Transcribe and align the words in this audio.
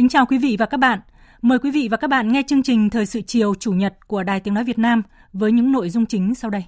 Kính 0.00 0.08
chào 0.08 0.26
quý 0.26 0.38
vị 0.38 0.56
và 0.58 0.66
các 0.66 0.76
bạn. 0.76 1.00
Mời 1.42 1.58
quý 1.58 1.70
vị 1.70 1.88
và 1.90 1.96
các 1.96 2.10
bạn 2.10 2.32
nghe 2.32 2.42
chương 2.46 2.62
trình 2.62 2.90
Thời 2.90 3.06
sự 3.06 3.20
chiều 3.26 3.54
Chủ 3.54 3.72
nhật 3.72 3.94
của 4.06 4.22
Đài 4.22 4.40
Tiếng 4.40 4.54
Nói 4.54 4.64
Việt 4.64 4.78
Nam 4.78 5.02
với 5.32 5.52
những 5.52 5.72
nội 5.72 5.90
dung 5.90 6.06
chính 6.06 6.34
sau 6.34 6.50
đây. 6.50 6.64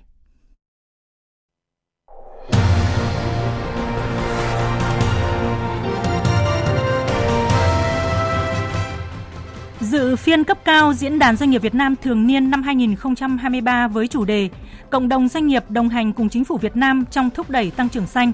Dự 9.81 10.17
phiên 10.17 10.45
cấp 10.45 10.59
cao 10.65 10.93
Diễn 10.95 11.19
đàn 11.19 11.37
Doanh 11.37 11.51
nghiệp 11.51 11.63
Việt 11.63 11.75
Nam 11.75 11.95
thường 12.03 12.27
niên 12.27 12.51
năm 12.51 12.63
2023 12.63 13.89
với 13.89 14.09
chủ 14.09 14.25
đề 14.25 14.49
Cộng 14.91 15.09
đồng 15.09 15.29
doanh 15.29 15.47
nghiệp 15.47 15.71
đồng 15.71 15.89
hành 15.89 16.13
cùng 16.13 16.29
chính 16.29 16.45
phủ 16.45 16.57
Việt 16.57 16.77
Nam 16.77 17.05
trong 17.11 17.31
thúc 17.31 17.51
đẩy 17.51 17.71
tăng 17.71 17.89
trưởng 17.89 18.07
xanh. 18.07 18.33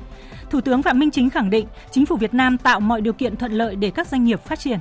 Thủ 0.51 0.61
tướng 0.61 0.83
Phạm 0.83 0.99
Minh 0.99 1.11
Chính 1.11 1.31
khẳng 1.31 1.51
định 1.51 1.67
chính 1.91 2.07
phủ 2.07 2.17
Việt 2.17 2.35
Nam 2.35 2.59
tạo 2.59 2.81
mọi 2.81 3.01
điều 3.01 3.13
kiện 3.13 3.37
thuận 3.37 3.53
lợi 3.53 3.77
để 3.77 3.91
các 3.91 4.09
doanh 4.09 4.25
nghiệp 4.25 4.41
phát 4.45 4.59
triển. 4.59 4.79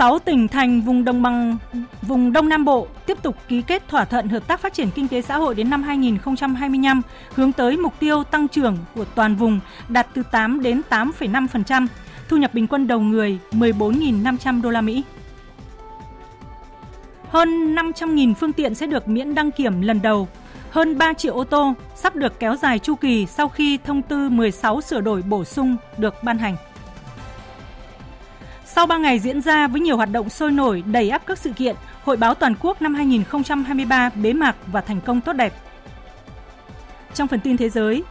6 0.00 0.18
tỉnh 0.18 0.48
thành 0.48 0.80
vùng 0.80 1.04
đồng 1.04 1.22
bằng 1.22 1.56
vùng 2.02 2.32
Đông 2.32 2.48
Nam 2.48 2.64
Bộ 2.64 2.86
tiếp 3.06 3.18
tục 3.22 3.36
ký 3.48 3.62
kết 3.62 3.88
thỏa 3.88 4.04
thuận 4.04 4.28
hợp 4.28 4.46
tác 4.46 4.60
phát 4.60 4.72
triển 4.72 4.90
kinh 4.90 5.08
tế 5.08 5.22
xã 5.22 5.36
hội 5.36 5.54
đến 5.54 5.70
năm 5.70 5.82
2025, 5.82 7.02
hướng 7.34 7.52
tới 7.52 7.76
mục 7.76 7.94
tiêu 7.98 8.24
tăng 8.24 8.48
trưởng 8.48 8.76
của 8.94 9.04
toàn 9.04 9.36
vùng 9.36 9.60
đạt 9.88 10.06
từ 10.14 10.22
8 10.32 10.62
đến 10.62 10.82
8,5%, 10.90 11.86
thu 12.28 12.36
nhập 12.36 12.54
bình 12.54 12.66
quân 12.66 12.86
đầu 12.86 13.00
người 13.00 13.38
14.500 13.52 14.62
đô 14.62 14.70
la 14.70 14.80
Mỹ. 14.80 15.02
Hơn 17.28 17.74
500.000 17.74 18.34
phương 18.34 18.52
tiện 18.52 18.74
sẽ 18.74 18.86
được 18.86 19.08
miễn 19.08 19.34
đăng 19.34 19.50
kiểm 19.50 19.80
lần 19.80 20.02
đầu. 20.02 20.28
Hơn 20.70 20.98
3 20.98 21.12
triệu 21.12 21.34
ô 21.34 21.44
tô 21.44 21.74
sắp 21.96 22.16
được 22.16 22.40
kéo 22.40 22.56
dài 22.56 22.78
chu 22.78 22.94
kỳ 22.94 23.26
sau 23.26 23.48
khi 23.48 23.78
thông 23.84 24.02
tư 24.02 24.28
16 24.28 24.80
sửa 24.80 25.00
đổi 25.00 25.22
bổ 25.22 25.44
sung 25.44 25.76
được 25.98 26.14
ban 26.22 26.38
hành. 26.38 26.56
Sau 28.74 28.86
3 28.86 28.98
ngày 28.98 29.18
diễn 29.18 29.40
ra 29.40 29.66
với 29.66 29.80
nhiều 29.80 29.96
hoạt 29.96 30.10
động 30.12 30.28
sôi 30.28 30.50
nổi 30.50 30.82
đầy 30.86 31.10
ắp 31.10 31.22
các 31.26 31.38
sự 31.38 31.50
kiện, 31.50 31.76
Hội 32.04 32.16
báo 32.16 32.34
toàn 32.34 32.54
quốc 32.60 32.82
năm 32.82 32.94
2023 32.94 34.10
bế 34.22 34.32
mạc 34.32 34.56
và 34.66 34.80
thành 34.80 35.00
công 35.00 35.20
tốt 35.20 35.32
đẹp. 35.32 35.52
Trong 37.14 37.28
phần 37.28 37.40
tin 37.40 37.56
thế 37.56 37.68
giới, 37.68 38.02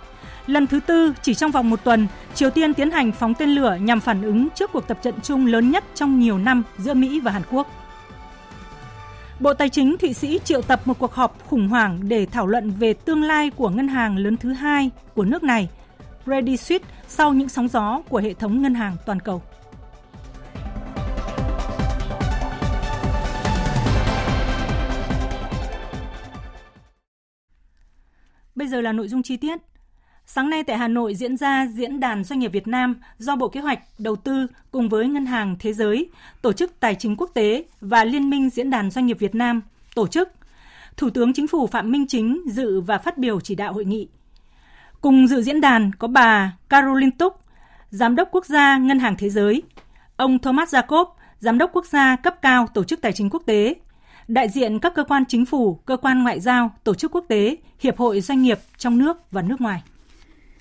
lần 0.48 0.68
thứ 0.68 0.80
tư 0.80 1.14
chỉ 1.22 1.34
trong 1.34 1.52
vòng 1.52 1.70
một 1.70 1.84
tuần, 1.84 2.08
Triều 2.36 2.50
Tiên 2.50 2.74
tiến 2.74 2.92
hành 2.92 3.12
phóng 3.12 3.34
tên 3.34 3.50
lửa 3.50 3.78
nhằm 3.82 4.00
phản 4.00 4.22
ứng 4.22 4.50
trước 4.50 4.72
cuộc 4.72 4.88
tập 4.88 5.00
trận 5.02 5.14
chung 5.24 5.46
lớn 5.46 5.72
nhất 5.72 5.84
trong 5.96 6.20
nhiều 6.20 6.38
năm 6.38 6.64
giữa 6.78 6.94
Mỹ 6.94 7.20
và 7.20 7.32
Hàn 7.32 7.42
Quốc. 7.52 7.68
Bộ 9.40 9.54
Tài 9.54 9.70
chính 9.70 9.98
Thụy 9.98 10.14
Sĩ 10.14 10.40
triệu 10.44 10.62
tập 10.62 10.82
một 10.86 11.00
cuộc 11.00 11.14
họp 11.14 11.48
khủng 11.48 11.68
hoảng 11.68 12.00
để 12.02 12.26
thảo 12.26 12.48
luận 12.48 12.72
về 12.72 12.94
tương 12.94 13.24
lai 13.24 13.50
của 13.50 13.70
ngân 13.70 13.88
hàng 13.88 14.18
lớn 14.18 14.38
thứ 14.38 14.54
hai 14.54 14.90
của 15.16 15.26
nước 15.26 15.44
này, 15.44 15.70
Credit 16.26 16.60
Suisse, 16.60 16.88
sau 17.08 17.34
những 17.34 17.50
sóng 17.50 17.68
gió 17.68 18.02
của 18.10 18.18
hệ 18.18 18.34
thống 18.34 18.62
ngân 18.62 18.76
hàng 18.76 18.96
toàn 19.06 19.20
cầu. 19.20 19.42
Giờ 28.70 28.82
là 28.82 28.92
nội 28.92 29.08
dung 29.08 29.24
chi 29.24 29.38
tiết. 29.38 29.60
Sáng 30.26 30.50
nay 30.50 30.64
tại 30.64 30.78
Hà 30.78 30.88
Nội 30.88 31.16
diễn 31.16 31.38
ra 31.38 31.68
Diễn 31.68 32.00
đàn 32.00 32.24
Doanh 32.24 32.40
nghiệp 32.40 32.52
Việt 32.52 32.68
Nam 32.68 32.96
do 33.18 33.36
Bộ 33.36 33.48
Kế 33.48 33.60
hoạch, 33.60 33.80
Đầu 34.00 34.16
tư 34.16 34.48
cùng 34.72 34.90
với 34.90 35.08
Ngân 35.08 35.26
hàng 35.26 35.56
Thế 35.60 35.74
giới, 35.74 36.10
Tổ 36.42 36.54
chức 36.54 36.80
Tài 36.80 36.96
chính 36.96 37.16
Quốc 37.16 37.32
tế 37.34 37.64
và 37.82 38.04
Liên 38.04 38.30
minh 38.30 38.50
Diễn 38.50 38.70
đàn 38.70 38.92
Doanh 38.92 39.06
nghiệp 39.06 39.20
Việt 39.20 39.36
Nam 39.36 39.62
tổ 39.96 40.08
chức. 40.08 40.30
Thủ 40.98 41.10
tướng 41.10 41.34
Chính 41.34 41.48
phủ 41.48 41.68
Phạm 41.68 41.92
Minh 41.92 42.08
Chính 42.08 42.42
dự 42.48 42.82
và 42.82 42.98
phát 42.98 43.18
biểu 43.18 43.40
chỉ 43.40 43.56
đạo 43.56 43.74
hội 43.74 43.86
nghị. 43.86 44.08
Cùng 45.02 45.28
dự 45.28 45.42
diễn 45.42 45.62
đàn 45.62 45.92
có 45.94 46.08
bà 46.08 46.58
Caroline 46.70 47.12
Túc, 47.18 47.34
Giám 47.90 48.16
đốc 48.16 48.30
Quốc 48.32 48.46
gia 48.46 48.78
Ngân 48.78 49.00
hàng 49.00 49.16
Thế 49.18 49.30
giới, 49.30 49.64
ông 50.18 50.40
Thomas 50.40 50.76
Jacob, 50.76 51.06
Giám 51.40 51.58
đốc 51.58 51.70
Quốc 51.74 51.86
gia 51.86 52.16
cấp 52.16 52.36
cao 52.42 52.68
Tổ 52.74 52.84
chức 52.84 53.02
Tài 53.02 53.14
chính 53.14 53.30
Quốc 53.30 53.44
tế, 53.46 53.76
đại 54.30 54.50
diện 54.50 54.80
các 54.80 54.94
cơ 54.96 55.04
quan 55.04 55.24
chính 55.28 55.46
phủ, 55.46 55.76
cơ 55.76 55.98
quan 55.98 56.24
ngoại 56.24 56.40
giao, 56.40 56.72
tổ 56.84 56.94
chức 56.94 57.12
quốc 57.12 57.26
tế, 57.28 57.58
hiệp 57.80 57.98
hội 57.98 58.22
doanh 58.22 58.42
nghiệp 58.42 58.60
trong 58.78 58.98
nước 58.98 59.18
và 59.32 59.42
nước 59.42 59.62
ngoài. 59.62 59.84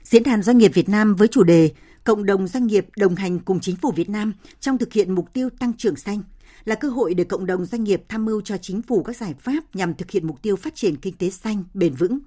Diễn 0.03 0.23
đàn 0.23 0.43
Doanh 0.43 0.59
nghiệp 0.59 0.71
Việt 0.75 0.89
Nam 0.89 1.17
với 1.17 1.29
chủ 1.29 1.43
đề 1.43 1.71
Cộng 2.05 2.27
đồng 2.27 2.47
doanh 2.47 2.67
nghiệp 2.67 2.87
đồng 2.97 3.15
hành 3.15 3.39
cùng 3.39 3.61
chính 3.61 3.77
phủ 3.77 3.93
Việt 3.93 4.09
Nam 4.09 4.33
trong 4.61 4.79
thực 4.79 4.93
hiện 4.93 5.15
mục 5.15 5.33
tiêu 5.33 5.49
tăng 5.59 5.73
trưởng 5.73 5.97
xanh 5.97 6.23
là 6.65 6.75
cơ 6.75 6.89
hội 6.89 7.15
để 7.15 7.25
cộng 7.25 7.47
đồng 7.47 7.65
doanh 7.65 7.85
nghiệp 7.85 8.03
tham 8.09 8.25
mưu 8.25 8.41
cho 8.41 8.57
chính 8.57 8.83
phủ 8.83 9.03
các 9.03 9.17
giải 9.17 9.35
pháp 9.41 9.77
nhằm 9.77 9.95
thực 9.95 10.11
hiện 10.11 10.27
mục 10.27 10.43
tiêu 10.43 10.57
phát 10.57 10.75
triển 10.75 10.97
kinh 10.97 11.15
tế 11.15 11.31
xanh, 11.31 11.65
bền 11.75 11.95
vững. 11.95 12.19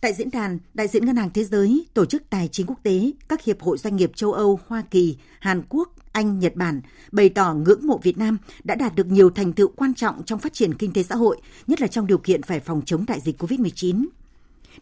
Tại 0.00 0.12
diễn 0.12 0.30
đàn, 0.30 0.58
đại 0.74 0.88
diện 0.88 1.06
Ngân 1.06 1.16
hàng 1.16 1.30
Thế 1.34 1.44
giới, 1.44 1.86
Tổ 1.94 2.04
chức 2.04 2.30
Tài 2.30 2.48
chính 2.48 2.66
Quốc 2.66 2.78
tế, 2.82 3.10
các 3.28 3.44
hiệp 3.44 3.60
hội 3.60 3.78
doanh 3.78 3.96
nghiệp 3.96 4.10
châu 4.14 4.32
Âu, 4.32 4.60
Hoa 4.66 4.82
Kỳ, 4.90 5.16
Hàn 5.40 5.62
Quốc, 5.68 5.92
anh, 6.12 6.38
Nhật 6.38 6.56
Bản 6.56 6.80
bày 7.12 7.28
tỏ 7.28 7.54
ngưỡng 7.54 7.86
mộ 7.86 8.00
Việt 8.02 8.18
Nam 8.18 8.38
đã 8.64 8.74
đạt 8.74 8.94
được 8.94 9.06
nhiều 9.06 9.30
thành 9.30 9.52
tựu 9.52 9.68
quan 9.76 9.94
trọng 9.94 10.22
trong 10.24 10.38
phát 10.38 10.52
triển 10.52 10.74
kinh 10.74 10.92
tế 10.92 11.02
xã 11.02 11.14
hội, 11.14 11.40
nhất 11.66 11.80
là 11.80 11.86
trong 11.86 12.06
điều 12.06 12.18
kiện 12.18 12.42
phải 12.42 12.60
phòng 12.60 12.82
chống 12.86 13.04
đại 13.08 13.20
dịch 13.20 13.42
COVID-19 13.42 14.04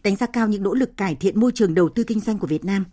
đánh 0.03 0.15
giá 0.15 0.25
cao 0.25 0.47
những 0.47 0.63
nỗ 0.63 0.73
lực 0.73 0.97
cải 0.97 1.15
thiện 1.15 1.39
môi 1.39 1.51
trường 1.51 1.73
đầu 1.73 1.89
tư 1.89 2.03
kinh 2.03 2.19
doanh 2.19 2.37
của 2.37 2.47
Việt 2.47 2.65
Nam. 2.65 2.85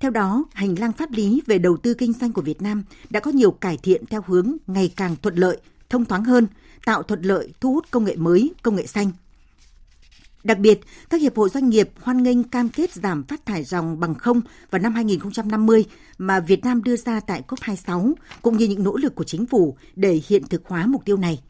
Theo 0.00 0.10
đó, 0.10 0.44
hành 0.52 0.78
lang 0.78 0.92
pháp 0.92 1.12
lý 1.12 1.42
về 1.46 1.58
đầu 1.58 1.76
tư 1.76 1.94
kinh 1.94 2.12
doanh 2.12 2.32
của 2.32 2.42
Việt 2.42 2.62
Nam 2.62 2.82
đã 3.10 3.20
có 3.20 3.30
nhiều 3.30 3.50
cải 3.50 3.76
thiện 3.76 4.06
theo 4.06 4.22
hướng 4.26 4.56
ngày 4.66 4.92
càng 4.96 5.16
thuận 5.22 5.34
lợi, 5.34 5.58
thông 5.88 6.04
thoáng 6.04 6.24
hơn, 6.24 6.46
tạo 6.84 7.02
thuận 7.02 7.22
lợi 7.22 7.52
thu 7.60 7.72
hút 7.72 7.86
công 7.90 8.04
nghệ 8.04 8.16
mới, 8.16 8.52
công 8.62 8.76
nghệ 8.76 8.86
xanh. 8.86 9.10
Đặc 10.44 10.58
biệt, 10.58 10.80
các 11.10 11.20
hiệp 11.20 11.36
hội 11.36 11.48
doanh 11.48 11.68
nghiệp 11.68 11.90
hoan 12.00 12.22
nghênh 12.22 12.42
cam 12.42 12.68
kết 12.68 12.92
giảm 12.92 13.24
phát 13.24 13.46
thải 13.46 13.64
ròng 13.64 14.00
bằng 14.00 14.14
không 14.14 14.40
vào 14.70 14.82
năm 14.82 14.94
2050 14.94 15.84
mà 16.18 16.40
Việt 16.40 16.64
Nam 16.64 16.82
đưa 16.82 16.96
ra 16.96 17.20
tại 17.20 17.42
COP26, 17.48 18.12
cũng 18.42 18.56
như 18.56 18.66
những 18.66 18.82
nỗ 18.82 18.96
lực 18.96 19.14
của 19.14 19.24
chính 19.24 19.46
phủ 19.46 19.76
để 19.96 20.20
hiện 20.28 20.42
thực 20.50 20.66
hóa 20.66 20.86
mục 20.86 21.04
tiêu 21.04 21.16
này. 21.16 21.40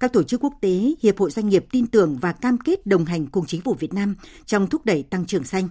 Các 0.00 0.12
tổ 0.12 0.22
chức 0.22 0.44
quốc 0.44 0.54
tế, 0.60 0.94
hiệp 1.02 1.18
hội 1.18 1.30
doanh 1.30 1.48
nghiệp 1.48 1.66
tin 1.70 1.86
tưởng 1.86 2.18
và 2.20 2.32
cam 2.32 2.58
kết 2.58 2.86
đồng 2.86 3.04
hành 3.04 3.26
cùng 3.26 3.46
chính 3.46 3.60
phủ 3.60 3.74
Việt 3.74 3.94
Nam 3.94 4.14
trong 4.46 4.66
thúc 4.66 4.84
đẩy 4.84 5.02
tăng 5.02 5.26
trưởng 5.26 5.44
xanh. 5.44 5.68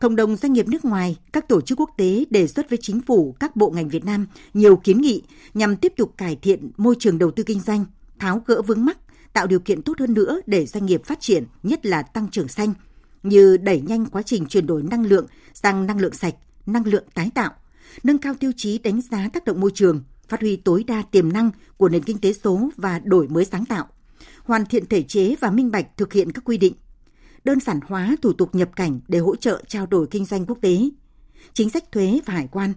Cộng 0.00 0.16
đồng 0.16 0.36
doanh 0.36 0.52
nghiệp 0.52 0.68
nước 0.68 0.84
ngoài, 0.84 1.16
các 1.32 1.48
tổ 1.48 1.60
chức 1.60 1.80
quốc 1.80 1.90
tế 1.96 2.24
đề 2.30 2.46
xuất 2.46 2.70
với 2.70 2.78
chính 2.82 3.00
phủ, 3.00 3.36
các 3.40 3.56
bộ 3.56 3.70
ngành 3.70 3.88
Việt 3.88 4.04
Nam 4.04 4.26
nhiều 4.54 4.76
kiến 4.76 5.00
nghị 5.00 5.22
nhằm 5.54 5.76
tiếp 5.76 5.92
tục 5.96 6.12
cải 6.16 6.36
thiện 6.36 6.70
môi 6.76 6.94
trường 6.98 7.18
đầu 7.18 7.30
tư 7.30 7.42
kinh 7.42 7.60
doanh, 7.60 7.84
tháo 8.18 8.42
gỡ 8.46 8.62
vướng 8.62 8.84
mắc, 8.84 8.98
tạo 9.32 9.46
điều 9.46 9.60
kiện 9.60 9.82
tốt 9.82 10.00
hơn 10.00 10.14
nữa 10.14 10.40
để 10.46 10.66
doanh 10.66 10.86
nghiệp 10.86 11.04
phát 11.04 11.20
triển, 11.20 11.44
nhất 11.62 11.86
là 11.86 12.02
tăng 12.02 12.28
trưởng 12.30 12.48
xanh, 12.48 12.74
như 13.22 13.56
đẩy 13.56 13.80
nhanh 13.80 14.06
quá 14.06 14.22
trình 14.22 14.46
chuyển 14.46 14.66
đổi 14.66 14.82
năng 14.82 15.06
lượng 15.06 15.26
sang 15.54 15.86
năng 15.86 16.00
lượng 16.00 16.14
sạch, 16.14 16.34
năng 16.66 16.86
lượng 16.86 17.04
tái 17.14 17.30
tạo, 17.34 17.52
nâng 18.02 18.18
cao 18.18 18.34
tiêu 18.34 18.52
chí 18.56 18.78
đánh 18.78 19.00
giá 19.00 19.28
tác 19.32 19.44
động 19.44 19.60
môi 19.60 19.70
trường, 19.74 20.04
phát 20.28 20.40
huy 20.40 20.56
tối 20.56 20.84
đa 20.86 21.02
tiềm 21.02 21.32
năng 21.32 21.50
của 21.76 21.88
nền 21.88 22.02
kinh 22.02 22.18
tế 22.18 22.32
số 22.32 22.70
và 22.76 22.98
đổi 22.98 23.28
mới 23.28 23.44
sáng 23.44 23.64
tạo, 23.64 23.86
hoàn 24.42 24.66
thiện 24.66 24.86
thể 24.86 25.02
chế 25.02 25.34
và 25.40 25.50
minh 25.50 25.70
bạch 25.70 25.96
thực 25.96 26.12
hiện 26.12 26.32
các 26.32 26.44
quy 26.44 26.58
định, 26.58 26.74
đơn 27.44 27.60
giản 27.60 27.80
hóa 27.86 28.16
thủ 28.22 28.32
tục 28.32 28.54
nhập 28.54 28.70
cảnh 28.76 29.00
để 29.08 29.18
hỗ 29.18 29.36
trợ 29.36 29.62
trao 29.68 29.86
đổi 29.86 30.06
kinh 30.10 30.24
doanh 30.24 30.46
quốc 30.46 30.58
tế, 30.62 30.78
chính 31.52 31.70
sách 31.70 31.92
thuế 31.92 32.20
và 32.26 32.34
hải 32.34 32.48
quan, 32.52 32.72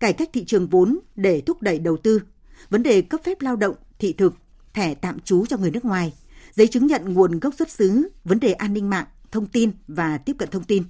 cải 0.00 0.12
cách 0.12 0.30
thị 0.32 0.44
trường 0.44 0.68
vốn 0.68 0.98
để 1.16 1.40
thúc 1.40 1.62
đẩy 1.62 1.78
đầu 1.78 1.96
tư, 1.96 2.22
vấn 2.70 2.82
đề 2.82 3.02
cấp 3.02 3.20
phép 3.24 3.40
lao 3.40 3.56
động, 3.56 3.74
thị 3.98 4.12
thực, 4.12 4.34
thẻ 4.74 4.94
tạm 4.94 5.20
trú 5.20 5.46
cho 5.46 5.56
người 5.56 5.70
nước 5.70 5.84
ngoài, 5.84 6.12
giấy 6.54 6.66
chứng 6.66 6.86
nhận 6.86 7.14
nguồn 7.14 7.40
gốc 7.40 7.54
xuất 7.54 7.70
xứ, 7.70 8.08
vấn 8.24 8.40
đề 8.40 8.52
an 8.52 8.72
ninh 8.72 8.90
mạng, 8.90 9.06
thông 9.30 9.46
tin 9.46 9.70
và 9.88 10.18
tiếp 10.18 10.36
cận 10.38 10.50
thông 10.50 10.64
tin. 10.64 10.82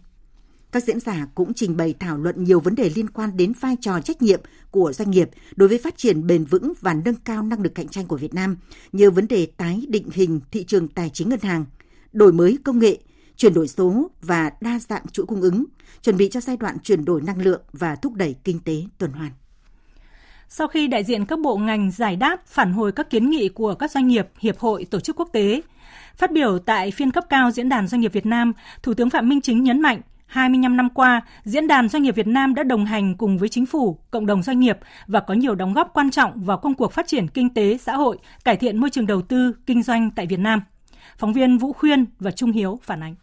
Các 0.73 0.85
diễn 0.85 1.01
giả 1.01 1.27
cũng 1.35 1.55
trình 1.55 1.77
bày 1.77 1.95
thảo 2.01 2.19
luận 2.19 2.45
nhiều 2.45 2.61
vấn 2.61 2.75
đề 2.75 2.91
liên 2.95 3.11
quan 3.11 3.37
đến 3.37 3.53
vai 3.61 3.77
trò 3.81 4.01
trách 4.01 4.23
nhiệm 4.23 4.41
của 4.71 4.93
doanh 4.93 5.11
nghiệp 5.11 5.31
đối 5.57 5.69
với 5.69 5.79
phát 5.79 5.97
triển 5.97 6.27
bền 6.27 6.45
vững 6.45 6.73
và 6.81 6.95
nâng 6.95 7.15
cao 7.15 7.43
năng 7.43 7.63
lực 7.63 7.75
cạnh 7.75 7.89
tranh 7.89 8.07
của 8.07 8.17
Việt 8.17 8.35
Nam, 8.35 8.57
như 8.93 9.11
vấn 9.11 9.29
đề 9.29 9.47
tái 9.57 9.87
định 9.89 10.09
hình 10.13 10.41
thị 10.51 10.65
trường 10.65 10.89
tài 10.89 11.11
chính 11.11 11.29
ngân 11.29 11.41
hàng, 11.41 11.65
đổi 12.13 12.33
mới 12.33 12.59
công 12.65 12.79
nghệ, 12.79 12.99
chuyển 13.37 13.55
đổi 13.55 13.69
số 13.69 14.11
và 14.23 14.51
đa 14.61 14.79
dạng 14.89 15.07
chuỗi 15.13 15.27
cung 15.27 15.41
ứng, 15.41 15.65
chuẩn 16.03 16.17
bị 16.17 16.29
cho 16.29 16.41
giai 16.41 16.57
đoạn 16.57 16.79
chuyển 16.79 17.05
đổi 17.05 17.23
năng 17.23 17.43
lượng 17.43 17.63
và 17.73 17.97
thúc 17.97 18.15
đẩy 18.15 18.37
kinh 18.45 18.61
tế 18.61 18.83
tuần 18.99 19.13
hoàn. 19.13 19.33
Sau 20.55 20.69
khi 20.69 20.87
đại 20.89 21.05
diện 21.05 21.25
các 21.25 21.39
bộ 21.39 21.57
ngành 21.57 21.91
giải 21.91 22.17
đáp 22.17 22.47
phản 22.47 22.73
hồi 22.73 22.93
các 22.93 23.11
kiến 23.11 23.31
nghị 23.31 23.49
của 23.49 23.75
các 23.75 23.91
doanh 23.91 24.09
nghiệp, 24.09 24.29
hiệp 24.39 24.59
hội, 24.59 24.85
tổ 24.91 25.01
chức 25.01 25.17
quốc 25.17 25.29
tế, 25.33 25.63
phát 26.17 26.33
biểu 26.33 26.59
tại 26.59 26.91
phiên 26.91 27.11
cấp 27.11 27.25
cao 27.29 27.51
Diễn 27.51 27.69
đàn 27.69 27.87
Doanh 27.87 28.01
nghiệp 28.01 28.13
Việt 28.13 28.27
Nam, 28.27 28.53
Thủ 28.83 28.95
tướng 28.95 29.11
Phạm 29.11 29.29
Minh 29.29 29.41
Chính 29.41 29.63
nhấn 29.63 29.81
mạnh 29.81 30.01
25 30.27 30.77
năm 30.77 30.89
qua, 30.95 31.21
Diễn 31.45 31.69
đàn 31.69 31.89
Doanh 31.89 32.03
nghiệp 32.03 32.15
Việt 32.17 32.27
Nam 32.27 32.55
đã 32.55 32.63
đồng 32.63 32.85
hành 32.85 33.15
cùng 33.17 33.39
với 33.39 33.49
chính 33.49 33.67
phủ, 33.67 33.99
cộng 34.11 34.27
đồng 34.27 34.43
doanh 34.43 34.61
nghiệp 34.61 34.79
và 35.07 35.21
có 35.21 35.35
nhiều 35.35 35.55
đóng 35.55 35.75
góp 35.75 35.91
quan 35.95 36.11
trọng 36.11 36.45
vào 36.45 36.59
công 36.59 36.75
cuộc 36.75 36.93
phát 36.93 37.07
triển 37.07 37.29
kinh 37.29 37.55
tế, 37.55 37.79
xã 37.79 37.97
hội, 37.97 38.19
cải 38.45 38.57
thiện 38.57 38.79
môi 38.79 38.91
trường 38.91 39.07
đầu 39.07 39.23
tư, 39.23 39.53
kinh 39.67 39.83
doanh 39.83 40.11
tại 40.11 40.27
Việt 40.27 40.41
Nam. 40.41 40.61
Phóng 41.19 41.33
viên 41.33 41.59
Vũ 41.59 41.73
Khuyên 41.73 42.07
và 42.19 42.31
Trung 42.31 42.53
Hiếu 42.53 42.79
phản 42.83 43.03
ánh. 43.03 43.15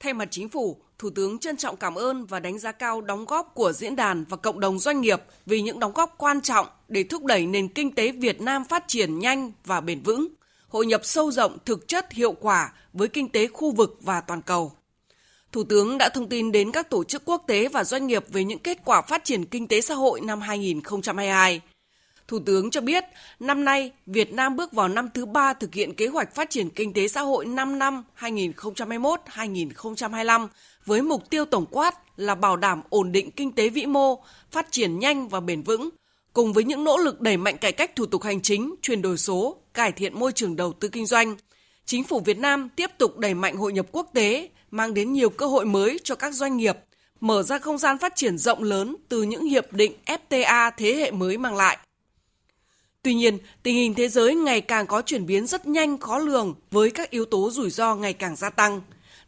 Thay 0.00 0.14
mặt 0.14 0.28
chính 0.30 0.48
phủ, 0.48 0.76
Thủ 1.02 1.10
tướng 1.10 1.38
trân 1.38 1.56
trọng 1.56 1.76
cảm 1.76 1.94
ơn 1.94 2.26
và 2.26 2.40
đánh 2.40 2.58
giá 2.58 2.72
cao 2.72 3.00
đóng 3.00 3.24
góp 3.24 3.54
của 3.54 3.72
diễn 3.72 3.96
đàn 3.96 4.24
và 4.24 4.36
cộng 4.36 4.60
đồng 4.60 4.78
doanh 4.78 5.00
nghiệp 5.00 5.22
vì 5.46 5.62
những 5.62 5.78
đóng 5.78 5.92
góp 5.92 6.14
quan 6.18 6.40
trọng 6.40 6.66
để 6.88 7.04
thúc 7.04 7.24
đẩy 7.24 7.46
nền 7.46 7.68
kinh 7.68 7.94
tế 7.94 8.12
Việt 8.12 8.40
Nam 8.40 8.64
phát 8.64 8.84
triển 8.86 9.18
nhanh 9.18 9.52
và 9.64 9.80
bền 9.80 10.02
vững, 10.02 10.28
hội 10.68 10.86
nhập 10.86 11.00
sâu 11.04 11.30
rộng 11.30 11.58
thực 11.64 11.88
chất 11.88 12.12
hiệu 12.12 12.32
quả 12.32 12.72
với 12.92 13.08
kinh 13.08 13.28
tế 13.28 13.46
khu 13.46 13.70
vực 13.70 13.98
và 14.00 14.20
toàn 14.20 14.42
cầu. 14.42 14.72
Thủ 15.52 15.64
tướng 15.64 15.98
đã 15.98 16.08
thông 16.08 16.28
tin 16.28 16.52
đến 16.52 16.72
các 16.72 16.90
tổ 16.90 17.04
chức 17.04 17.22
quốc 17.24 17.44
tế 17.46 17.68
và 17.68 17.84
doanh 17.84 18.06
nghiệp 18.06 18.24
về 18.28 18.44
những 18.44 18.58
kết 18.58 18.78
quả 18.84 19.02
phát 19.02 19.24
triển 19.24 19.44
kinh 19.44 19.68
tế 19.68 19.80
xã 19.80 19.94
hội 19.94 20.20
năm 20.20 20.40
2022. 20.40 21.60
Thủ 22.28 22.38
tướng 22.46 22.70
cho 22.70 22.80
biết, 22.80 23.04
năm 23.40 23.64
nay 23.64 23.90
Việt 24.06 24.32
Nam 24.32 24.56
bước 24.56 24.72
vào 24.72 24.88
năm 24.88 25.08
thứ 25.14 25.26
ba 25.26 25.54
thực 25.54 25.74
hiện 25.74 25.94
kế 25.94 26.06
hoạch 26.06 26.34
phát 26.34 26.50
triển 26.50 26.70
kinh 26.70 26.92
tế 26.92 27.08
xã 27.08 27.20
hội 27.20 27.46
5 27.46 27.78
năm 27.78 28.04
2021-2025 28.18 30.48
với 30.86 31.02
mục 31.02 31.30
tiêu 31.30 31.44
tổng 31.44 31.66
quát 31.70 31.94
là 32.16 32.34
bảo 32.34 32.56
đảm 32.56 32.82
ổn 32.88 33.12
định 33.12 33.30
kinh 33.30 33.52
tế 33.52 33.68
vĩ 33.68 33.86
mô, 33.86 34.22
phát 34.50 34.66
triển 34.70 34.98
nhanh 34.98 35.28
và 35.28 35.40
bền 35.40 35.62
vững, 35.62 35.88
cùng 36.32 36.52
với 36.52 36.64
những 36.64 36.84
nỗ 36.84 36.96
lực 36.96 37.20
đẩy 37.20 37.36
mạnh 37.36 37.58
cải 37.58 37.72
cách 37.72 37.96
thủ 37.96 38.06
tục 38.06 38.22
hành 38.22 38.42
chính, 38.42 38.74
chuyển 38.82 39.02
đổi 39.02 39.18
số, 39.18 39.56
cải 39.74 39.92
thiện 39.92 40.18
môi 40.18 40.32
trường 40.32 40.56
đầu 40.56 40.72
tư 40.72 40.88
kinh 40.88 41.06
doanh. 41.06 41.36
Chính 41.86 42.04
phủ 42.04 42.20
Việt 42.20 42.38
Nam 42.38 42.68
tiếp 42.76 42.90
tục 42.98 43.18
đẩy 43.18 43.34
mạnh 43.34 43.56
hội 43.56 43.72
nhập 43.72 43.86
quốc 43.92 44.10
tế, 44.14 44.48
mang 44.70 44.94
đến 44.94 45.12
nhiều 45.12 45.30
cơ 45.30 45.46
hội 45.46 45.64
mới 45.64 46.00
cho 46.04 46.14
các 46.14 46.34
doanh 46.34 46.56
nghiệp, 46.56 46.76
mở 47.20 47.42
ra 47.42 47.58
không 47.58 47.78
gian 47.78 47.98
phát 47.98 48.12
triển 48.16 48.38
rộng 48.38 48.62
lớn 48.62 48.96
từ 49.08 49.22
những 49.22 49.44
hiệp 49.44 49.72
định 49.72 49.92
FTA 50.06 50.70
thế 50.76 50.94
hệ 50.94 51.10
mới 51.10 51.38
mang 51.38 51.56
lại. 51.56 51.78
Tuy 53.02 53.14
nhiên, 53.14 53.38
tình 53.62 53.76
hình 53.76 53.94
thế 53.94 54.08
giới 54.08 54.34
ngày 54.34 54.60
càng 54.60 54.86
có 54.86 55.02
chuyển 55.02 55.26
biến 55.26 55.46
rất 55.46 55.66
nhanh 55.66 55.98
khó 55.98 56.18
lường 56.18 56.54
với 56.70 56.90
các 56.90 57.10
yếu 57.10 57.24
tố 57.24 57.50
rủi 57.50 57.70
ro 57.70 57.94
ngày 57.94 58.12
càng 58.12 58.36
gia 58.36 58.50
tăng, 58.50 58.80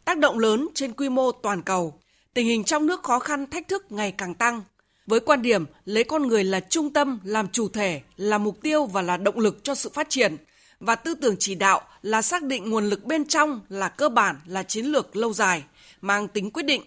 tác 0.05 0.17
động 0.17 0.39
lớn 0.39 0.67
trên 0.73 0.93
quy 0.93 1.09
mô 1.09 1.31
toàn 1.31 1.61
cầu. 1.61 1.99
Tình 2.33 2.47
hình 2.47 2.63
trong 2.63 2.85
nước 2.85 3.03
khó 3.03 3.19
khăn 3.19 3.47
thách 3.47 3.67
thức 3.67 3.85
ngày 3.89 4.11
càng 4.11 4.33
tăng. 4.33 4.61
Với 5.07 5.19
quan 5.19 5.41
điểm 5.41 5.65
lấy 5.85 6.03
con 6.03 6.27
người 6.27 6.43
là 6.43 6.59
trung 6.59 6.93
tâm, 6.93 7.19
làm 7.23 7.47
chủ 7.47 7.69
thể, 7.69 8.01
là 8.17 8.37
mục 8.37 8.61
tiêu 8.61 8.85
và 8.85 9.01
là 9.01 9.17
động 9.17 9.39
lực 9.39 9.63
cho 9.63 9.75
sự 9.75 9.89
phát 9.93 10.09
triển 10.09 10.37
và 10.79 10.95
tư 10.95 11.15
tưởng 11.15 11.35
chỉ 11.39 11.55
đạo 11.55 11.81
là 12.01 12.21
xác 12.21 12.43
định 12.43 12.69
nguồn 12.69 12.89
lực 12.89 13.05
bên 13.05 13.25
trong 13.25 13.61
là 13.69 13.89
cơ 13.89 14.09
bản 14.09 14.35
là 14.45 14.63
chiến 14.63 14.85
lược 14.85 15.15
lâu 15.15 15.33
dài, 15.33 15.63
mang 16.01 16.27
tính 16.27 16.51
quyết 16.51 16.63
định. 16.63 16.81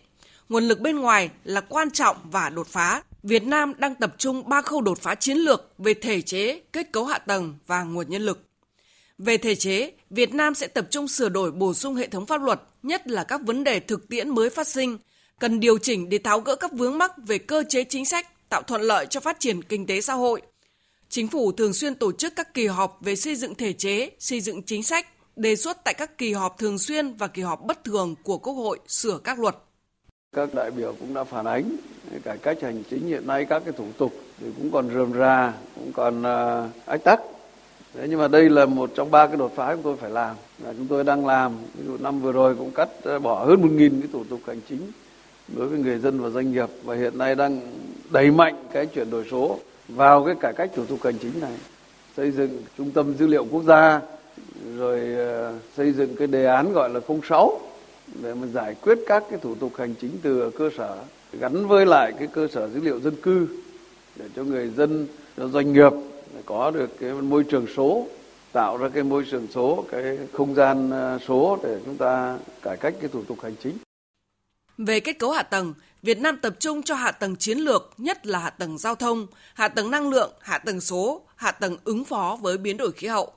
Nguồn 0.48 0.64
lực 0.64 0.80
bên 0.80 0.96
ngoài 0.96 1.30
là 1.44 1.60
quan 1.60 1.90
trọng 1.90 2.16
và 2.30 2.48
đột 2.48 2.66
phá. 2.66 3.02
Việt 3.22 3.42
Nam 3.42 3.72
đang 3.78 3.94
tập 3.94 4.14
trung 4.18 4.48
ba 4.48 4.62
khâu 4.62 4.80
đột 4.80 4.98
phá 4.98 5.14
chiến 5.14 5.36
lược 5.36 5.72
về 5.78 5.94
thể 5.94 6.20
chế, 6.20 6.60
kết 6.72 6.92
cấu 6.92 7.04
hạ 7.04 7.18
tầng 7.18 7.54
và 7.66 7.82
nguồn 7.82 8.10
nhân 8.10 8.22
lực. 8.22 8.47
Về 9.18 9.38
thể 9.38 9.54
chế, 9.54 9.92
Việt 10.10 10.34
Nam 10.34 10.54
sẽ 10.54 10.66
tập 10.66 10.86
trung 10.90 11.08
sửa 11.08 11.28
đổi 11.28 11.52
bổ 11.52 11.74
sung 11.74 11.94
hệ 11.94 12.06
thống 12.06 12.26
pháp 12.26 12.42
luật, 12.42 12.60
nhất 12.82 13.08
là 13.08 13.24
các 13.24 13.40
vấn 13.42 13.64
đề 13.64 13.80
thực 13.80 14.08
tiễn 14.08 14.28
mới 14.28 14.50
phát 14.50 14.66
sinh, 14.66 14.98
cần 15.40 15.60
điều 15.60 15.78
chỉnh 15.78 16.08
để 16.08 16.18
tháo 16.18 16.40
gỡ 16.40 16.56
các 16.56 16.72
vướng 16.72 16.98
mắc 16.98 17.12
về 17.26 17.38
cơ 17.38 17.64
chế 17.68 17.84
chính 17.84 18.04
sách, 18.04 18.48
tạo 18.48 18.62
thuận 18.62 18.80
lợi 18.80 19.06
cho 19.06 19.20
phát 19.20 19.40
triển 19.40 19.62
kinh 19.62 19.86
tế 19.86 20.00
xã 20.00 20.14
hội. 20.14 20.42
Chính 21.08 21.28
phủ 21.28 21.52
thường 21.52 21.72
xuyên 21.72 21.94
tổ 21.94 22.12
chức 22.12 22.32
các 22.36 22.54
kỳ 22.54 22.66
họp 22.66 22.98
về 23.00 23.16
xây 23.16 23.36
dựng 23.36 23.54
thể 23.54 23.72
chế, 23.72 24.10
xây 24.18 24.40
dựng 24.40 24.62
chính 24.62 24.82
sách, 24.82 25.06
đề 25.36 25.56
xuất 25.56 25.84
tại 25.84 25.94
các 25.94 26.18
kỳ 26.18 26.32
họp 26.32 26.58
thường 26.58 26.78
xuyên 26.78 27.14
và 27.14 27.26
kỳ 27.26 27.42
họp 27.42 27.64
bất 27.64 27.84
thường 27.84 28.14
của 28.22 28.38
Quốc 28.38 28.54
hội 28.54 28.78
sửa 28.86 29.18
các 29.24 29.38
luật. 29.38 29.56
Các 30.36 30.54
đại 30.54 30.70
biểu 30.70 30.94
cũng 31.00 31.14
đã 31.14 31.24
phản 31.24 31.44
ánh 31.44 31.76
cải 32.24 32.38
cách 32.38 32.58
hành 32.62 32.82
chính 32.90 33.06
hiện 33.06 33.26
nay 33.26 33.46
các 33.48 33.62
cái 33.64 33.74
thủ 33.76 33.86
tục 33.98 34.12
thì 34.40 34.46
cũng 34.56 34.70
còn 34.72 34.90
rườm 34.94 35.12
rà, 35.12 35.52
cũng 35.74 35.92
còn 35.92 36.20
uh, 36.20 36.86
ách 36.86 37.04
tắc. 37.04 37.20
Thế 37.98 38.06
nhưng 38.10 38.18
mà 38.18 38.28
đây 38.28 38.50
là 38.50 38.66
một 38.66 38.90
trong 38.94 39.10
ba 39.10 39.26
cái 39.26 39.36
đột 39.36 39.52
phá 39.56 39.74
chúng 39.74 39.82
tôi 39.82 39.96
phải 39.96 40.10
làm. 40.10 40.36
Là 40.64 40.72
chúng 40.76 40.86
tôi 40.86 41.04
đang 41.04 41.26
làm, 41.26 41.52
ví 41.74 41.84
dụ 41.86 41.96
năm 42.00 42.20
vừa 42.20 42.32
rồi 42.32 42.54
cũng 42.54 42.70
cắt 42.70 42.88
ờ, 43.02 43.18
bỏ 43.18 43.44
hơn 43.44 43.62
một 43.62 43.68
nghìn 43.70 44.00
cái 44.00 44.10
thủ 44.12 44.24
tục 44.30 44.40
hành 44.46 44.60
chính 44.68 44.80
đối 45.56 45.68
với 45.68 45.78
người 45.78 45.98
dân 45.98 46.20
và 46.20 46.28
doanh 46.28 46.52
nghiệp 46.52 46.68
và 46.84 46.94
hiện 46.94 47.18
nay 47.18 47.34
đang 47.34 47.60
đẩy 48.10 48.30
mạnh 48.30 48.54
cái 48.72 48.86
chuyển 48.86 49.10
đổi 49.10 49.24
số 49.30 49.58
vào 49.88 50.24
cái 50.24 50.34
cải 50.40 50.52
cách 50.52 50.70
thủ 50.74 50.84
tục 50.84 50.98
hành 51.04 51.18
chính 51.18 51.40
này 51.40 51.52
xây 52.16 52.30
dựng 52.30 52.62
trung 52.78 52.90
tâm 52.90 53.14
dữ 53.18 53.26
liệu 53.26 53.44
quốc 53.50 53.62
gia 53.62 54.00
rồi 54.76 55.00
ờ, 55.16 55.54
xây 55.76 55.92
dựng 55.92 56.16
cái 56.16 56.26
đề 56.26 56.46
án 56.46 56.72
gọi 56.72 56.90
là 56.90 57.00
06 57.28 57.60
để 58.22 58.34
mà 58.34 58.46
giải 58.46 58.74
quyết 58.82 58.98
các 59.06 59.24
cái 59.30 59.38
thủ 59.42 59.54
tục 59.54 59.72
hành 59.78 59.94
chính 60.00 60.10
từ 60.22 60.50
cơ 60.50 60.70
sở 60.76 60.96
gắn 61.40 61.68
với 61.68 61.86
lại 61.86 62.12
cái 62.18 62.28
cơ 62.32 62.48
sở 62.48 62.68
dữ 62.68 62.80
liệu 62.80 63.00
dân 63.00 63.14
cư 63.22 63.48
để 64.16 64.24
cho 64.36 64.44
người 64.44 64.68
dân 64.76 65.06
cho 65.36 65.48
doanh 65.48 65.72
nghiệp 65.72 65.92
có 66.48 66.70
được 66.70 66.98
cái 67.00 67.12
môi 67.12 67.44
trường 67.44 67.66
số 67.76 68.06
tạo 68.52 68.76
ra 68.76 68.88
cái 68.88 69.02
môi 69.02 69.24
trường 69.30 69.46
số 69.54 69.84
cái 69.90 70.18
không 70.32 70.54
gian 70.54 70.90
ờ, 70.90 71.18
số 71.28 71.58
để 71.62 71.78
chúng 71.84 71.96
ta 71.96 72.38
cải 72.62 72.76
cách 72.76 72.94
cái 73.00 73.08
thủ 73.12 73.22
tục 73.24 73.40
hành 73.42 73.54
chính 73.62 73.78
về 74.78 75.00
kết 75.00 75.18
cấu 75.18 75.30
hạ 75.30 75.42
tầng, 75.42 75.74
Việt 76.02 76.18
Nam 76.18 76.36
tập 76.42 76.56
trung 76.60 76.82
cho 76.82 76.94
hạ 76.94 77.10
tầng 77.10 77.36
chiến 77.36 77.58
lược, 77.58 77.94
nhất 77.98 78.26
là 78.26 78.38
hạ 78.38 78.50
tầng 78.50 78.78
giao 78.78 78.94
thông, 78.94 79.26
hạ 79.54 79.68
tầng 79.68 79.90
năng 79.90 80.10
lượng, 80.10 80.32
hạ 80.40 80.58
tầng 80.58 80.80
số, 80.80 81.22
hạ 81.36 81.50
tầng 81.50 81.76
ứng 81.84 82.04
phó 82.04 82.38
với 82.40 82.58
biến 82.58 82.76
đổi 82.76 82.92
khí 82.92 83.06
hậu. 83.06 83.32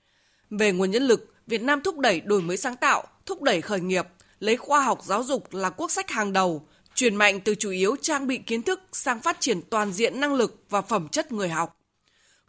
Về 0.49 0.71
nguồn 0.71 0.91
nhân 0.91 1.03
lực, 1.03 1.33
Việt 1.47 1.61
Nam 1.61 1.81
thúc 1.81 1.99
đẩy 1.99 2.21
đổi 2.21 2.41
mới 2.41 2.57
sáng 2.57 2.75
tạo, 2.75 3.03
thúc 3.25 3.41
đẩy 3.41 3.61
khởi 3.61 3.79
nghiệp, 3.79 4.05
lấy 4.39 4.57
khoa 4.57 4.81
học 4.81 4.99
giáo 5.03 5.23
dục 5.23 5.53
là 5.53 5.69
quốc 5.69 5.91
sách 5.91 6.09
hàng 6.09 6.33
đầu, 6.33 6.65
chuyển 6.95 7.15
mạnh 7.15 7.39
từ 7.39 7.55
chủ 7.55 7.69
yếu 7.69 7.95
trang 8.01 8.27
bị 8.27 8.37
kiến 8.37 8.61
thức 8.63 8.81
sang 8.91 9.21
phát 9.21 9.39
triển 9.39 9.61
toàn 9.69 9.93
diện 9.93 10.19
năng 10.19 10.33
lực 10.33 10.63
và 10.69 10.81
phẩm 10.81 11.07
chất 11.07 11.31
người 11.31 11.49
học. 11.49 11.80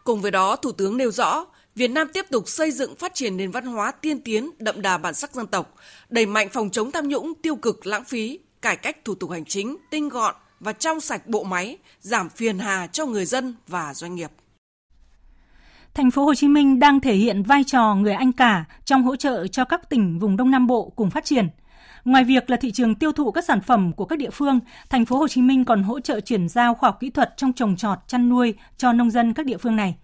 Cùng 0.05 0.21
với 0.21 0.31
đó, 0.31 0.57
Thủ 0.57 0.73
tướng 0.73 0.97
nêu 0.97 1.11
rõ, 1.11 1.47
Việt 1.75 1.89
Nam 1.89 2.09
tiếp 2.13 2.27
tục 2.31 2.49
xây 2.49 2.71
dựng 2.71 2.97
phát 2.97 3.15
triển 3.15 3.37
nền 3.37 3.51
văn 3.51 3.67
hóa 3.67 3.91
tiên 3.91 4.21
tiến, 4.21 4.51
đậm 4.59 4.83
đà 4.83 4.99
bản 4.99 5.15
sắc 5.15 5.35
dân 5.35 5.47
tộc, 5.47 5.75
đẩy 6.09 6.27
mạnh 6.27 6.49
phòng 6.53 6.71
chống 6.71 6.91
tham 6.91 7.09
nhũng, 7.09 7.33
tiêu 7.43 7.57
cực, 7.57 7.87
lãng 7.87 8.05
phí, 8.05 8.39
cải 8.63 8.77
cách 8.77 9.05
thủ 9.05 9.15
tục 9.15 9.31
hành 9.31 9.45
chính, 9.45 9.77
tinh 9.91 10.09
gọn 10.09 10.35
và 10.61 10.73
trong 10.73 11.01
sạch 11.01 11.27
bộ 11.27 11.45
máy, 11.45 11.79
giảm 12.01 12.29
phiền 12.29 12.59
hà 12.59 12.87
cho 12.87 13.07
người 13.07 13.25
dân 13.25 13.55
và 13.69 13.95
doanh 13.95 14.15
nghiệp. 14.15 14.31
Thành 15.95 16.11
phố 16.11 16.25
Hồ 16.25 16.35
Chí 16.35 16.49
Minh 16.49 16.79
đang 16.79 17.01
thể 17.01 17.15
hiện 17.15 17.43
vai 17.43 17.65
trò 17.65 17.95
người 17.95 18.13
anh 18.13 18.33
cả 18.33 18.65
trong 18.85 19.03
hỗ 19.03 19.17
trợ 19.17 19.47
cho 19.47 19.65
các 19.65 19.91
tỉnh 19.91 20.19
vùng 20.19 20.37
Đông 20.37 20.51
Nam 20.51 20.67
Bộ 20.67 20.93
cùng 20.97 21.11
phát 21.11 21.25
triển. 21.25 21.49
Ngoài 22.05 22.25
việc 22.25 22.51
là 22.51 22.57
thị 22.57 22.71
trường 22.71 22.95
tiêu 22.95 23.13
thụ 23.13 23.31
các 23.31 23.45
sản 23.45 23.61
phẩm 23.61 23.93
của 23.93 24.05
các 24.05 24.19
địa 24.19 24.31
phương, 24.31 24.61
thành 24.91 25.05
phố 25.05 25.19
Hồ 25.19 25.29
Chí 25.29 25.43
Minh 25.43 25.65
còn 25.65 25.83
hỗ 25.83 26.01
trợ 26.01 26.21
chuyển 26.21 26.49
giao 26.49 26.75
khoa 26.75 26.89
học 26.89 27.01
kỹ 27.01 27.11
thuật 27.11 27.35
trong 27.37 27.53
trồng 27.53 27.77
trọt, 27.77 27.99
chăn 28.07 28.29
nuôi 28.29 28.55
cho 28.77 28.93
nông 28.93 29.11
dân 29.11 29.35
các 29.35 29.47
địa 29.47 29.57
phương 29.57 29.77
này. 29.77 29.97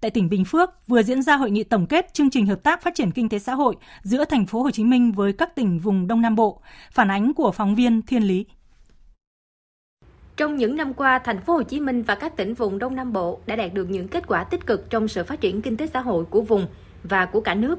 Tại 0.00 0.10
tỉnh 0.10 0.28
Bình 0.28 0.44
Phước 0.44 0.86
vừa 0.86 1.02
diễn 1.02 1.22
ra 1.22 1.36
hội 1.36 1.50
nghị 1.50 1.64
tổng 1.64 1.86
kết 1.86 2.14
chương 2.14 2.30
trình 2.30 2.46
hợp 2.46 2.62
tác 2.62 2.82
phát 2.82 2.94
triển 2.94 3.10
kinh 3.10 3.28
tế 3.28 3.38
xã 3.38 3.54
hội 3.54 3.76
giữa 4.02 4.24
thành 4.24 4.46
phố 4.46 4.62
Hồ 4.62 4.70
Chí 4.70 4.84
Minh 4.84 5.12
với 5.12 5.32
các 5.32 5.54
tỉnh 5.54 5.78
vùng 5.78 6.06
Đông 6.06 6.20
Nam 6.20 6.36
Bộ. 6.36 6.60
Phản 6.92 7.10
ánh 7.10 7.34
của 7.34 7.52
phóng 7.52 7.74
viên 7.74 8.02
Thiên 8.02 8.22
Lý. 8.22 8.46
Trong 10.36 10.56
những 10.56 10.76
năm 10.76 10.94
qua, 10.94 11.18
thành 11.18 11.40
phố 11.40 11.52
Hồ 11.52 11.62
Chí 11.62 11.80
Minh 11.80 12.02
và 12.02 12.14
các 12.14 12.36
tỉnh 12.36 12.54
vùng 12.54 12.78
Đông 12.78 12.94
Nam 12.94 13.12
Bộ 13.12 13.40
đã 13.46 13.56
đạt 13.56 13.74
được 13.74 13.90
những 13.90 14.08
kết 14.08 14.26
quả 14.26 14.44
tích 14.44 14.66
cực 14.66 14.90
trong 14.90 15.08
sự 15.08 15.24
phát 15.24 15.40
triển 15.40 15.62
kinh 15.62 15.76
tế 15.76 15.86
xã 15.86 16.00
hội 16.00 16.24
của 16.24 16.42
vùng 16.42 16.66
và 17.02 17.26
của 17.26 17.40
cả 17.40 17.54
nước. 17.54 17.78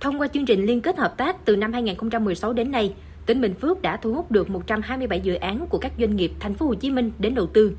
Thông 0.00 0.20
qua 0.20 0.28
chương 0.28 0.46
trình 0.46 0.66
liên 0.66 0.80
kết 0.80 0.98
hợp 0.98 1.16
tác 1.16 1.44
từ 1.44 1.56
năm 1.56 1.72
2016 1.72 2.52
đến 2.52 2.70
nay, 2.70 2.94
tỉnh 3.26 3.40
Bình 3.40 3.54
Phước 3.54 3.82
đã 3.82 3.96
thu 3.96 4.14
hút 4.14 4.30
được 4.30 4.50
127 4.50 5.20
dự 5.20 5.34
án 5.34 5.66
của 5.66 5.78
các 5.78 5.92
doanh 5.98 6.16
nghiệp 6.16 6.32
thành 6.40 6.54
phố 6.54 6.66
Hồ 6.66 6.74
Chí 6.74 6.90
Minh 6.90 7.12
đến 7.18 7.34
đầu 7.34 7.46
tư. 7.46 7.72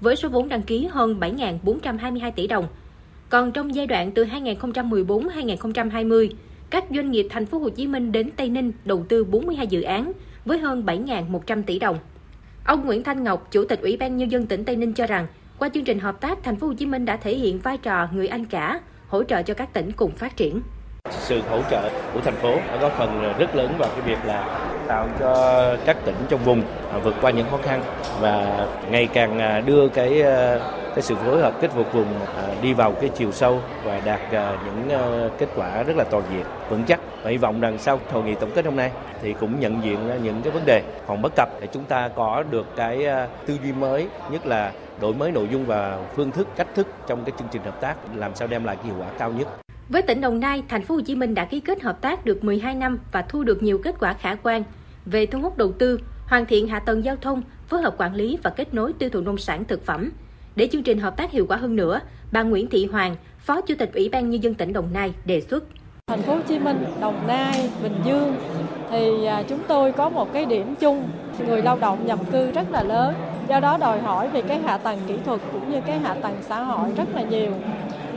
Với 0.00 0.16
số 0.16 0.28
vốn 0.28 0.48
đăng 0.48 0.62
ký 0.62 0.88
hơn 0.90 1.20
7.422 1.20 2.32
tỷ 2.32 2.46
đồng, 2.46 2.66
còn 3.28 3.52
trong 3.52 3.74
giai 3.74 3.86
đoạn 3.86 4.12
từ 4.14 4.24
2014-2020, 4.24 6.28
các 6.70 6.84
doanh 6.90 7.10
nghiệp 7.10 7.26
thành 7.30 7.46
phố 7.46 7.58
Hồ 7.58 7.68
Chí 7.68 7.86
Minh 7.86 8.12
đến 8.12 8.30
Tây 8.36 8.48
Ninh 8.48 8.72
đầu 8.84 9.04
tư 9.08 9.24
42 9.24 9.66
dự 9.66 9.82
án 9.82 10.12
với 10.44 10.58
hơn 10.58 10.84
7.100 10.86 11.62
tỷ 11.62 11.78
đồng. 11.78 11.98
Ông 12.64 12.86
Nguyễn 12.86 13.02
Thanh 13.02 13.24
Ngọc, 13.24 13.48
Chủ 13.50 13.64
tịch 13.64 13.80
Ủy 13.80 13.96
ban 13.96 14.16
nhân 14.16 14.30
dân 14.30 14.46
tỉnh 14.46 14.64
Tây 14.64 14.76
Ninh 14.76 14.92
cho 14.92 15.06
rằng, 15.06 15.26
qua 15.58 15.68
chương 15.68 15.84
trình 15.84 15.98
hợp 15.98 16.20
tác, 16.20 16.42
thành 16.42 16.56
phố 16.56 16.66
Hồ 16.66 16.72
Chí 16.72 16.86
Minh 16.86 17.04
đã 17.04 17.16
thể 17.16 17.36
hiện 17.36 17.58
vai 17.58 17.78
trò 17.78 18.08
người 18.12 18.28
anh 18.28 18.44
cả, 18.44 18.80
hỗ 19.08 19.22
trợ 19.22 19.42
cho 19.42 19.54
các 19.54 19.72
tỉnh 19.72 19.92
cùng 19.92 20.10
phát 20.10 20.36
triển. 20.36 20.62
Sự 21.10 21.40
hỗ 21.50 21.62
trợ 21.70 21.90
của 22.14 22.20
thành 22.20 22.36
phố 22.36 22.56
đã 22.56 22.76
góp 22.80 22.92
phần 22.98 23.34
rất 23.38 23.56
lớn 23.56 23.74
vào 23.78 23.88
cái 23.88 24.00
việc 24.00 24.18
là 24.26 24.66
tạo 24.86 25.08
cho 25.20 25.64
các 25.86 25.96
tỉnh 26.04 26.14
trong 26.28 26.40
vùng 26.44 26.62
à, 26.92 26.98
vượt 26.98 27.14
qua 27.20 27.30
những 27.30 27.46
khó 27.50 27.56
khăn 27.62 27.82
và 28.20 28.66
ngày 28.90 29.08
càng 29.12 29.38
à, 29.38 29.60
đưa 29.60 29.88
cái 29.88 30.22
à, 30.22 30.58
cái 30.94 31.02
sự 31.02 31.14
phối 31.14 31.40
hợp 31.40 31.54
kết 31.60 31.70
phục 31.70 31.92
vùng 31.92 32.06
đi 32.62 32.72
vào 32.72 32.92
cái 32.92 33.10
chiều 33.14 33.32
sâu 33.32 33.60
và 33.84 34.00
đạt 34.04 34.20
những 34.64 34.88
kết 35.38 35.48
quả 35.56 35.82
rất 35.82 35.96
là 35.96 36.04
toàn 36.10 36.24
diện, 36.32 36.44
vững 36.68 36.84
chắc. 36.86 37.00
Và 37.22 37.30
hy 37.30 37.36
vọng 37.36 37.60
rằng 37.60 37.78
sau 37.78 38.00
hội 38.12 38.22
nghị 38.22 38.34
tổng 38.34 38.50
kết 38.54 38.64
hôm 38.64 38.76
nay 38.76 38.90
thì 39.22 39.34
cũng 39.40 39.60
nhận 39.60 39.84
diện 39.84 39.98
những 40.22 40.42
cái 40.42 40.52
vấn 40.52 40.62
đề 40.66 40.82
còn 41.06 41.22
bất 41.22 41.32
cập 41.36 41.48
để 41.60 41.66
chúng 41.72 41.84
ta 41.84 42.08
có 42.08 42.44
được 42.50 42.66
cái 42.76 43.06
tư 43.46 43.58
duy 43.62 43.72
mới, 43.72 44.08
nhất 44.30 44.46
là 44.46 44.72
đổi 45.00 45.14
mới 45.14 45.32
nội 45.32 45.48
dung 45.52 45.66
và 45.66 45.98
phương 46.16 46.30
thức, 46.30 46.48
cách 46.56 46.68
thức 46.74 46.86
trong 47.06 47.24
cái 47.24 47.32
chương 47.38 47.48
trình 47.50 47.62
hợp 47.62 47.80
tác, 47.80 47.94
làm 48.14 48.34
sao 48.34 48.48
đem 48.48 48.64
lại 48.64 48.76
cái 48.76 48.84
hiệu 48.84 48.94
quả 49.00 49.06
cao 49.18 49.30
nhất 49.30 49.48
với 49.90 50.02
tỉnh 50.02 50.20
Đồng 50.20 50.40
Nai, 50.40 50.62
thành 50.68 50.82
phố 50.82 50.94
Hồ 50.94 51.00
Chí 51.00 51.14
Minh 51.14 51.34
đã 51.34 51.44
ký 51.44 51.60
kết 51.60 51.82
hợp 51.82 52.00
tác 52.00 52.24
được 52.24 52.44
12 52.44 52.74
năm 52.74 52.98
và 53.12 53.22
thu 53.22 53.44
được 53.44 53.62
nhiều 53.62 53.78
kết 53.84 53.94
quả 54.00 54.14
khả 54.14 54.34
quan 54.34 54.62
về 55.04 55.26
thu 55.26 55.40
hút 55.40 55.56
đầu 55.56 55.72
tư, 55.72 56.00
hoàn 56.26 56.46
thiện 56.46 56.68
hạ 56.68 56.80
tầng 56.80 57.04
giao 57.04 57.16
thông, 57.16 57.42
phối 57.68 57.82
hợp 57.82 57.94
quản 57.98 58.14
lý 58.14 58.38
và 58.42 58.50
kết 58.50 58.74
nối 58.74 58.92
tiêu 58.92 59.10
thụ 59.10 59.20
nông 59.20 59.38
sản 59.38 59.64
thực 59.64 59.86
phẩm. 59.86 60.10
Để 60.56 60.68
chương 60.72 60.82
trình 60.82 60.98
hợp 60.98 61.16
tác 61.16 61.30
hiệu 61.30 61.46
quả 61.48 61.56
hơn 61.56 61.76
nữa, 61.76 62.00
bà 62.32 62.42
Nguyễn 62.42 62.66
Thị 62.66 62.86
Hoàng, 62.86 63.16
Phó 63.38 63.60
Chủ 63.60 63.74
tịch 63.78 63.90
Ủy 63.94 64.08
ban 64.08 64.30
nhân 64.30 64.42
dân 64.42 64.54
tỉnh 64.54 64.72
Đồng 64.72 64.92
Nai 64.92 65.12
đề 65.24 65.40
xuất 65.40 65.64
Thành 66.06 66.22
phố 66.22 66.34
Hồ 66.34 66.40
Chí 66.48 66.58
Minh, 66.58 66.84
Đồng 67.00 67.26
Nai, 67.26 67.70
Bình 67.82 67.94
Dương 68.04 68.36
thì 68.90 69.24
à, 69.24 69.42
chúng 69.48 69.60
tôi 69.68 69.92
có 69.92 70.08
một 70.08 70.32
cái 70.32 70.44
điểm 70.44 70.74
chung, 70.80 71.08
người 71.46 71.62
lao 71.62 71.78
động 71.80 72.06
nhập 72.06 72.18
cư 72.32 72.50
rất 72.50 72.70
là 72.70 72.82
lớn. 72.82 73.14
Do 73.48 73.60
đó 73.60 73.76
đòi 73.80 74.00
hỏi 74.00 74.28
về 74.28 74.42
cái 74.42 74.58
hạ 74.58 74.78
tầng 74.78 74.98
kỹ 75.08 75.14
thuật 75.24 75.40
cũng 75.52 75.72
như 75.72 75.80
cái 75.86 75.98
hạ 75.98 76.14
tầng 76.14 76.36
xã 76.40 76.62
hội 76.62 76.88
rất 76.96 77.14
là 77.14 77.22
nhiều. 77.22 77.52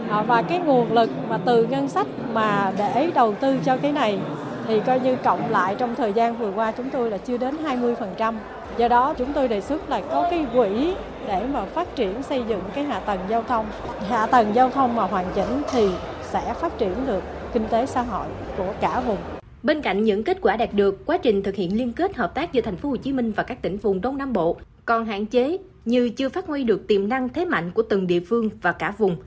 À, 0.09 0.21
và 0.21 0.41
cái 0.41 0.59
nguồn 0.59 0.93
lực 0.93 1.09
mà 1.29 1.37
từ 1.45 1.65
ngân 1.65 1.89
sách 1.89 2.07
mà 2.33 2.71
để 2.77 3.11
đầu 3.15 3.33
tư 3.33 3.57
cho 3.65 3.77
cái 3.77 3.91
này 3.91 4.19
thì 4.67 4.79
coi 4.79 4.99
như 4.99 5.15
cộng 5.15 5.51
lại 5.51 5.75
trong 5.75 5.95
thời 5.95 6.13
gian 6.13 6.37
vừa 6.37 6.51
qua 6.51 6.71
chúng 6.71 6.89
tôi 6.89 7.11
là 7.11 7.17
chưa 7.17 7.37
đến 7.37 7.55
20%. 7.63 8.33
Do 8.77 8.87
đó 8.87 9.13
chúng 9.17 9.33
tôi 9.33 9.47
đề 9.47 9.61
xuất 9.61 9.89
là 9.89 10.01
có 10.09 10.27
cái 10.29 10.45
quỹ 10.53 10.93
để 11.27 11.45
mà 11.53 11.65
phát 11.65 11.95
triển 11.95 12.23
xây 12.23 12.43
dựng 12.47 12.61
cái 12.73 12.83
hạ 12.83 12.99
tầng 12.99 13.19
giao 13.29 13.43
thông. 13.43 13.65
Hạ 14.09 14.25
tầng 14.25 14.55
giao 14.55 14.69
thông 14.69 14.95
mà 14.95 15.03
hoàn 15.03 15.25
chỉnh 15.35 15.61
thì 15.71 15.89
sẽ 16.21 16.53
phát 16.53 16.77
triển 16.77 16.93
được 17.07 17.23
kinh 17.53 17.67
tế 17.69 17.85
xã 17.85 18.01
hội 18.01 18.27
của 18.57 18.73
cả 18.81 18.99
vùng. 18.99 19.17
Bên 19.63 19.81
cạnh 19.81 20.03
những 20.03 20.23
kết 20.23 20.37
quả 20.41 20.55
đạt 20.55 20.73
được, 20.73 21.05
quá 21.05 21.17
trình 21.17 21.43
thực 21.43 21.55
hiện 21.55 21.77
liên 21.77 21.93
kết 21.93 22.15
hợp 22.15 22.35
tác 22.35 22.53
giữa 22.53 22.61
thành 22.61 22.75
phố 22.75 22.89
Hồ 22.89 22.95
Chí 22.95 23.13
Minh 23.13 23.31
và 23.31 23.43
các 23.43 23.61
tỉnh 23.61 23.77
vùng 23.77 24.01
Đông 24.01 24.17
Nam 24.17 24.33
Bộ 24.33 24.57
còn 24.85 25.05
hạn 25.05 25.25
chế 25.25 25.57
như 25.85 26.09
chưa 26.09 26.29
phát 26.29 26.47
huy 26.47 26.63
được 26.63 26.87
tiềm 26.87 27.09
năng 27.09 27.29
thế 27.29 27.45
mạnh 27.45 27.71
của 27.71 27.81
từng 27.81 28.07
địa 28.07 28.19
phương 28.19 28.49
và 28.61 28.71
cả 28.71 28.93
vùng. 28.97 29.17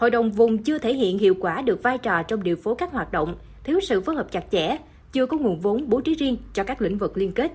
Hội 0.00 0.10
đồng 0.10 0.30
vùng 0.30 0.58
chưa 0.58 0.78
thể 0.78 0.94
hiện 0.94 1.18
hiệu 1.18 1.34
quả 1.40 1.62
được 1.62 1.82
vai 1.82 1.98
trò 1.98 2.22
trong 2.22 2.42
điều 2.42 2.56
phối 2.56 2.74
các 2.78 2.92
hoạt 2.92 3.12
động, 3.12 3.34
thiếu 3.64 3.80
sự 3.80 4.00
phối 4.00 4.14
hợp 4.16 4.32
chặt 4.32 4.44
chẽ, 4.50 4.76
chưa 5.12 5.26
có 5.26 5.36
nguồn 5.36 5.60
vốn 5.60 5.88
bố 5.88 6.00
trí 6.00 6.14
riêng 6.14 6.36
cho 6.52 6.64
các 6.64 6.82
lĩnh 6.82 6.98
vực 6.98 7.16
liên 7.16 7.32
kết. 7.32 7.52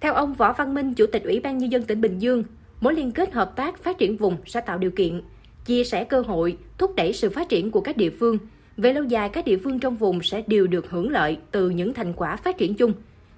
Theo 0.00 0.14
ông 0.14 0.34
Võ 0.34 0.52
Văn 0.52 0.74
Minh, 0.74 0.94
Chủ 0.94 1.06
tịch 1.06 1.24
Ủy 1.24 1.40
ban 1.40 1.58
Nhân 1.58 1.72
dân 1.72 1.82
tỉnh 1.82 2.00
Bình 2.00 2.18
Dương, 2.18 2.44
mối 2.80 2.94
liên 2.94 3.12
kết 3.12 3.32
hợp 3.32 3.56
tác 3.56 3.82
phát 3.82 3.98
triển 3.98 4.16
vùng 4.16 4.36
sẽ 4.46 4.60
tạo 4.60 4.78
điều 4.78 4.90
kiện, 4.90 5.22
chia 5.64 5.84
sẻ 5.84 6.04
cơ 6.04 6.20
hội, 6.20 6.56
thúc 6.78 6.94
đẩy 6.96 7.12
sự 7.12 7.30
phát 7.30 7.48
triển 7.48 7.70
của 7.70 7.80
các 7.80 7.96
địa 7.96 8.10
phương. 8.10 8.38
Về 8.76 8.92
lâu 8.92 9.04
dài, 9.04 9.28
các 9.28 9.44
địa 9.44 9.58
phương 9.64 9.78
trong 9.78 9.96
vùng 9.96 10.22
sẽ 10.22 10.42
đều 10.46 10.66
được 10.66 10.90
hưởng 10.90 11.10
lợi 11.10 11.38
từ 11.50 11.70
những 11.70 11.94
thành 11.94 12.12
quả 12.12 12.36
phát 12.36 12.58
triển 12.58 12.74
chung. 12.74 12.92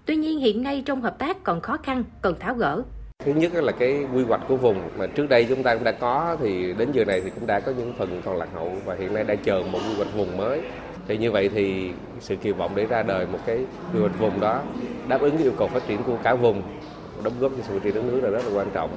Tuy 0.07 0.17
nhiên, 0.17 0.39
hiện 0.39 0.63
nay 0.63 0.83
trong 0.87 1.01
hợp 1.01 1.19
tác 1.19 1.45
còn 1.45 1.61
khó 1.61 1.77
khăn, 1.77 2.05
cần 2.23 2.35
tháo 2.41 2.55
gỡ. 2.55 2.83
Thứ 3.25 3.33
nhất 3.33 3.55
là 3.55 3.73
cái 3.73 4.05
quy 4.15 4.25
hoạch 4.25 4.41
của 4.49 4.57
vùng 4.57 4.81
mà 4.99 5.07
trước 5.07 5.29
đây 5.29 5.47
chúng 5.49 5.63
ta 5.63 5.75
cũng 5.75 5.85
đã 5.85 5.93
có, 5.93 6.37
thì 6.41 6.75
đến 6.79 6.89
giờ 6.93 7.05
này 7.05 7.21
thì 7.21 7.31
cũng 7.31 7.47
đã 7.47 7.61
có 7.61 7.73
những 7.79 7.93
phần 7.99 8.23
còn 8.25 8.37
lạc 8.37 8.49
hậu 8.55 8.73
và 8.85 8.95
hiện 8.95 9.15
nay 9.15 9.25
đang 9.25 9.39
chờ 9.39 9.63
một 9.73 9.79
quy 9.89 9.95
hoạch 9.97 10.15
vùng 10.17 10.37
mới. 10.37 10.61
Thì 11.09 11.17
như 11.17 11.31
vậy 11.31 11.51
thì 11.55 11.91
sự 12.21 12.37
kỳ 12.37 12.53
vọng 12.53 12.73
để 12.75 12.87
ra 12.87 13.03
đời 13.03 13.27
một 13.33 13.39
cái 13.47 13.59
quy 13.95 14.01
hoạch 14.01 14.19
vùng 14.19 14.41
đó 14.41 14.63
đáp 15.09 15.21
ứng 15.21 15.39
yêu 15.39 15.53
cầu 15.59 15.69
phát 15.69 15.87
triển 15.87 16.03
của 16.03 16.17
cả 16.23 16.35
vùng, 16.35 16.63
đóng 17.23 17.33
góp 17.41 17.53
cho 17.57 17.63
sự 17.69 17.75
phát 17.75 17.81
triển 17.85 17.95
đất 17.95 18.03
nước 18.05 18.21
là 18.23 18.31
rất 18.31 18.45
là 18.47 18.59
quan 18.59 18.67
trọng. 18.75 18.91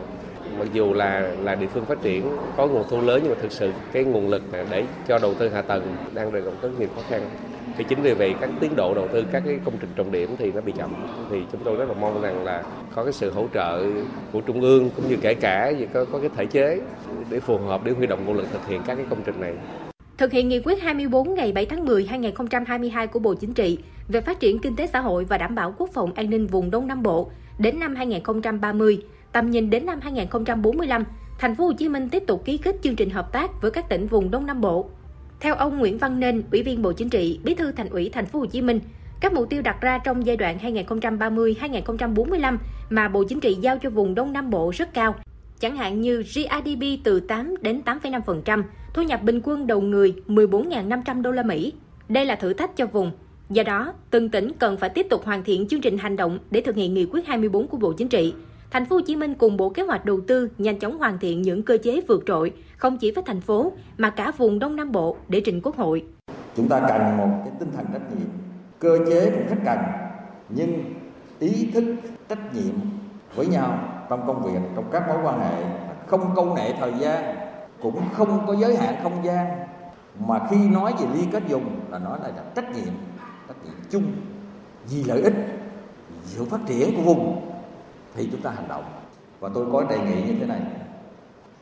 Mặc 0.60 0.68
dù 0.74 0.94
là 0.94 1.32
là 1.44 1.56
địa 1.56 1.68
phương 1.68 1.86
phát 1.86 2.02
triển, 2.02 2.38
có 2.58 2.68
nguồn 2.68 2.84
thu 2.90 3.02
lớn 3.02 3.20
nhưng 3.24 3.34
mà 3.34 3.38
thực 3.42 3.52
sự 3.52 3.72
cái 3.92 4.04
nguồn 4.04 4.30
lực 4.30 4.42
để 4.72 4.84
cho 5.08 5.20
đầu 5.20 5.34
tư 5.34 5.50
hạ 5.50 5.62
tầng 5.62 5.96
đang 6.14 6.32
rơi 6.32 6.42
rất 6.62 6.70
nhiều 6.80 6.88
khó 6.96 7.02
khăn 7.10 7.22
thì 7.78 7.84
chính 7.84 8.02
vì 8.02 8.14
vậy 8.14 8.36
các 8.42 8.50
tiến 8.60 8.76
độ 8.76 8.94
đầu 8.94 9.08
tư 9.14 9.24
các 9.32 9.44
cái 9.46 9.60
công 9.66 9.74
trình 9.80 9.90
trọng 9.96 10.12
điểm 10.12 10.30
thì 10.38 10.52
nó 10.52 10.62
bị 10.62 10.74
chậm 10.78 10.94
thì 11.32 11.42
chúng 11.52 11.62
tôi 11.64 11.78
rất 11.78 11.86
là 11.88 11.94
mong 12.02 12.22
rằng 12.22 12.44
là 12.44 12.64
có 12.96 13.04
cái 13.04 13.14
sự 13.14 13.32
hỗ 13.32 13.48
trợ 13.54 13.84
của 14.32 14.42
trung 14.42 14.62
ương 14.62 14.90
cũng 14.96 15.10
như 15.10 15.18
kể 15.22 15.34
cả 15.34 15.74
có 15.94 16.06
có 16.06 16.20
cái 16.20 16.30
thể 16.36 16.46
chế 16.46 16.82
để 17.30 17.40
phù 17.40 17.58
hợp 17.58 17.84
để 17.84 17.92
huy 17.92 18.08
động 18.08 18.26
nguồn 18.26 18.38
lực 18.38 18.48
thực 18.52 18.68
hiện 18.68 18.82
các 18.88 18.96
cái 18.96 19.06
công 19.10 19.20
trình 19.26 19.42
này 19.42 19.54
Thực 20.18 20.32
hiện 20.32 20.50
nghị 20.50 20.60
quyết 20.60 20.82
24 20.82 21.36
ngày 21.36 21.52
7 21.52 21.66
tháng 21.66 21.86
10 21.86 22.06
2022 22.06 23.08
của 23.08 23.20
Bộ 23.20 23.34
Chính 23.34 23.54
trị 23.54 23.80
về 24.08 24.22
phát 24.22 24.40
triển 24.40 24.60
kinh 24.60 24.76
tế 24.76 24.88
xã 24.88 25.00
hội 25.00 25.26
và 25.26 25.38
đảm 25.38 25.56
bảo 25.56 25.74
quốc 25.78 25.90
phòng 25.94 26.14
an 26.14 26.30
ninh 26.30 26.48
vùng 26.48 26.72
Đông 26.72 26.88
Nam 26.88 27.04
Bộ 27.04 27.30
đến 27.58 27.80
năm 27.80 27.96
2030, 27.96 29.04
tầm 29.32 29.52
nhìn 29.52 29.70
đến 29.70 29.86
năm 29.86 30.00
2045, 30.02 31.04
Thành 31.40 31.56
phố 31.56 31.66
Hồ 31.66 31.74
Chí 31.74 31.90
Minh 31.90 32.10
tiếp 32.10 32.24
tục 32.28 32.46
ký 32.46 32.58
kết 32.58 32.76
chương 32.82 32.96
trình 32.96 33.10
hợp 33.10 33.32
tác 33.32 33.62
với 33.62 33.72
các 33.72 33.90
tỉnh 33.90 34.08
vùng 34.08 34.32
Đông 34.32 34.46
Nam 34.46 34.62
Bộ. 34.62 34.90
Theo 35.40 35.56
ông 35.56 35.80
Nguyễn 35.80 35.98
Văn 35.98 36.20
Nên, 36.20 36.44
Ủy 36.52 36.64
viên 36.64 36.82
Bộ 36.82 36.92
Chính 36.92 37.10
trị, 37.10 37.40
Bí 37.44 37.54
thư 37.54 37.72
Thành 37.72 37.90
ủy 37.90 38.10
Thành 38.14 38.26
phố 38.26 38.40
Hồ 38.40 38.46
Chí 38.46 38.62
Minh, 38.62 38.80
các 39.20 39.34
mục 39.34 39.50
tiêu 39.50 39.62
đặt 39.62 39.82
ra 39.82 39.98
trong 39.98 40.26
giai 40.26 40.38
đoạn 40.38 40.58
2030-2045 40.64 42.58
mà 42.90 43.08
Bộ 43.08 43.24
Chính 43.24 43.40
trị 43.40 43.58
giao 43.62 43.78
cho 43.78 43.90
vùng 43.90 44.16
Đông 44.16 44.34
Nam 44.34 44.50
Bộ 44.50 44.72
rất 44.76 44.94
cao, 44.94 45.16
chẳng 45.60 45.78
hạn 45.78 46.02
như 46.02 46.24
GRDP 46.24 47.04
từ 47.04 47.20
8 47.20 47.56
đến 47.62 47.82
8,5%, 47.86 48.64
thu 48.94 49.02
nhập 49.02 49.24
bình 49.24 49.42
quân 49.44 49.68
đầu 49.68 49.82
người 49.82 50.16
14.500 50.28 51.22
đô 51.22 51.32
la 51.32 51.44
Mỹ. 51.44 51.74
Đây 52.10 52.26
là 52.26 52.36
thử 52.36 52.54
thách 52.54 52.78
cho 52.78 52.86
vùng. 52.86 53.12
Do 53.50 53.64
đó, 53.64 53.94
từng 54.12 54.30
tỉnh 54.30 54.52
cần 54.60 54.78
phải 54.78 54.90
tiếp 54.90 55.08
tục 55.10 55.26
hoàn 55.26 55.44
thiện 55.44 55.68
chương 55.68 55.82
trình 55.82 55.98
hành 55.98 56.16
động 56.16 56.40
để 56.52 56.62
thực 56.62 56.76
hiện 56.76 56.94
nghị 56.94 57.06
quyết 57.06 57.28
24 57.28 57.68
của 57.68 57.78
Bộ 57.78 57.94
Chính 57.94 58.10
trị. 58.10 58.34
Thành 58.78 58.86
phố 58.86 58.96
Hồ 58.96 59.02
Chí 59.02 59.16
Minh 59.16 59.36
cùng 59.36 59.58
Bộ 59.58 59.70
Kế 59.70 59.84
hoạch 59.84 60.06
Đầu 60.06 60.20
tư 60.28 60.50
nhanh 60.58 60.80
chóng 60.80 60.98
hoàn 60.98 61.20
thiện 61.20 61.42
những 61.42 61.64
cơ 61.64 61.78
chế 61.84 62.02
vượt 62.08 62.24
trội, 62.26 62.54
không 62.78 62.98
chỉ 62.98 63.12
với 63.12 63.24
thành 63.28 63.42
phố 63.42 63.72
mà 63.98 64.10
cả 64.10 64.32
vùng 64.38 64.60
Đông 64.60 64.76
Nam 64.76 64.92
Bộ 64.92 65.18
để 65.28 65.42
trình 65.46 65.62
Quốc 65.64 65.78
hội. 65.78 66.06
Chúng 66.56 66.70
ta 66.70 66.80
cần 66.90 67.18
một 67.18 67.30
cái 67.44 67.54
tinh 67.60 67.70
thần 67.78 67.86
trách 67.94 68.02
nhiệm, 68.10 68.28
cơ 68.80 68.98
chế 69.10 69.32
cũng 69.32 69.48
rất 69.48 69.56
cần, 69.66 69.78
nhưng 70.50 70.84
ý 71.40 71.72
thức 71.74 71.84
trách 72.30 72.56
nhiệm 72.56 72.74
với 73.36 73.48
nhau 73.48 73.80
trong 74.10 74.28
công 74.28 74.44
việc, 74.44 74.60
trong 74.76 74.86
các 74.92 75.08
mối 75.08 75.18
quan 75.24 75.40
hệ 75.40 75.64
không 76.08 76.32
câu 76.36 76.56
nệ 76.56 76.74
thời 76.80 76.94
gian 77.00 77.36
cũng 77.82 78.02
không 78.14 78.44
có 78.48 78.56
giới 78.56 78.76
hạn 78.78 78.96
không 79.04 79.26
gian. 79.26 79.48
Mà 80.28 80.40
khi 80.50 80.68
nói 80.68 80.94
về 81.00 81.08
liên 81.16 81.32
kết 81.32 81.44
dùng 81.48 81.80
là 81.92 82.00
nói 82.00 82.20
là 82.24 82.32
trách 82.56 82.76
nhiệm 82.76 82.94
trách 83.48 83.66
nhiệm 83.66 83.76
chung 83.90 84.04
vì 84.90 85.04
lợi 85.04 85.22
ích 85.22 85.36
vì 86.10 86.16
sự 86.26 86.46
phát 86.46 86.60
triển 86.68 86.96
của 86.96 87.02
vùng 87.02 87.47
thì 88.18 88.28
chúng 88.32 88.42
ta 88.42 88.52
hành 88.52 88.68
động. 88.68 88.84
Và 89.40 89.50
tôi 89.54 89.66
có 89.72 89.84
đề 89.90 89.98
nghị 89.98 90.22
như 90.22 90.40
thế 90.40 90.46
này. 90.46 90.62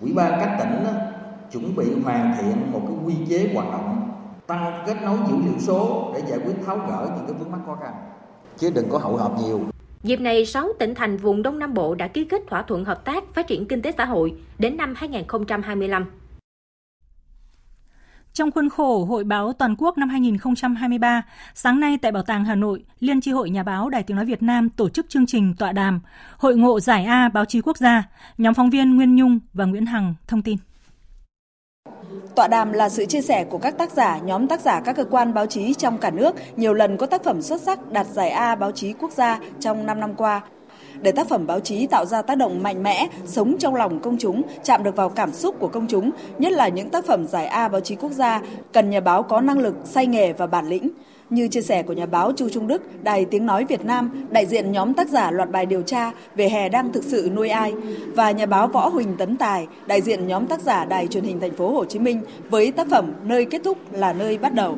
Ủy 0.01 0.13
ban 0.13 0.31
các 0.31 0.55
tỉnh 0.59 0.83
đó, 0.83 0.91
chuẩn 1.51 1.75
bị 1.75 1.85
hoàn 2.03 2.35
thiện 2.37 2.71
một 2.71 2.81
cái 2.87 2.97
quy 3.05 3.13
chế 3.29 3.49
hoạt 3.53 3.71
động 3.71 4.11
tăng 4.47 4.83
kết 4.87 4.95
nối 5.03 5.17
dữ 5.29 5.35
liệu 5.45 5.59
số 5.59 6.11
để 6.13 6.21
giải 6.29 6.39
quyết 6.45 6.53
tháo 6.65 6.77
gỡ 6.77 7.09
những 7.15 7.25
cái 7.27 7.35
vướng 7.39 7.51
mắc 7.51 7.59
khó 7.65 7.75
khăn. 7.75 7.93
Chứ 8.57 8.71
đừng 8.75 8.89
có 8.89 8.97
hậu 8.97 9.17
hợp 9.17 9.31
nhiều. 9.43 9.61
Dịp 10.03 10.19
này, 10.19 10.45
6 10.45 10.69
tỉnh 10.79 10.95
thành 10.95 11.17
vùng 11.17 11.43
Đông 11.43 11.59
Nam 11.59 11.73
Bộ 11.73 11.95
đã 11.95 12.07
ký 12.07 12.25
kết 12.25 12.41
thỏa 12.47 12.61
thuận 12.61 12.85
hợp 12.85 13.05
tác 13.05 13.23
phát 13.33 13.47
triển 13.47 13.67
kinh 13.67 13.81
tế 13.81 13.91
xã 13.97 14.05
hội 14.05 14.33
đến 14.59 14.77
năm 14.77 14.93
2025. 14.97 16.05
Trong 18.35 18.51
khuôn 18.51 18.69
khổ 18.69 19.05
Hội 19.05 19.23
báo 19.23 19.53
Toàn 19.53 19.75
quốc 19.77 19.97
năm 19.97 20.09
2023, 20.09 21.21
sáng 21.53 21.79
nay 21.79 21.97
tại 22.01 22.11
Bảo 22.11 22.23
tàng 22.23 22.45
Hà 22.45 22.55
Nội, 22.55 22.83
Liên 22.99 23.21
tri 23.21 23.31
hội 23.31 23.49
Nhà 23.49 23.63
báo 23.63 23.89
Đài 23.89 24.03
Tiếng 24.03 24.17
Nói 24.17 24.25
Việt 24.25 24.43
Nam 24.43 24.69
tổ 24.69 24.89
chức 24.89 25.09
chương 25.09 25.25
trình 25.25 25.53
tọa 25.57 25.71
đàm 25.71 26.01
Hội 26.37 26.55
ngộ 26.55 26.79
giải 26.79 27.05
A 27.05 27.29
báo 27.29 27.45
chí 27.45 27.61
quốc 27.61 27.77
gia. 27.77 28.03
Nhóm 28.37 28.53
phóng 28.53 28.69
viên 28.69 28.95
Nguyên 28.95 29.15
Nhung 29.15 29.39
và 29.53 29.65
Nguyễn 29.65 29.85
Hằng 29.85 30.15
thông 30.27 30.41
tin. 30.41 30.57
Tọa 32.35 32.47
đàm 32.47 32.71
là 32.71 32.89
sự 32.89 33.05
chia 33.05 33.21
sẻ 33.21 33.45
của 33.49 33.57
các 33.57 33.77
tác 33.77 33.91
giả, 33.91 34.17
nhóm 34.17 34.47
tác 34.47 34.61
giả 34.61 34.81
các 34.85 34.95
cơ 34.95 35.05
quan 35.05 35.33
báo 35.33 35.45
chí 35.45 35.73
trong 35.73 35.97
cả 35.97 36.09
nước 36.09 36.35
nhiều 36.55 36.73
lần 36.73 36.97
có 36.97 37.05
tác 37.05 37.23
phẩm 37.23 37.41
xuất 37.41 37.61
sắc 37.61 37.91
đạt 37.91 38.07
giải 38.07 38.29
A 38.29 38.55
báo 38.55 38.71
chí 38.71 38.93
quốc 38.93 39.11
gia 39.11 39.39
trong 39.59 39.85
5 39.85 39.99
năm 39.99 40.15
qua. 40.15 40.41
Để 41.01 41.11
tác 41.11 41.29
phẩm 41.29 41.47
báo 41.47 41.59
chí 41.59 41.87
tạo 41.87 42.05
ra 42.05 42.21
tác 42.21 42.35
động 42.35 42.63
mạnh 42.63 42.83
mẽ, 42.83 43.07
sống 43.25 43.55
trong 43.59 43.75
lòng 43.75 43.99
công 43.99 44.17
chúng, 44.17 44.41
chạm 44.63 44.83
được 44.83 44.95
vào 44.95 45.09
cảm 45.09 45.33
xúc 45.33 45.55
của 45.59 45.67
công 45.67 45.87
chúng, 45.87 46.11
nhất 46.37 46.51
là 46.51 46.67
những 46.67 46.89
tác 46.89 47.05
phẩm 47.05 47.27
giải 47.27 47.47
A 47.47 47.67
báo 47.67 47.81
chí 47.81 47.95
quốc 47.95 48.11
gia, 48.11 48.41
cần 48.73 48.89
nhà 48.89 48.99
báo 48.99 49.23
có 49.23 49.41
năng 49.41 49.59
lực, 49.59 49.75
say 49.85 50.07
nghề 50.07 50.33
và 50.33 50.47
bản 50.47 50.67
lĩnh. 50.67 50.89
Như 51.29 51.47
chia 51.47 51.61
sẻ 51.61 51.83
của 51.83 51.93
nhà 51.93 52.05
báo 52.05 52.31
Chu 52.31 52.49
Trung 52.49 52.67
Đức, 52.67 53.03
Đài 53.03 53.25
Tiếng 53.25 53.45
Nói 53.45 53.65
Việt 53.65 53.85
Nam, 53.85 54.27
đại 54.29 54.45
diện 54.45 54.71
nhóm 54.71 54.93
tác 54.93 55.09
giả 55.09 55.31
loạt 55.31 55.51
bài 55.51 55.65
điều 55.65 55.81
tra 55.81 56.11
về 56.35 56.49
hè 56.49 56.69
đang 56.69 56.93
thực 56.93 57.03
sự 57.03 57.29
nuôi 57.35 57.49
ai 57.49 57.73
và 58.15 58.31
nhà 58.31 58.45
báo 58.45 58.67
Võ 58.67 58.89
Huỳnh 58.89 59.17
Tấn 59.17 59.37
Tài, 59.37 59.67
đại 59.87 60.01
diện 60.01 60.27
nhóm 60.27 60.45
tác 60.47 60.61
giả 60.61 60.85
Đài 60.85 61.07
Truyền 61.07 61.23
hình 61.23 61.39
Thành 61.39 61.55
phố 61.55 61.69
Hồ 61.69 61.85
Chí 61.85 61.99
Minh 61.99 62.21
với 62.49 62.71
tác 62.71 62.87
phẩm 62.89 63.13
Nơi 63.23 63.45
kết 63.45 63.61
thúc 63.63 63.77
là 63.91 64.13
nơi 64.13 64.37
bắt 64.37 64.53
đầu. 64.53 64.77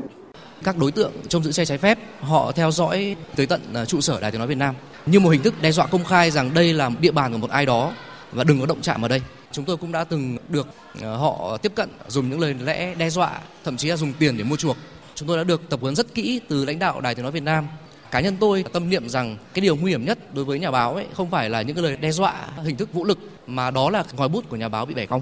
Các 0.64 0.78
đối 0.78 0.92
tượng 0.92 1.12
trong 1.30 1.44
giữ 1.44 1.52
xe 1.52 1.66
trái 1.66 1.78
phép 1.78 2.00
họ 2.22 2.52
theo 2.52 2.72
dõi 2.72 3.16
tới 3.36 3.46
tận 3.46 3.62
à, 3.74 3.86
trụ 3.86 4.02
sở 4.02 4.20
Đài 4.22 4.32
Tiếng 4.32 4.40
Nói 4.40 4.48
Việt 4.48 4.58
Nam 4.58 4.76
như 5.06 5.20
một 5.20 5.30
hình 5.30 5.44
thức 5.44 5.62
đe 5.62 5.72
dọa 5.72 5.86
công 5.88 6.04
khai 6.04 6.32
rằng 6.32 6.54
đây 6.54 6.74
là 6.74 6.90
địa 7.00 7.12
bàn 7.12 7.32
của 7.32 7.38
một 7.38 7.50
ai 7.50 7.66
đó 7.66 7.94
và 8.32 8.44
đừng 8.44 8.60
có 8.60 8.66
động 8.66 8.82
chạm 8.82 9.02
ở 9.02 9.08
đây. 9.08 9.22
Chúng 9.52 9.66
tôi 9.66 9.78
cũng 9.78 9.92
đã 9.92 10.04
từng 10.04 10.38
được 10.50 10.68
à, 11.02 11.10
họ 11.10 11.58
tiếp 11.58 11.72
cận 11.76 11.90
dùng 12.08 12.30
những 12.30 12.40
lời 12.40 12.56
lẽ 12.64 12.96
đe 12.96 13.10
dọa, 13.10 13.40
thậm 13.64 13.78
chí 13.78 13.88
là 13.88 13.98
dùng 13.98 14.14
tiền 14.14 14.38
để 14.38 14.44
mua 14.44 14.56
chuộc 14.56 14.78
Chúng 15.18 15.28
tôi 15.28 15.38
đã 15.38 15.44
được 15.44 15.70
tập 15.70 15.80
huấn 15.82 15.96
rất 15.96 16.14
kỹ 16.14 16.42
từ 16.48 16.66
lãnh 16.66 16.80
đạo 16.80 17.02
Đài 17.02 17.16
Tiếng 17.16 17.24
nói 17.24 17.32
Việt 17.32 17.44
Nam. 17.44 17.68
Cá 18.12 18.20
nhân 18.20 18.38
tôi 18.40 18.64
tâm 18.74 18.90
niệm 18.90 19.10
rằng 19.10 19.38
cái 19.54 19.62
điều 19.62 19.76
nguy 19.76 19.92
hiểm 19.92 20.06
nhất 20.06 20.34
đối 20.34 20.46
với 20.46 20.60
nhà 20.60 20.72
báo 20.72 20.96
ấy 20.96 21.06
không 21.14 21.30
phải 21.30 21.50
là 21.50 21.62
những 21.62 21.76
cái 21.76 21.84
lời 21.84 21.98
đe 21.98 22.12
dọa 22.12 22.48
hình 22.64 22.76
thức 22.76 22.94
vũ 22.94 23.06
lực 23.06 23.20
mà 23.48 23.72
đó 23.72 23.90
là 23.90 24.04
ngòi 24.14 24.30
bút 24.30 24.50
của 24.50 24.56
nhà 24.56 24.70
báo 24.70 24.86
bị 24.86 24.94
bẻ 24.94 25.06
cong. 25.06 25.22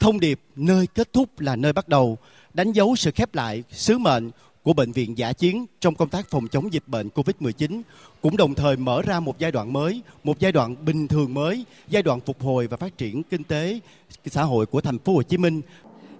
Thông 0.00 0.20
điệp 0.20 0.40
nơi 0.56 0.86
kết 0.94 1.12
thúc 1.12 1.40
là 1.40 1.56
nơi 1.56 1.72
bắt 1.72 1.88
đầu, 1.88 2.18
đánh 2.58 2.72
dấu 2.72 2.96
sự 2.96 3.10
khép 3.14 3.34
lại 3.34 3.62
sứ 3.70 3.98
mệnh 3.98 4.30
của 4.62 4.72
Bệnh 4.72 4.92
viện 4.92 5.18
Giả 5.18 5.32
Chiến 5.32 5.66
trong 5.80 5.94
công 5.94 6.08
tác 6.08 6.30
phòng 6.30 6.48
chống 6.48 6.72
dịch 6.72 6.82
bệnh 6.86 7.08
COVID-19, 7.08 7.82
cũng 8.22 8.36
đồng 8.36 8.54
thời 8.54 8.76
mở 8.76 9.02
ra 9.02 9.20
một 9.20 9.38
giai 9.38 9.52
đoạn 9.52 9.72
mới, 9.72 10.02
một 10.24 10.38
giai 10.38 10.52
đoạn 10.52 10.74
bình 10.84 11.08
thường 11.08 11.34
mới, 11.34 11.64
giai 11.88 12.02
đoạn 12.02 12.20
phục 12.20 12.42
hồi 12.42 12.66
và 12.66 12.76
phát 12.76 12.98
triển 12.98 13.22
kinh 13.22 13.44
tế 13.44 13.80
xã 14.26 14.42
hội 14.42 14.66
của 14.66 14.80
thành 14.80 14.98
phố 14.98 15.14
Hồ 15.14 15.22
Chí 15.22 15.38
Minh. 15.38 15.60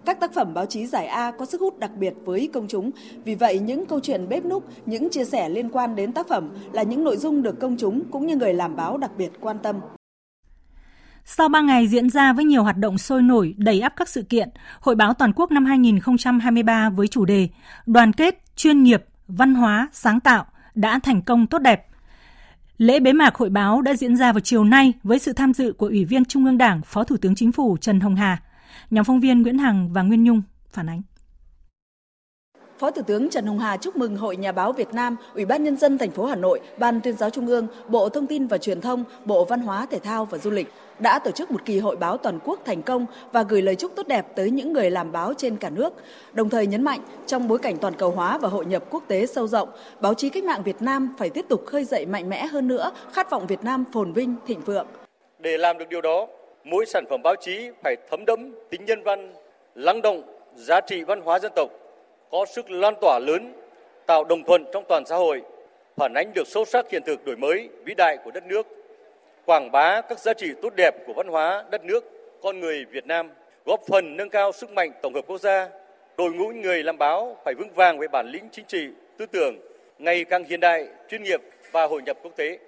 Các 0.07 0.21
tác 0.21 0.35
phẩm 0.35 0.55
báo 0.55 0.67
chí 0.67 0.87
giải 0.87 1.07
A 1.07 1.33
có 1.39 1.47
sức 1.47 1.61
hút 1.61 1.79
đặc 1.79 1.91
biệt 1.99 2.15
với 2.25 2.51
công 2.53 2.69
chúng, 2.69 2.91
vì 3.25 3.35
vậy 3.35 3.59
những 3.59 3.87
câu 3.87 4.01
chuyện 4.01 4.29
bếp 4.29 4.45
núc, 4.45 4.65
những 4.87 5.11
chia 5.11 5.25
sẻ 5.25 5.49
liên 5.49 5.69
quan 5.71 5.97
đến 5.97 6.13
tác 6.13 6.29
phẩm 6.29 6.51
là 6.73 6.83
những 6.83 7.05
nội 7.05 7.17
dung 7.17 7.43
được 7.43 7.61
công 7.61 7.77
chúng 7.77 8.03
cũng 8.11 8.27
như 8.27 8.37
người 8.37 8.55
làm 8.55 8.77
báo 8.77 8.99
đặc 8.99 9.11
biệt 9.19 9.31
quan 9.41 9.59
tâm. 9.59 9.77
Sau 11.31 11.49
3 11.49 11.61
ngày 11.61 11.89
diễn 11.89 12.11
ra 12.11 12.33
với 12.33 12.45
nhiều 12.45 12.63
hoạt 12.63 12.77
động 12.77 12.99
sôi 12.99 13.23
nổi, 13.23 13.55
đầy 13.57 13.81
ắp 13.81 13.93
các 13.97 14.09
sự 14.09 14.23
kiện, 14.23 14.49
Hội 14.81 14.95
báo 14.95 15.15
Toàn 15.15 15.33
quốc 15.37 15.53
năm 15.53 15.65
2023 15.65 16.91
với 16.91 17.09
chủ 17.09 17.25
đề 17.25 17.49
Đoàn 17.87 18.13
kết, 18.13 18.43
chuyên 18.57 18.83
nghiệp, 18.83 19.05
văn 19.27 19.55
hóa, 19.55 19.89
sáng 19.93 20.21
tạo 20.21 20.45
đã 20.75 20.99
thành 21.03 21.23
công 21.23 21.47
tốt 21.47 21.59
đẹp. 21.59 21.87
Lễ 22.79 23.01
bế 23.01 23.13
mạc 23.13 23.35
hội 23.35 23.51
báo 23.51 23.83
đã 23.83 23.95
diễn 23.95 24.17
ra 24.17 24.33
vào 24.33 24.41
chiều 24.41 24.65
nay 24.65 24.93
với 25.03 25.19
sự 25.19 25.33
tham 25.33 25.53
dự 25.53 25.73
của 25.73 25.87
Ủy 25.87 26.05
viên 26.05 26.25
Trung 26.25 26.45
ương 26.45 26.59
Đảng, 26.59 26.83
Phó 26.83 27.05
Thủ 27.05 27.17
tướng 27.17 27.35
Chính 27.35 27.53
phủ 27.53 27.77
Trần 27.81 28.01
Hồng 28.01 28.17
Hà. 28.17 28.43
Nhóm 28.91 29.05
phóng 29.05 29.21
viên 29.21 29.43
Nguyễn 29.43 29.59
Hằng 29.59 29.93
và 29.93 30.03
Nguyên 30.03 30.25
Nhung 30.25 30.43
phản 30.73 30.89
ánh. 30.89 31.03
Phó 32.79 32.91
Thủ 32.91 33.03
tướng 33.03 33.31
Trần 33.31 33.47
Hồng 33.47 33.59
Hà 33.59 33.77
chúc 33.77 33.97
mừng 33.97 34.17
Hội 34.17 34.37
Nhà 34.37 34.53
báo 34.53 34.73
Việt 34.73 34.95
Nam, 34.95 35.17
Ủy 35.35 35.45
ban 35.45 35.65
Nhân 35.65 35.77
dân 35.77 35.99
thành 35.99 36.11
phố 36.11 36.25
Hà 36.25 36.37
Nội, 36.37 36.61
Ban 36.79 37.01
tuyên 37.01 37.17
giáo 37.17 37.31
Trung 37.31 37.47
ương, 37.47 37.67
Bộ 37.89 38.09
Thông 38.09 38.27
tin 38.27 38.47
và 38.47 38.59
Truyền 38.59 38.81
thông, 38.81 39.05
Bộ 39.25 39.45
Văn 39.45 39.61
hóa, 39.61 39.87
Thể 39.91 39.99
thao 39.99 40.25
và 40.25 40.39
Du 40.39 40.51
lịch 40.51 40.73
đã 40.99 41.19
tổ 41.19 41.31
chức 41.31 41.51
một 41.51 41.65
kỳ 41.65 41.79
hội 41.79 41.97
báo 41.97 42.17
toàn 42.17 42.39
quốc 42.45 42.61
thành 42.65 42.83
công 42.83 43.07
và 43.33 43.43
gửi 43.43 43.63
lời 43.63 43.75
chúc 43.75 43.93
tốt 43.97 44.07
đẹp 44.09 44.27
tới 44.37 44.51
những 44.51 44.73
người 44.73 44.91
làm 44.91 45.13
báo 45.13 45.35
trên 45.35 45.57
cả 45.57 45.71
nước. 45.71 45.93
Đồng 46.33 46.49
thời 46.49 46.67
nhấn 46.67 46.85
mạnh, 46.85 47.01
trong 47.27 47.49
bối 47.49 47.59
cảnh 47.59 47.77
toàn 47.79 47.95
cầu 47.95 48.11
hóa 48.11 48.39
và 48.39 48.49
hội 48.49 48.67
nhập 48.67 48.83
quốc 48.91 49.05
tế 49.09 49.27
sâu 49.27 49.47
rộng, 49.47 49.69
báo 50.01 50.15
chí 50.15 50.29
cách 50.29 50.45
mạng 50.45 50.63
Việt 50.65 50.83
Nam 50.83 51.15
phải 51.19 51.31
tiếp 51.31 51.45
tục 51.49 51.67
khơi 51.67 51.85
dậy 51.85 52.07
mạnh 52.07 52.29
mẽ 52.29 52.47
hơn 52.47 52.69
nữa 52.69 52.91
khát 53.13 53.31
vọng 53.31 53.47
Việt 53.47 53.65
Nam 53.65 53.85
phồn 53.93 54.13
vinh, 54.13 54.35
thịnh 54.47 54.61
vượng. 54.61 54.87
Để 55.39 55.59
làm 55.59 55.79
được 55.79 55.89
điều 55.89 56.01
đó, 56.01 56.27
mỗi 56.65 56.87
sản 56.87 57.05
phẩm 57.11 57.23
báo 57.23 57.35
chí 57.41 57.71
phải 57.83 57.97
thấm 58.11 58.25
đẫm 58.25 58.55
tính 58.71 58.85
nhân 58.85 59.03
văn, 59.03 59.33
lắng 59.75 60.03
động 60.03 60.23
giá 60.55 60.81
trị 60.81 61.05
văn 61.05 61.21
hóa 61.21 61.39
dân 61.39 61.53
tộc, 61.57 61.71
có 62.31 62.47
sức 62.47 62.71
lan 62.71 62.95
tỏa 63.01 63.19
lớn, 63.19 63.53
tạo 64.07 64.25
đồng 64.25 64.45
thuận 64.45 64.65
trong 64.73 64.85
toàn 64.89 65.07
xã 65.07 65.17
hội, 65.17 65.43
phản 65.97 66.15
ánh 66.15 66.33
được 66.35 66.49
sâu 66.49 66.65
sắc 66.65 66.91
hiện 66.91 67.03
thực 67.07 67.25
đổi 67.25 67.37
mới 67.37 67.69
vĩ 67.85 67.95
đại 67.95 68.17
của 68.25 68.31
đất 68.31 68.47
nước 68.47 68.67
quảng 69.49 69.71
bá 69.73 70.01
các 70.01 70.19
giá 70.19 70.35
trị 70.35 70.53
tốt 70.63 70.73
đẹp 70.77 70.95
của 71.07 71.13
văn 71.13 71.29
hóa 71.29 71.65
đất 71.71 71.85
nước, 71.85 72.05
con 72.43 72.61
người 72.61 72.85
Việt 72.85 73.07
Nam, 73.07 73.31
góp 73.65 73.81
phần 73.87 74.17
nâng 74.17 74.31
cao 74.31 74.53
sức 74.53 74.71
mạnh 74.71 74.93
tổng 75.03 75.15
hợp 75.15 75.25
quốc 75.27 75.41
gia. 75.41 75.69
Đội 76.17 76.33
ngũ 76.33 76.49
người 76.49 76.83
làm 76.83 76.99
báo 76.99 77.37
phải 77.45 77.55
vững 77.55 77.71
vàng 77.75 77.99
về 77.99 78.09
bản 78.09 78.27
lĩnh 78.27 78.49
chính 78.53 78.65
trị, 78.65 78.89
tư 79.17 79.27
tưởng, 79.27 79.57
ngày 79.99 80.25
càng 80.25 80.45
hiện 80.45 80.61
đại, 80.61 80.89
chuyên 81.11 81.23
nghiệp 81.23 81.41
và 81.73 81.87
hội 81.87 82.03
nhập 82.03 82.19
quốc 82.23 82.33
tế. 82.37 82.59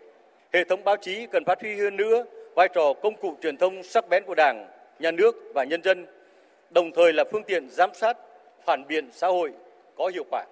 Hệ 0.53 0.65
thống 0.65 0.85
báo 0.85 0.97
chí 0.97 1.27
cần 1.27 1.45
phát 1.45 1.61
huy 1.61 1.77
hơn 1.77 1.97
nữa 1.97 2.25
vai 2.55 2.69
trò 2.75 2.93
công 3.03 3.17
cụ 3.17 3.37
truyền 3.43 3.57
thông 3.57 3.83
sắc 3.83 4.09
bén 4.09 4.25
của 4.25 4.35
Đảng, 4.35 4.69
nhà 4.99 5.11
nước 5.11 5.37
và 5.55 5.65
nhân 5.65 5.83
dân, 5.83 6.07
đồng 6.71 6.93
thời 6.93 7.13
là 7.13 7.25
phương 7.33 7.43
tiện 7.43 7.69
giám 7.71 7.91
sát, 7.95 8.17
phản 8.67 8.87
biện 8.89 9.09
xã 9.13 9.27
hội 9.27 9.53
có 9.97 10.11
hiệu 10.15 10.25
quả. 10.31 10.45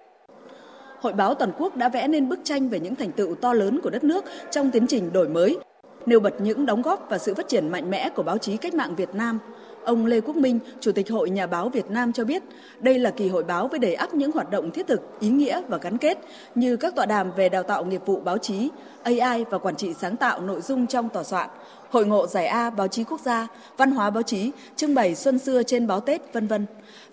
Hội 0.99 1.13
báo 1.13 1.33
toàn 1.33 1.51
quốc 1.57 1.75
đã 1.75 1.89
vẽ 1.89 2.07
nên 2.07 2.29
bức 2.29 2.39
tranh 2.43 2.69
về 2.69 2.79
những 2.79 2.95
thành 2.95 3.11
tựu 3.11 3.35
to 3.35 3.53
lớn 3.53 3.79
của 3.83 3.89
đất 3.89 4.03
nước 4.03 4.25
trong 4.51 4.71
tiến 4.71 4.87
trình 4.87 5.13
đổi 5.13 5.29
mới, 5.29 5.57
nêu 6.05 6.19
bật 6.19 6.41
những 6.41 6.65
đóng 6.65 6.81
góp 6.81 7.07
và 7.09 7.17
sự 7.17 7.33
phát 7.33 7.47
triển 7.47 7.69
mạnh 7.69 7.89
mẽ 7.89 8.09
của 8.09 8.23
báo 8.23 8.37
chí 8.37 8.57
cách 8.57 8.73
mạng 8.73 8.95
Việt 8.95 9.15
Nam. 9.15 9.39
Ông 9.85 10.05
Lê 10.05 10.21
Quốc 10.21 10.35
Minh, 10.35 10.59
Chủ 10.79 10.91
tịch 10.91 11.11
Hội 11.11 11.29
Nhà 11.29 11.47
báo 11.47 11.69
Việt 11.69 11.91
Nam 11.91 12.13
cho 12.13 12.23
biết, 12.23 12.43
đây 12.79 12.99
là 12.99 13.11
kỳ 13.11 13.27
hội 13.27 13.43
báo 13.43 13.67
với 13.67 13.79
đầy 13.79 13.93
ắp 13.93 14.13
những 14.13 14.31
hoạt 14.31 14.51
động 14.51 14.71
thiết 14.71 14.87
thực, 14.87 15.01
ý 15.19 15.29
nghĩa 15.29 15.61
và 15.67 15.77
gắn 15.77 15.97
kết 15.97 16.17
như 16.55 16.77
các 16.77 16.95
tọa 16.95 17.05
đàm 17.05 17.31
về 17.31 17.49
đào 17.49 17.63
tạo 17.63 17.85
nghiệp 17.85 18.01
vụ 18.05 18.19
báo 18.19 18.37
chí, 18.37 18.69
AI 19.03 19.45
và 19.49 19.57
quản 19.57 19.75
trị 19.75 19.93
sáng 19.93 20.17
tạo 20.17 20.41
nội 20.41 20.61
dung 20.61 20.87
trong 20.87 21.09
tòa 21.09 21.23
soạn, 21.23 21.49
hội 21.89 22.05
ngộ 22.05 22.27
giải 22.27 22.47
A 22.47 22.69
báo 22.69 22.87
chí 22.87 23.03
quốc 23.03 23.21
gia, 23.21 23.47
văn 23.77 23.91
hóa 23.91 24.09
báo 24.09 24.23
chí, 24.23 24.51
trưng 24.75 24.95
bày 24.95 25.15
xuân 25.15 25.39
xưa 25.39 25.63
trên 25.63 25.87
báo 25.87 25.99
Tết, 25.99 26.33
vân 26.33 26.47
vân 26.47 26.65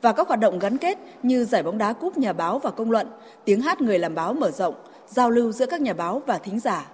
và 0.03 0.13
các 0.13 0.29
hoạt 0.29 0.41
động 0.41 0.59
gắn 0.59 0.79
kết 0.79 0.99
như 1.23 1.45
giải 1.45 1.63
bóng 1.63 1.79
đá 1.79 1.93
cúp 1.93 2.19
nhà 2.19 2.33
báo 2.33 2.59
và 2.59 2.71
công 2.71 2.91
luận, 2.91 3.07
tiếng 3.45 3.61
hát 3.61 3.81
người 3.81 3.99
làm 3.99 4.15
báo 4.15 4.33
mở 4.33 4.51
rộng, 4.51 4.75
giao 5.09 5.31
lưu 5.31 5.53
giữa 5.53 5.67
các 5.67 5.81
nhà 5.81 5.93
báo 5.93 6.23
và 6.27 6.39
thính 6.39 6.61
giả, 6.61 6.87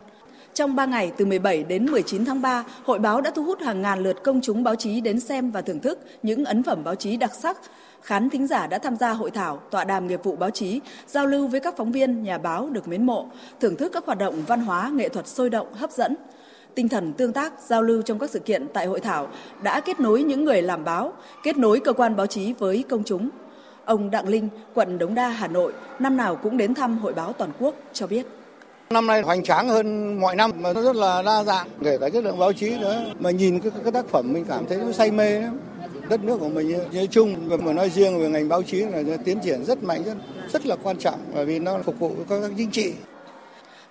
trong 0.55 0.77
3 0.77 0.87
ngày 0.87 1.13
từ 1.17 1.27
17 1.27 1.63
đến 1.63 1.87
19 1.91 2.25
tháng 2.25 2.43
3, 2.43 2.65
hội 2.85 2.99
báo 2.99 3.21
đã 3.21 3.31
thu 3.31 3.45
hút 3.45 3.61
hàng 3.61 3.83
ngàn 3.83 4.03
lượt 4.03 4.17
công 4.25 4.41
chúng 4.41 4.65
báo 4.65 4.75
chí 4.75 5.01
đến 5.01 5.21
xem 5.21 5.51
và 5.51 5.61
thưởng 5.63 5.81
thức 5.81 5.99
những 6.23 6.45
ấn 6.45 6.63
phẩm 6.63 6.85
báo 6.85 6.95
chí 6.95 7.17
đặc 7.17 7.35
sắc. 7.35 7.59
Khán 8.03 8.31
thính 8.31 8.47
giả 8.47 8.67
đã 8.67 8.79
tham 8.79 8.97
gia 8.97 9.11
hội 9.11 9.31
thảo, 9.31 9.57
tọa 9.71 9.85
đàm 9.85 10.07
nghiệp 10.07 10.21
vụ 10.25 10.37
báo 10.37 10.51
chí, 10.51 10.81
giao 11.07 11.27
lưu 11.27 11.47
với 11.47 11.61
các 11.61 11.77
phóng 11.77 11.93
viên, 11.93 12.23
nhà 12.23 12.39
báo 12.39 12.69
được 12.71 12.89
mến 12.89 13.07
mộ, 13.07 13.27
thưởng 13.61 13.77
thức 13.77 13.93
các 13.93 14.07
hoạt 14.07 14.19
động 14.19 14.43
văn 14.47 14.61
hóa, 14.61 14.91
nghệ 14.95 15.09
thuật 15.09 15.27
sôi 15.27 15.51
động, 15.51 15.75
hấp 15.75 15.91
dẫn. 15.91 16.15
Tinh 16.75 16.89
thần 16.89 17.13
tương 17.13 17.33
tác, 17.33 17.53
giao 17.67 17.83
lưu 17.83 18.03
trong 18.03 18.19
các 18.19 18.31
sự 18.31 18.39
kiện 18.39 18.67
tại 18.75 18.87
hội 18.87 19.01
thảo 19.01 19.29
đã 19.63 19.81
kết 19.81 20.01
nối 20.01 20.23
những 20.23 20.45
người 20.45 20.63
làm 20.63 20.85
báo, 20.85 21.13
kết 21.43 21.59
nối 21.59 21.81
cơ 21.81 21.93
quan 21.93 22.17
báo 22.17 22.27
chí 22.27 22.53
với 22.59 22.85
công 22.89 23.05
chúng. 23.05 23.29
Ông 23.85 24.11
Đặng 24.11 24.29
Linh, 24.29 24.49
quận 24.75 24.99
Đống 24.99 25.15
Đa, 25.15 25.29
Hà 25.29 25.49
Nội, 25.49 25.73
năm 25.99 26.17
nào 26.17 26.37
cũng 26.37 26.57
đến 26.57 26.75
thăm 26.75 26.99
hội 26.99 27.13
báo 27.13 27.33
toàn 27.33 27.51
quốc 27.59 27.75
cho 27.93 28.07
biết. 28.07 28.27
Năm 28.91 29.07
nay 29.07 29.23
hoành 29.23 29.43
tráng 29.43 29.69
hơn 29.69 30.21
mọi 30.21 30.37
năm 30.37 30.51
mà 30.57 30.73
nó 30.73 30.83
rất 30.83 30.97
là 30.97 31.23
đa 31.23 31.45
dạng, 31.45 31.69
kể 31.85 31.99
cả 31.99 32.09
chất 32.09 32.25
lượng 32.25 32.39
báo 32.39 32.53
chí 32.53 32.79
nữa. 32.79 33.05
Mà 33.19 33.31
nhìn 33.31 33.61
cái, 33.61 33.73
cái 33.83 33.93
tác 33.93 34.07
phẩm 34.07 34.33
mình 34.33 34.45
cảm 34.49 34.67
thấy 34.67 34.79
nó 34.79 34.93
say 34.93 35.11
mê 35.11 35.41
lắm. 35.41 35.59
Đất 36.09 36.25
nước 36.25 36.37
của 36.41 36.49
mình 36.49 36.79
nói 36.93 37.09
chung 37.11 37.49
và 37.49 37.73
nói 37.73 37.91
riêng 37.91 38.21
về 38.21 38.29
ngành 38.29 38.49
báo 38.49 38.63
chí 38.63 38.77
là 38.77 39.03
tiến 39.25 39.39
triển 39.41 39.65
rất 39.65 39.83
mạnh, 39.83 40.03
rất, 40.05 40.15
rất 40.53 40.67
là 40.67 40.77
quan 40.83 40.97
trọng 40.97 41.19
bởi 41.35 41.45
vì 41.45 41.59
nó 41.59 41.79
phục 41.85 41.99
vụ 41.99 42.13
các 42.29 42.41
chính 42.57 42.71
trị. 42.71 42.93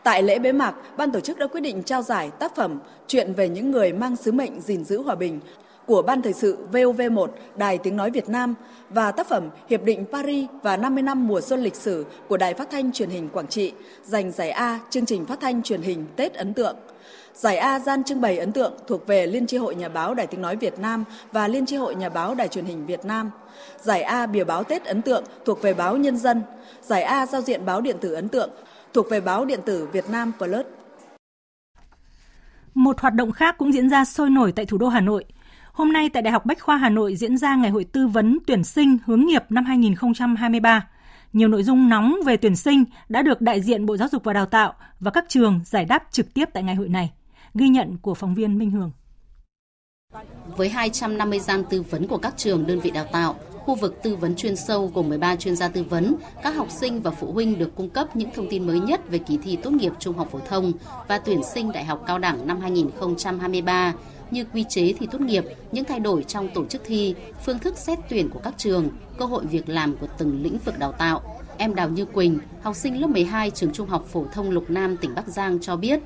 Tại 0.03 0.23
lễ 0.23 0.39
bế 0.39 0.51
mạc, 0.51 0.75
ban 0.97 1.11
tổ 1.11 1.19
chức 1.19 1.37
đã 1.37 1.47
quyết 1.47 1.61
định 1.61 1.83
trao 1.83 2.01
giải 2.01 2.31
tác 2.39 2.55
phẩm 2.55 2.79
Chuyện 3.07 3.33
về 3.33 3.49
những 3.49 3.71
người 3.71 3.93
mang 3.93 4.15
sứ 4.15 4.31
mệnh 4.31 4.61
gìn 4.61 4.83
giữ 4.83 5.01
hòa 5.01 5.15
bình 5.15 5.39
của 5.85 6.01
Ban 6.01 6.21
Thời 6.21 6.33
sự 6.33 6.57
VOV1 6.71 7.27
Đài 7.55 7.77
Tiếng 7.77 7.97
Nói 7.97 8.11
Việt 8.11 8.29
Nam 8.29 8.55
và 8.89 9.11
tác 9.11 9.29
phẩm 9.29 9.49
Hiệp 9.69 9.83
định 9.83 10.05
Paris 10.11 10.49
và 10.63 10.77
50 10.77 11.03
năm 11.03 11.27
mùa 11.27 11.41
xuân 11.41 11.63
lịch 11.63 11.75
sử 11.75 12.05
của 12.27 12.37
Đài 12.37 12.53
Phát 12.53 12.69
thanh 12.71 12.91
Truyền 12.91 13.09
hình 13.09 13.29
Quảng 13.29 13.47
Trị 13.47 13.73
giành 14.03 14.31
giải 14.31 14.49
A 14.49 14.79
chương 14.89 15.05
trình 15.05 15.25
phát 15.25 15.39
thanh 15.41 15.63
truyền 15.63 15.81
hình 15.81 16.05
Tết 16.15 16.33
ấn 16.33 16.53
tượng. 16.53 16.75
Giải 17.33 17.57
A 17.57 17.79
gian 17.79 18.03
trưng 18.03 18.21
bày 18.21 18.37
ấn 18.37 18.51
tượng 18.51 18.73
thuộc 18.87 19.07
về 19.07 19.27
Liên 19.27 19.47
tri 19.47 19.57
hội 19.57 19.75
Nhà 19.75 19.89
báo 19.89 20.13
Đài 20.13 20.27
Tiếng 20.27 20.41
Nói 20.41 20.55
Việt 20.55 20.79
Nam 20.79 21.03
và 21.31 21.47
Liên 21.47 21.65
tri 21.65 21.75
hội 21.75 21.95
Nhà 21.95 22.09
báo 22.09 22.35
Đài 22.35 22.47
Truyền 22.47 22.65
hình 22.65 22.85
Việt 22.85 23.05
Nam. 23.05 23.31
Giải 23.81 24.01
A 24.01 24.25
bìa 24.25 24.43
báo 24.43 24.63
Tết 24.63 24.85
ấn 24.85 25.01
tượng 25.01 25.23
thuộc 25.45 25.61
về 25.61 25.73
báo 25.73 25.97
Nhân 25.97 26.17
dân. 26.17 26.41
Giải 26.81 27.03
A 27.03 27.25
giao 27.25 27.41
diện 27.41 27.65
báo 27.65 27.81
điện 27.81 27.97
tử 28.01 28.13
ấn 28.13 28.27
tượng 28.27 28.49
thuộc 28.93 29.09
về 29.09 29.21
báo 29.21 29.45
điện 29.45 29.59
tử 29.65 29.87
Việt 29.91 30.09
Nam 30.09 30.31
Plus. 30.37 30.65
Một 32.73 32.99
hoạt 32.99 33.13
động 33.13 33.31
khác 33.31 33.55
cũng 33.57 33.73
diễn 33.73 33.89
ra 33.89 34.05
sôi 34.05 34.29
nổi 34.29 34.51
tại 34.51 34.65
thủ 34.65 34.77
đô 34.77 34.87
Hà 34.87 35.01
Nội– 35.01 35.25
Hôm 35.73 35.93
nay 35.93 36.09
tại 36.09 36.21
Đại 36.21 36.31
học 36.31 36.45
Bách 36.45 36.61
khoa 36.61 36.77
Hà 36.77 36.89
Nội 36.89 37.15
diễn 37.15 37.37
ra 37.37 37.55
ngày 37.55 37.69
hội 37.69 37.83
tư 37.83 38.07
vấn 38.07 38.37
tuyển 38.47 38.63
sinh 38.63 38.97
hướng 39.05 39.25
nghiệp 39.25 39.43
năm 39.49 39.65
2023. 39.65 40.87
Nhiều 41.33 41.47
nội 41.47 41.63
dung 41.63 41.89
nóng 41.89 42.15
về 42.25 42.37
tuyển 42.37 42.55
sinh 42.55 42.83
đã 43.09 43.21
được 43.21 43.41
đại 43.41 43.61
diện 43.61 43.85
Bộ 43.85 43.97
Giáo 43.97 44.07
dục 44.11 44.23
và 44.23 44.33
Đào 44.33 44.45
tạo 44.45 44.73
và 44.99 45.11
các 45.11 45.25
trường 45.27 45.59
giải 45.65 45.85
đáp 45.85 46.03
trực 46.11 46.33
tiếp 46.33 46.45
tại 46.53 46.63
ngày 46.63 46.75
hội 46.75 46.89
này. 46.89 47.11
Ghi 47.53 47.69
nhận 47.69 47.97
của 47.97 48.13
phóng 48.13 48.35
viên 48.35 48.57
Minh 48.57 48.71
Hường. 48.71 48.91
Với 50.57 50.69
250 50.69 51.39
gian 51.39 51.63
tư 51.69 51.81
vấn 51.81 52.07
của 52.07 52.17
các 52.17 52.33
trường 52.37 52.67
đơn 52.67 52.79
vị 52.79 52.91
đào 52.91 53.05
tạo, 53.11 53.35
khu 53.71 53.75
vực 53.75 54.03
tư 54.03 54.15
vấn 54.15 54.35
chuyên 54.35 54.55
sâu 54.55 54.91
gồm 54.93 55.09
13 55.09 55.35
chuyên 55.35 55.55
gia 55.55 55.67
tư 55.67 55.83
vấn, 55.83 56.15
các 56.43 56.55
học 56.55 56.67
sinh 56.69 57.01
và 57.01 57.11
phụ 57.11 57.31
huynh 57.31 57.59
được 57.59 57.75
cung 57.75 57.89
cấp 57.89 58.15
những 58.15 58.29
thông 58.35 58.47
tin 58.49 58.67
mới 58.67 58.79
nhất 58.79 59.09
về 59.09 59.17
kỳ 59.17 59.37
thi 59.43 59.57
tốt 59.63 59.71
nghiệp 59.71 59.91
trung 59.99 60.17
học 60.17 60.27
phổ 60.31 60.39
thông 60.39 60.71
và 61.07 61.17
tuyển 61.17 61.41
sinh 61.53 61.71
đại 61.71 61.85
học 61.85 62.03
cao 62.07 62.19
đẳng 62.19 62.47
năm 62.47 62.61
2023 62.61 63.93
như 64.31 64.45
quy 64.53 64.65
chế 64.69 64.93
thi 64.93 65.07
tốt 65.11 65.21
nghiệp, 65.21 65.43
những 65.71 65.85
thay 65.85 65.99
đổi 65.99 66.23
trong 66.23 66.49
tổ 66.53 66.65
chức 66.65 66.81
thi, 66.85 67.15
phương 67.45 67.59
thức 67.59 67.77
xét 67.77 67.99
tuyển 68.09 68.29
của 68.29 68.39
các 68.43 68.53
trường, 68.57 68.89
cơ 69.17 69.25
hội 69.25 69.45
việc 69.45 69.69
làm 69.69 69.97
của 69.97 70.07
từng 70.17 70.43
lĩnh 70.43 70.57
vực 70.65 70.79
đào 70.79 70.91
tạo. 70.91 71.21
Em 71.57 71.75
Đào 71.75 71.89
Như 71.89 72.05
Quỳnh, 72.05 72.39
học 72.61 72.75
sinh 72.75 73.01
lớp 73.01 73.07
12 73.07 73.51
trường 73.51 73.73
Trung 73.73 73.87
học 73.87 74.05
phổ 74.11 74.25
thông 74.33 74.49
Lục 74.49 74.65
Nam 74.67 74.97
tỉnh 74.97 75.15
Bắc 75.15 75.27
Giang 75.27 75.59
cho 75.61 75.75
biết. 75.75 75.99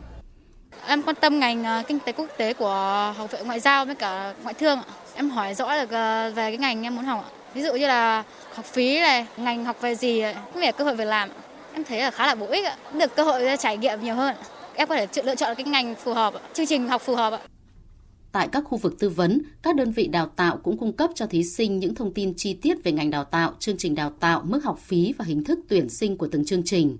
Em 0.87 1.01
quan 1.01 1.15
tâm 1.15 1.39
ngành 1.39 1.63
ờ, 1.63 1.83
kinh 1.87 1.99
tế 1.99 2.11
quốc 2.11 2.29
tế 2.37 2.53
của 2.53 3.13
học 3.17 3.31
viện 3.31 3.45
ngoại 3.45 3.59
giao 3.59 3.85
với 3.85 3.95
cả 3.95 4.33
ngoại 4.43 4.53
thương. 4.53 4.79
Em 5.15 5.29
hỏi 5.29 5.53
rõ 5.53 5.73
được 5.73 5.89
ờ, 5.89 6.31
về 6.35 6.51
cái 6.51 6.57
ngành 6.57 6.83
em 6.83 6.95
muốn 6.95 7.05
học. 7.05 7.31
Ví 7.55 7.61
dụ 7.61 7.73
như 7.73 7.87
là 7.87 8.23
học 8.53 8.65
phí 8.65 8.99
này, 8.99 9.25
ngành 9.37 9.65
học 9.65 9.77
về 9.81 9.95
gì, 9.95 10.21
cũng 10.53 10.61
là 10.61 10.71
cơ 10.71 10.83
hội 10.83 10.95
việc 10.95 11.05
làm. 11.05 11.29
Em 11.73 11.83
thấy 11.83 11.99
là 11.99 12.11
khá 12.11 12.27
là 12.27 12.35
bổ 12.35 12.45
ích, 12.45 12.65
được 12.99 13.15
cơ 13.15 13.23
hội 13.23 13.41
trải 13.59 13.77
nghiệm 13.77 14.01
nhiều 14.01 14.15
hơn. 14.15 14.35
Em 14.73 14.87
có 14.87 14.95
thể 14.95 15.07
lựa 15.23 15.35
chọn 15.35 15.55
cái 15.55 15.65
ngành 15.65 15.95
phù 15.95 16.13
hợp, 16.13 16.33
chương 16.53 16.65
trình 16.65 16.87
học 16.87 17.01
phù 17.01 17.15
hợp. 17.15 17.41
Tại 18.31 18.47
các 18.51 18.63
khu 18.67 18.77
vực 18.77 18.99
tư 18.99 19.09
vấn, 19.09 19.41
các 19.61 19.75
đơn 19.75 19.91
vị 19.91 20.07
đào 20.07 20.31
tạo 20.35 20.57
cũng 20.63 20.77
cung 20.77 20.93
cấp 20.93 21.09
cho 21.15 21.25
thí 21.25 21.43
sinh 21.43 21.79
những 21.79 21.95
thông 21.95 22.13
tin 22.13 22.33
chi 22.37 22.53
tiết 22.53 22.83
về 22.83 22.91
ngành 22.91 23.09
đào 23.09 23.23
tạo, 23.23 23.53
chương 23.59 23.77
trình 23.77 23.95
đào 23.95 24.13
tạo, 24.19 24.41
mức 24.45 24.63
học 24.63 24.79
phí 24.79 25.13
và 25.17 25.25
hình 25.25 25.43
thức 25.43 25.59
tuyển 25.69 25.89
sinh 25.89 26.17
của 26.17 26.27
từng 26.31 26.45
chương 26.45 26.63
trình. 26.65 26.97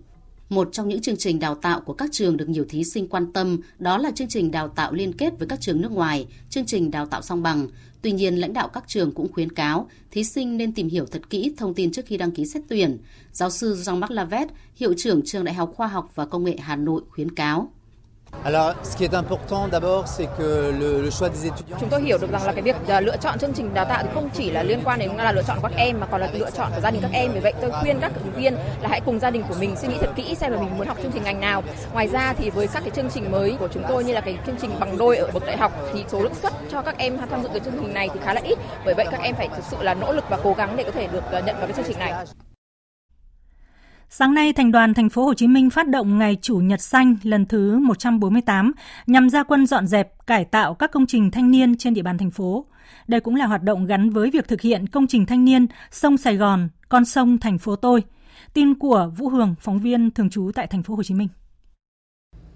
Một 0.50 0.70
trong 0.72 0.90
những 0.90 1.02
chương 1.02 1.18
trình 1.18 1.40
đào 1.40 1.56
tạo 1.56 1.82
của 1.82 1.94
các 1.94 2.10
trường 2.12 2.38
được 2.38 2.50
nhiều 2.50 2.66
thí 2.70 2.84
sinh 2.84 3.08
quan 3.08 3.34
tâm 3.34 3.60
đó 3.78 3.98
là 3.98 4.12
chương 4.12 4.28
trình 4.28 4.52
đào 4.52 4.68
tạo 4.68 4.94
liên 4.94 5.14
kết 5.14 5.34
với 5.40 5.48
các 5.48 5.62
trường 5.62 5.82
nước 5.82 5.92
ngoài, 5.92 6.28
chương 6.50 6.66
trình 6.66 6.92
đào 6.92 7.06
tạo 7.06 7.22
song 7.22 7.44
bằng. 7.44 7.68
Tuy 8.06 8.12
nhiên, 8.12 8.36
lãnh 8.36 8.54
đạo 8.54 8.68
các 8.68 8.84
trường 8.88 9.12
cũng 9.12 9.32
khuyến 9.34 9.52
cáo 9.52 9.90
thí 10.12 10.24
sinh 10.24 10.58
nên 10.58 10.74
tìm 10.74 10.90
hiểu 10.90 11.06
thật 11.06 11.30
kỹ 11.30 11.54
thông 11.58 11.74
tin 11.74 11.92
trước 11.92 12.06
khi 12.06 12.18
đăng 12.18 12.32
ký 12.32 12.46
xét 12.46 12.64
tuyển. 12.68 12.98
Giáo 13.32 13.50
sư 13.50 13.76
Jean-Marc 13.76 14.14
Lavet, 14.14 14.48
hiệu 14.76 14.94
trưởng 14.98 15.22
trường 15.26 15.44
Đại 15.44 15.56
học 15.56 15.74
Khoa 15.76 15.88
học 15.88 16.12
và 16.16 16.26
Công 16.26 16.44
nghệ 16.44 16.58
Hà 16.60 16.76
Nội 16.76 17.02
khuyến 17.10 17.36
cáo. 17.36 17.72
Chúng 21.80 21.90
tôi 21.90 22.02
hiểu 22.02 22.18
được 22.18 22.32
rằng 22.32 22.46
là 22.46 22.52
cái 22.52 22.62
việc 22.62 22.76
à, 22.88 23.00
lựa 23.00 23.18
chọn 23.18 23.40
chương 23.40 23.54
trình 23.54 23.74
đào 23.74 23.86
tạo 23.86 24.04
thì 24.04 24.10
không 24.14 24.30
chỉ 24.34 24.52
là 24.52 24.64
liên 24.64 24.80
quan 24.84 25.00
đến 25.00 25.12
là 25.18 25.32
lựa 25.32 25.44
chọn 25.48 25.58
các 25.62 25.72
em 25.76 26.00
mà 26.00 26.08
còn 26.12 26.22
là 26.22 26.30
lựa 26.34 26.50
chọn 26.50 26.72
của 26.76 26.82
gia 26.82 26.92
đình 26.92 27.02
các 27.02 27.12
em. 27.14 27.32
Vì 27.34 27.40
vậy 27.40 27.54
tôi 27.62 27.72
khuyên 27.82 28.00
các 28.02 28.12
ứng 28.16 28.34
viên 28.34 28.54
là 28.54 28.90
hãy 28.90 29.02
cùng 29.06 29.20
gia 29.20 29.30
đình 29.30 29.44
của 29.50 29.56
mình 29.60 29.76
suy 29.76 29.88
nghĩ 29.88 29.96
thật 30.00 30.10
kỹ 30.16 30.36
xem 30.36 30.52
là 30.52 30.60
mình 30.60 30.78
muốn 30.78 30.88
học 30.88 30.98
chương 31.04 31.12
trình 31.12 31.24
ngành 31.24 31.40
nào. 31.40 31.64
Ngoài 31.94 32.08
ra 32.08 32.34
thì 32.38 32.50
với 32.50 32.68
các 32.68 32.80
cái 32.80 32.92
chương 32.96 33.10
trình 33.10 33.32
mới 33.32 33.56
của 33.60 33.68
chúng 33.74 33.84
tôi 33.90 34.04
như 34.04 34.14
là 34.14 34.22
cái 34.22 34.38
chương 34.46 34.56
trình 34.62 34.72
bằng 34.80 34.98
đôi 34.98 35.18
ở 35.18 35.28
bậc 35.34 35.46
đại 35.46 35.58
học 35.58 35.72
thì 35.94 36.06
số 36.08 36.20
lượng 36.20 36.36
suất 36.42 36.54
cho 36.72 36.82
các 36.82 36.98
em 36.98 37.18
tham 37.30 37.44
dự 37.44 37.50
cái 37.50 37.60
chương 37.60 37.78
trình 37.82 37.94
này 37.94 38.10
thì 38.14 38.20
khá 38.24 38.34
là 38.34 38.42
ít. 38.44 38.60
Bởi 38.86 38.94
vậy 38.94 39.08
các 39.12 39.22
em 39.22 39.36
phải 39.36 39.48
thực 39.56 39.66
sự 39.72 39.78
là 39.82 39.94
nỗ 39.94 40.12
lực 40.12 40.24
và 40.30 40.38
cố 40.44 40.54
gắng 40.54 40.76
để 40.76 40.84
có 40.84 40.92
thể 40.92 41.08
được 41.08 41.32
à, 41.32 41.40
nhận 41.40 41.56
vào 41.58 41.68
cái 41.68 41.76
chương 41.76 41.86
trình 41.88 42.00
này. 42.00 42.14
Sáng 44.18 44.34
nay, 44.34 44.54
Thành 44.54 44.72
đoàn 44.72 44.94
Thành 44.94 45.10
phố 45.10 45.26
Hồ 45.26 45.34
Chí 45.34 45.48
Minh 45.48 45.70
phát 45.70 45.90
động 45.90 46.18
Ngày 46.18 46.38
Chủ 46.42 46.58
nhật 46.58 46.82
xanh 46.82 47.16
lần 47.24 47.46
thứ 47.46 47.80
148 47.80 48.72
nhằm 49.08 49.30
ra 49.30 49.44
quân 49.44 49.68
dọn 49.68 49.88
dẹp, 49.88 50.28
cải 50.28 50.46
tạo 50.46 50.74
các 50.74 50.92
công 50.92 51.06
trình 51.06 51.32
thanh 51.32 51.52
niên 51.52 51.78
trên 51.78 51.94
địa 51.94 52.02
bàn 52.02 52.18
thành 52.18 52.32
phố. 52.32 52.66
Đây 53.08 53.20
cũng 53.20 53.36
là 53.36 53.46
hoạt 53.46 53.64
động 53.64 53.86
gắn 53.86 54.10
với 54.10 54.32
việc 54.32 54.48
thực 54.48 54.62
hiện 54.62 54.88
công 54.88 55.08
trình 55.08 55.26
thanh 55.26 55.46
niên 55.46 55.68
sông 55.92 56.18
Sài 56.18 56.36
Gòn, 56.38 56.70
con 56.90 57.06
sông 57.06 57.38
thành 57.38 57.58
phố 57.58 57.76
tôi. 57.76 58.04
Tin 58.54 58.76
của 58.76 59.12
Vũ 59.18 59.30
Hường, 59.30 59.56
phóng 59.60 59.80
viên 59.80 60.12
thường 60.12 60.30
trú 60.30 60.52
tại 60.56 60.68
Thành 60.68 60.84
phố 60.84 60.96
Hồ 60.96 61.04
Chí 61.04 61.14
Minh. 61.14 61.28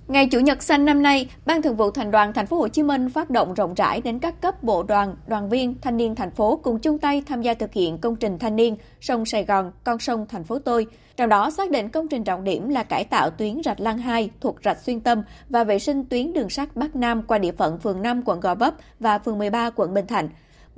Ngày 0.09 0.27
Chủ 0.27 0.39
nhật 0.39 0.63
xanh 0.63 0.85
năm 0.85 1.01
nay, 1.01 1.29
Ban 1.45 1.61
Thường 1.61 1.75
vụ 1.75 1.91
Thành 1.91 2.11
đoàn 2.11 2.33
Thành 2.33 2.47
phố 2.47 2.57
Hồ 2.57 2.67
Chí 2.67 2.83
Minh 2.83 3.09
phát 3.09 3.29
động 3.29 3.53
rộng 3.53 3.73
rãi 3.73 4.01
đến 4.01 4.19
các 4.19 4.41
cấp 4.41 4.63
bộ 4.63 4.83
đoàn, 4.83 5.15
đoàn 5.27 5.49
viên, 5.49 5.75
thanh 5.81 5.97
niên 5.97 6.15
thành 6.15 6.31
phố 6.31 6.59
cùng 6.63 6.79
chung 6.79 6.99
tay 6.99 7.23
tham 7.25 7.41
gia 7.41 7.53
thực 7.53 7.73
hiện 7.73 7.97
công 7.97 8.15
trình 8.15 8.39
thanh 8.39 8.55
niên 8.55 8.77
sông 9.01 9.25
Sài 9.25 9.45
Gòn, 9.45 9.71
con 9.83 9.99
sông 9.99 10.25
thành 10.29 10.43
phố 10.43 10.59
tôi. 10.59 10.87
Trong 11.17 11.29
đó 11.29 11.49
xác 11.49 11.71
định 11.71 11.89
công 11.89 12.07
trình 12.07 12.23
trọng 12.23 12.43
điểm 12.43 12.69
là 12.69 12.83
cải 12.83 13.03
tạo 13.03 13.29
tuyến 13.29 13.61
rạch 13.65 13.79
Lăng 13.79 13.97
2 13.97 14.29
thuộc 14.41 14.55
rạch 14.63 14.79
Xuyên 14.79 14.99
Tâm 14.99 15.23
và 15.49 15.63
vệ 15.63 15.79
sinh 15.79 16.05
tuyến 16.05 16.33
đường 16.33 16.49
sắt 16.49 16.75
Bắc 16.75 16.95
Nam 16.95 17.23
qua 17.23 17.37
địa 17.37 17.51
phận 17.51 17.79
phường 17.79 18.01
5 18.01 18.21
quận 18.25 18.39
Gò 18.39 18.55
Vấp 18.55 18.73
và 18.99 19.19
phường 19.19 19.37
13 19.37 19.69
quận 19.69 19.93
Bình 19.93 20.07
Thạnh. 20.07 20.29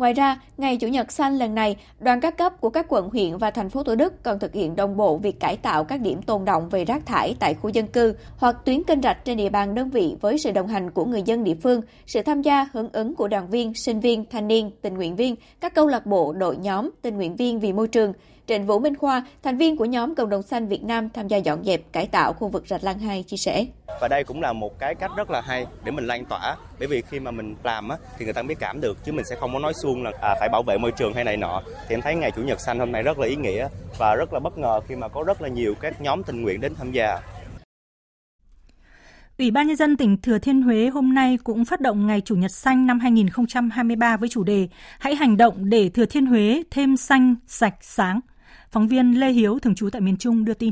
Ngoài 0.01 0.13
ra, 0.13 0.41
ngày 0.57 0.77
Chủ 0.77 0.87
nhật 0.87 1.11
xanh 1.11 1.37
lần 1.37 1.55
này, 1.55 1.75
đoàn 1.99 2.21
các 2.21 2.37
cấp 2.37 2.61
của 2.61 2.69
các 2.69 2.85
quận 2.89 3.09
huyện 3.09 3.37
và 3.37 3.51
thành 3.51 3.69
phố 3.69 3.83
Thủ 3.83 3.95
Đức 3.95 4.23
còn 4.23 4.39
thực 4.39 4.53
hiện 4.53 4.75
đồng 4.75 4.97
bộ 4.97 5.17
việc 5.17 5.39
cải 5.39 5.57
tạo 5.57 5.83
các 5.83 6.01
điểm 6.01 6.21
tồn 6.21 6.45
động 6.45 6.69
về 6.69 6.85
rác 6.85 7.05
thải 7.05 7.35
tại 7.39 7.53
khu 7.53 7.69
dân 7.69 7.87
cư 7.87 8.13
hoặc 8.37 8.57
tuyến 8.65 8.83
kênh 8.83 9.01
rạch 9.01 9.25
trên 9.25 9.37
địa 9.37 9.49
bàn 9.49 9.75
đơn 9.75 9.89
vị 9.89 10.15
với 10.21 10.37
sự 10.37 10.51
đồng 10.51 10.67
hành 10.67 10.91
của 10.91 11.05
người 11.05 11.21
dân 11.21 11.43
địa 11.43 11.55
phương, 11.63 11.81
sự 12.05 12.21
tham 12.21 12.41
gia 12.41 12.67
hưởng 12.73 12.89
ứng 12.93 13.15
của 13.15 13.27
đoàn 13.27 13.49
viên, 13.49 13.73
sinh 13.73 13.99
viên, 13.99 14.25
thanh 14.31 14.47
niên, 14.47 14.71
tình 14.81 14.93
nguyện 14.93 15.15
viên, 15.15 15.35
các 15.59 15.75
câu 15.75 15.87
lạc 15.87 16.05
bộ, 16.05 16.33
đội 16.33 16.57
nhóm, 16.57 16.89
tình 17.01 17.15
nguyện 17.17 17.35
viên 17.35 17.59
vì 17.59 17.73
môi 17.73 17.87
trường. 17.87 18.13
Trịnh 18.47 18.65
Vũ 18.65 18.79
Minh 18.79 18.95
Khoa, 18.95 19.25
thành 19.43 19.57
viên 19.57 19.77
của 19.77 19.85
nhóm 19.85 20.15
Cộng 20.15 20.29
đồng 20.29 20.43
xanh 20.43 20.67
Việt 20.67 20.83
Nam 20.83 21.09
tham 21.09 21.27
gia 21.27 21.37
dọn 21.37 21.63
dẹp 21.63 21.81
cải 21.91 22.07
tạo 22.07 22.33
khu 22.33 22.47
vực 22.47 22.63
rạch 22.67 22.83
Lăng 22.83 22.99
2 22.99 23.23
chia 23.23 23.37
sẻ. 23.37 23.65
Và 24.01 24.07
đây 24.07 24.23
cũng 24.23 24.41
là 24.41 24.53
một 24.53 24.79
cái 24.79 24.95
cách 24.95 25.11
rất 25.17 25.29
là 25.29 25.41
hay 25.41 25.65
để 25.83 25.91
mình 25.91 26.07
lan 26.07 26.25
tỏa 26.25 26.55
bởi 26.79 26.87
vì 26.87 27.01
khi 27.01 27.19
mà 27.19 27.31
mình 27.31 27.55
làm 27.63 27.89
á 27.89 27.97
thì 28.17 28.25
người 28.25 28.33
ta 28.33 28.41
biết 28.41 28.55
cảm 28.59 28.81
được 28.81 28.97
chứ 29.05 29.11
mình 29.11 29.25
sẽ 29.25 29.35
không 29.35 29.53
có 29.53 29.59
nói 29.59 29.73
suông 29.73 30.03
là 30.03 30.11
à, 30.21 30.35
phải 30.39 30.49
bảo 30.49 30.63
vệ 30.63 30.77
môi 30.77 30.91
trường 30.91 31.13
hay 31.13 31.23
này 31.23 31.37
nọ. 31.37 31.61
Thì 31.87 31.95
em 31.95 32.01
thấy 32.01 32.15
ngày 32.15 32.31
chủ 32.35 32.41
nhật 32.41 32.59
xanh 32.59 32.79
hôm 32.79 32.91
nay 32.91 33.03
rất 33.03 33.19
là 33.19 33.27
ý 33.27 33.35
nghĩa 33.35 33.67
và 33.97 34.15
rất 34.15 34.33
là 34.33 34.39
bất 34.39 34.57
ngờ 34.57 34.79
khi 34.87 34.95
mà 34.95 35.07
có 35.07 35.23
rất 35.23 35.41
là 35.41 35.49
nhiều 35.49 35.75
các 35.81 36.01
nhóm 36.01 36.23
tình 36.23 36.41
nguyện 36.41 36.61
đến 36.61 36.75
tham 36.75 36.91
gia. 36.91 37.19
Ủy 39.37 39.51
ban 39.51 39.67
Nhân 39.67 39.75
dân 39.75 39.97
tỉnh 39.97 40.17
Thừa 40.21 40.37
Thiên 40.37 40.61
Huế 40.61 40.87
hôm 40.87 41.13
nay 41.13 41.37
cũng 41.43 41.65
phát 41.65 41.81
động 41.81 42.07
Ngày 42.07 42.21
Chủ 42.21 42.35
nhật 42.35 42.51
xanh 42.51 42.87
năm 42.87 42.99
2023 42.99 44.17
với 44.17 44.29
chủ 44.29 44.43
đề 44.43 44.67
Hãy 44.99 45.15
hành 45.15 45.37
động 45.37 45.69
để 45.69 45.89
Thừa 45.89 46.05
Thiên 46.05 46.25
Huế 46.25 46.63
thêm 46.71 46.97
xanh, 46.97 47.35
sạch, 47.47 47.75
sáng. 47.81 48.19
Phóng 48.71 48.87
viên 48.87 49.19
Lê 49.19 49.31
Hiếu, 49.31 49.59
thường 49.59 49.75
trú 49.75 49.89
tại 49.89 50.01
miền 50.01 50.17
Trung 50.17 50.45
đưa 50.45 50.53
tin. 50.53 50.71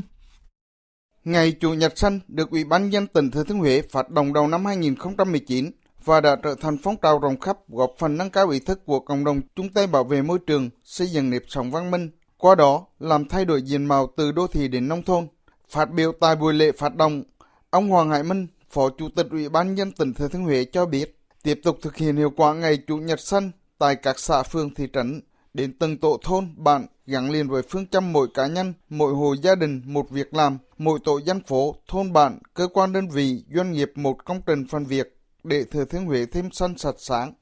Ngày 1.24 1.52
Chủ 1.60 1.74
nhật 1.74 1.98
xanh 1.98 2.20
được 2.28 2.50
Ủy 2.50 2.64
ban 2.64 2.90
nhân 2.90 3.06
tỉnh 3.06 3.30
Thừa 3.30 3.44
Thiên 3.44 3.58
Huế 3.58 3.82
phát 3.82 4.10
động 4.10 4.32
đầu 4.32 4.48
năm 4.48 4.64
2019 4.64 5.70
và 6.04 6.20
đã 6.20 6.36
trở 6.42 6.54
thành 6.60 6.78
phong 6.82 6.96
trào 7.02 7.18
rộng 7.18 7.40
khắp 7.40 7.58
góp 7.68 7.90
phần 7.98 8.16
nâng 8.16 8.30
cao 8.30 8.48
ý 8.48 8.58
thức 8.58 8.80
của 8.86 9.00
cộng 9.00 9.24
đồng 9.24 9.40
chung 9.56 9.68
tay 9.72 9.86
bảo 9.86 10.04
vệ 10.04 10.22
môi 10.22 10.38
trường, 10.46 10.70
xây 10.84 11.06
dựng 11.06 11.30
nếp 11.30 11.42
sống 11.48 11.70
văn 11.70 11.90
minh, 11.90 12.10
qua 12.38 12.54
đó 12.54 12.86
làm 12.98 13.28
thay 13.28 13.44
đổi 13.44 13.62
diện 13.62 13.84
mạo 13.84 14.12
từ 14.16 14.32
đô 14.32 14.46
thị 14.46 14.68
đến 14.68 14.88
nông 14.88 15.02
thôn. 15.02 15.26
Phát 15.70 15.90
biểu 15.92 16.12
tại 16.20 16.36
buổi 16.36 16.54
lễ 16.54 16.72
phát 16.72 16.96
động, 16.96 17.22
ông 17.70 17.88
Hoàng 17.88 18.10
Hải 18.10 18.22
Minh, 18.22 18.46
Phó 18.70 18.90
Chủ 18.98 19.08
tịch 19.16 19.26
Ủy 19.30 19.48
ban 19.48 19.74
nhân 19.74 19.92
tỉnh 19.92 20.14
Thừa 20.14 20.28
Thiên 20.28 20.42
Huế 20.42 20.64
cho 20.64 20.86
biết, 20.86 21.18
tiếp 21.42 21.60
tục 21.64 21.78
thực 21.82 21.96
hiện 21.96 22.16
hiệu 22.16 22.32
quả 22.36 22.54
ngày 22.54 22.78
Chủ 22.86 22.96
nhật 22.96 23.20
xanh 23.20 23.50
tại 23.78 23.96
các 23.96 24.18
xã 24.18 24.42
phường 24.42 24.74
thị 24.74 24.86
trấn 24.92 25.20
đến 25.54 25.72
từng 25.78 25.98
tổ 25.98 26.18
thôn, 26.22 26.48
bản 26.56 26.86
gắn 27.06 27.30
liền 27.30 27.48
với 27.48 27.62
phương 27.68 27.86
châm 27.86 28.12
mỗi 28.12 28.28
cá 28.34 28.46
nhân, 28.46 28.72
mỗi 28.88 29.14
hộ 29.14 29.34
gia 29.42 29.54
đình 29.54 29.82
một 29.86 30.10
việc 30.10 30.34
làm, 30.34 30.58
mỗi 30.78 30.98
tổ 31.04 31.18
dân 31.18 31.40
phố, 31.46 31.74
thôn 31.88 32.12
bản, 32.12 32.38
cơ 32.54 32.68
quan 32.74 32.92
đơn 32.92 33.08
vị, 33.08 33.44
doanh 33.54 33.72
nghiệp 33.72 33.92
một 33.94 34.24
công 34.24 34.40
trình 34.46 34.66
phần 34.70 34.84
việc 34.84 35.16
để 35.44 35.64
Thừa 35.70 35.84
Thiên 35.84 36.06
Huế 36.06 36.26
thêm 36.32 36.50
xanh 36.50 36.78
sạch 36.78 36.94
sáng. 36.98 37.32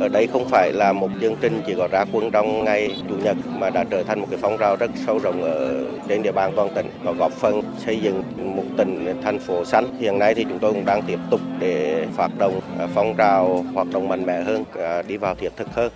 Ở 0.00 0.08
đây 0.08 0.26
không 0.26 0.48
phải 0.48 0.72
là 0.72 0.92
một 0.92 1.08
chương 1.20 1.36
trình 1.40 1.62
chỉ 1.66 1.74
có 1.76 1.88
ra 1.88 2.04
quân 2.12 2.30
trong 2.30 2.64
ngày 2.64 3.02
Chủ 3.08 3.16
nhật 3.16 3.36
mà 3.58 3.70
đã 3.70 3.84
trở 3.90 4.02
thành 4.02 4.20
một 4.20 4.26
cái 4.30 4.38
phong 4.42 4.58
trào 4.58 4.76
rất 4.76 4.90
sâu 5.06 5.18
rộng 5.18 5.42
ở 5.42 5.86
trên 6.08 6.22
địa 6.22 6.32
bàn 6.32 6.52
toàn 6.56 6.68
tỉnh 6.74 6.90
và 7.02 7.12
góp 7.12 7.32
phần 7.32 7.62
xây 7.86 8.00
dựng 8.00 8.22
một 8.56 8.64
tỉnh 8.76 9.20
thành 9.22 9.38
phố 9.38 9.64
xanh. 9.64 9.98
Hiện 9.98 10.18
nay 10.18 10.34
thì 10.34 10.44
chúng 10.48 10.58
tôi 10.58 10.72
cũng 10.72 10.84
đang 10.84 11.02
tiếp 11.06 11.18
tục 11.30 11.40
để 11.58 12.06
phát 12.16 12.30
động 12.38 12.60
à, 12.78 12.88
phong 12.94 13.16
trào 13.16 13.64
hoạt 13.74 13.86
động 13.92 14.08
mạnh 14.08 14.26
mẽ 14.26 14.42
hơn, 14.42 14.64
à, 14.74 15.02
đi 15.02 15.16
vào 15.16 15.34
thiết 15.34 15.50
thực 15.56 15.68
hơn. 15.68 15.92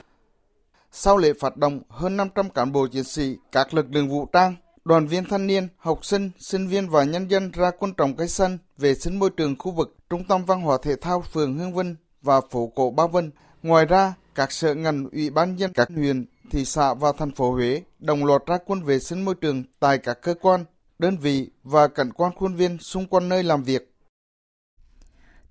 Sau 0.96 1.16
lễ 1.16 1.32
phát 1.40 1.56
động, 1.56 1.80
hơn 1.88 2.16
500 2.16 2.50
cán 2.50 2.72
bộ 2.72 2.86
chiến 2.86 3.04
sĩ, 3.04 3.36
các 3.52 3.74
lực 3.74 3.86
lượng 3.90 4.08
vũ 4.08 4.26
trang, 4.32 4.54
đoàn 4.84 5.06
viên 5.06 5.24
thanh 5.24 5.46
niên, 5.46 5.68
học 5.76 6.04
sinh, 6.04 6.30
sinh 6.38 6.68
viên 6.68 6.88
và 6.88 7.04
nhân 7.04 7.30
dân 7.30 7.50
ra 7.50 7.70
quân 7.78 7.92
trồng 7.96 8.16
cây 8.16 8.28
xanh, 8.28 8.58
vệ 8.78 8.94
sinh 8.94 9.18
môi 9.18 9.30
trường 9.30 9.56
khu 9.58 9.72
vực 9.72 9.96
Trung 10.10 10.24
tâm 10.24 10.44
Văn 10.44 10.60
hóa 10.60 10.78
Thể 10.82 10.96
thao 10.96 11.20
phường 11.20 11.58
Hương 11.58 11.74
Vinh 11.74 11.96
và 12.22 12.40
phố 12.50 12.72
cổ 12.74 12.90
Ba 12.90 13.06
Vinh. 13.06 13.30
Ngoài 13.62 13.86
ra, 13.86 14.14
các 14.34 14.52
sở 14.52 14.74
ngành, 14.74 15.08
ủy 15.12 15.30
ban 15.30 15.56
nhân 15.56 15.72
các 15.74 15.88
huyện, 15.96 16.24
thị 16.50 16.64
xã 16.64 16.94
và 16.94 17.12
thành 17.18 17.30
phố 17.30 17.52
Huế 17.52 17.82
đồng 17.98 18.24
loạt 18.24 18.42
ra 18.46 18.58
quân 18.66 18.82
vệ 18.82 18.98
sinh 18.98 19.24
môi 19.24 19.34
trường 19.34 19.64
tại 19.80 19.98
các 19.98 20.22
cơ 20.22 20.34
quan, 20.40 20.64
đơn 20.98 21.16
vị 21.16 21.50
và 21.62 21.88
cảnh 21.88 22.12
quan 22.12 22.32
khuôn 22.34 22.54
viên 22.54 22.78
xung 22.78 23.06
quanh 23.06 23.28
nơi 23.28 23.42
làm 23.42 23.62
việc. 23.62 23.94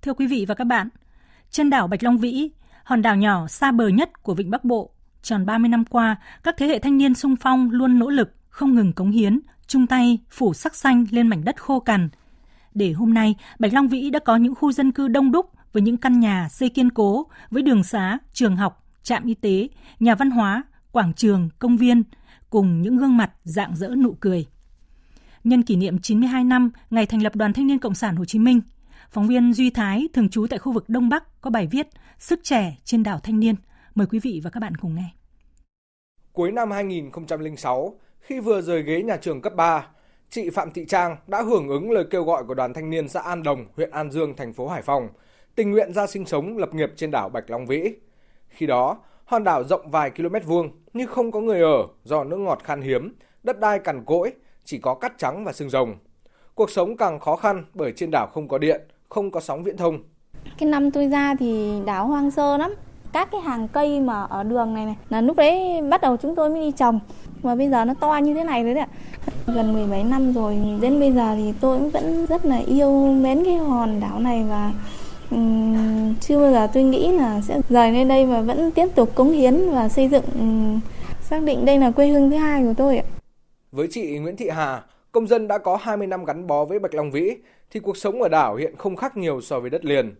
Thưa 0.02 0.14
quý 0.14 0.26
vị 0.26 0.44
và 0.48 0.54
các 0.54 0.64
bạn, 0.64 0.88
trên 1.50 1.70
đảo 1.70 1.88
Bạch 1.88 2.02
Long 2.02 2.18
Vĩ, 2.18 2.50
hòn 2.84 3.02
đảo 3.02 3.16
nhỏ 3.16 3.46
xa 3.46 3.72
bờ 3.72 3.88
nhất 3.88 4.22
của 4.22 4.34
Vịnh 4.34 4.50
Bắc 4.50 4.64
Bộ, 4.64 4.93
tròn 5.24 5.46
30 5.46 5.68
năm 5.68 5.84
qua, 5.84 6.16
các 6.42 6.54
thế 6.58 6.66
hệ 6.66 6.78
thanh 6.78 6.98
niên 6.98 7.14
sung 7.14 7.36
phong 7.36 7.70
luôn 7.70 7.98
nỗ 7.98 8.08
lực, 8.08 8.34
không 8.48 8.74
ngừng 8.74 8.92
cống 8.92 9.10
hiến, 9.10 9.40
chung 9.66 9.86
tay 9.86 10.18
phủ 10.30 10.54
sắc 10.54 10.74
xanh 10.74 11.06
lên 11.10 11.28
mảnh 11.28 11.44
đất 11.44 11.62
khô 11.62 11.80
cằn. 11.80 12.08
Để 12.74 12.92
hôm 12.92 13.14
nay, 13.14 13.34
Bạch 13.58 13.72
Long 13.72 13.88
Vĩ 13.88 14.10
đã 14.10 14.18
có 14.18 14.36
những 14.36 14.54
khu 14.54 14.72
dân 14.72 14.92
cư 14.92 15.08
đông 15.08 15.32
đúc 15.32 15.50
với 15.72 15.82
những 15.82 15.96
căn 15.96 16.20
nhà 16.20 16.48
xây 16.50 16.68
kiên 16.68 16.90
cố, 16.90 17.26
với 17.50 17.62
đường 17.62 17.84
xá, 17.84 18.18
trường 18.32 18.56
học, 18.56 18.86
trạm 19.02 19.24
y 19.24 19.34
tế, 19.34 19.68
nhà 20.00 20.14
văn 20.14 20.30
hóa, 20.30 20.62
quảng 20.92 21.12
trường, 21.14 21.48
công 21.58 21.76
viên, 21.76 22.02
cùng 22.50 22.82
những 22.82 22.96
gương 22.96 23.16
mặt 23.16 23.30
dạng 23.44 23.76
dỡ 23.76 23.88
nụ 23.88 24.16
cười. 24.20 24.46
Nhân 25.44 25.62
kỷ 25.62 25.76
niệm 25.76 25.98
92 25.98 26.44
năm 26.44 26.70
ngày 26.90 27.06
thành 27.06 27.22
lập 27.22 27.36
Đoàn 27.36 27.52
Thanh 27.52 27.66
niên 27.66 27.78
Cộng 27.78 27.94
sản 27.94 28.16
Hồ 28.16 28.24
Chí 28.24 28.38
Minh, 28.38 28.60
phóng 29.10 29.26
viên 29.26 29.52
Duy 29.52 29.70
Thái 29.70 30.08
thường 30.12 30.28
trú 30.28 30.46
tại 30.50 30.58
khu 30.58 30.72
vực 30.72 30.88
Đông 30.88 31.08
Bắc 31.08 31.40
có 31.40 31.50
bài 31.50 31.66
viết 31.66 31.88
Sức 32.18 32.40
trẻ 32.42 32.76
trên 32.84 33.02
đảo 33.02 33.18
Thanh 33.18 33.40
niên– 33.40 33.54
Mời 33.94 34.06
quý 34.06 34.18
vị 34.22 34.40
và 34.44 34.50
các 34.50 34.60
bạn 34.60 34.76
cùng 34.76 34.94
nghe. 34.94 35.10
Cuối 36.32 36.52
năm 36.52 36.70
2006, 36.70 37.98
khi 38.20 38.40
vừa 38.40 38.60
rời 38.60 38.82
ghế 38.82 39.02
nhà 39.02 39.16
trường 39.16 39.42
cấp 39.42 39.54
3, 39.56 39.88
chị 40.30 40.50
Phạm 40.50 40.70
Thị 40.70 40.84
Trang 40.88 41.16
đã 41.26 41.42
hưởng 41.42 41.68
ứng 41.68 41.90
lời 41.90 42.04
kêu 42.10 42.24
gọi 42.24 42.44
của 42.44 42.54
đoàn 42.54 42.72
thanh 42.72 42.90
niên 42.90 43.08
xã 43.08 43.20
An 43.20 43.42
Đồng, 43.42 43.66
huyện 43.76 43.90
An 43.90 44.10
Dương, 44.10 44.36
thành 44.36 44.52
phố 44.52 44.68
Hải 44.68 44.82
Phòng, 44.82 45.08
tình 45.54 45.70
nguyện 45.70 45.92
ra 45.92 46.06
sinh 46.06 46.26
sống 46.26 46.58
lập 46.58 46.74
nghiệp 46.74 46.92
trên 46.96 47.10
đảo 47.10 47.28
Bạch 47.28 47.50
Long 47.50 47.66
Vĩ. 47.66 47.94
Khi 48.48 48.66
đó, 48.66 48.98
hòn 49.24 49.44
đảo 49.44 49.64
rộng 49.64 49.90
vài 49.90 50.10
km 50.10 50.34
vuông 50.46 50.70
nhưng 50.92 51.08
không 51.08 51.32
có 51.32 51.40
người 51.40 51.60
ở 51.60 51.86
do 52.04 52.24
nước 52.24 52.36
ngọt 52.36 52.60
khan 52.64 52.80
hiếm, 52.82 53.14
đất 53.42 53.60
đai 53.60 53.78
cằn 53.78 54.04
cỗi, 54.04 54.32
chỉ 54.64 54.78
có 54.78 54.94
cát 54.94 55.18
trắng 55.18 55.44
và 55.44 55.52
xương 55.52 55.70
rồng. 55.70 55.96
Cuộc 56.54 56.70
sống 56.70 56.96
càng 56.96 57.20
khó 57.20 57.36
khăn 57.36 57.64
bởi 57.74 57.92
trên 57.96 58.10
đảo 58.10 58.26
không 58.32 58.48
có 58.48 58.58
điện, 58.58 58.80
không 59.08 59.30
có 59.30 59.40
sóng 59.40 59.62
viễn 59.62 59.76
thông. 59.76 60.02
Cái 60.58 60.68
năm 60.68 60.90
tôi 60.90 61.08
ra 61.08 61.34
thì 61.38 61.80
đảo 61.86 62.06
hoang 62.06 62.30
sơ 62.30 62.56
lắm, 62.56 62.74
các 63.14 63.28
cái 63.32 63.40
hàng 63.40 63.68
cây 63.68 64.00
mà 64.00 64.22
ở 64.22 64.42
đường 64.42 64.74
này 64.74 64.84
này 64.84 64.96
là 65.10 65.20
lúc 65.20 65.36
đấy 65.36 65.82
bắt 65.90 66.00
đầu 66.00 66.16
chúng 66.16 66.34
tôi 66.34 66.50
mới 66.50 66.60
đi 66.60 66.72
trồng 66.72 67.00
và 67.42 67.54
bây 67.54 67.68
giờ 67.68 67.84
nó 67.84 67.94
to 67.94 68.16
như 68.16 68.34
thế 68.34 68.44
này 68.44 68.64
đấy 68.64 68.74
ạ 68.74 68.88
gần 69.46 69.72
17 69.72 70.04
năm 70.04 70.32
rồi 70.32 70.58
đến 70.80 71.00
bây 71.00 71.12
giờ 71.12 71.34
thì 71.36 71.52
tôi 71.60 71.78
cũng 71.78 71.90
vẫn 71.90 72.26
rất 72.26 72.44
là 72.44 72.56
yêu 72.56 73.06
mến 73.06 73.44
cái 73.44 73.56
hòn 73.56 74.00
đảo 74.00 74.18
này 74.18 74.44
và 74.48 74.72
um, 75.30 76.14
chưa 76.20 76.38
bao 76.38 76.52
giờ 76.52 76.68
tôi 76.74 76.82
nghĩ 76.82 77.12
là 77.12 77.40
sẽ 77.40 77.60
rời 77.68 77.92
lên 77.92 78.08
đây 78.08 78.26
và 78.26 78.40
vẫn 78.40 78.70
tiếp 78.70 78.86
tục 78.94 79.14
cống 79.14 79.30
hiến 79.30 79.70
và 79.70 79.88
xây 79.88 80.08
dựng 80.08 80.24
um, 80.38 80.80
xác 81.20 81.42
định 81.42 81.64
đây 81.64 81.78
là 81.78 81.90
quê 81.90 82.08
hương 82.08 82.30
thứ 82.30 82.36
hai 82.36 82.62
của 82.62 82.74
tôi 82.76 82.96
ạ. 82.96 83.04
Với 83.72 83.88
chị 83.90 84.18
Nguyễn 84.18 84.36
Thị 84.36 84.48
Hà, 84.48 84.82
công 85.12 85.26
dân 85.26 85.48
đã 85.48 85.58
có 85.58 85.78
20 85.82 86.06
năm 86.06 86.24
gắn 86.24 86.46
bó 86.46 86.64
với 86.64 86.78
Bạch 86.78 86.94
Long 86.94 87.10
Vĩ 87.10 87.36
thì 87.70 87.80
cuộc 87.80 87.96
sống 87.96 88.22
ở 88.22 88.28
đảo 88.28 88.56
hiện 88.56 88.76
không 88.76 88.96
khác 88.96 89.16
nhiều 89.16 89.40
so 89.40 89.60
với 89.60 89.70
đất 89.70 89.84
liền. 89.84 90.14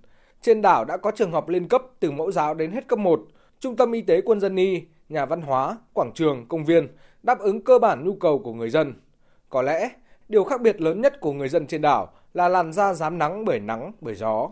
Trên 0.44 0.62
đảo 0.62 0.84
đã 0.84 0.96
có 0.96 1.10
trường 1.10 1.32
học 1.32 1.48
lên 1.48 1.68
cấp 1.68 1.82
từ 2.00 2.10
mẫu 2.10 2.32
giáo 2.32 2.54
đến 2.54 2.72
hết 2.72 2.88
cấp 2.88 2.98
1, 2.98 3.20
trung 3.60 3.76
tâm 3.76 3.92
y 3.92 4.00
tế 4.00 4.20
quân 4.20 4.40
dân 4.40 4.56
y, 4.56 4.82
nhà 5.08 5.26
văn 5.26 5.42
hóa, 5.42 5.78
quảng 5.92 6.10
trường, 6.14 6.46
công 6.48 6.64
viên 6.64 6.88
đáp 7.22 7.38
ứng 7.38 7.64
cơ 7.64 7.78
bản 7.78 8.04
nhu 8.04 8.14
cầu 8.14 8.38
của 8.38 8.52
người 8.52 8.70
dân. 8.70 8.94
Có 9.48 9.62
lẽ, 9.62 9.90
điều 10.28 10.44
khác 10.44 10.60
biệt 10.60 10.80
lớn 10.80 11.00
nhất 11.00 11.20
của 11.20 11.32
người 11.32 11.48
dân 11.48 11.66
trên 11.66 11.82
đảo 11.82 12.12
là 12.34 12.48
làn 12.48 12.72
da 12.72 12.94
dám 12.94 13.18
nắng 13.18 13.44
bởi 13.44 13.60
nắng, 13.60 13.92
bởi 14.00 14.14
gió. 14.14 14.50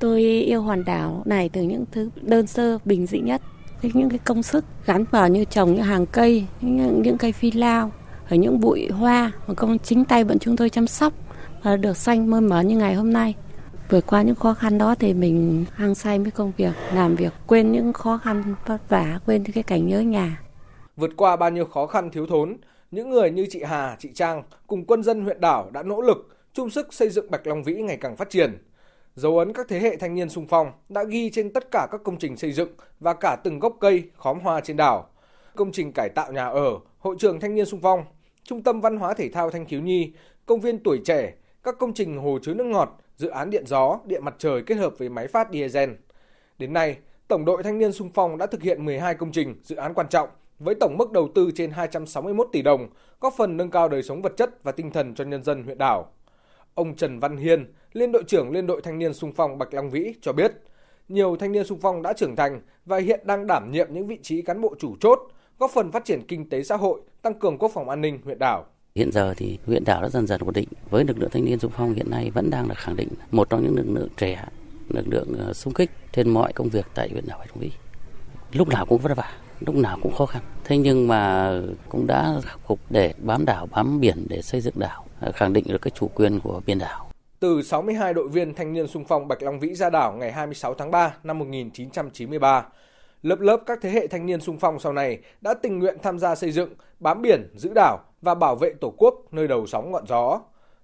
Tôi 0.00 0.20
yêu 0.22 0.62
hòn 0.62 0.84
đảo 0.84 1.22
này 1.24 1.50
từ 1.52 1.62
những 1.62 1.84
thứ 1.92 2.10
đơn 2.22 2.46
sơ, 2.46 2.78
bình 2.84 3.06
dị 3.06 3.18
nhất. 3.18 3.42
Những 3.82 4.10
cái 4.10 4.18
công 4.18 4.42
sức 4.42 4.64
gắn 4.86 5.04
vào 5.10 5.28
như 5.28 5.44
trồng 5.44 5.74
những 5.74 5.82
hàng 5.82 6.06
cây, 6.06 6.46
những, 6.60 7.02
những 7.02 7.18
cây 7.18 7.32
phi 7.32 7.50
lao, 7.50 7.90
ở 8.30 8.36
những 8.36 8.60
bụi 8.60 8.88
hoa 8.88 9.32
mà 9.46 9.54
công 9.54 9.78
chính 9.78 10.04
tay 10.04 10.24
bọn 10.24 10.38
chúng 10.38 10.56
tôi 10.56 10.70
chăm 10.70 10.86
sóc 10.86 11.12
và 11.62 11.76
được 11.76 11.96
xanh 11.96 12.30
mơn 12.30 12.48
mởn 12.48 12.68
như 12.68 12.76
ngày 12.76 12.94
hôm 12.94 13.12
nay. 13.12 13.34
Vượt 13.90 14.06
qua 14.06 14.22
những 14.22 14.34
khó 14.34 14.54
khăn 14.54 14.78
đó 14.78 14.94
thì 14.98 15.14
mình 15.14 15.64
hăng 15.72 15.94
say 15.94 16.18
với 16.18 16.30
công 16.30 16.52
việc, 16.56 16.72
làm 16.94 17.16
việc, 17.16 17.32
quên 17.46 17.72
những 17.72 17.92
khó 17.92 18.18
khăn 18.18 18.54
vất 18.66 18.88
vả, 18.88 19.20
quên 19.26 19.44
cái 19.54 19.62
cảnh 19.62 19.86
nhớ 19.86 20.00
nhà. 20.00 20.42
Vượt 20.96 21.10
qua 21.16 21.36
bao 21.36 21.50
nhiêu 21.50 21.64
khó 21.64 21.86
khăn 21.86 22.10
thiếu 22.10 22.26
thốn, 22.26 22.56
những 22.90 23.10
người 23.10 23.30
như 23.30 23.46
chị 23.50 23.62
Hà, 23.62 23.96
chị 23.98 24.10
Trang 24.14 24.42
cùng 24.66 24.84
quân 24.84 25.02
dân 25.02 25.24
huyện 25.24 25.40
đảo 25.40 25.70
đã 25.72 25.82
nỗ 25.82 26.00
lực, 26.00 26.36
chung 26.52 26.70
sức 26.70 26.94
xây 26.94 27.10
dựng 27.10 27.30
Bạch 27.30 27.46
Long 27.46 27.62
Vĩ 27.62 27.74
ngày 27.74 27.96
càng 27.96 28.16
phát 28.16 28.30
triển. 28.30 28.58
Dấu 29.14 29.38
ấn 29.38 29.52
các 29.52 29.66
thế 29.68 29.80
hệ 29.80 29.96
thanh 29.96 30.14
niên 30.14 30.28
sung 30.28 30.46
phong 30.48 30.72
đã 30.88 31.04
ghi 31.04 31.30
trên 31.30 31.52
tất 31.52 31.70
cả 31.70 31.86
các 31.90 32.00
công 32.04 32.18
trình 32.18 32.36
xây 32.36 32.52
dựng 32.52 32.70
và 33.00 33.14
cả 33.14 33.36
từng 33.44 33.58
gốc 33.58 33.76
cây, 33.80 34.10
khóm 34.16 34.40
hoa 34.40 34.60
trên 34.60 34.76
đảo. 34.76 35.08
Công 35.56 35.72
trình 35.72 35.92
cải 35.92 36.08
tạo 36.08 36.32
nhà 36.32 36.46
ở, 36.46 36.70
hội 36.98 37.16
trường 37.18 37.40
thanh 37.40 37.54
niên 37.54 37.66
sung 37.66 37.80
phong, 37.82 38.04
trung 38.44 38.62
tâm 38.62 38.80
văn 38.80 38.96
hóa 38.96 39.14
thể 39.14 39.28
thao 39.28 39.50
thanh 39.50 39.66
thiếu 39.66 39.80
nhi, 39.80 40.12
công 40.46 40.60
viên 40.60 40.78
tuổi 40.78 41.00
trẻ, 41.04 41.34
các 41.62 41.74
công 41.78 41.94
trình 41.94 42.18
hồ 42.18 42.38
chứa 42.42 42.54
nước 42.54 42.66
ngọt, 42.66 42.98
dự 43.16 43.28
án 43.28 43.50
điện 43.50 43.66
gió, 43.66 43.98
điện 44.04 44.24
mặt 44.24 44.34
trời 44.38 44.62
kết 44.62 44.74
hợp 44.74 44.98
với 44.98 45.08
máy 45.08 45.26
phát 45.26 45.48
diesel. 45.52 45.90
Đến 46.58 46.72
nay, 46.72 46.96
Tổng 47.28 47.44
đội 47.44 47.62
Thanh 47.62 47.78
niên 47.78 47.92
sung 47.92 48.10
phong 48.14 48.38
đã 48.38 48.46
thực 48.46 48.62
hiện 48.62 48.84
12 48.84 49.14
công 49.14 49.32
trình, 49.32 49.54
dự 49.62 49.76
án 49.76 49.94
quan 49.94 50.08
trọng 50.08 50.28
với 50.58 50.74
tổng 50.80 50.96
mức 50.98 51.12
đầu 51.12 51.28
tư 51.34 51.50
trên 51.54 51.70
261 51.70 52.48
tỷ 52.52 52.62
đồng, 52.62 52.88
góp 53.20 53.34
phần 53.36 53.56
nâng 53.56 53.70
cao 53.70 53.88
đời 53.88 54.02
sống 54.02 54.22
vật 54.22 54.32
chất 54.36 54.62
và 54.62 54.72
tinh 54.72 54.90
thần 54.90 55.14
cho 55.14 55.24
nhân 55.24 55.44
dân 55.44 55.64
huyện 55.64 55.78
đảo. 55.78 56.12
Ông 56.74 56.94
Trần 56.94 57.20
Văn 57.20 57.36
Hiên, 57.36 57.72
Liên 57.92 58.12
đội 58.12 58.24
trưởng 58.26 58.50
Liên 58.50 58.66
đội 58.66 58.80
Thanh 58.82 58.98
niên 58.98 59.14
sung 59.14 59.32
phong 59.36 59.58
Bạch 59.58 59.74
Long 59.74 59.90
Vĩ 59.90 60.14
cho 60.20 60.32
biết, 60.32 60.52
nhiều 61.08 61.36
thanh 61.36 61.52
niên 61.52 61.64
sung 61.64 61.78
phong 61.82 62.02
đã 62.02 62.12
trưởng 62.12 62.36
thành 62.36 62.60
và 62.84 62.98
hiện 62.98 63.20
đang 63.24 63.46
đảm 63.46 63.70
nhiệm 63.70 63.88
những 63.90 64.06
vị 64.06 64.18
trí 64.22 64.42
cán 64.42 64.60
bộ 64.60 64.74
chủ 64.78 64.96
chốt, 65.00 65.18
góp 65.58 65.70
phần 65.70 65.92
phát 65.92 66.04
triển 66.04 66.26
kinh 66.28 66.48
tế 66.48 66.62
xã 66.62 66.76
hội, 66.76 67.00
tăng 67.22 67.34
cường 67.34 67.58
quốc 67.58 67.70
phòng 67.74 67.88
an 67.88 68.00
ninh 68.00 68.18
huyện 68.24 68.38
đảo. 68.38 68.64
Hiện 68.96 69.12
giờ 69.12 69.34
thì 69.36 69.58
huyện 69.66 69.84
đảo 69.84 70.02
đã 70.02 70.08
dần 70.08 70.26
dần 70.26 70.40
ổn 70.40 70.52
định 70.52 70.68
với 70.90 71.04
lực 71.04 71.18
lượng 71.18 71.30
thanh 71.32 71.44
niên 71.44 71.58
xung 71.58 71.72
phong 71.76 71.94
hiện 71.94 72.10
nay 72.10 72.30
vẫn 72.30 72.50
đang 72.50 72.68
là 72.68 72.74
khẳng 72.74 72.96
định 72.96 73.08
một 73.30 73.50
trong 73.50 73.62
những 73.62 73.76
lực 73.76 73.86
lượng 73.88 74.08
trẻ, 74.16 74.44
lực 74.88 75.08
lượng 75.08 75.34
ờ, 75.38 75.52
xung 75.52 75.74
kích 75.74 75.90
trên 76.12 76.30
mọi 76.30 76.52
công 76.52 76.68
việc 76.68 76.86
tại 76.94 77.08
huyện 77.12 77.26
đảo 77.26 77.38
Bạch 77.38 77.48
Long 77.48 77.58
Vĩ. 77.58 77.70
Lúc 78.52 78.68
nào 78.68 78.86
cũng 78.86 78.98
vất 78.98 79.16
vả, 79.16 79.32
lúc 79.60 79.74
nào 79.74 79.98
cũng 80.02 80.14
khó 80.14 80.26
khăn. 80.26 80.42
Thế 80.64 80.76
nhưng 80.76 81.08
mà 81.08 81.52
cũng 81.88 82.06
đã 82.06 82.34
khắc 82.42 82.60
phục 82.66 82.80
để 82.90 83.14
bám 83.18 83.44
đảo, 83.44 83.66
bám 83.70 84.00
biển 84.00 84.26
để 84.28 84.42
xây 84.42 84.60
dựng 84.60 84.74
đảo, 84.76 85.04
ờ, 85.20 85.32
khẳng 85.32 85.52
định 85.52 85.64
được 85.68 85.82
cái 85.82 85.90
chủ 85.94 86.08
quyền 86.14 86.40
của 86.40 86.60
biển 86.66 86.78
đảo. 86.78 87.10
Từ 87.40 87.62
62 87.62 88.14
đội 88.14 88.28
viên 88.28 88.54
thanh 88.54 88.72
niên 88.72 88.86
xung 88.86 89.04
phong 89.04 89.28
Bạch 89.28 89.42
Long 89.42 89.60
Vĩ 89.60 89.74
ra 89.74 89.90
đảo 89.90 90.12
ngày 90.12 90.32
26 90.32 90.74
tháng 90.74 90.90
3 90.90 91.14
năm 91.24 91.38
1993, 91.38 92.66
lớp 93.22 93.40
lớp 93.40 93.62
các 93.66 93.78
thế 93.82 93.90
hệ 93.90 94.06
thanh 94.06 94.26
niên 94.26 94.40
sung 94.40 94.58
phong 94.58 94.78
sau 94.78 94.92
này 94.92 95.18
đã 95.40 95.54
tình 95.54 95.78
nguyện 95.78 95.96
tham 96.02 96.18
gia 96.18 96.34
xây 96.34 96.52
dựng, 96.52 96.74
bám 97.00 97.22
biển, 97.22 97.50
giữ 97.54 97.72
đảo 97.74 97.98
và 98.22 98.34
bảo 98.34 98.56
vệ 98.56 98.74
Tổ 98.80 98.94
quốc 98.98 99.14
nơi 99.30 99.48
đầu 99.48 99.66
sóng 99.66 99.90
ngọn 99.90 100.06
gió. 100.06 100.40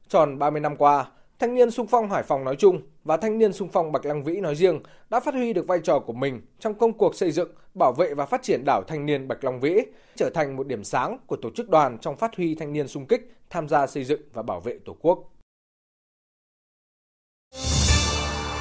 Tròn 0.09 0.38
30 0.38 0.61
năm 0.61 0.77
qua, 0.77 1.07
thanh 1.38 1.55
niên 1.55 1.71
sung 1.71 1.87
phong 1.87 2.11
Hải 2.11 2.23
Phòng 2.23 2.45
nói 2.45 2.57
chung 2.57 2.81
và 3.05 3.16
thanh 3.16 3.38
niên 3.38 3.53
sung 3.53 3.68
phong 3.73 3.92
Bạch 3.92 4.07
Lăng 4.07 4.25
Vĩ 4.25 4.40
nói 4.40 4.55
riêng 4.55 4.81
đã 5.11 5.21
phát 5.21 5.35
huy 5.35 5.53
được 5.53 5.66
vai 5.66 5.79
trò 5.85 5.99
của 5.99 6.12
mình 6.12 6.40
trong 6.59 6.75
công 6.75 6.92
cuộc 6.92 7.14
xây 7.14 7.31
dựng, 7.31 7.51
bảo 7.75 7.92
vệ 7.92 8.14
và 8.14 8.27
phát 8.27 8.42
triển 8.42 8.64
đảo 8.66 8.83
thanh 8.88 9.07
niên 9.07 9.29
Bạch 9.29 9.45
Long 9.45 9.61
Vĩ, 9.61 9.79
trở 10.16 10.31
thành 10.35 10.57
một 10.57 10.66
điểm 10.66 10.85
sáng 10.85 11.18
của 11.27 11.37
tổ 11.37 11.51
chức 11.51 11.68
đoàn 11.68 11.99
trong 11.99 12.16
phát 12.16 12.37
huy 12.37 12.55
thanh 12.55 12.73
niên 12.73 12.88
sung 12.88 13.07
kích 13.07 13.33
tham 13.51 13.68
gia 13.68 13.87
xây 13.87 14.05
dựng 14.05 14.21
và 14.33 14.42
bảo 14.42 14.61
vệ 14.61 14.79
Tổ 14.85 14.97
quốc. 15.01 15.29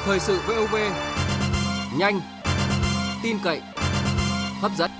Thời 0.05 0.19
sự 0.19 0.39
VOV 0.47 0.75
nhanh, 1.99 2.19
tin 3.23 3.37
cậy, 3.43 3.61
hấp 4.61 4.71
dẫn. 4.77 4.91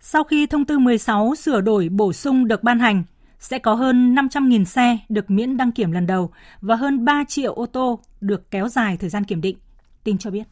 Sau 0.00 0.24
khi 0.24 0.46
thông 0.46 0.64
tư 0.64 0.78
16 0.78 1.34
sửa 1.34 1.60
đổi 1.60 1.88
bổ 1.88 2.12
sung 2.12 2.48
được 2.48 2.62
ban 2.62 2.78
hành, 2.78 3.04
sẽ 3.38 3.58
có 3.58 3.74
hơn 3.74 4.14
500.000 4.14 4.64
xe 4.64 4.98
được 5.08 5.30
miễn 5.30 5.56
đăng 5.56 5.72
kiểm 5.72 5.92
lần 5.92 6.06
đầu 6.06 6.30
và 6.60 6.76
hơn 6.76 7.04
3 7.04 7.24
triệu 7.28 7.54
ô 7.54 7.66
tô 7.66 8.00
được 8.20 8.50
kéo 8.50 8.68
dài 8.68 8.96
thời 8.96 9.10
gian 9.10 9.24
kiểm 9.24 9.40
định. 9.40 9.56
Tin 10.04 10.18
cho 10.18 10.30
biết. 10.30 10.42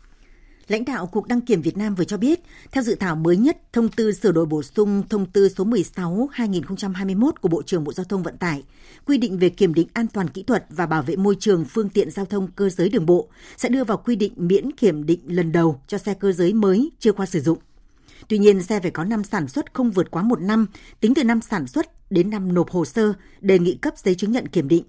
Lãnh 0.69 0.85
đạo 0.85 1.07
Cục 1.07 1.27
Đăng 1.27 1.41
kiểm 1.41 1.63
Việt 1.63 1.77
Nam 1.77 1.95
vừa 1.95 2.05
cho 2.05 2.17
biết, 2.17 2.41
theo 2.73 2.83
dự 2.83 2.95
thảo 2.95 3.17
mới 3.17 3.37
nhất 3.37 3.59
thông 3.73 3.89
tư 3.89 4.13
sửa 4.13 4.33
đổi 4.33 4.47
bổ 4.47 4.63
sung 4.63 5.03
thông 5.09 5.27
tư 5.27 5.49
số 5.49 5.65
16-2021 5.65 7.31
của 7.41 7.49
Bộ 7.49 7.63
trưởng 7.63 7.85
Bộ 7.85 7.93
Giao 7.93 8.05
thông 8.05 8.23
Vận 8.23 8.37
tải, 8.37 8.63
quy 9.05 9.19
định 9.19 9.39
về 9.39 9.49
kiểm 9.49 9.75
định 9.75 9.89
an 9.93 10.07
toàn 10.07 10.29
kỹ 10.29 10.43
thuật 10.43 10.65
và 10.69 10.87
bảo 10.87 11.03
vệ 11.03 11.17
môi 11.17 11.37
trường 11.41 11.65
phương 11.65 11.89
tiện 11.89 12.11
giao 12.11 12.25
thông 12.25 12.49
cơ 12.57 12.69
giới 12.69 12.89
đường 12.89 13.07
bộ 13.07 13.29
sẽ 13.57 13.69
đưa 13.69 13.85
vào 13.85 14.03
quy 14.05 14.17
định 14.17 14.33
miễn 14.37 14.73
kiểm 14.73 15.07
định 15.07 15.21
lần 15.27 15.53
đầu 15.53 15.81
cho 15.87 15.99
xe 15.99 16.15
cơ 16.15 16.33
giới 16.33 16.53
mới 16.53 16.91
chưa 16.99 17.13
qua 17.13 17.27
sử 17.27 17.41
dụng. 17.41 17.59
Tuy 18.29 18.39
nhiên, 18.39 18.63
xe 18.63 18.81
phải 18.81 18.91
có 18.91 19.05
năm 19.05 19.25
sản 19.25 19.49
xuất 19.49 19.75
không 19.75 19.91
vượt 19.91 20.11
quá 20.11 20.23
một 20.23 20.41
năm, 20.41 20.67
tính 21.01 21.15
từ 21.15 21.25
năm 21.25 21.41
sản 21.41 21.67
xuất 21.67 22.11
đến 22.11 22.31
năm 22.31 22.55
nộp 22.55 22.71
hồ 22.71 22.85
sơ 22.85 23.13
đề 23.41 23.59
nghị 23.59 23.75
cấp 23.75 23.95
giấy 23.99 24.15
chứng 24.15 24.33
nhận 24.33 24.49
kiểm 24.49 24.69
định 24.69 24.85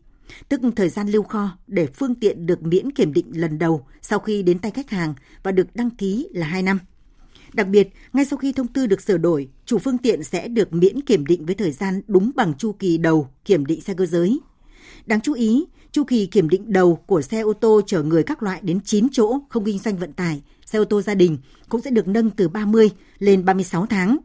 tức 0.49 0.61
thời 0.75 0.89
gian 0.89 1.09
lưu 1.09 1.23
kho 1.23 1.57
để 1.67 1.87
phương 1.87 2.15
tiện 2.15 2.45
được 2.45 2.63
miễn 2.63 2.91
kiểm 2.91 3.13
định 3.13 3.25
lần 3.31 3.59
đầu 3.59 3.85
sau 4.01 4.19
khi 4.19 4.43
đến 4.43 4.59
tay 4.59 4.71
khách 4.71 4.89
hàng 4.89 5.13
và 5.43 5.51
được 5.51 5.67
đăng 5.75 5.89
ký 5.89 6.27
là 6.33 6.47
2 6.47 6.61
năm. 6.61 6.79
Đặc 7.53 7.67
biệt, 7.67 7.89
ngay 8.13 8.25
sau 8.25 8.37
khi 8.37 8.53
thông 8.53 8.67
tư 8.67 8.87
được 8.87 9.01
sửa 9.01 9.17
đổi, 9.17 9.49
chủ 9.65 9.77
phương 9.77 9.97
tiện 9.97 10.23
sẽ 10.23 10.47
được 10.47 10.73
miễn 10.73 11.01
kiểm 11.01 11.25
định 11.25 11.45
với 11.45 11.55
thời 11.55 11.71
gian 11.71 12.01
đúng 12.07 12.31
bằng 12.35 12.53
chu 12.53 12.71
kỳ 12.71 12.97
đầu 12.97 13.29
kiểm 13.45 13.65
định 13.65 13.81
xe 13.81 13.93
cơ 13.93 14.05
giới. 14.05 14.39
Đáng 15.05 15.21
chú 15.21 15.33
ý, 15.33 15.65
chu 15.91 16.03
kỳ 16.03 16.25
kiểm 16.25 16.49
định 16.49 16.73
đầu 16.73 16.95
của 16.95 17.21
xe 17.21 17.41
ô 17.41 17.53
tô 17.53 17.81
chở 17.87 18.03
người 18.03 18.23
các 18.23 18.43
loại 18.43 18.59
đến 18.63 18.79
9 18.85 19.07
chỗ 19.11 19.39
không 19.49 19.65
kinh 19.65 19.79
doanh 19.79 19.97
vận 19.97 20.13
tải, 20.13 20.41
xe 20.65 20.79
ô 20.79 20.85
tô 20.85 21.01
gia 21.01 21.15
đình 21.15 21.37
cũng 21.69 21.81
sẽ 21.81 21.91
được 21.91 22.07
nâng 22.07 22.29
từ 22.29 22.49
30 22.49 22.89
lên 23.19 23.45
36 23.45 23.85
tháng 23.85 24.17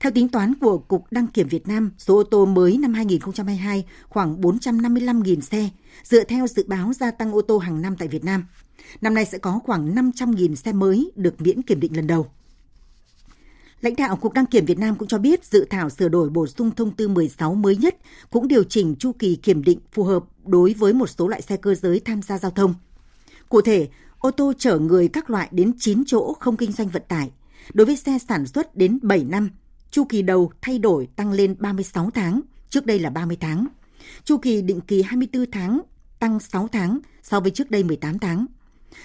theo 0.00 0.12
tính 0.12 0.28
toán 0.28 0.54
của 0.54 0.78
Cục 0.78 1.04
Đăng 1.10 1.26
kiểm 1.26 1.48
Việt 1.48 1.68
Nam, 1.68 1.92
số 1.98 2.16
ô 2.16 2.22
tô 2.22 2.46
mới 2.46 2.78
năm 2.78 2.94
2022 2.94 3.84
khoảng 4.08 4.40
455.000 4.40 5.40
xe, 5.40 5.68
dựa 6.02 6.24
theo 6.24 6.46
dự 6.46 6.64
báo 6.66 6.92
gia 6.92 7.10
tăng 7.10 7.32
ô 7.32 7.42
tô 7.42 7.58
hàng 7.58 7.82
năm 7.82 7.96
tại 7.98 8.08
Việt 8.08 8.24
Nam. 8.24 8.44
Năm 9.00 9.14
nay 9.14 9.24
sẽ 9.24 9.38
có 9.38 9.60
khoảng 9.64 9.94
500.000 9.94 10.54
xe 10.54 10.72
mới 10.72 11.10
được 11.16 11.40
miễn 11.40 11.62
kiểm 11.62 11.80
định 11.80 11.96
lần 11.96 12.06
đầu. 12.06 12.26
Lãnh 13.80 13.96
đạo 13.96 14.16
Cục 14.16 14.32
Đăng 14.32 14.46
kiểm 14.46 14.64
Việt 14.64 14.78
Nam 14.78 14.96
cũng 14.96 15.08
cho 15.08 15.18
biết 15.18 15.44
dự 15.44 15.66
thảo 15.70 15.90
sửa 15.90 16.08
đổi 16.08 16.30
bổ 16.30 16.46
sung 16.46 16.70
thông 16.70 16.90
tư 16.90 17.08
16 17.08 17.54
mới 17.54 17.76
nhất 17.76 17.96
cũng 18.30 18.48
điều 18.48 18.64
chỉnh 18.64 18.94
chu 18.98 19.12
kỳ 19.12 19.36
kiểm 19.36 19.62
định 19.64 19.78
phù 19.92 20.04
hợp 20.04 20.24
đối 20.44 20.74
với 20.74 20.92
một 20.92 21.06
số 21.06 21.28
loại 21.28 21.42
xe 21.42 21.56
cơ 21.56 21.74
giới 21.74 22.00
tham 22.00 22.22
gia 22.22 22.38
giao 22.38 22.50
thông. 22.50 22.74
Cụ 23.48 23.60
thể, 23.60 23.88
ô 24.18 24.30
tô 24.30 24.52
chở 24.58 24.78
người 24.78 25.08
các 25.08 25.30
loại 25.30 25.48
đến 25.50 25.72
9 25.78 26.04
chỗ 26.06 26.32
không 26.40 26.56
kinh 26.56 26.72
doanh 26.72 26.88
vận 26.88 27.02
tải. 27.08 27.30
Đối 27.74 27.86
với 27.86 27.96
xe 27.96 28.18
sản 28.28 28.46
xuất 28.46 28.76
đến 28.76 28.98
7 29.02 29.24
năm 29.24 29.50
Chu 29.94 30.04
kỳ 30.04 30.22
đầu 30.22 30.52
thay 30.62 30.78
đổi 30.78 31.08
tăng 31.16 31.32
lên 31.32 31.56
36 31.58 32.10
tháng, 32.10 32.40
trước 32.70 32.86
đây 32.86 32.98
là 32.98 33.10
30 33.10 33.36
tháng. 33.40 33.66
Chu 34.24 34.38
kỳ 34.38 34.62
định 34.62 34.80
kỳ 34.80 35.02
24 35.02 35.50
tháng 35.50 35.80
tăng 36.18 36.40
6 36.40 36.68
tháng 36.68 36.98
so 37.22 37.40
với 37.40 37.50
trước 37.50 37.70
đây 37.70 37.82
18 37.82 38.18
tháng. 38.18 38.46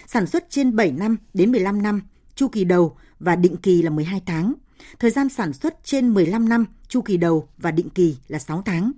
Sản 0.07 0.27
xuất 0.27 0.49
trên 0.49 0.75
7 0.75 0.91
năm 0.91 1.17
đến 1.33 1.51
15 1.51 1.81
năm, 1.81 2.01
chu 2.35 2.47
kỳ 2.47 2.63
đầu 2.63 2.95
và 3.19 3.35
định 3.35 3.57
kỳ 3.57 3.81
là 3.81 3.89
12 3.89 4.21
tháng. 4.25 4.53
Thời 4.99 5.11
gian 5.11 5.29
sản 5.29 5.53
xuất 5.53 5.83
trên 5.83 6.13
15 6.13 6.49
năm, 6.49 6.65
chu 6.87 7.01
kỳ 7.01 7.17
đầu 7.17 7.47
và 7.57 7.71
định 7.71 7.89
kỳ 7.89 8.17
là 8.27 8.39
6 8.39 8.61
tháng. 8.65 8.91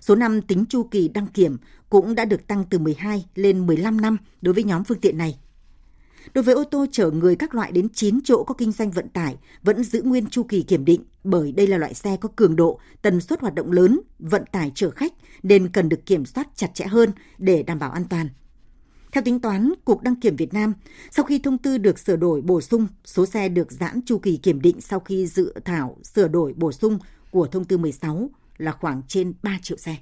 Số 0.00 0.14
năm 0.14 0.42
tính 0.42 0.64
chu 0.68 0.82
kỳ 0.82 1.08
đăng 1.08 1.26
kiểm 1.26 1.56
cũng 1.90 2.14
đã 2.14 2.24
được 2.24 2.46
tăng 2.46 2.64
từ 2.70 2.78
12 2.78 3.24
lên 3.34 3.66
15 3.66 4.00
năm 4.00 4.16
đối 4.42 4.54
với 4.54 4.64
nhóm 4.64 4.84
phương 4.84 5.00
tiện 5.00 5.18
này. 5.18 5.38
Đối 6.34 6.44
với 6.44 6.54
ô 6.54 6.64
tô 6.64 6.86
chở 6.92 7.10
người 7.10 7.36
các 7.36 7.54
loại 7.54 7.72
đến 7.72 7.88
9 7.88 8.18
chỗ 8.24 8.44
có 8.44 8.54
kinh 8.54 8.72
doanh 8.72 8.90
vận 8.90 9.08
tải 9.08 9.36
vẫn 9.62 9.84
giữ 9.84 10.02
nguyên 10.02 10.26
chu 10.26 10.42
kỳ 10.42 10.62
kiểm 10.62 10.84
định 10.84 11.04
bởi 11.24 11.52
đây 11.52 11.66
là 11.66 11.78
loại 11.78 11.94
xe 11.94 12.16
có 12.16 12.28
cường 12.36 12.56
độ, 12.56 12.80
tần 13.02 13.20
suất 13.20 13.40
hoạt 13.40 13.54
động 13.54 13.72
lớn, 13.72 14.00
vận 14.18 14.44
tải 14.52 14.72
chở 14.74 14.90
khách 14.90 15.12
nên 15.42 15.68
cần 15.68 15.88
được 15.88 16.06
kiểm 16.06 16.24
soát 16.26 16.48
chặt 16.54 16.74
chẽ 16.74 16.84
hơn 16.86 17.10
để 17.38 17.62
đảm 17.62 17.78
bảo 17.78 17.90
an 17.90 18.04
toàn. 18.10 18.28
Theo 19.12 19.22
tính 19.22 19.40
toán, 19.40 19.72
Cục 19.84 20.02
Đăng 20.02 20.16
kiểm 20.16 20.36
Việt 20.36 20.54
Nam, 20.54 20.74
sau 21.10 21.24
khi 21.24 21.38
thông 21.38 21.58
tư 21.58 21.78
được 21.78 21.98
sửa 21.98 22.16
đổi 22.16 22.40
bổ 22.40 22.60
sung, 22.60 22.86
số 23.04 23.26
xe 23.26 23.48
được 23.48 23.72
giãn 23.72 24.00
chu 24.06 24.18
kỳ 24.18 24.36
kiểm 24.36 24.60
định 24.60 24.80
sau 24.80 25.00
khi 25.00 25.26
dự 25.26 25.54
thảo 25.64 25.96
sửa 26.14 26.28
đổi 26.28 26.52
bổ 26.56 26.72
sung 26.72 26.98
của 27.30 27.46
thông 27.46 27.64
tư 27.64 27.78
16 27.78 28.30
là 28.56 28.72
khoảng 28.72 29.02
trên 29.08 29.32
3 29.42 29.58
triệu 29.62 29.76
xe. 29.76 29.96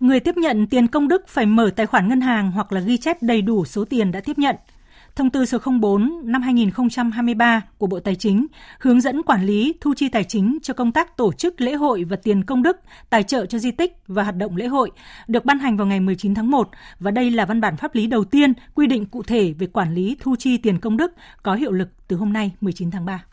Người 0.00 0.20
tiếp 0.20 0.36
nhận 0.36 0.66
tiền 0.66 0.88
công 0.88 1.08
đức 1.08 1.28
phải 1.28 1.46
mở 1.46 1.70
tài 1.76 1.86
khoản 1.86 2.08
ngân 2.08 2.20
hàng 2.20 2.50
hoặc 2.50 2.72
là 2.72 2.80
ghi 2.80 2.98
chép 2.98 3.22
đầy 3.22 3.42
đủ 3.42 3.64
số 3.64 3.84
tiền 3.84 4.12
đã 4.12 4.20
tiếp 4.20 4.38
nhận– 4.38 4.56
Thông 5.16 5.30
tư 5.30 5.44
số 5.44 5.58
04 5.80 6.20
năm 6.24 6.42
2023 6.42 7.62
của 7.78 7.86
Bộ 7.86 8.00
Tài 8.00 8.14
chính 8.14 8.46
hướng 8.80 9.00
dẫn 9.00 9.22
quản 9.22 9.46
lý 9.46 9.74
thu 9.80 9.94
chi 9.96 10.08
tài 10.08 10.24
chính 10.24 10.58
cho 10.62 10.74
công 10.74 10.92
tác 10.92 11.16
tổ 11.16 11.32
chức 11.32 11.60
lễ 11.60 11.72
hội 11.74 12.04
và 12.04 12.16
tiền 12.16 12.44
công 12.44 12.62
đức, 12.62 12.76
tài 13.10 13.22
trợ 13.22 13.46
cho 13.46 13.58
di 13.58 13.70
tích 13.70 13.92
và 14.06 14.22
hoạt 14.22 14.36
động 14.36 14.56
lễ 14.56 14.66
hội 14.66 14.90
được 15.26 15.44
ban 15.44 15.58
hành 15.58 15.76
vào 15.76 15.86
ngày 15.86 16.00
19 16.00 16.34
tháng 16.34 16.50
1 16.50 16.70
và 16.98 17.10
đây 17.10 17.30
là 17.30 17.46
văn 17.46 17.60
bản 17.60 17.76
pháp 17.76 17.94
lý 17.94 18.06
đầu 18.06 18.24
tiên 18.24 18.52
quy 18.74 18.86
định 18.86 19.06
cụ 19.06 19.22
thể 19.22 19.54
về 19.58 19.66
quản 19.66 19.94
lý 19.94 20.16
thu 20.20 20.36
chi 20.38 20.56
tiền 20.56 20.80
công 20.80 20.96
đức 20.96 21.12
có 21.42 21.54
hiệu 21.54 21.72
lực 21.72 21.88
từ 22.08 22.16
hôm 22.16 22.32
nay 22.32 22.52
19 22.60 22.90
tháng 22.90 23.04
3. 23.04 23.24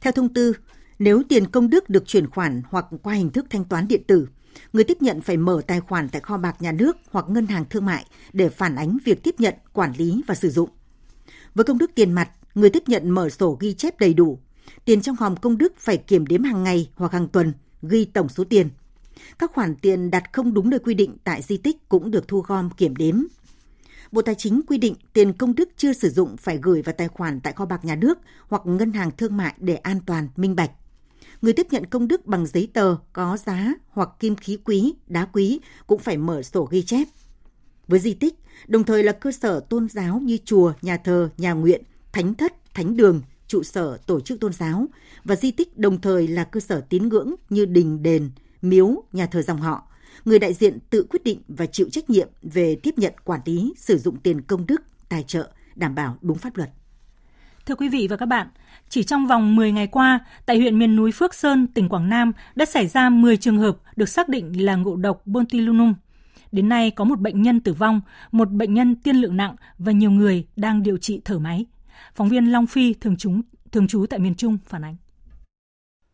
Theo 0.00 0.12
thông 0.12 0.34
tư, 0.34 0.52
nếu 0.98 1.22
tiền 1.28 1.46
công 1.46 1.70
đức 1.70 1.90
được 1.90 2.06
chuyển 2.06 2.30
khoản 2.30 2.62
hoặc 2.70 2.86
qua 3.02 3.14
hình 3.14 3.30
thức 3.30 3.46
thanh 3.50 3.64
toán 3.64 3.88
điện 3.88 4.02
tử, 4.06 4.28
người 4.72 4.84
tiếp 4.84 4.96
nhận 5.00 5.20
phải 5.20 5.36
mở 5.36 5.60
tài 5.66 5.80
khoản 5.80 6.08
tại 6.08 6.20
kho 6.20 6.36
bạc 6.36 6.62
nhà 6.62 6.72
nước 6.72 6.96
hoặc 7.10 7.28
ngân 7.28 7.46
hàng 7.46 7.64
thương 7.70 7.86
mại 7.86 8.04
để 8.32 8.48
phản 8.48 8.76
ánh 8.76 8.98
việc 9.04 9.22
tiếp 9.22 9.34
nhận, 9.38 9.54
quản 9.72 9.92
lý 9.96 10.22
và 10.26 10.34
sử 10.34 10.50
dụng. 10.50 10.68
Với 11.54 11.64
công 11.64 11.78
đức 11.78 11.90
tiền 11.94 12.12
mặt, 12.12 12.30
người 12.54 12.70
tiếp 12.70 12.82
nhận 12.86 13.10
mở 13.10 13.28
sổ 13.28 13.56
ghi 13.60 13.74
chép 13.74 14.00
đầy 14.00 14.14
đủ. 14.14 14.38
Tiền 14.84 15.00
trong 15.00 15.16
hòm 15.16 15.36
công 15.36 15.58
đức 15.58 15.72
phải 15.78 15.96
kiểm 15.96 16.26
đếm 16.26 16.42
hàng 16.42 16.62
ngày 16.62 16.90
hoặc 16.94 17.12
hàng 17.12 17.28
tuần, 17.28 17.52
ghi 17.82 18.04
tổng 18.04 18.28
số 18.28 18.44
tiền. 18.44 18.68
Các 19.38 19.52
khoản 19.52 19.74
tiền 19.76 20.10
đặt 20.10 20.32
không 20.32 20.54
đúng 20.54 20.70
nơi 20.70 20.80
quy 20.80 20.94
định 20.94 21.16
tại 21.24 21.42
di 21.42 21.56
tích 21.56 21.88
cũng 21.88 22.10
được 22.10 22.28
thu 22.28 22.40
gom 22.40 22.70
kiểm 22.70 22.96
đếm. 22.96 23.22
Bộ 24.12 24.22
Tài 24.22 24.34
chính 24.34 24.60
quy 24.66 24.78
định 24.78 24.94
tiền 25.12 25.32
công 25.32 25.54
đức 25.54 25.68
chưa 25.76 25.92
sử 25.92 26.10
dụng 26.10 26.36
phải 26.36 26.58
gửi 26.62 26.82
vào 26.82 26.94
tài 26.98 27.08
khoản 27.08 27.40
tại 27.40 27.52
kho 27.52 27.66
bạc 27.66 27.84
nhà 27.84 27.94
nước 27.94 28.18
hoặc 28.48 28.62
ngân 28.66 28.92
hàng 28.92 29.10
thương 29.16 29.36
mại 29.36 29.54
để 29.58 29.74
an 29.76 30.00
toàn, 30.06 30.28
minh 30.36 30.56
bạch. 30.56 30.70
Người 31.42 31.52
tiếp 31.52 31.66
nhận 31.70 31.86
công 31.86 32.08
đức 32.08 32.26
bằng 32.26 32.46
giấy 32.46 32.68
tờ 32.72 32.96
có 33.12 33.36
giá 33.46 33.74
hoặc 33.88 34.08
kim 34.20 34.36
khí 34.36 34.58
quý, 34.64 34.94
đá 35.06 35.24
quý 35.32 35.60
cũng 35.86 36.00
phải 36.00 36.16
mở 36.16 36.42
sổ 36.42 36.68
ghi 36.70 36.82
chép. 36.82 37.08
Với 37.88 38.00
di 38.00 38.14
tích, 38.14 38.34
đồng 38.66 38.84
thời 38.84 39.02
là 39.02 39.12
cơ 39.12 39.32
sở 39.32 39.60
tôn 39.60 39.88
giáo 39.88 40.20
như 40.24 40.38
chùa, 40.44 40.72
nhà 40.82 40.96
thờ, 40.96 41.28
nhà 41.38 41.52
nguyện, 41.52 41.82
thánh 42.12 42.34
thất, 42.34 42.74
thánh 42.74 42.96
đường, 42.96 43.22
trụ 43.46 43.62
sở 43.62 43.98
tổ 44.06 44.20
chức 44.20 44.40
tôn 44.40 44.52
giáo 44.52 44.86
và 45.24 45.36
di 45.36 45.50
tích 45.50 45.78
đồng 45.78 46.00
thời 46.00 46.28
là 46.28 46.44
cơ 46.44 46.60
sở 46.60 46.80
tín 46.88 47.08
ngưỡng 47.08 47.34
như 47.50 47.64
đình 47.64 48.02
đền, 48.02 48.30
miếu, 48.62 49.04
nhà 49.12 49.26
thờ 49.26 49.42
dòng 49.42 49.60
họ. 49.60 49.82
Người 50.24 50.38
đại 50.38 50.54
diện 50.54 50.78
tự 50.90 51.06
quyết 51.10 51.24
định 51.24 51.42
và 51.48 51.66
chịu 51.66 51.88
trách 51.92 52.10
nhiệm 52.10 52.28
về 52.42 52.76
tiếp 52.82 52.94
nhận 52.96 53.12
quản 53.24 53.40
lý 53.44 53.74
sử 53.76 53.98
dụng 53.98 54.16
tiền 54.16 54.40
công 54.40 54.66
đức, 54.66 54.82
tài 55.08 55.22
trợ, 55.22 55.50
đảm 55.74 55.94
bảo 55.94 56.16
đúng 56.20 56.38
pháp 56.38 56.56
luật. 56.56 56.70
Thưa 57.66 57.74
quý 57.74 57.88
vị 57.88 58.06
và 58.10 58.16
các 58.16 58.26
bạn, 58.26 58.48
chỉ 58.88 59.02
trong 59.02 59.26
vòng 59.26 59.56
10 59.56 59.72
ngày 59.72 59.86
qua, 59.86 60.20
tại 60.46 60.58
huyện 60.58 60.78
miền 60.78 60.96
núi 60.96 61.12
Phước 61.12 61.34
Sơn, 61.34 61.66
tỉnh 61.66 61.88
Quảng 61.88 62.08
Nam 62.08 62.32
đã 62.54 62.64
xảy 62.64 62.86
ra 62.86 63.10
10 63.10 63.36
trường 63.36 63.58
hợp 63.58 63.76
được 63.96 64.08
xác 64.08 64.28
định 64.28 64.64
là 64.64 64.76
ngộ 64.76 64.96
độc 64.96 65.26
botulinum. 65.26 65.94
Đến 66.54 66.68
nay 66.68 66.90
có 66.90 67.04
một 67.04 67.20
bệnh 67.20 67.42
nhân 67.42 67.60
tử 67.60 67.72
vong, 67.72 68.00
một 68.32 68.50
bệnh 68.50 68.74
nhân 68.74 68.94
tiên 68.94 69.16
lượng 69.16 69.36
nặng 69.36 69.56
và 69.78 69.92
nhiều 69.92 70.10
người 70.10 70.46
đang 70.56 70.82
điều 70.82 70.96
trị 70.96 71.20
thở 71.24 71.38
máy. 71.38 71.66
Phóng 72.14 72.28
viên 72.28 72.52
Long 72.52 72.66
Phi 72.66 72.94
thường 72.94 73.16
trú, 73.16 73.32
thường 73.72 73.86
trú 73.86 74.06
tại 74.10 74.18
miền 74.18 74.34
Trung 74.34 74.58
phản 74.64 74.84
ánh. 74.84 74.96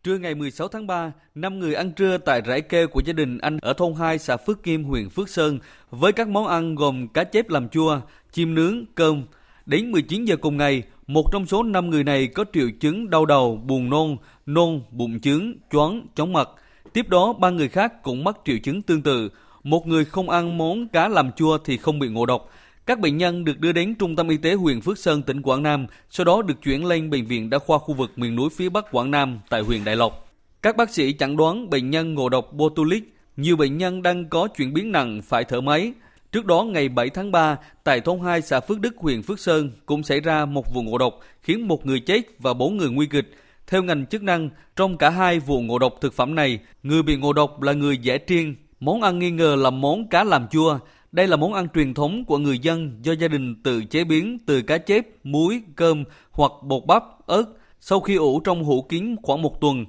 Trưa 0.02 0.18
ngày 0.18 0.34
16 0.34 0.68
tháng 0.68 0.86
3, 0.86 1.12
5 1.34 1.58
người 1.58 1.74
ăn 1.74 1.92
trưa 1.92 2.18
tại 2.18 2.40
rải 2.40 2.60
kê 2.60 2.86
của 2.86 3.02
gia 3.04 3.12
đình 3.12 3.38
anh 3.38 3.58
ở 3.62 3.72
thôn 3.72 3.94
2 3.94 4.18
xã 4.18 4.36
Phước 4.36 4.62
Kim, 4.62 4.84
huyện 4.84 5.08
Phước 5.08 5.28
Sơn 5.28 5.58
với 5.90 6.12
các 6.12 6.28
món 6.28 6.46
ăn 6.46 6.74
gồm 6.74 7.08
cá 7.08 7.24
chép 7.24 7.48
làm 7.48 7.68
chua, 7.68 8.00
chim 8.32 8.54
nướng, 8.54 8.84
cơm. 8.94 9.22
Đến 9.66 9.92
19 9.92 10.24
giờ 10.24 10.36
cùng 10.36 10.56
ngày, 10.56 10.82
một 11.06 11.24
trong 11.32 11.46
số 11.46 11.62
5 11.62 11.90
người 11.90 12.04
này 12.04 12.26
có 12.26 12.44
triệu 12.52 12.70
chứng 12.80 13.10
đau 13.10 13.26
đầu, 13.26 13.56
buồn 13.56 13.90
nôn, 13.90 14.16
nôn, 14.46 14.82
bụng 14.90 15.20
chướng, 15.20 15.52
choáng, 15.72 16.06
chóng 16.14 16.32
mặt. 16.32 16.48
Tiếp 16.92 17.08
đó, 17.08 17.32
ba 17.32 17.50
người 17.50 17.68
khác 17.68 18.02
cũng 18.02 18.24
mắc 18.24 18.36
triệu 18.44 18.56
chứng 18.62 18.82
tương 18.82 19.02
tự. 19.02 19.30
Một 19.64 19.86
người 19.86 20.04
không 20.04 20.30
ăn 20.30 20.58
món 20.58 20.88
cá 20.88 21.08
làm 21.08 21.32
chua 21.32 21.58
thì 21.58 21.76
không 21.76 21.98
bị 21.98 22.08
ngộ 22.08 22.26
độc. 22.26 22.50
Các 22.86 23.00
bệnh 23.00 23.16
nhân 23.16 23.44
được 23.44 23.60
đưa 23.60 23.72
đến 23.72 23.94
Trung 23.94 24.16
tâm 24.16 24.28
Y 24.28 24.36
tế 24.36 24.54
huyện 24.54 24.80
Phước 24.80 24.98
Sơn, 24.98 25.22
tỉnh 25.22 25.42
Quảng 25.42 25.62
Nam, 25.62 25.86
sau 26.10 26.24
đó 26.24 26.42
được 26.42 26.62
chuyển 26.62 26.84
lên 26.84 27.10
Bệnh 27.10 27.26
viện 27.26 27.50
Đa 27.50 27.58
khoa 27.58 27.78
khu 27.78 27.94
vực 27.94 28.10
miền 28.16 28.36
núi 28.36 28.48
phía 28.56 28.68
Bắc 28.68 28.92
Quảng 28.92 29.10
Nam 29.10 29.40
tại 29.48 29.60
huyện 29.60 29.84
Đại 29.84 29.96
Lộc. 29.96 30.32
Các 30.62 30.76
bác 30.76 30.90
sĩ 30.90 31.12
chẩn 31.12 31.36
đoán 31.36 31.70
bệnh 31.70 31.90
nhân 31.90 32.14
ngộ 32.14 32.28
độc 32.28 32.52
botulic, 32.52 33.14
nhiều 33.36 33.56
bệnh 33.56 33.78
nhân 33.78 34.02
đang 34.02 34.28
có 34.28 34.48
chuyển 34.56 34.74
biến 34.74 34.92
nặng 34.92 35.20
phải 35.24 35.44
thở 35.44 35.60
máy. 35.60 35.92
Trước 36.32 36.46
đó 36.46 36.62
ngày 36.62 36.88
7 36.88 37.10
tháng 37.10 37.32
3, 37.32 37.56
tại 37.84 38.00
thôn 38.00 38.20
2 38.20 38.42
xã 38.42 38.60
Phước 38.60 38.80
Đức, 38.80 38.94
huyện 38.96 39.22
Phước 39.22 39.40
Sơn 39.40 39.70
cũng 39.86 40.02
xảy 40.02 40.20
ra 40.20 40.44
một 40.44 40.74
vụ 40.74 40.82
ngộ 40.82 40.98
độc 40.98 41.20
khiến 41.42 41.68
một 41.68 41.86
người 41.86 42.00
chết 42.00 42.20
và 42.38 42.54
bốn 42.54 42.76
người 42.76 42.90
nguy 42.90 43.06
kịch. 43.06 43.34
Theo 43.66 43.82
ngành 43.82 44.06
chức 44.06 44.22
năng, 44.22 44.50
trong 44.76 44.98
cả 44.98 45.10
hai 45.10 45.38
vụ 45.38 45.60
ngộ 45.60 45.78
độc 45.78 45.94
thực 46.00 46.14
phẩm 46.14 46.34
này, 46.34 46.58
người 46.82 47.02
bị 47.02 47.16
ngộ 47.16 47.32
độc 47.32 47.62
là 47.62 47.72
người 47.72 47.98
dễ 47.98 48.18
triên. 48.26 48.54
Món 48.80 49.02
ăn 49.02 49.18
nghi 49.18 49.30
ngờ 49.30 49.56
là 49.56 49.70
món 49.70 50.08
cá 50.08 50.24
làm 50.24 50.48
chua. 50.48 50.78
Đây 51.12 51.26
là 51.26 51.36
món 51.36 51.52
ăn 51.52 51.66
truyền 51.74 51.94
thống 51.94 52.24
của 52.24 52.38
người 52.38 52.58
dân 52.58 52.98
do 53.02 53.12
gia 53.12 53.28
đình 53.28 53.62
tự 53.62 53.84
chế 53.84 54.04
biến 54.04 54.38
từ 54.46 54.62
cá 54.62 54.78
chép, 54.78 55.06
muối, 55.24 55.62
cơm 55.76 56.04
hoặc 56.30 56.52
bột 56.62 56.86
bắp, 56.86 57.04
ớt. 57.26 57.44
Sau 57.80 58.00
khi 58.00 58.14
ủ 58.14 58.40
trong 58.40 58.64
hũ 58.64 58.82
kín 58.82 59.16
khoảng 59.22 59.42
một 59.42 59.60
tuần, 59.60 59.84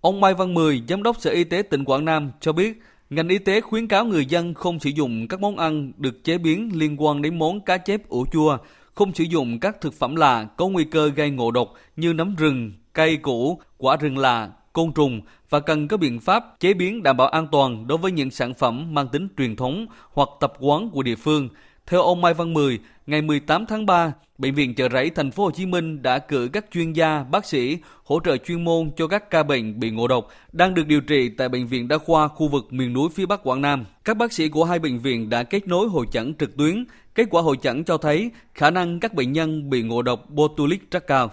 ông 0.00 0.20
Mai 0.20 0.34
Văn 0.34 0.54
Mười, 0.54 0.82
Giám 0.88 1.02
đốc 1.02 1.20
Sở 1.20 1.30
Y 1.30 1.44
tế 1.44 1.62
tỉnh 1.62 1.84
Quảng 1.84 2.04
Nam 2.04 2.30
cho 2.40 2.52
biết 2.52 2.82
Ngành 3.10 3.28
y 3.28 3.38
tế 3.38 3.60
khuyến 3.60 3.88
cáo 3.88 4.04
người 4.04 4.26
dân 4.26 4.54
không 4.54 4.80
sử 4.80 4.90
dụng 4.90 5.28
các 5.28 5.40
món 5.40 5.56
ăn 5.56 5.92
được 5.96 6.24
chế 6.24 6.38
biến 6.38 6.70
liên 6.74 7.02
quan 7.02 7.22
đến 7.22 7.38
món 7.38 7.60
cá 7.60 7.78
chép 7.78 8.08
ủ 8.08 8.26
chua, 8.32 8.58
không 8.94 9.14
sử 9.14 9.24
dụng 9.24 9.60
các 9.60 9.80
thực 9.80 9.94
phẩm 9.94 10.16
lạ 10.16 10.44
có 10.56 10.68
nguy 10.68 10.84
cơ 10.84 11.08
gây 11.08 11.30
ngộ 11.30 11.50
độc 11.50 11.72
như 11.96 12.12
nấm 12.12 12.34
rừng, 12.36 12.72
cây 12.92 13.16
củ, 13.16 13.60
quả 13.78 13.96
rừng 13.96 14.18
lạ, 14.18 14.50
côn 14.72 14.92
trùng 14.92 15.20
và 15.50 15.60
cần 15.60 15.88
có 15.88 15.96
biện 15.96 16.20
pháp 16.20 16.44
chế 16.60 16.74
biến 16.74 17.02
đảm 17.02 17.16
bảo 17.16 17.28
an 17.28 17.46
toàn 17.52 17.86
đối 17.86 17.98
với 17.98 18.12
những 18.12 18.30
sản 18.30 18.54
phẩm 18.54 18.94
mang 18.94 19.08
tính 19.08 19.28
truyền 19.38 19.56
thống 19.56 19.86
hoặc 20.12 20.28
tập 20.40 20.52
quán 20.60 20.90
của 20.90 21.02
địa 21.02 21.16
phương. 21.16 21.48
Theo 21.86 22.02
ông 22.02 22.20
Mai 22.20 22.34
Văn 22.34 22.54
Mười, 22.54 22.78
ngày 23.06 23.22
18 23.22 23.66
tháng 23.66 23.86
3, 23.86 24.12
Bệnh 24.38 24.54
viện 24.54 24.74
Chợ 24.74 24.88
Rẫy 24.88 25.10
Thành 25.10 25.30
phố 25.30 25.44
Hồ 25.44 25.50
Chí 25.50 25.66
Minh 25.66 26.02
đã 26.02 26.18
cử 26.18 26.48
các 26.52 26.66
chuyên 26.72 26.92
gia, 26.92 27.22
bác 27.22 27.44
sĩ 27.44 27.78
hỗ 28.04 28.20
trợ 28.24 28.36
chuyên 28.36 28.64
môn 28.64 28.90
cho 28.96 29.06
các 29.06 29.30
ca 29.30 29.42
bệnh 29.42 29.80
bị 29.80 29.90
ngộ 29.90 30.08
độc 30.08 30.28
đang 30.52 30.74
được 30.74 30.86
điều 30.86 31.00
trị 31.00 31.28
tại 31.28 31.48
bệnh 31.48 31.66
viện 31.66 31.88
đa 31.88 31.98
khoa 31.98 32.28
khu 32.28 32.48
vực 32.48 32.72
miền 32.72 32.92
núi 32.92 33.08
phía 33.14 33.26
Bắc 33.26 33.40
Quảng 33.42 33.62
Nam. 33.62 33.84
Các 34.04 34.16
bác 34.16 34.32
sĩ 34.32 34.48
của 34.48 34.64
hai 34.64 34.78
bệnh 34.78 34.98
viện 34.98 35.30
đã 35.30 35.42
kết 35.42 35.68
nối 35.68 35.88
hội 35.88 36.06
chẩn 36.12 36.34
trực 36.34 36.56
tuyến. 36.56 36.84
Kết 37.14 37.26
quả 37.30 37.42
hội 37.42 37.56
chẩn 37.62 37.84
cho 37.84 37.96
thấy 37.96 38.30
khả 38.54 38.70
năng 38.70 39.00
các 39.00 39.14
bệnh 39.14 39.32
nhân 39.32 39.70
bị 39.70 39.82
ngộ 39.82 40.02
độc 40.02 40.30
botulic 40.30 40.90
rất 40.90 41.06
cao. 41.06 41.30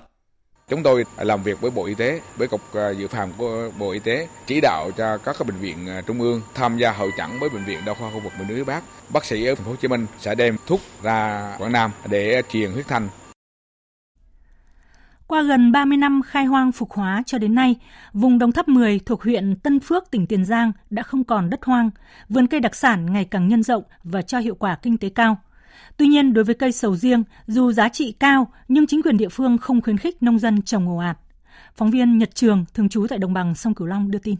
Chúng 0.70 0.84
tôi 0.84 1.06
làm 1.18 1.44
việc 1.44 1.62
với 1.62 1.72
Bộ 1.72 1.86
Y 1.86 1.96
tế, 1.96 2.22
với 2.38 2.48
Cục 2.48 2.62
à, 2.74 2.90
Dự 2.90 3.08
phòng 3.08 3.32
của 3.38 3.72
Bộ 3.80 3.92
Y 3.92 4.00
tế, 4.00 4.28
chỉ 4.46 4.62
đạo 4.62 4.92
cho 4.98 5.18
các 5.18 5.36
bệnh 5.48 5.58
viện 5.58 5.88
à, 5.88 6.02
trung 6.02 6.22
ương 6.22 6.42
tham 6.54 6.78
gia 6.78 6.92
hội 6.92 7.12
chẩn 7.18 7.40
với 7.40 7.50
bệnh 7.50 7.64
viện 7.64 7.80
đa 7.86 7.94
khoa 7.94 8.12
khu 8.12 8.20
vực 8.20 8.34
miền 8.40 8.48
núi 8.48 8.64
Bắc. 8.64 8.84
Bác 9.14 9.26
sĩ 9.26 9.46
ở 9.46 9.56
thành 9.56 9.66
phố 9.66 9.72
Hồ 9.72 9.76
Chí 9.76 9.88
Minh 9.88 10.06
sẽ 10.20 10.36
đem 10.36 10.56
thuốc 10.68 10.82
ra 11.04 11.56
Quảng 11.58 11.72
Nam 11.72 11.92
để 12.10 12.42
truyền 12.52 12.72
huyết 12.72 12.88
thanh. 12.88 13.10
Qua 15.28 15.42
gần 15.42 15.72
30 15.72 15.98
năm 15.98 16.22
khai 16.26 16.46
hoang 16.46 16.72
phục 16.72 16.92
hóa 16.92 17.24
cho 17.26 17.38
đến 17.38 17.56
nay, 17.56 17.76
vùng 18.14 18.40
Đồng 18.40 18.52
Tháp 18.52 18.68
10 18.68 19.00
thuộc 19.06 19.24
huyện 19.24 19.56
Tân 19.56 19.80
Phước, 19.80 20.12
tỉnh 20.12 20.28
Tiền 20.28 20.46
Giang 20.46 20.72
đã 20.90 21.04
không 21.04 21.24
còn 21.24 21.50
đất 21.50 21.66
hoang, 21.66 21.90
vườn 22.30 22.48
cây 22.48 22.60
đặc 22.60 22.76
sản 22.76 23.14
ngày 23.14 23.26
càng 23.26 23.48
nhân 23.48 23.64
rộng 23.64 23.84
và 24.04 24.22
cho 24.22 24.40
hiệu 24.40 24.56
quả 24.56 24.78
kinh 24.82 24.98
tế 24.98 25.10
cao. 25.10 25.38
Tuy 25.98 26.08
nhiên, 26.08 26.34
đối 26.34 26.44
với 26.44 26.56
cây 26.56 26.72
sầu 26.72 26.96
riêng, 26.96 27.24
dù 27.48 27.72
giá 27.72 27.90
trị 27.90 28.14
cao 28.20 28.48
nhưng 28.68 28.88
chính 28.88 29.02
quyền 29.02 29.18
địa 29.18 29.30
phương 29.30 29.58
không 29.58 29.82
khuyến 29.82 29.98
khích 29.98 30.24
nông 30.24 30.40
dân 30.40 30.62
trồng 30.62 30.90
ồ 30.90 30.98
ạt. 30.98 31.18
Phóng 31.76 31.92
viên 31.92 32.18
Nhật 32.18 32.36
Trường, 32.36 32.66
thường 32.74 32.90
trú 32.90 33.08
tại 33.10 33.20
đồng 33.20 33.34
bằng 33.34 33.56
sông 33.56 33.74
Cửu 33.74 33.88
Long 33.88 34.12
đưa 34.12 34.20
tin. 34.20 34.36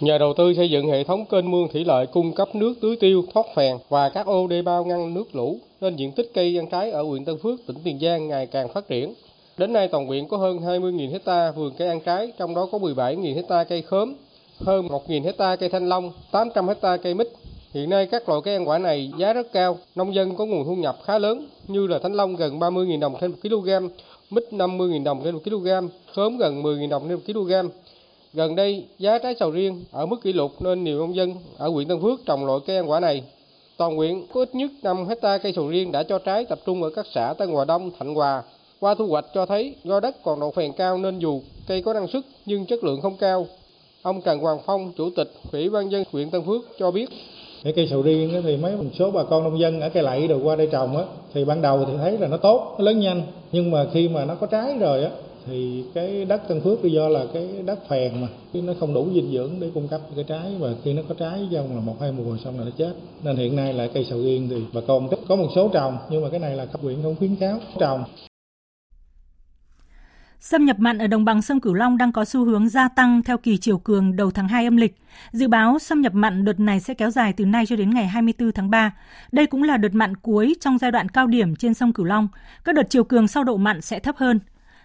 Nhờ 0.00 0.18
đầu 0.18 0.34
tư 0.38 0.54
xây 0.56 0.70
dựng 0.70 0.90
hệ 0.90 1.04
thống 1.04 1.24
kênh 1.30 1.50
mương 1.50 1.68
thủy 1.72 1.84
lợi 1.84 2.06
cung 2.06 2.34
cấp 2.34 2.48
nước 2.54 2.74
tưới 2.82 2.96
tiêu, 3.00 3.24
thoát 3.34 3.46
phèn 3.56 3.76
và 3.88 4.08
các 4.08 4.26
ô 4.26 4.46
đê 4.46 4.62
bao 4.62 4.84
ngăn 4.84 5.14
nước 5.14 5.34
lũ, 5.34 5.58
nên 5.80 5.96
diện 5.96 6.12
tích 6.12 6.30
cây 6.34 6.58
ăn 6.58 6.66
trái 6.70 6.90
ở 6.90 7.02
huyện 7.02 7.24
Tân 7.24 7.38
Phước, 7.42 7.60
tỉnh 7.66 7.76
Tiền 7.84 7.98
Giang 8.00 8.28
ngày 8.28 8.46
càng 8.46 8.68
phát 8.74 8.88
triển. 8.88 9.14
Đến 9.58 9.72
nay 9.72 9.88
toàn 9.88 10.06
huyện 10.06 10.28
có 10.28 10.36
hơn 10.36 10.58
20.000 10.58 11.12
hecta 11.12 11.50
vườn 11.50 11.74
cây 11.78 11.88
ăn 11.88 12.00
trái, 12.00 12.32
trong 12.38 12.54
đó 12.54 12.68
có 12.72 12.78
17.000 12.78 13.34
hecta 13.34 13.64
cây 13.64 13.82
khóm, 13.82 14.14
hơn 14.60 14.86
1.000 14.86 15.24
hecta 15.24 15.56
cây 15.56 15.68
thanh 15.68 15.88
long, 15.88 16.12
800 16.32 16.68
hecta 16.68 16.96
cây 16.96 17.14
mít, 17.14 17.28
Hiện 17.74 17.90
nay 17.90 18.06
các 18.06 18.28
loại 18.28 18.40
cây 18.44 18.54
ăn 18.54 18.68
quả 18.68 18.78
này 18.78 19.12
giá 19.18 19.32
rất 19.32 19.52
cao, 19.52 19.78
nông 19.94 20.14
dân 20.14 20.36
có 20.36 20.46
nguồn 20.46 20.64
thu 20.64 20.74
nhập 20.74 20.98
khá 21.04 21.18
lớn 21.18 21.48
như 21.68 21.86
là 21.86 21.98
thanh 21.98 22.12
long 22.12 22.36
gần 22.36 22.58
30.000 22.58 23.00
đồng 23.00 23.14
trên 23.20 23.30
1 23.30 23.36
kg, 23.42 23.70
mít 24.30 24.44
50.000 24.50 25.04
đồng 25.04 25.20
trên 25.24 25.34
1 25.34 25.40
kg, 25.44 25.68
khóm 26.14 26.38
gần 26.38 26.62
10.000 26.62 26.88
đồng 26.88 27.02
trên 27.08 27.36
1 27.36 27.44
kg. 27.44 27.52
Gần 28.32 28.56
đây, 28.56 28.84
giá 28.98 29.18
trái 29.18 29.34
sầu 29.40 29.50
riêng 29.50 29.84
ở 29.90 30.06
mức 30.06 30.16
kỷ 30.22 30.32
lục 30.32 30.62
nên 30.62 30.84
nhiều 30.84 30.98
nông 30.98 31.16
dân 31.16 31.34
ở 31.58 31.68
huyện 31.68 31.88
Tân 31.88 32.00
Phước 32.02 32.20
trồng 32.26 32.46
loại 32.46 32.60
cây 32.66 32.76
ăn 32.76 32.90
quả 32.90 33.00
này. 33.00 33.24
Toàn 33.76 33.96
huyện 33.96 34.26
có 34.34 34.40
ít 34.40 34.54
nhất 34.54 34.70
5 34.82 35.06
hecta 35.08 35.38
cây 35.38 35.52
sầu 35.56 35.68
riêng 35.68 35.92
đã 35.92 36.02
cho 36.02 36.18
trái 36.18 36.44
tập 36.44 36.58
trung 36.66 36.82
ở 36.82 36.90
các 36.90 37.06
xã 37.14 37.34
Tân 37.38 37.50
Hòa 37.50 37.64
Đông, 37.64 37.90
Thạnh 37.98 38.14
Hòa. 38.14 38.42
Qua 38.80 38.94
thu 38.94 39.06
hoạch 39.06 39.26
cho 39.34 39.46
thấy 39.46 39.74
do 39.84 40.00
đất 40.00 40.22
còn 40.22 40.40
độ 40.40 40.50
phèn 40.50 40.72
cao 40.72 40.98
nên 40.98 41.18
dù 41.18 41.42
cây 41.66 41.82
có 41.82 41.92
năng 41.92 42.08
suất 42.08 42.22
nhưng 42.46 42.66
chất 42.66 42.84
lượng 42.84 43.00
không 43.00 43.16
cao. 43.16 43.46
Ông 44.02 44.20
Trần 44.22 44.38
Hoàng 44.38 44.58
Phong, 44.66 44.92
Chủ 44.96 45.10
tịch 45.16 45.32
Ủy 45.52 45.70
ban 45.70 45.90
dân 45.90 46.04
huyện 46.12 46.30
Tân 46.30 46.42
Phước 46.46 46.62
cho 46.78 46.90
biết 46.90 47.10
cái 47.64 47.72
cây 47.72 47.86
sầu 47.90 48.02
riêng 48.02 48.42
thì 48.44 48.56
mấy 48.56 48.76
một 48.76 48.84
số 48.98 49.10
bà 49.10 49.24
con 49.24 49.44
nông 49.44 49.60
dân 49.60 49.80
ở 49.80 49.88
cây 49.88 50.02
lậy 50.02 50.28
rồi 50.28 50.40
qua 50.42 50.56
đây 50.56 50.68
trồng 50.72 50.96
á, 50.96 51.04
thì 51.34 51.44
ban 51.44 51.62
đầu 51.62 51.84
thì 51.84 51.92
thấy 51.98 52.18
là 52.18 52.28
nó 52.28 52.36
tốt, 52.36 52.74
nó 52.78 52.84
lớn 52.84 53.00
nhanh. 53.00 53.22
Nhưng 53.52 53.70
mà 53.70 53.86
khi 53.92 54.08
mà 54.08 54.24
nó 54.24 54.34
có 54.34 54.46
trái 54.46 54.78
rồi 54.78 55.04
á, 55.04 55.10
thì 55.46 55.84
cái 55.94 56.24
đất 56.24 56.48
Tân 56.48 56.60
Phước 56.60 56.82
do 56.82 57.08
là 57.08 57.26
cái 57.32 57.48
đất 57.64 57.88
phèn 57.88 58.12
mà. 58.20 58.28
Nó 58.52 58.72
không 58.80 58.94
đủ 58.94 59.06
dinh 59.14 59.32
dưỡng 59.32 59.50
để 59.60 59.70
cung 59.74 59.88
cấp 59.88 60.00
cái 60.16 60.24
trái. 60.28 60.54
Và 60.58 60.68
khi 60.84 60.92
nó 60.92 61.02
có 61.08 61.14
trái 61.18 61.48
trong 61.52 61.74
là 61.74 61.80
một, 61.80 61.94
hai 62.00 62.12
mùa 62.12 62.36
xong 62.44 62.58
là 62.58 62.64
nó 62.64 62.70
chết. 62.78 62.92
Nên 63.22 63.36
hiện 63.36 63.56
nay 63.56 63.72
là 63.72 63.86
cây 63.86 64.04
sầu 64.10 64.22
riêng 64.22 64.48
thì 64.50 64.56
bà 64.72 64.80
con 64.86 65.08
có 65.28 65.36
một 65.36 65.48
số 65.54 65.68
trồng, 65.68 65.96
nhưng 66.10 66.22
mà 66.22 66.28
cái 66.28 66.40
này 66.40 66.56
là 66.56 66.64
cấp 66.64 66.80
huyện 66.82 66.96
không 67.02 67.16
khuyến 67.18 67.36
cáo 67.36 67.58
trồng. 67.78 68.04
Xâm 70.40 70.64
nhập 70.64 70.78
mặn 70.78 70.98
ở 70.98 71.06
đồng 71.06 71.24
bằng 71.24 71.42
sông 71.42 71.60
Cửu 71.60 71.74
Long 71.74 71.98
đang 71.98 72.12
có 72.12 72.24
xu 72.24 72.44
hướng 72.44 72.68
gia 72.68 72.88
tăng 72.88 73.22
theo 73.22 73.38
kỳ 73.38 73.56
chiều 73.56 73.78
cường 73.78 74.16
đầu 74.16 74.30
tháng 74.30 74.48
2 74.48 74.64
âm 74.64 74.76
lịch. 74.76 74.96
Dự 75.32 75.48
báo 75.48 75.78
xâm 75.78 76.00
nhập 76.00 76.14
mặn 76.14 76.44
đợt 76.44 76.60
này 76.60 76.80
sẽ 76.80 76.94
kéo 76.94 77.10
dài 77.10 77.32
từ 77.32 77.44
nay 77.44 77.66
cho 77.66 77.76
đến 77.76 77.90
ngày 77.90 78.06
24 78.06 78.52
tháng 78.52 78.70
3. 78.70 78.92
Đây 79.32 79.46
cũng 79.46 79.62
là 79.62 79.76
đợt 79.76 79.94
mặn 79.94 80.16
cuối 80.16 80.56
trong 80.60 80.78
giai 80.78 80.90
đoạn 80.90 81.08
cao 81.08 81.26
điểm 81.26 81.56
trên 81.56 81.74
sông 81.74 81.92
Cửu 81.92 82.06
Long. 82.06 82.28
Các 82.64 82.74
đợt 82.74 82.90
chiều 82.90 83.04
cường 83.04 83.28
sau 83.28 83.44
độ 83.44 83.56
mặn 83.56 83.80
sẽ 83.80 83.98
thấp 83.98 84.16
hơn. 84.16 84.40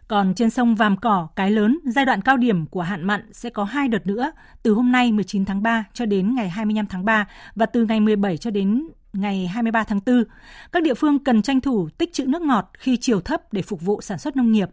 Còn 0.08 0.34
trên 0.34 0.50
sông 0.50 0.76
Vàm 0.76 0.98
Cỏ, 0.98 1.28
Cái 1.36 1.52
Lớn, 1.52 1.80
giai 1.86 2.06
đoạn 2.06 2.22
cao 2.22 2.38
điểm 2.38 2.66
của 2.66 2.82
hạn 2.82 3.04
mặn 3.04 3.22
sẽ 3.32 3.50
có 3.50 3.64
hai 3.64 3.88
đợt 3.88 4.08
nữa, 4.08 4.32
từ 4.64 4.74
hôm 4.74 4.92
nay 4.92 5.12
19 5.12 5.46
tháng 5.46 5.64
3 5.64 5.84
cho 5.94 6.06
đến 6.06 6.36
ngày 6.36 6.50
25 6.50 6.86
tháng 6.88 7.06
3 7.06 7.28
và 7.56 7.66
từ 7.66 7.86
ngày 7.86 8.00
17 8.00 8.38
cho 8.38 8.52
đến 8.52 8.88
ngày 9.14 9.48
23 9.48 9.84
tháng 9.84 10.00
4. 10.06 10.24
Các 10.72 10.84
địa 10.84 10.94
phương 10.94 11.24
cần 11.24 11.42
tranh 11.42 11.62
thủ 11.62 11.90
tích 11.98 12.14
trữ 12.14 12.26
nước 12.26 12.42
ngọt 12.42 12.72
khi 12.74 12.98
chiều 12.98 13.22
thấp 13.22 13.54
để 13.54 13.62
phục 13.62 13.82
vụ 13.82 14.02
sản 14.02 14.18
xuất 14.18 14.36
nông 14.36 14.52
nghiệp 14.52 14.70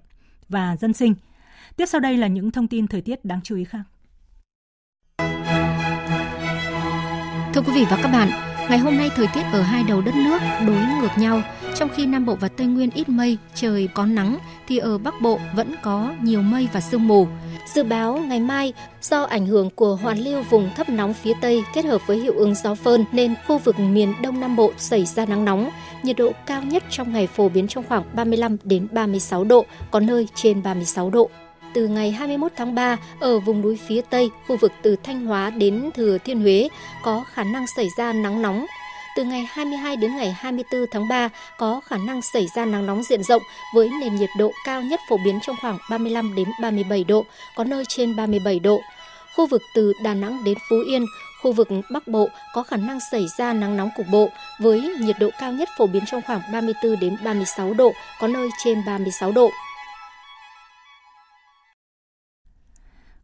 và 0.53 0.77
dân 0.77 0.93
sinh. 0.93 1.15
Tiếp 1.77 1.87
sau 1.87 2.01
đây 2.01 2.17
là 2.17 2.27
những 2.27 2.51
thông 2.51 2.69
tin 2.69 2.87
thời 2.87 3.01
tiết 3.01 3.25
đáng 3.25 3.41
chú 3.45 3.57
ý 3.57 3.65
khác. 3.65 3.83
Thưa 7.55 7.63
quý 7.67 7.73
vị 7.75 7.85
và 7.91 7.99
các 8.03 8.09
bạn, 8.09 8.29
ngày 8.71 8.79
hôm 8.79 8.97
nay 8.97 9.11
thời 9.17 9.27
tiết 9.35 9.43
ở 9.53 9.63
hai 9.63 9.85
đầu 9.89 10.01
đất 10.01 10.15
nước 10.15 10.39
đối 10.67 10.77
ngược 11.01 11.19
nhau. 11.19 11.43
Trong 11.75 11.89
khi 11.89 12.07
Nam 12.07 12.27
Bộ 12.27 12.35
và 12.35 12.49
Tây 12.49 12.67
Nguyên 12.67 12.91
ít 12.91 13.09
mây, 13.09 13.39
trời 13.55 13.89
có 13.95 14.07
nắng, 14.07 14.39
thì 14.69 14.79
ở 14.79 14.99
Bắc 14.99 15.15
Bộ 15.21 15.39
vẫn 15.57 15.75
có 15.83 16.15
nhiều 16.23 16.43
mây 16.43 16.69
và 16.73 16.81
sương 16.81 17.09
mù. 17.09 17.27
Dự 17.75 17.83
báo 17.83 18.17
ngày 18.17 18.41
mai, 18.41 18.73
do 19.03 19.23
ảnh 19.23 19.47
hưởng 19.47 19.71
của 19.71 19.95
hoàn 19.95 20.19
lưu 20.19 20.43
vùng 20.43 20.71
thấp 20.77 20.89
nóng 20.89 21.15
phía 21.15 21.33
Tây 21.41 21.65
kết 21.75 21.85
hợp 21.85 22.07
với 22.07 22.19
hiệu 22.19 22.35
ứng 22.37 22.55
gió 22.55 22.75
phơn 22.75 23.05
nên 23.13 23.35
khu 23.47 23.59
vực 23.59 23.81
miền 23.81 24.15
Đông 24.23 24.41
Nam 24.41 24.57
Bộ 24.57 24.73
xảy 24.77 25.05
ra 25.05 25.27
nắng 25.27 25.45
nóng. 25.45 25.71
Nhiệt 26.03 26.17
độ 26.17 26.33
cao 26.47 26.63
nhất 26.63 26.83
trong 26.91 27.13
ngày 27.13 27.27
phổ 27.27 27.49
biến 27.49 27.69
trong 27.69 27.85
khoảng 27.89 28.05
35 28.15 28.57
đến 28.65 28.87
36 28.93 29.45
độ, 29.45 29.65
có 29.91 30.01
nơi 30.01 30.29
trên 30.35 30.63
36 30.63 31.11
độ 31.11 31.31
từ 31.75 31.89
ngày 31.89 32.11
21 32.11 32.53
tháng 32.57 32.75
3 32.75 32.97
ở 33.21 33.39
vùng 33.39 33.61
núi 33.61 33.79
phía 33.87 34.01
Tây, 34.11 34.31
khu 34.49 34.57
vực 34.57 34.73
từ 34.83 34.97
Thanh 35.03 35.27
Hóa 35.27 35.51
đến 35.51 35.91
Thừa 35.95 36.19
Thiên 36.19 36.41
Huế 36.41 36.69
có 37.03 37.25
khả 37.33 37.45
năng 37.45 37.67
xảy 37.77 37.89
ra 37.99 38.13
nắng 38.13 38.43
nóng, 38.43 38.67
từ 39.17 39.25
ngày 39.25 39.47
22 39.51 39.97
đến 39.97 40.17
ngày 40.17 40.33
24 40.39 40.87
tháng 40.91 41.09
3 41.09 41.29
có 41.59 41.81
khả 41.81 41.97
năng 41.97 42.23
xảy 42.23 42.47
ra 42.57 42.65
nắng 42.65 42.87
nóng 42.87 43.03
diện 43.03 43.23
rộng 43.23 43.43
với 43.75 43.91
nền 44.01 44.17
nhiệt 44.17 44.31
độ 44.39 44.53
cao 44.65 44.83
nhất 44.83 45.01
phổ 45.09 45.17
biến 45.25 45.39
trong 45.43 45.57
khoảng 45.61 45.79
35 45.91 46.35
đến 46.35 46.49
37 46.61 47.05
độ, 47.05 47.25
có 47.57 47.65
nơi 47.65 47.85
trên 47.89 48.17
37 48.17 48.59
độ. 48.59 48.81
Khu 49.37 49.47
vực 49.47 49.63
từ 49.75 49.93
Đà 50.03 50.15
Nẵng 50.15 50.45
đến 50.45 50.59
Phú 50.71 50.77
Yên, 50.87 51.07
khu 51.43 51.53
vực 51.53 51.69
Bắc 51.91 52.09
Bộ 52.09 52.29
có 52.55 52.63
khả 52.63 52.77
năng 52.77 52.99
xảy 53.11 53.27
ra 53.39 53.53
nắng 53.53 53.77
nóng 53.77 53.91
cục 53.97 54.07
bộ 54.13 54.29
với 54.61 54.95
nhiệt 55.01 55.17
độ 55.21 55.31
cao 55.41 55.53
nhất 55.53 55.69
phổ 55.79 55.87
biến 55.87 56.03
trong 56.07 56.23
khoảng 56.23 56.41
34 56.53 57.01
đến 57.01 57.17
36 57.25 57.75
độ, 57.75 57.93
có 58.21 58.29
nơi 58.29 58.49
trên 58.65 58.83
36 58.87 59.33
độ. 59.33 59.51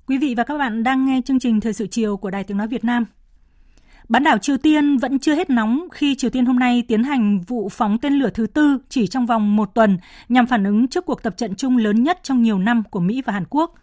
Quý 0.07 0.19
vị 0.19 0.35
và 0.37 0.45
các 0.45 0.59
bạn 0.59 0.83
đang 0.83 1.07
nghe 1.07 1.21
chương 1.25 1.39
trình 1.39 1.61
Thời 1.61 1.73
sự 1.73 1.87
chiều 1.91 2.17
của 2.17 2.31
Đài 2.31 2.45
Tiếng 2.45 2.57
Nói 2.57 2.69
Việt 2.69 2.85
Nam. 2.85 3.05
Bán 4.09 4.25
đảo 4.25 4.39
Triều 4.39 4.59
Tiên 4.59 4.97
vẫn 4.97 5.19
chưa 5.19 5.35
hết 5.35 5.51
nóng 5.51 5.89
khi 5.93 6.15
Triều 6.15 6.31
Tiên 6.31 6.47
hôm 6.47 6.59
nay 6.59 6.85
tiến 6.89 7.03
hành 7.03 7.41
vụ 7.41 7.69
phóng 7.69 7.99
tên 7.99 8.13
lửa 8.13 8.31
thứ 8.35 8.47
tư 8.47 8.79
chỉ 8.89 9.07
trong 9.07 9.27
vòng 9.27 9.57
một 9.57 9.75
tuần 9.75 9.99
nhằm 10.29 10.47
phản 10.47 10.65
ứng 10.65 10.89
trước 10.89 11.07
cuộc 11.07 11.23
tập 11.23 11.37
trận 11.37 11.55
chung 11.55 11.77
lớn 11.77 12.03
nhất 12.03 12.21
trong 12.23 12.43
nhiều 12.43 12.59
năm 12.59 12.83
của 12.91 13.01
Mỹ 13.01 13.23
và 13.27 13.33
Hàn 13.33 13.45
Quốc. 13.51 13.75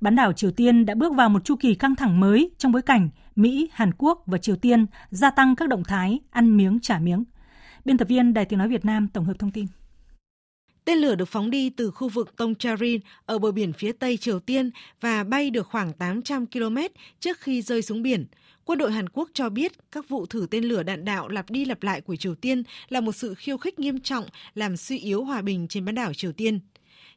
Bán 0.00 0.16
đảo 0.16 0.32
Triều 0.32 0.50
Tiên 0.50 0.86
đã 0.86 0.94
bước 0.94 1.14
vào 1.14 1.28
một 1.28 1.44
chu 1.44 1.56
kỳ 1.56 1.74
căng 1.74 1.96
thẳng 1.96 2.20
mới 2.20 2.50
trong 2.58 2.72
bối 2.72 2.82
cảnh 2.82 3.08
Mỹ, 3.36 3.70
Hàn 3.72 3.90
Quốc 3.98 4.22
và 4.26 4.38
Triều 4.38 4.56
Tiên 4.56 4.86
gia 5.10 5.30
tăng 5.30 5.56
các 5.56 5.68
động 5.68 5.84
thái 5.84 6.18
ăn 6.30 6.56
miếng 6.56 6.78
trả 6.82 6.98
miếng. 6.98 7.24
Biên 7.84 7.98
tập 7.98 8.08
viên 8.08 8.34
Đài 8.34 8.44
Tiếng 8.44 8.58
Nói 8.58 8.68
Việt 8.68 8.84
Nam 8.84 9.08
tổng 9.08 9.24
hợp 9.24 9.38
thông 9.38 9.50
tin. 9.50 9.66
Tên 10.84 10.98
lửa 10.98 11.14
được 11.14 11.28
phóng 11.28 11.50
đi 11.50 11.70
từ 11.70 11.90
khu 11.90 12.08
vực 12.08 12.36
Tongcharin 12.36 13.00
ở 13.26 13.38
bờ 13.38 13.52
biển 13.52 13.72
phía 13.72 13.92
tây 13.92 14.16
Triều 14.16 14.40
Tiên 14.40 14.70
và 15.00 15.24
bay 15.24 15.50
được 15.50 15.66
khoảng 15.66 15.92
800 15.92 16.46
km 16.46 16.76
trước 17.20 17.40
khi 17.40 17.62
rơi 17.62 17.82
xuống 17.82 18.02
biển. 18.02 18.26
Quân 18.68 18.78
đội 18.78 18.92
Hàn 18.92 19.08
Quốc 19.08 19.30
cho 19.34 19.48
biết 19.48 19.72
các 19.92 20.08
vụ 20.08 20.26
thử 20.26 20.46
tên 20.50 20.64
lửa 20.64 20.82
đạn 20.82 21.04
đạo 21.04 21.28
lặp 21.28 21.50
đi 21.50 21.64
lặp 21.64 21.82
lại 21.82 22.00
của 22.00 22.16
Triều 22.16 22.34
Tiên 22.34 22.62
là 22.88 23.00
một 23.00 23.12
sự 23.12 23.34
khiêu 23.34 23.56
khích 23.56 23.78
nghiêm 23.78 24.00
trọng 24.00 24.24
làm 24.54 24.76
suy 24.76 24.98
yếu 24.98 25.24
hòa 25.24 25.42
bình 25.42 25.68
trên 25.68 25.84
bán 25.84 25.94
đảo 25.94 26.14
Triều 26.14 26.32
Tiên. 26.32 26.60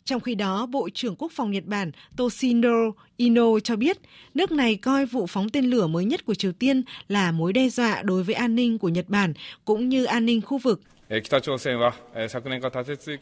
Trong 0.03 0.19
khi 0.19 0.35
đó, 0.35 0.65
Bộ 0.65 0.89
trưởng 0.93 1.15
Quốc 1.15 1.31
phòng 1.31 1.51
Nhật 1.51 1.65
Bản 1.65 1.91
Toshinoro 2.17 2.91
Ino 3.17 3.59
cho 3.59 3.75
biết 3.75 3.97
nước 4.33 4.51
này 4.51 4.75
coi 4.75 5.05
vụ 5.05 5.27
phóng 5.27 5.49
tên 5.49 5.65
lửa 5.65 5.87
mới 5.87 6.05
nhất 6.05 6.25
của 6.25 6.35
Triều 6.35 6.51
Tiên 6.51 6.83
là 7.07 7.31
mối 7.31 7.53
đe 7.53 7.69
dọa 7.69 8.01
đối 8.03 8.23
với 8.23 8.35
an 8.35 8.55
ninh 8.55 8.77
của 8.77 8.89
Nhật 8.89 9.09
Bản 9.09 9.33
cũng 9.65 9.89
như 9.89 10.03
an 10.03 10.25
ninh 10.25 10.41
khu 10.41 10.57
vực. 10.57 10.81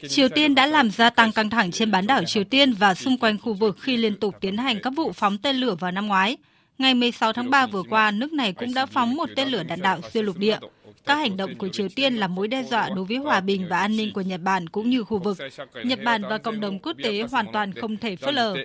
Triều 0.08 0.28
Tiên 0.28 0.54
đã 0.54 0.66
làm 0.66 0.90
gia 0.90 1.10
tăng 1.10 1.32
căng 1.32 1.50
thẳng 1.50 1.70
trên 1.70 1.90
bán 1.90 2.06
đảo 2.06 2.24
Triều 2.24 2.44
Tiên 2.44 2.72
và 2.72 2.94
xung 2.94 3.18
quanh 3.18 3.38
khu 3.38 3.54
vực 3.54 3.76
khi 3.80 3.96
liên 3.96 4.14
tục 4.14 4.34
tiến 4.40 4.56
hành 4.56 4.80
các 4.82 4.92
vụ 4.96 5.12
phóng 5.12 5.38
tên 5.38 5.56
lửa 5.56 5.74
vào 5.80 5.92
năm 5.92 6.06
ngoái. 6.06 6.36
Ngày 6.80 6.94
16 6.94 7.32
tháng 7.32 7.50
3 7.50 7.66
vừa 7.66 7.82
qua, 7.82 8.10
nước 8.10 8.32
này 8.32 8.52
cũng 8.52 8.74
đã 8.74 8.86
phóng 8.86 9.14
một 9.14 9.28
tên 9.36 9.48
lửa 9.48 9.62
đạn 9.62 9.80
đạo 9.82 10.00
xuyên 10.12 10.24
lục 10.24 10.38
địa. 10.38 10.58
Các 11.04 11.14
hành 11.14 11.36
động 11.36 11.58
của 11.58 11.68
Triều 11.68 11.88
Tiên 11.88 12.14
là 12.14 12.28
mối 12.28 12.48
đe 12.48 12.62
dọa 12.62 12.88
đối 12.88 13.04
với 13.04 13.16
hòa 13.16 13.40
bình 13.40 13.66
và 13.68 13.78
an 13.78 13.96
ninh 13.96 14.12
của 14.12 14.20
Nhật 14.20 14.40
Bản 14.42 14.68
cũng 14.68 14.90
như 14.90 15.04
khu 15.04 15.18
vực. 15.18 15.38
Nhật 15.84 15.98
Bản 16.04 16.22
và 16.22 16.38
cộng 16.38 16.60
đồng 16.60 16.78
quốc 16.78 16.96
tế 17.02 17.22
hoàn 17.22 17.46
toàn 17.52 17.72
không 17.72 17.96
thể 17.96 18.16
phớt 18.16 18.34
lờ. 18.34 18.56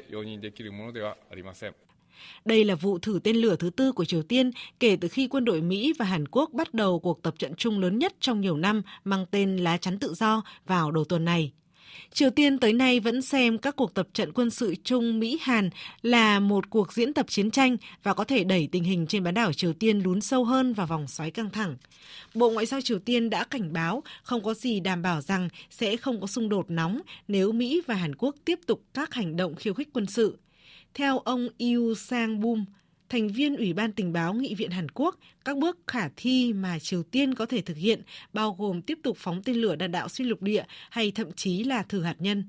Đây 2.45 2.63
là 2.63 2.75
vụ 2.75 2.99
thử 2.99 3.19
tên 3.23 3.35
lửa 3.35 3.55
thứ 3.55 3.69
tư 3.69 3.91
của 3.91 4.05
Triều 4.05 4.23
Tiên 4.23 4.51
kể 4.79 4.97
từ 5.01 5.07
khi 5.07 5.27
quân 5.27 5.45
đội 5.45 5.61
Mỹ 5.61 5.93
và 5.99 6.05
Hàn 6.05 6.27
Quốc 6.27 6.49
bắt 6.53 6.73
đầu 6.73 6.99
cuộc 6.99 7.21
tập 7.21 7.33
trận 7.37 7.55
chung 7.55 7.79
lớn 7.79 7.99
nhất 7.99 8.13
trong 8.19 8.41
nhiều 8.41 8.57
năm 8.57 8.81
mang 9.03 9.25
tên 9.31 9.57
Lá 9.57 9.77
chắn 9.77 9.99
tự 9.99 10.13
do 10.13 10.43
vào 10.67 10.91
đầu 10.91 11.03
tuần 11.05 11.25
này. 11.25 11.51
Triều 12.13 12.29
Tiên 12.29 12.59
tới 12.59 12.73
nay 12.73 12.99
vẫn 12.99 13.21
xem 13.21 13.57
các 13.57 13.75
cuộc 13.75 13.93
tập 13.93 14.07
trận 14.13 14.31
quân 14.31 14.49
sự 14.49 14.75
chung 14.83 15.19
Mỹ-Hàn 15.19 15.69
là 16.01 16.39
một 16.39 16.69
cuộc 16.69 16.93
diễn 16.93 17.13
tập 17.13 17.25
chiến 17.29 17.51
tranh 17.51 17.77
và 18.03 18.13
có 18.13 18.23
thể 18.23 18.43
đẩy 18.43 18.69
tình 18.71 18.83
hình 18.83 19.07
trên 19.07 19.23
bán 19.23 19.33
đảo 19.33 19.53
Triều 19.53 19.73
Tiên 19.73 19.99
lún 19.99 20.21
sâu 20.21 20.45
hơn 20.45 20.73
vào 20.73 20.87
vòng 20.87 21.07
xoáy 21.07 21.31
căng 21.31 21.49
thẳng. 21.49 21.77
Bộ 22.33 22.49
Ngoại 22.49 22.65
giao 22.65 22.81
Triều 22.81 22.99
Tiên 22.99 23.29
đã 23.29 23.43
cảnh 23.43 23.73
báo 23.73 24.03
không 24.23 24.43
có 24.43 24.53
gì 24.53 24.79
đảm 24.79 25.01
bảo 25.01 25.21
rằng 25.21 25.49
sẽ 25.69 25.97
không 25.97 26.21
có 26.21 26.27
xung 26.27 26.49
đột 26.49 26.65
nóng 26.69 27.01
nếu 27.27 27.51
Mỹ 27.51 27.81
và 27.87 27.95
Hàn 27.95 28.15
Quốc 28.15 28.35
tiếp 28.45 28.59
tục 28.65 28.81
các 28.93 29.13
hành 29.13 29.35
động 29.35 29.55
khiêu 29.55 29.73
khích 29.73 29.89
quân 29.93 30.05
sự. 30.05 30.37
Theo 30.93 31.19
ông 31.19 31.47
Yu 31.59 31.95
Sang-bum, 31.95 32.65
thành 33.15 33.27
viên 33.27 33.57
Ủy 33.57 33.73
ban 33.73 33.91
Tình 33.91 34.13
báo 34.13 34.33
Nghị 34.33 34.55
viện 34.55 34.71
Hàn 34.71 34.89
Quốc, 34.89 35.15
các 35.45 35.57
bước 35.57 35.77
khả 35.87 36.09
thi 36.15 36.53
mà 36.53 36.79
Triều 36.79 37.03
Tiên 37.03 37.35
có 37.35 37.45
thể 37.45 37.61
thực 37.61 37.77
hiện 37.77 38.01
bao 38.33 38.55
gồm 38.59 38.81
tiếp 38.81 38.99
tục 39.03 39.17
phóng 39.19 39.43
tên 39.43 39.55
lửa 39.55 39.75
đạn 39.75 39.91
đạo 39.91 40.09
xuyên 40.09 40.27
lục 40.27 40.41
địa 40.41 40.63
hay 40.89 41.11
thậm 41.11 41.31
chí 41.31 41.63
là 41.63 41.83
thử 41.83 42.01
hạt 42.01 42.15
nhân. 42.19 42.43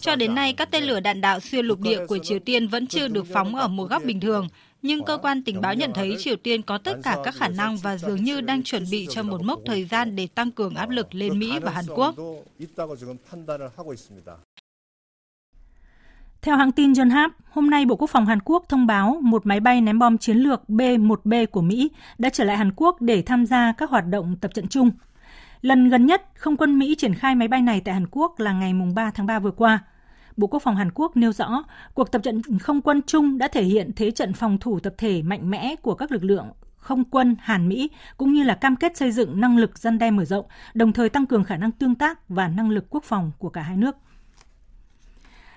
Cho 0.00 0.16
đến 0.16 0.34
nay, 0.34 0.52
các 0.52 0.70
tên 0.70 0.84
lửa 0.84 1.00
đạn 1.00 1.20
đạo 1.20 1.40
xuyên 1.40 1.66
lục 1.66 1.80
địa 1.80 2.06
của 2.06 2.18
Triều 2.18 2.38
Tiên 2.38 2.68
vẫn 2.68 2.86
chưa 2.86 3.08
được 3.08 3.26
phóng 3.32 3.56
ở 3.56 3.68
một 3.68 3.90
góc 3.90 4.04
bình 4.04 4.20
thường, 4.20 4.48
nhưng 4.82 5.04
cơ 5.04 5.18
quan 5.22 5.44
tình 5.44 5.60
báo 5.60 5.74
nhận 5.74 5.92
thấy 5.94 6.16
Triều 6.18 6.36
Tiên 6.36 6.62
có 6.62 6.78
tất 6.78 6.98
cả 7.02 7.18
các 7.24 7.34
khả 7.34 7.48
năng 7.48 7.76
và 7.76 7.96
dường 7.96 8.24
như 8.24 8.40
đang 8.40 8.62
chuẩn 8.62 8.84
bị 8.90 9.06
cho 9.10 9.22
một 9.22 9.42
mốc 9.42 9.60
thời 9.66 9.84
gian 9.84 10.16
để 10.16 10.26
tăng 10.34 10.50
cường 10.50 10.74
áp 10.74 10.90
lực 10.90 11.14
lên 11.14 11.38
Mỹ 11.38 11.58
và 11.62 11.70
Hàn 11.70 11.84
Quốc. 11.94 12.14
Theo 16.44 16.56
hãng 16.56 16.72
tin 16.72 16.92
Yonhap, 16.98 17.32
hôm 17.50 17.70
nay 17.70 17.86
Bộ 17.86 17.96
Quốc 17.96 18.10
phòng 18.10 18.26
Hàn 18.26 18.38
Quốc 18.44 18.64
thông 18.68 18.86
báo 18.86 19.18
một 19.22 19.46
máy 19.46 19.60
bay 19.60 19.80
ném 19.80 19.98
bom 19.98 20.18
chiến 20.18 20.36
lược 20.36 20.62
B-1B 20.68 21.46
của 21.46 21.62
Mỹ 21.62 21.90
đã 22.18 22.28
trở 22.28 22.44
lại 22.44 22.56
Hàn 22.56 22.72
Quốc 22.76 23.00
để 23.00 23.22
tham 23.22 23.46
gia 23.46 23.72
các 23.72 23.90
hoạt 23.90 24.06
động 24.06 24.36
tập 24.40 24.50
trận 24.54 24.68
chung. 24.68 24.90
Lần 25.60 25.88
gần 25.88 26.06
nhất, 26.06 26.22
không 26.34 26.56
quân 26.56 26.78
Mỹ 26.78 26.94
triển 26.98 27.14
khai 27.14 27.34
máy 27.34 27.48
bay 27.48 27.62
này 27.62 27.80
tại 27.84 27.94
Hàn 27.94 28.06
Quốc 28.10 28.40
là 28.40 28.52
ngày 28.52 28.72
3 28.94 29.10
tháng 29.10 29.26
3 29.26 29.38
vừa 29.38 29.50
qua. 29.50 29.78
Bộ 30.36 30.46
Quốc 30.46 30.62
phòng 30.62 30.76
Hàn 30.76 30.90
Quốc 30.94 31.16
nêu 31.16 31.32
rõ, 31.32 31.64
cuộc 31.94 32.12
tập 32.12 32.22
trận 32.24 32.42
không 32.58 32.80
quân 32.80 33.00
chung 33.06 33.38
đã 33.38 33.48
thể 33.48 33.62
hiện 33.62 33.90
thế 33.96 34.10
trận 34.10 34.32
phòng 34.32 34.58
thủ 34.58 34.80
tập 34.80 34.94
thể 34.98 35.22
mạnh 35.22 35.50
mẽ 35.50 35.76
của 35.82 35.94
các 35.94 36.12
lực 36.12 36.24
lượng 36.24 36.46
không 36.76 37.04
quân 37.04 37.36
Hàn 37.40 37.68
Mỹ 37.68 37.90
cũng 38.16 38.32
như 38.32 38.42
là 38.42 38.54
cam 38.54 38.76
kết 38.76 38.96
xây 38.96 39.12
dựng 39.12 39.40
năng 39.40 39.58
lực 39.58 39.78
dân 39.78 39.98
đe 39.98 40.10
mở 40.10 40.24
rộng, 40.24 40.46
đồng 40.74 40.92
thời 40.92 41.08
tăng 41.08 41.26
cường 41.26 41.44
khả 41.44 41.56
năng 41.56 41.72
tương 41.72 41.94
tác 41.94 42.28
và 42.28 42.48
năng 42.48 42.70
lực 42.70 42.84
quốc 42.90 43.04
phòng 43.04 43.32
của 43.38 43.48
cả 43.48 43.62
hai 43.62 43.76
nước. 43.76 43.96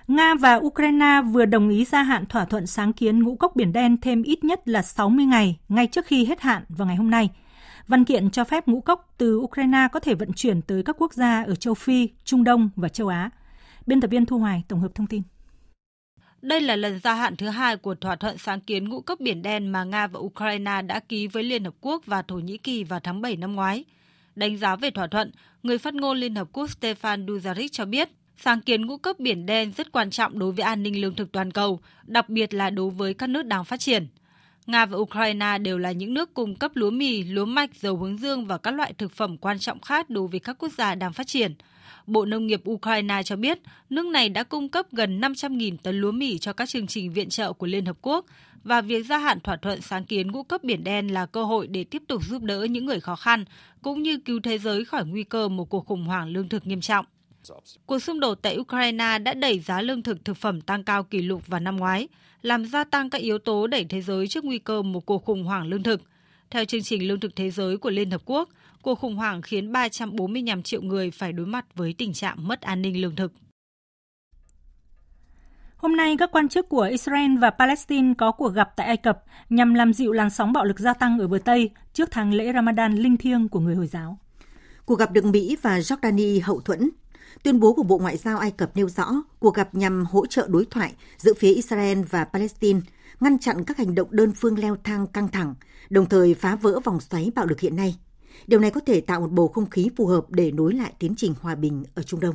Nga 0.08 0.34
và 0.34 0.54
Ukraine 0.54 1.20
vừa 1.32 1.44
đồng 1.44 1.68
ý 1.68 1.84
gia 1.84 2.02
hạn 2.02 2.26
thỏa 2.26 2.44
thuận 2.44 2.66
sáng 2.66 2.92
kiến 2.92 3.22
ngũ 3.22 3.36
cốc 3.36 3.56
Biển 3.56 3.72
Đen 3.72 3.96
thêm 4.00 4.22
ít 4.22 4.44
nhất 4.44 4.68
là 4.68 4.82
60 4.82 5.24
ngày 5.24 5.58
ngay 5.68 5.86
trước 5.86 6.06
khi 6.06 6.24
hết 6.24 6.40
hạn 6.40 6.62
vào 6.68 6.86
ngày 6.86 6.96
hôm 6.96 7.10
nay. 7.10 7.30
Văn 7.88 8.04
kiện 8.04 8.30
cho 8.30 8.44
phép 8.44 8.68
ngũ 8.68 8.80
cốc 8.80 9.14
từ 9.18 9.36
Ukraine 9.36 9.88
có 9.92 10.00
thể 10.00 10.14
vận 10.14 10.32
chuyển 10.32 10.62
tới 10.62 10.82
các 10.82 10.96
quốc 10.98 11.14
gia 11.14 11.42
ở 11.42 11.54
châu 11.54 11.74
Phi, 11.74 12.08
Trung 12.24 12.44
Đông 12.44 12.70
và 12.76 12.88
châu 12.88 13.08
Á. 13.08 13.30
Biên 13.86 14.00
tập 14.00 14.10
viên 14.10 14.26
Thu 14.26 14.38
Hoài 14.38 14.62
tổng 14.68 14.80
hợp 14.80 14.94
thông 14.94 15.06
tin. 15.06 15.22
Đây 16.42 16.60
là 16.60 16.76
lần 16.76 17.00
gia 17.00 17.14
hạn 17.14 17.36
thứ 17.36 17.48
hai 17.48 17.76
của 17.76 17.94
thỏa 17.94 18.16
thuận 18.16 18.38
sáng 18.38 18.60
kiến 18.60 18.88
ngũ 18.88 19.00
cốc 19.00 19.20
Biển 19.20 19.42
Đen 19.42 19.68
mà 19.68 19.84
Nga 19.84 20.06
và 20.06 20.20
Ukraine 20.20 20.82
đã 20.82 21.00
ký 21.00 21.26
với 21.26 21.42
Liên 21.42 21.64
Hợp 21.64 21.74
Quốc 21.80 22.06
và 22.06 22.22
Thổ 22.22 22.36
Nhĩ 22.36 22.58
Kỳ 22.58 22.84
vào 22.84 23.00
tháng 23.00 23.20
7 23.20 23.36
năm 23.36 23.54
ngoái. 23.54 23.84
Đánh 24.36 24.58
giá 24.58 24.76
về 24.76 24.90
thỏa 24.90 25.06
thuận, 25.06 25.32
người 25.62 25.78
phát 25.78 25.94
ngôn 25.94 26.16
Liên 26.18 26.34
Hợp 26.34 26.48
Quốc 26.52 26.70
Stefan 26.80 27.26
Dujarric 27.26 27.68
cho 27.72 27.84
biết 27.84 28.08
sáng 28.38 28.60
kiến 28.60 28.86
ngũ 28.86 28.96
cốc 28.96 29.18
Biển 29.18 29.46
Đen 29.46 29.72
rất 29.76 29.92
quan 29.92 30.10
trọng 30.10 30.38
đối 30.38 30.52
với 30.52 30.64
an 30.64 30.82
ninh 30.82 31.00
lương 31.00 31.14
thực 31.14 31.32
toàn 31.32 31.50
cầu, 31.50 31.80
đặc 32.06 32.28
biệt 32.28 32.54
là 32.54 32.70
đối 32.70 32.90
với 32.90 33.14
các 33.14 33.26
nước 33.26 33.42
đang 33.42 33.64
phát 33.64 33.80
triển. 33.80 34.06
Nga 34.66 34.86
và 34.86 34.98
Ukraine 34.98 35.58
đều 35.58 35.78
là 35.78 35.92
những 35.92 36.14
nước 36.14 36.34
cung 36.34 36.54
cấp 36.54 36.72
lúa 36.74 36.90
mì, 36.90 37.24
lúa 37.24 37.44
mạch, 37.44 37.70
dầu 37.74 37.96
hướng 37.96 38.18
dương 38.18 38.46
và 38.46 38.58
các 38.58 38.70
loại 38.70 38.92
thực 38.92 39.12
phẩm 39.12 39.36
quan 39.36 39.58
trọng 39.58 39.80
khác 39.80 40.10
đối 40.10 40.28
với 40.28 40.40
các 40.40 40.56
quốc 40.58 40.72
gia 40.78 40.94
đang 40.94 41.12
phát 41.12 41.26
triển. 41.26 41.54
Bộ 42.06 42.24
Nông 42.24 42.46
nghiệp 42.46 42.62
Ukraine 42.70 43.22
cho 43.22 43.36
biết 43.36 43.58
nước 43.90 44.06
này 44.06 44.28
đã 44.28 44.42
cung 44.42 44.68
cấp 44.68 44.86
gần 44.92 45.20
500.000 45.20 45.76
tấn 45.82 46.00
lúa 46.00 46.12
mì 46.12 46.38
cho 46.38 46.52
các 46.52 46.68
chương 46.68 46.86
trình 46.86 47.12
viện 47.12 47.28
trợ 47.28 47.52
của 47.52 47.66
Liên 47.66 47.86
Hợp 47.86 47.96
Quốc 48.02 48.26
và 48.64 48.80
việc 48.80 49.06
gia 49.06 49.18
hạn 49.18 49.40
thỏa 49.40 49.56
thuận 49.56 49.80
sáng 49.80 50.04
kiến 50.04 50.32
ngũ 50.32 50.42
cấp 50.42 50.64
Biển 50.64 50.84
Đen 50.84 51.08
là 51.08 51.26
cơ 51.26 51.44
hội 51.44 51.66
để 51.66 51.84
tiếp 51.84 52.02
tục 52.08 52.22
giúp 52.28 52.42
đỡ 52.42 52.64
những 52.64 52.86
người 52.86 53.00
khó 53.00 53.16
khăn, 53.16 53.44
cũng 53.82 54.02
như 54.02 54.18
cứu 54.18 54.40
thế 54.42 54.58
giới 54.58 54.84
khỏi 54.84 55.04
nguy 55.04 55.24
cơ 55.24 55.48
một 55.48 55.64
cuộc 55.64 55.86
khủng 55.86 56.04
hoảng 56.04 56.28
lương 56.28 56.48
thực 56.48 56.66
nghiêm 56.66 56.80
trọng. 56.80 57.06
Cuộc 57.86 57.98
xung 57.98 58.20
đột 58.20 58.34
tại 58.42 58.58
Ukraine 58.58 59.18
đã 59.18 59.34
đẩy 59.34 59.58
giá 59.58 59.80
lương 59.80 60.02
thực 60.02 60.24
thực 60.24 60.36
phẩm 60.36 60.60
tăng 60.60 60.84
cao 60.84 61.02
kỷ 61.02 61.22
lục 61.22 61.46
vào 61.46 61.60
năm 61.60 61.76
ngoái, 61.76 62.08
làm 62.42 62.66
gia 62.66 62.84
tăng 62.84 63.10
các 63.10 63.22
yếu 63.22 63.38
tố 63.38 63.66
đẩy 63.66 63.84
thế 63.84 64.02
giới 64.02 64.28
trước 64.28 64.44
nguy 64.44 64.58
cơ 64.58 64.82
một 64.82 65.06
cuộc 65.06 65.24
khủng 65.24 65.44
hoảng 65.44 65.66
lương 65.66 65.82
thực. 65.82 66.00
Theo 66.50 66.64
chương 66.64 66.82
trình 66.82 67.08
lương 67.08 67.20
thực 67.20 67.36
thế 67.36 67.50
giới 67.50 67.76
của 67.76 67.90
Liên 67.90 68.10
Hợp 68.10 68.22
Quốc, 68.24 68.48
cuộc 68.82 68.94
khủng 68.94 69.16
hoảng 69.16 69.42
khiến 69.42 69.72
345 69.72 70.62
triệu 70.62 70.82
người 70.82 71.10
phải 71.10 71.32
đối 71.32 71.46
mặt 71.46 71.66
với 71.74 71.94
tình 71.98 72.12
trạng 72.12 72.48
mất 72.48 72.60
an 72.60 72.82
ninh 72.82 73.00
lương 73.00 73.16
thực. 73.16 73.32
Hôm 75.76 75.96
nay, 75.96 76.16
các 76.18 76.30
quan 76.32 76.48
chức 76.48 76.68
của 76.68 76.82
Israel 76.82 77.38
và 77.38 77.50
Palestine 77.50 78.14
có 78.18 78.32
cuộc 78.32 78.48
gặp 78.48 78.68
tại 78.76 78.86
Ai 78.86 78.96
Cập 78.96 79.24
nhằm 79.50 79.74
làm 79.74 79.92
dịu 79.92 80.12
làn 80.12 80.30
sóng 80.30 80.52
bạo 80.52 80.64
lực 80.64 80.78
gia 80.78 80.94
tăng 80.94 81.18
ở 81.18 81.28
bờ 81.28 81.38
Tây 81.44 81.70
trước 81.92 82.08
tháng 82.10 82.34
lễ 82.34 82.52
Ramadan 82.52 82.96
linh 82.96 83.16
thiêng 83.16 83.48
của 83.48 83.60
người 83.60 83.74
Hồi 83.74 83.86
giáo. 83.86 84.18
Cuộc 84.86 84.98
gặp 84.98 85.12
được 85.12 85.24
Mỹ 85.24 85.56
và 85.62 85.78
Jordani 85.78 86.40
hậu 86.42 86.60
thuẫn. 86.60 86.90
Tuyên 87.46 87.60
bố 87.60 87.72
của 87.72 87.82
Bộ 87.82 87.98
Ngoại 87.98 88.16
giao 88.16 88.38
Ai 88.38 88.50
Cập 88.50 88.76
nêu 88.76 88.88
rõ 88.88 89.22
cuộc 89.38 89.54
gặp 89.54 89.74
nhằm 89.74 90.04
hỗ 90.04 90.26
trợ 90.26 90.46
đối 90.50 90.64
thoại 90.64 90.92
giữa 91.18 91.32
phía 91.34 91.54
Israel 91.54 92.02
và 92.10 92.24
Palestine, 92.24 92.80
ngăn 93.20 93.38
chặn 93.38 93.64
các 93.64 93.78
hành 93.78 93.94
động 93.94 94.08
đơn 94.10 94.32
phương 94.32 94.58
leo 94.58 94.76
thang 94.84 95.06
căng 95.06 95.28
thẳng, 95.28 95.54
đồng 95.90 96.06
thời 96.06 96.34
phá 96.34 96.56
vỡ 96.56 96.80
vòng 96.84 97.00
xoáy 97.00 97.30
bạo 97.34 97.46
lực 97.46 97.60
hiện 97.60 97.76
nay. 97.76 97.96
Điều 98.46 98.60
này 98.60 98.70
có 98.70 98.80
thể 98.80 99.00
tạo 99.00 99.20
một 99.20 99.30
bầu 99.30 99.48
không 99.48 99.70
khí 99.70 99.90
phù 99.96 100.06
hợp 100.06 100.30
để 100.30 100.50
nối 100.50 100.74
lại 100.74 100.92
tiến 100.98 101.14
trình 101.16 101.34
hòa 101.40 101.54
bình 101.54 101.84
ở 101.94 102.02
Trung 102.02 102.20
Đông. 102.20 102.34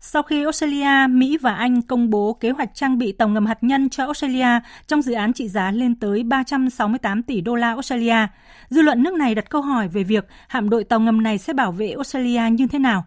Sau 0.00 0.22
khi 0.22 0.44
Australia, 0.44 1.06
Mỹ 1.10 1.38
và 1.38 1.54
Anh 1.54 1.82
công 1.82 2.10
bố 2.10 2.32
kế 2.32 2.50
hoạch 2.50 2.74
trang 2.74 2.98
bị 2.98 3.12
tàu 3.12 3.28
ngầm 3.28 3.46
hạt 3.46 3.58
nhân 3.62 3.88
cho 3.88 4.04
Australia 4.04 4.60
trong 4.86 5.02
dự 5.02 5.12
án 5.12 5.32
trị 5.32 5.48
giá 5.48 5.70
lên 5.70 5.94
tới 5.94 6.22
368 6.22 7.22
tỷ 7.22 7.40
đô 7.40 7.54
la 7.54 7.68
Australia, 7.68 8.26
dư 8.70 8.82
luận 8.82 9.02
nước 9.02 9.14
này 9.14 9.34
đặt 9.34 9.50
câu 9.50 9.62
hỏi 9.62 9.88
về 9.88 10.04
việc 10.04 10.26
hạm 10.48 10.70
đội 10.70 10.84
tàu 10.84 11.00
ngầm 11.00 11.22
này 11.22 11.38
sẽ 11.38 11.52
bảo 11.52 11.72
vệ 11.72 11.90
Australia 11.90 12.50
như 12.50 12.66
thế 12.66 12.78
nào. 12.78 13.06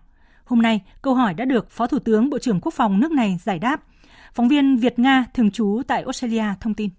Hôm 0.51 0.61
nay, 0.61 0.81
câu 1.01 1.13
hỏi 1.13 1.33
đã 1.33 1.45
được 1.45 1.71
Phó 1.71 1.87
Thủ 1.87 1.99
tướng 1.99 2.29
Bộ 2.29 2.39
trưởng 2.39 2.59
Quốc 2.61 2.73
phòng 2.73 2.99
nước 2.99 3.11
này 3.11 3.37
giải 3.43 3.59
đáp. 3.59 3.83
Phóng 4.33 4.47
viên 4.47 4.77
Việt 4.77 4.99
Nga 4.99 5.25
thường 5.33 5.51
trú 5.51 5.81
tại 5.87 6.03
Australia 6.03 6.43
thông 6.61 6.73
tin. 6.73 6.89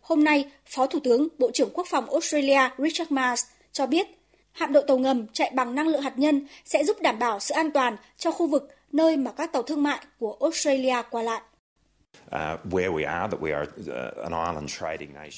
Hôm 0.00 0.24
nay, 0.24 0.50
Phó 0.66 0.86
Thủ 0.86 0.98
tướng 1.04 1.28
Bộ 1.38 1.50
trưởng 1.54 1.70
Quốc 1.74 1.86
phòng 1.90 2.10
Australia 2.10 2.60
Richard 2.78 3.12
Marles 3.12 3.44
cho 3.72 3.86
biết 3.86 4.06
hạm 4.52 4.72
đội 4.72 4.84
tàu 4.86 4.98
ngầm 4.98 5.26
chạy 5.32 5.52
bằng 5.54 5.74
năng 5.74 5.88
lượng 5.88 6.02
hạt 6.02 6.18
nhân 6.18 6.46
sẽ 6.64 6.84
giúp 6.84 6.96
đảm 7.02 7.18
bảo 7.18 7.40
sự 7.40 7.54
an 7.54 7.70
toàn 7.70 7.96
cho 8.16 8.30
khu 8.30 8.46
vực 8.46 8.68
nơi 8.92 9.16
mà 9.16 9.32
các 9.32 9.52
tàu 9.52 9.62
thương 9.62 9.82
mại 9.82 10.00
của 10.18 10.36
Australia 10.40 11.02
qua 11.10 11.22
lại. 11.22 11.40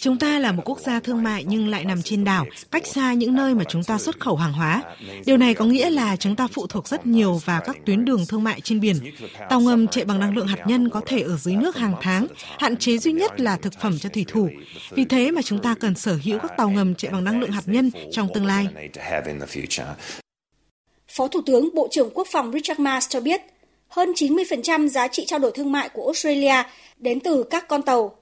Chúng 0.01 0.19
ta 0.19 0.39
là 0.39 0.53
một 0.53 0.63
quốc 0.65 0.81
gia 0.81 1.01
thương 1.01 1.23
mại 1.23 1.45
nhưng 1.45 1.69
lại 1.69 1.85
nằm 1.85 2.03
trên 2.03 2.25
đảo, 2.25 2.47
cách 2.71 2.87
xa 2.87 3.13
những 3.13 3.35
nơi 3.35 3.55
mà 3.55 3.65
chúng 3.69 3.85
ta 3.85 3.99
xuất 3.99 4.21
khẩu 4.21 4.37
hàng 4.37 4.53
hóa. 4.53 4.83
Điều 5.27 5.37
này 5.37 5.55
có 5.55 5.65
nghĩa 5.65 5.91
là 5.91 6.17
chúng 6.17 6.37
ta 6.37 6.47
phụ 6.47 6.67
thuộc 6.67 6.89
rất 6.89 7.07
nhiều 7.07 7.41
vào 7.45 7.61
các 7.65 7.77
tuyến 7.87 8.05
đường 8.05 8.25
thương 8.29 8.45
mại 8.45 8.61
trên 8.61 8.81
biển. 8.81 8.97
Tàu 9.51 9.61
ngầm 9.61 9.89
chạy 9.89 10.05
bằng 10.05 10.21
năng 10.21 10.37
lượng 10.37 10.47
hạt 10.47 10.67
nhân 10.67 10.91
có 10.91 11.01
thể 11.07 11.21
ở 11.21 11.37
dưới 11.37 11.55
nước 11.55 11.77
hàng 11.77 11.95
tháng, 12.01 12.27
hạn 12.59 12.77
chế 12.77 12.99
duy 12.99 13.13
nhất 13.13 13.41
là 13.41 13.57
thực 13.57 13.73
phẩm 13.81 13.99
cho 13.99 14.09
thủy 14.09 14.25
thủ. 14.29 14.49
Vì 14.91 15.05
thế 15.05 15.31
mà 15.31 15.43
chúng 15.43 15.63
ta 15.63 15.75
cần 15.81 15.95
sở 15.95 16.19
hữu 16.25 16.39
các 16.39 16.53
tàu 16.57 16.71
ngầm 16.71 16.95
chạy 16.95 17.13
bằng 17.13 17.25
năng 17.25 17.41
lượng 17.41 17.51
hạt 17.51 17.65
nhân 17.67 17.91
trong 18.13 18.29
tương 18.35 18.47
lai. 18.47 18.69
Phó 21.09 21.29
Thủ 21.29 21.41
tướng 21.47 21.75
Bộ 21.75 21.89
trưởng 21.91 22.11
Quốc 22.15 22.27
phòng 22.33 22.53
Richard 22.53 22.81
Marles 22.81 23.09
cho 23.09 23.21
biết, 23.21 23.41
hơn 23.89 24.13
90% 24.13 24.89
giá 24.89 25.09
trị 25.09 25.25
trao 25.27 25.39
đổi 25.39 25.53
thương 25.55 25.73
mại 25.73 25.89
của 25.89 26.03
Australia 26.03 26.63
đến 26.99 27.21
từ 27.21 27.43
các 27.43 27.69
con 27.69 27.83
tàu. 27.83 28.17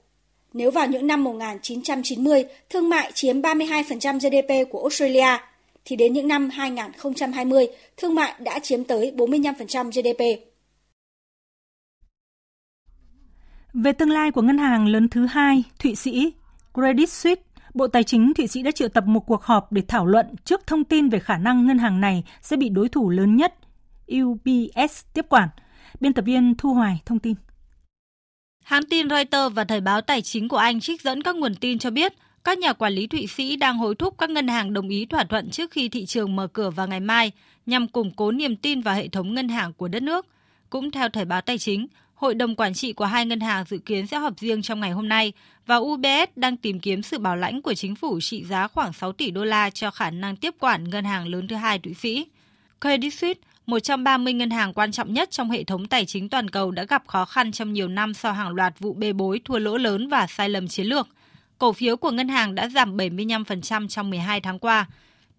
Nếu 0.53 0.71
vào 0.71 0.87
những 0.87 1.07
năm 1.07 1.25
1990, 1.25 2.45
thương 2.71 2.89
mại 2.89 3.13
chiếm 3.15 3.41
32% 3.41 4.19
GDP 4.19 4.71
của 4.71 4.83
Australia, 4.83 5.39
thì 5.85 5.97
đến 5.97 6.13
những 6.13 6.29
năm 6.29 6.51
2020, 6.51 7.67
thương 7.97 8.15
mại 8.15 8.35
đã 8.39 8.59
chiếm 8.59 8.85
tới 8.85 9.13
45% 9.17 9.91
GDP. 9.91 10.53
Về 13.75 13.93
tương 13.93 14.11
lai 14.11 14.31
của 14.31 14.43
ngân 14.43 14.59
hàng 14.59 14.87
lớn 14.87 15.09
thứ 15.09 15.27
hai, 15.27 15.63
Thụy 15.79 15.95
Sĩ, 15.95 16.33
Credit 16.75 17.09
Suisse, 17.09 17.43
Bộ 17.75 17.87
Tài 17.87 18.05
chính 18.05 18.35
Thụy 18.35 18.47
Sĩ 18.47 18.63
đã 18.63 18.71
triệu 18.71 18.89
tập 18.89 19.05
một 19.07 19.21
cuộc 19.27 19.43
họp 19.43 19.73
để 19.73 19.83
thảo 19.89 20.07
luận 20.07 20.27
trước 20.45 20.67
thông 20.67 20.85
tin 20.85 21.09
về 21.09 21.19
khả 21.19 21.39
năng 21.39 21.67
ngân 21.67 21.79
hàng 21.79 22.01
này 22.01 22.25
sẽ 22.43 22.57
bị 22.57 22.69
đối 22.69 22.89
thủ 22.89 23.11
lớn 23.11 23.37
nhất 23.37 23.55
UBS 24.23 25.05
tiếp 25.13 25.27
quản. 25.29 25.49
Biên 26.01 26.13
tập 26.13 26.23
viên 26.23 26.55
Thu 26.59 26.75
Hoài 26.75 27.03
thông 27.07 27.19
tin. 27.19 27.35
Hãng 28.65 28.85
tin 28.91 29.11
Reuters 29.11 29.55
và 29.55 29.65
Thời 29.65 29.81
báo 29.81 30.01
Tài 30.01 30.23
chính 30.23 30.49
của 30.49 30.57
Anh 30.57 30.81
trích 30.81 31.03
dẫn 31.03 31.23
các 31.23 31.37
nguồn 31.37 31.55
tin 31.55 31.79
cho 31.79 31.91
biết 31.91 32.13
các 32.45 32.59
nhà 32.59 32.73
quản 32.73 32.93
lý 32.93 33.07
Thụy 33.07 33.27
Sĩ 33.27 33.57
đang 33.57 33.79
hối 33.79 33.95
thúc 33.95 34.15
các 34.19 34.31
ngân 34.31 34.49
hàng 34.49 34.73
đồng 34.73 34.89
ý 34.89 35.07
thỏa 35.07 35.25
thuận 35.25 35.51
trước 35.51 35.71
khi 35.71 35.89
thị 35.89 36.07
trường 36.07 36.37
mở 36.37 36.47
cửa 36.47 36.71
vào 36.71 36.89
ngày 36.89 37.01
mai 37.01 37.33
nhằm 37.67 37.89
củng 37.89 38.11
cố 38.11 38.33
niềm 38.33 38.57
tin 38.57 38.81
vào 38.81 38.95
hệ 38.95 39.09
thống 39.09 39.35
ngân 39.35 39.49
hàng 39.49 39.73
của 39.73 39.89
đất 39.89 40.03
nước. 40.03 40.27
Cũng 40.71 40.91
theo 40.91 41.09
Thời 41.09 41.25
báo 41.25 41.41
Tài 41.41 41.59
chính, 41.59 41.87
Hội 42.15 42.35
đồng 42.35 42.57
quản 42.57 42.75
trị 42.75 42.93
của 42.93 43.05
hai 43.05 43.27
ngân 43.27 43.41
hàng 43.41 43.65
dự 43.69 43.79
kiến 43.79 44.07
sẽ 44.07 44.19
họp 44.19 44.39
riêng 44.39 44.63
trong 44.63 44.81
ngày 44.81 44.91
hôm 44.91 45.09
nay 45.09 45.33
và 45.67 45.77
UBS 45.77 46.31
đang 46.37 46.57
tìm 46.57 46.81
kiếm 46.81 47.03
sự 47.03 47.19
bảo 47.19 47.37
lãnh 47.37 47.63
của 47.63 47.75
chính 47.75 47.95
phủ 47.95 48.21
trị 48.21 48.45
giá 48.45 48.69
khoảng 48.69 48.93
6 48.93 49.13
tỷ 49.13 49.31
đô 49.31 49.45
la 49.45 49.71
cho 49.71 49.91
khả 49.91 50.11
năng 50.11 50.37
tiếp 50.37 50.55
quản 50.59 50.91
ngân 50.91 51.05
hàng 51.05 51.29
lớn 51.29 51.49
thứ 51.49 51.57
hai 51.57 51.79
Thụy 51.79 51.95
Sĩ. 51.95 52.27
Credit 52.81 53.15
Suisse, 53.15 53.41
một 53.67 53.79
trong 53.79 54.05
30 54.05 54.33
ngân 54.33 54.51
hàng 54.51 54.73
quan 54.73 54.93
trọng 54.93 55.13
nhất 55.13 55.31
trong 55.31 55.51
hệ 55.51 55.65
thống 55.65 55.89
tài 55.89 56.07
chính 56.07 56.29
toàn 56.29 56.51
cầu 56.51 56.71
đã 56.71 56.85
gặp 56.85 57.03
khó 57.07 57.25
khăn 57.25 57.53
trong 57.53 57.73
nhiều 57.73 57.89
năm 57.89 58.15
sau 58.15 58.33
hàng 58.33 58.55
loạt 58.55 58.79
vụ 58.79 58.93
bê 58.93 59.13
bối 59.13 59.41
thua 59.45 59.59
lỗ 59.59 59.77
lớn 59.77 60.09
và 60.09 60.27
sai 60.27 60.49
lầm 60.49 60.69
chiến 60.69 60.87
lược. 60.87 61.09
Cổ 61.59 61.73
phiếu 61.73 61.97
của 61.97 62.11
ngân 62.11 62.29
hàng 62.29 62.55
đã 62.55 62.69
giảm 62.69 62.97
75% 62.97 63.89
trong 63.89 64.11
12 64.11 64.41
tháng 64.41 64.59
qua. 64.59 64.87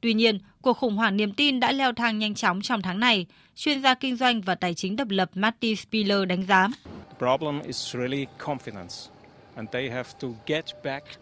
Tuy 0.02 0.14
nhiên, 0.14 0.40
cuộc 0.62 0.74
khủng 0.74 0.96
hoảng 0.96 1.18
niềm 1.18 1.34
tin 1.34 1.60
đã 1.60 1.72
leo 1.72 1.94
thang 1.94 2.20
nhanh 2.20 2.36
chóng 2.36 2.62
trong 2.62 2.82
tháng 2.82 3.00
này. 3.00 3.26
Chuyên 3.56 3.82
gia 3.82 3.94
kinh 3.94 4.16
doanh 4.16 4.42
và 4.42 4.56
tài 4.56 4.74
chính 4.74 4.96
độc 4.96 5.08
lập 5.10 5.30
Marty 5.36 5.76
Spiller 5.76 6.28
đánh 6.28 6.46
giá. 6.46 6.68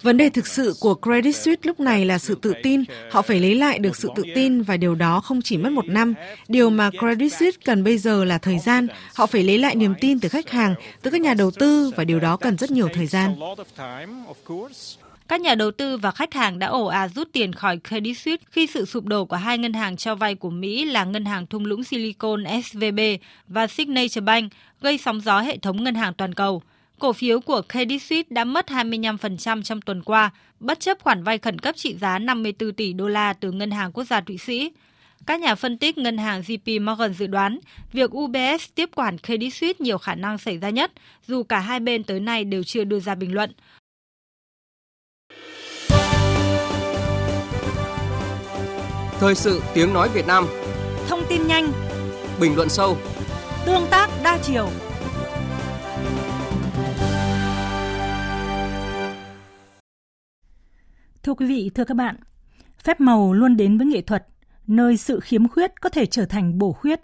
Vấn 0.02 0.18
đề 0.18 0.30
thực 0.30 0.48
sự 0.48 0.74
của 0.80 0.96
Credit 0.96 1.36
Suisse 1.36 1.62
lúc 1.64 1.80
này 1.80 2.06
là 2.06 2.18
sự 2.18 2.36
tự 2.42 2.54
tin. 2.64 2.84
Họ 3.12 3.22
phải 3.22 3.40
lấy 3.40 3.56
lại 3.56 3.80
được 3.80 3.96
sự 3.96 4.10
tự 4.16 4.24
tin 4.36 4.62
và 4.62 4.78
điều 4.78 4.96
đó 4.96 5.20
không 5.22 5.42
chỉ 5.42 5.58
mất 5.58 5.72
một 5.72 5.86
năm. 5.88 6.14
Điều 6.48 6.70
mà 6.70 6.90
Credit 6.90 7.34
Suisse 7.34 7.62
cần 7.66 7.84
bây 7.84 7.98
giờ 7.98 8.24
là 8.24 8.38
thời 8.38 8.60
gian. 8.60 8.88
Họ 9.16 9.26
phải 9.26 9.44
lấy 9.44 9.58
lại 9.58 9.76
niềm 9.76 9.94
tin 10.02 10.20
từ 10.20 10.30
khách 10.30 10.50
hàng, 10.50 10.76
từ 11.02 11.12
các 11.12 11.22
nhà 11.22 11.34
đầu 11.34 11.52
tư 11.52 11.92
và 11.96 12.04
điều 12.04 12.20
đó 12.20 12.38
cần 12.38 12.58
rất 12.58 12.72
nhiều 12.72 12.90
thời 12.94 13.08
gian. 13.08 13.36
Các 15.28 15.42
nhà 15.42 15.56
đầu 15.56 15.72
tư 15.72 15.98
và 15.98 16.12
khách 16.12 16.34
hàng 16.34 16.60
đã 16.60 16.68
ồ 16.68 16.86
ạt 16.86 17.12
rút 17.16 17.28
tiền 17.32 17.54
khỏi 17.54 17.80
Credit 17.88 18.18
Suisse 18.18 18.46
khi 18.52 18.68
sự 18.68 18.86
sụp 18.86 19.06
đổ 19.06 19.26
của 19.26 19.36
hai 19.36 19.58
ngân 19.58 19.74
hàng 19.74 19.98
cho 19.98 20.16
vay 20.16 20.36
của 20.36 20.50
Mỹ 20.50 20.86
là 20.86 21.04
ngân 21.04 21.26
hàng 21.26 21.48
thung 21.48 21.66
lũng 21.66 21.84
Silicon 21.84 22.44
SVB 22.64 23.00
và 23.48 23.68
Signature 23.68 24.22
Bank 24.22 24.52
gây 24.82 24.98
sóng 24.98 25.22
gió 25.22 25.40
hệ 25.40 25.58
thống 25.58 25.84
ngân 25.84 25.96
hàng 25.96 26.14
toàn 26.14 26.34
cầu. 26.34 26.62
Cổ 27.02 27.14
phiếu 27.14 27.40
của 27.40 27.62
Credit 27.70 28.02
Suisse 28.02 28.28
đã 28.30 28.44
mất 28.44 28.66
25% 28.68 29.62
trong 29.62 29.82
tuần 29.82 30.04
qua, 30.04 30.32
bất 30.60 30.80
chấp 30.80 30.98
khoản 31.02 31.24
vay 31.24 31.38
khẩn 31.38 31.60
cấp 31.60 31.76
trị 31.78 31.96
giá 32.02 32.20
54 32.20 32.74
tỷ 32.74 32.94
đô 32.94 33.08
la 33.08 33.34
từ 33.34 33.52
Ngân 33.52 33.72
hàng 33.72 33.92
Quốc 33.92 34.04
gia 34.04 34.22
Thụy 34.22 34.38
Sĩ. 34.38 34.72
Các 35.26 35.40
nhà 35.40 35.56
phân 35.56 35.78
tích 35.78 35.98
ngân 35.98 36.18
hàng 36.18 36.42
JP 36.42 36.86
Morgan 36.86 37.14
dự 37.14 37.28
đoán 37.28 37.60
việc 37.94 38.12
UBS 38.18 38.70
tiếp 38.76 38.90
quản 38.96 39.18
Credit 39.18 39.54
Suisse 39.54 39.78
nhiều 39.80 39.98
khả 39.98 40.16
năng 40.16 40.38
xảy 40.38 40.58
ra 40.58 40.70
nhất, 40.70 40.92
dù 41.28 41.44
cả 41.44 41.60
hai 41.60 41.80
bên 41.80 42.04
tới 42.04 42.20
nay 42.20 42.44
đều 42.44 42.64
chưa 42.64 42.84
đưa 42.84 43.00
ra 43.00 43.16
bình 43.16 43.34
luận. 43.34 43.52
Thời 49.20 49.36
sự 49.36 49.62
tiếng 49.74 49.94
nói 49.94 50.10
Việt 50.14 50.28
Nam 50.28 50.48
Thông 51.08 51.24
tin 51.30 51.48
nhanh 51.48 51.72
Bình 52.40 52.56
luận 52.56 52.70
sâu 52.70 52.98
Tương 53.66 53.88
tác 53.92 54.10
đa 54.24 54.38
chiều 54.44 54.70
Thưa 61.24 61.34
quý 61.34 61.46
vị, 61.46 61.72
thưa 61.76 61.84
các 61.84 61.94
bạn, 61.94 62.16
phép 62.84 63.02
màu 63.02 63.34
luôn 63.34 63.58
đến 63.58 63.78
với 63.78 63.88
nghệ 63.88 64.02
thuật, 64.02 64.28
nơi 64.68 64.98
sự 64.98 65.20
khiếm 65.20 65.48
khuyết 65.48 65.82
có 65.82 65.90
thể 65.90 66.06
trở 66.06 66.26
thành 66.26 66.58
bổ 66.58 66.72
khuyết. 66.72 67.02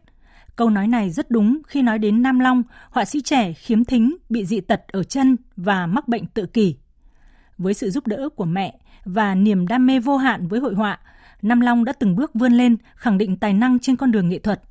Câu 0.56 0.70
nói 0.70 0.88
này 0.88 1.10
rất 1.10 1.32
đúng 1.32 1.62
khi 1.68 1.82
nói 1.82 2.00
đến 2.00 2.22
Nam 2.22 2.40
Long, 2.40 2.64
họa 2.90 3.06
sĩ 3.06 3.22
trẻ 3.22 3.54
khiếm 3.54 3.86
thính, 3.86 4.16
bị 4.30 4.46
dị 4.46 4.62
tật 4.62 4.82
ở 4.88 5.04
chân 5.04 5.38
và 5.56 5.86
mắc 5.86 6.08
bệnh 6.08 6.26
tự 6.26 6.46
kỷ. 6.46 6.76
Với 7.58 7.74
sự 7.74 7.90
giúp 7.90 8.08
đỡ 8.08 8.30
của 8.36 8.46
mẹ 8.46 8.80
và 9.06 9.36
niềm 9.36 9.68
đam 9.68 9.86
mê 9.86 10.00
vô 10.00 10.18
hạn 10.18 10.48
với 10.48 10.60
hội 10.60 10.74
họa, 10.74 11.00
Nam 11.42 11.62
Long 11.62 11.86
đã 11.86 11.94
từng 11.94 12.16
bước 12.16 12.34
vươn 12.34 12.54
lên, 12.54 12.78
khẳng 12.96 13.18
định 13.18 13.38
tài 13.38 13.54
năng 13.54 13.80
trên 13.80 13.96
con 13.96 14.12
đường 14.12 14.30
nghệ 14.30 14.40
thuật. 14.40 14.62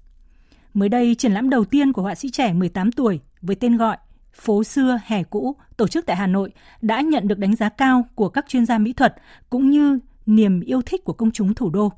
Mới 0.75 0.89
đây, 0.89 1.15
triển 1.15 1.33
lãm 1.33 1.51
đầu 1.51 1.65
tiên 1.65 1.93
của 1.93 2.03
họa 2.03 2.15
sĩ 2.15 2.31
trẻ 2.31 2.53
18 2.53 2.93
tuổi 2.93 3.21
với 3.43 3.57
tên 3.57 3.77
gọi 3.77 3.97
Phố 4.41 4.65
xưa, 4.65 4.99
hè 5.05 5.23
cũ, 5.23 5.57
tổ 5.77 5.89
chức 5.89 6.07
tại 6.07 6.17
Hà 6.17 6.27
Nội 6.27 6.53
đã 6.83 7.01
nhận 7.01 7.29
được 7.29 7.39
đánh 7.39 7.57
giá 7.57 7.69
cao 7.69 8.05
của 8.15 8.29
các 8.29 8.45
chuyên 8.49 8.67
gia 8.67 8.79
mỹ 8.79 8.93
thuật 8.93 9.15
cũng 9.51 9.71
như 9.71 9.99
niềm 10.27 10.61
yêu 10.61 10.83
thích 10.83 11.05
của 11.05 11.13
công 11.13 11.31
chúng 11.31 11.55
thủ 11.55 11.71
đô. 11.71 11.93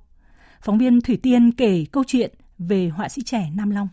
Phóng 0.61 0.79
viên 0.79 1.01
Thủy 1.01 1.19
Tiên 1.23 1.53
kể 1.53 1.85
câu 1.93 2.05
chuyện 2.07 2.35
về 2.59 2.89
họa 2.89 3.09
sĩ 3.09 3.23
trẻ 3.23 3.51
Nam 3.55 3.71
Long. 3.71 3.89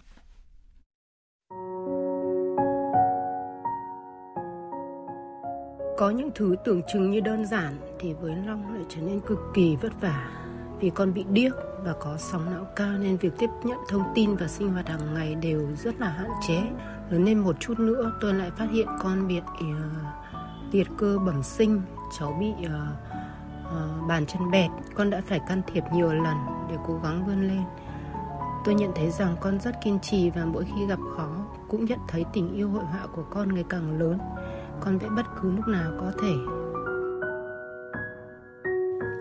Có 5.97 6.09
những 6.09 6.29
thứ 6.35 6.55
tưởng 6.65 6.81
chừng 6.93 7.11
như 7.11 7.19
đơn 7.19 7.45
giản 7.45 7.73
thì 7.99 8.13
với 8.13 8.35
Long 8.47 8.73
lại 8.73 8.83
trở 8.89 9.01
nên 9.01 9.19
cực 9.27 9.39
kỳ 9.53 9.75
vất 9.75 10.01
vả 10.01 10.29
vì 10.79 10.89
con 10.89 11.13
bị 11.13 11.25
điếc 11.29 11.53
và 11.83 11.93
có 11.99 12.17
sóng 12.17 12.45
não 12.51 12.65
cao 12.75 12.97
nên 12.97 13.17
việc 13.17 13.33
tiếp 13.39 13.49
nhận 13.63 13.77
thông 13.89 14.03
tin 14.15 14.35
và 14.35 14.47
sinh 14.47 14.69
hoạt 14.69 14.87
hàng 14.87 15.13
ngày 15.13 15.35
đều 15.35 15.75
rất 15.75 16.01
là 16.01 16.09
hạn 16.09 16.29
chế. 16.47 16.61
Lớn 17.09 17.25
lên 17.25 17.39
một 17.39 17.55
chút 17.59 17.79
nữa 17.79 18.11
tôi 18.21 18.33
lại 18.33 18.51
phát 18.57 18.67
hiện 18.71 18.87
con 18.99 19.27
bị 19.27 19.37
uh, 19.37 19.75
liệt 20.71 20.87
cơ 20.97 21.17
bẩm 21.25 21.43
sinh, 21.43 21.81
cháu 22.19 22.37
bị 22.39 22.65
uh, 22.65 22.71
uh, 23.67 24.07
bàn 24.07 24.25
chân 24.25 24.51
bẹt. 24.51 24.71
Con 24.95 25.09
đã 25.09 25.21
phải 25.27 25.39
can 25.47 25.61
thiệp 25.67 25.83
nhiều 25.93 26.13
lần 26.13 26.37
để 26.69 26.75
cố 26.87 26.99
gắng 27.03 27.25
vươn 27.25 27.47
lên. 27.47 27.63
Tôi 28.65 28.75
nhận 28.75 28.91
thấy 28.95 29.11
rằng 29.11 29.35
con 29.41 29.59
rất 29.59 29.75
kiên 29.83 29.99
trì 29.99 30.29
và 30.29 30.45
mỗi 30.45 30.65
khi 30.65 30.85
gặp 30.85 30.99
khó 31.17 31.29
cũng 31.69 31.85
nhận 31.85 31.99
thấy 32.07 32.25
tình 32.33 32.53
yêu 32.53 32.69
hội 32.69 32.83
họa 32.83 33.07
của 33.15 33.23
con 33.29 33.55
ngày 33.55 33.65
càng 33.69 33.99
lớn. 33.99 34.17
Con 34.81 34.97
vẽ 34.97 35.07
bất 35.15 35.25
cứ 35.41 35.51
lúc 35.51 35.67
nào 35.67 35.91
có 35.99 36.11
thể 36.21 36.33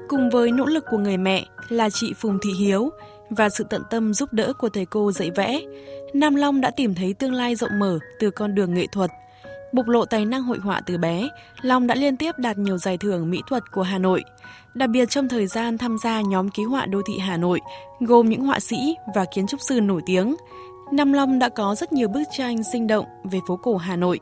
Cùng 0.09 0.31
với 0.31 0.53
nỗ 0.53 0.67
lực 0.67 0.85
của 0.91 0.99
người 0.99 1.17
mẹ 1.17 1.47
là 1.69 1.91
chị 1.91 2.15
Phùng 2.17 2.39
Thị 2.43 2.53
Hiếu 2.53 2.91
và 3.31 3.49
sự 3.49 3.65
tận 3.71 3.83
tâm 3.91 4.15
giúp 4.15 4.33
đỡ 4.33 4.53
của 4.59 4.69
thầy 4.69 4.87
cô 4.87 5.13
dạy 5.13 5.31
vẽ, 5.37 5.61
Nam 6.15 6.35
Long 6.35 6.61
đã 6.61 6.71
tìm 6.71 6.95
thấy 6.95 7.15
tương 7.15 7.33
lai 7.33 7.55
rộng 7.55 7.79
mở 7.79 7.99
từ 8.19 8.31
con 8.31 8.55
đường 8.55 8.75
nghệ 8.75 8.87
thuật. 8.87 9.11
Bộc 9.73 9.89
lộ 9.89 10.05
tài 10.05 10.25
năng 10.25 10.43
hội 10.43 10.59
họa 10.59 10.81
từ 10.87 10.99
bé, 10.99 11.29
Long 11.63 11.87
đã 11.87 11.95
liên 11.95 12.17
tiếp 12.17 12.35
đạt 12.39 12.59
nhiều 12.59 12.79
giải 12.79 12.99
thưởng 12.99 13.31
mỹ 13.31 13.41
thuật 13.49 13.63
của 13.73 13.83
Hà 13.83 13.99
Nội. 13.99 14.25
Đặc 14.75 14.91
biệt 14.91 15.11
trong 15.11 15.29
thời 15.29 15.47
gian 15.47 15.79
tham 15.79 15.99
gia 15.99 16.21
nhóm 16.21 16.49
ký 16.49 16.65
họa 16.65 16.87
đô 16.87 17.03
thị 17.07 17.19
Hà 17.19 17.37
Nội, 17.37 17.61
gồm 18.01 18.29
những 18.29 18.45
họa 18.45 18.61
sĩ 18.61 18.95
và 19.15 19.25
kiến 19.35 19.47
trúc 19.47 19.61
sư 19.69 19.81
nổi 19.81 20.03
tiếng, 20.07 20.37
Nam 20.93 21.13
Long 21.13 21.39
đã 21.39 21.49
có 21.49 21.75
rất 21.75 21.93
nhiều 21.93 22.09
bức 22.09 22.23
tranh 22.37 22.63
sinh 22.73 22.87
động 22.87 23.07
về 23.25 23.39
phố 23.47 23.57
cổ 23.57 23.77
Hà 23.77 23.97
Nội 23.97 24.21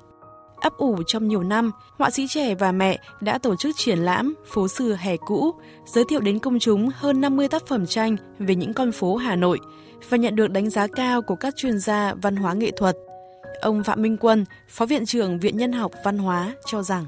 ấp 0.62 0.76
ủ 0.76 1.02
trong 1.06 1.28
nhiều 1.28 1.42
năm, 1.42 1.70
họa 1.98 2.10
sĩ 2.10 2.26
trẻ 2.28 2.54
và 2.54 2.72
mẹ 2.72 2.98
đã 3.20 3.38
tổ 3.38 3.56
chức 3.56 3.76
triển 3.76 3.98
lãm 3.98 4.34
Phố 4.46 4.68
xưa 4.68 4.96
hè 5.00 5.16
cũ, 5.16 5.54
giới 5.84 6.04
thiệu 6.08 6.20
đến 6.20 6.38
công 6.38 6.58
chúng 6.58 6.88
hơn 6.94 7.20
50 7.20 7.48
tác 7.48 7.66
phẩm 7.66 7.86
tranh 7.86 8.16
về 8.38 8.54
những 8.54 8.74
con 8.74 8.92
phố 8.92 9.16
Hà 9.16 9.36
Nội 9.36 9.58
và 10.10 10.16
nhận 10.16 10.36
được 10.36 10.50
đánh 10.50 10.70
giá 10.70 10.86
cao 10.96 11.22
của 11.22 11.36
các 11.36 11.56
chuyên 11.56 11.78
gia 11.78 12.14
văn 12.22 12.36
hóa 12.36 12.54
nghệ 12.54 12.70
thuật. 12.76 12.94
Ông 13.62 13.82
Phạm 13.84 14.02
Minh 14.02 14.16
Quân, 14.20 14.44
Phó 14.68 14.86
Viện 14.86 15.04
trưởng 15.04 15.38
Viện 15.38 15.56
Nhân 15.56 15.72
học 15.72 15.92
Văn 16.04 16.18
hóa 16.18 16.54
cho 16.66 16.82
rằng 16.82 17.04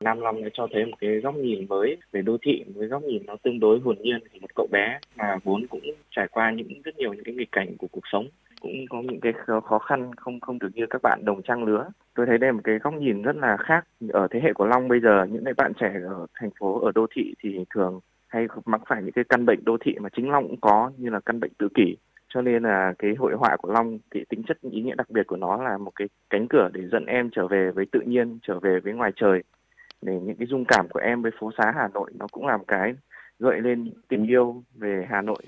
Nam 0.00 0.20
Long 0.20 0.42
đã 0.42 0.48
cho 0.54 0.66
thấy 0.72 0.84
một 0.84 0.96
cái 1.00 1.10
góc 1.10 1.34
nhìn 1.34 1.66
mới 1.68 1.96
về 2.12 2.22
đô 2.22 2.36
thị, 2.42 2.64
một 2.66 2.72
cái 2.80 2.88
góc 2.88 3.02
nhìn 3.02 3.26
nó 3.26 3.36
tương 3.42 3.60
đối 3.60 3.80
hồn 3.80 3.96
nhiên 4.00 4.18
của 4.32 4.38
một 4.40 4.54
cậu 4.54 4.66
bé 4.72 4.98
mà 5.16 5.36
vốn 5.44 5.66
cũng 5.70 5.80
trải 6.10 6.28
qua 6.30 6.50
những 6.50 6.82
rất 6.84 6.96
nhiều 6.98 7.12
những 7.12 7.24
cái 7.24 7.34
nghịch 7.34 7.52
cảnh 7.52 7.76
của 7.78 7.86
cuộc 7.92 8.04
sống. 8.12 8.28
Cũng 8.60 8.72
có 8.90 9.02
những 9.02 9.20
cái 9.20 9.32
khó 9.64 9.78
khăn 9.78 10.14
không 10.16 10.40
không 10.40 10.58
được 10.58 10.68
như 10.74 10.86
các 10.90 11.02
bạn 11.02 11.24
đồng 11.24 11.42
trang 11.42 11.64
lứa. 11.64 11.88
Tôi 12.14 12.26
thấy 12.26 12.38
đây 12.38 12.48
là 12.48 12.52
một 12.52 12.60
cái 12.64 12.78
góc 12.78 12.94
nhìn 12.94 13.22
rất 13.22 13.36
là 13.36 13.56
khác 13.60 13.84
ở 14.08 14.28
thế 14.30 14.40
hệ 14.42 14.52
của 14.52 14.66
long 14.66 14.88
bây 14.88 15.00
giờ. 15.00 15.26
Những 15.30 15.44
cái 15.44 15.54
bạn 15.54 15.72
trẻ 15.80 15.92
ở 16.08 16.26
thành 16.40 16.50
phố 16.60 16.80
ở 16.80 16.92
đô 16.94 17.06
thị 17.14 17.34
thì 17.42 17.58
thường 17.74 18.00
hay 18.28 18.46
mắc 18.64 18.80
phải 18.88 19.02
những 19.02 19.12
cái 19.12 19.24
căn 19.28 19.46
bệnh 19.46 19.64
đô 19.64 19.76
thị 19.80 19.94
mà 20.00 20.08
chính 20.16 20.30
long 20.30 20.48
cũng 20.48 20.60
có, 20.60 20.90
như 20.96 21.10
là 21.10 21.20
căn 21.20 21.40
bệnh 21.40 21.52
tự 21.58 21.68
kỷ. 21.74 21.96
Cho 22.34 22.42
nên 22.42 22.62
là 22.62 22.94
cái 22.98 23.14
hội 23.18 23.34
họa 23.36 23.56
của 23.56 23.72
long 23.72 23.98
thì 24.14 24.24
tính 24.28 24.42
chất, 24.48 24.58
ý 24.70 24.82
nghĩa 24.82 24.94
đặc 24.94 25.10
biệt 25.10 25.26
của 25.26 25.36
nó 25.36 25.56
là 25.62 25.78
một 25.78 25.92
cái 25.94 26.08
cánh 26.30 26.48
cửa 26.48 26.68
để 26.72 26.80
dẫn 26.92 27.06
em 27.06 27.30
trở 27.36 27.46
về 27.46 27.70
với 27.74 27.86
tự 27.92 28.00
nhiên, 28.06 28.38
trở 28.42 28.58
về 28.60 28.80
với 28.84 28.92
ngoài 28.92 29.12
trời. 29.16 29.42
Để 30.02 30.12
những 30.22 30.36
cái 30.36 30.46
dung 30.46 30.64
cảm 30.68 30.86
của 30.90 31.00
em 31.00 31.22
với 31.22 31.30
phố 31.40 31.50
xá 31.58 31.72
hà 31.74 31.88
nội 31.94 32.10
nó 32.18 32.26
cũng 32.32 32.46
làm 32.46 32.64
cái 32.64 32.94
gợi 33.38 33.60
lên 33.60 33.92
tình 34.08 34.26
yêu 34.26 34.62
về 34.74 35.06
hà 35.10 35.22
nội. 35.22 35.42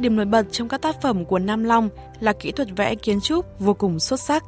Điểm 0.00 0.16
nổi 0.16 0.26
bật 0.26 0.42
trong 0.50 0.68
các 0.68 0.82
tác 0.82 0.94
phẩm 1.02 1.24
của 1.24 1.38
Nam 1.38 1.64
Long 1.64 1.88
là 2.20 2.32
kỹ 2.40 2.52
thuật 2.52 2.68
vẽ 2.76 2.94
kiến 2.94 3.18
trúc 3.22 3.44
vô 3.58 3.74
cùng 3.74 3.98
xuất 3.98 4.20
sắc. 4.20 4.42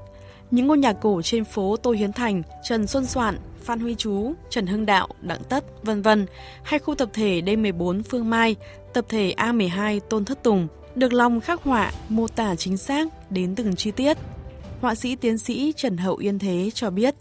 Những 0.50 0.66
ngôi 0.66 0.78
nhà 0.78 0.92
cổ 0.92 1.20
trên 1.22 1.44
phố 1.44 1.76
Tô 1.82 1.90
Hiến 1.90 2.12
Thành, 2.12 2.42
Trần 2.62 2.86
Xuân 2.86 3.04
Soạn, 3.04 3.34
Phan 3.66 3.78
Huy 3.80 3.94
Chú, 3.94 4.32
Trần 4.48 4.66
Hưng 4.66 4.86
Đạo, 4.86 5.06
Đặng 5.22 5.40
Tất, 5.50 5.64
vân 5.82 6.02
vân, 6.02 6.26
hay 6.64 6.78
khu 6.78 6.94
tập 6.94 7.08
thể 7.12 7.40
D14 7.46 8.02
Phương 8.10 8.30
Mai, 8.30 8.56
tập 8.94 9.04
thể 9.08 9.34
A12 9.36 10.00
Tôn 10.10 10.24
Thất 10.24 10.42
Tùng, 10.42 10.68
được 10.94 11.12
lòng 11.12 11.40
khắc 11.40 11.62
họa, 11.62 11.90
mô 12.08 12.26
tả 12.36 12.54
chính 12.54 12.76
xác 12.76 13.06
đến 13.30 13.54
từng 13.56 13.74
chi 13.76 13.90
tiết. 13.96 14.16
Họa 14.80 14.94
sĩ 14.94 15.16
tiến 15.16 15.38
sĩ 15.38 15.72
Trần 15.76 15.96
Hậu 15.96 16.16
Yên 16.16 16.38
Thế 16.38 16.68
cho 16.74 16.90
biết. 16.90 17.14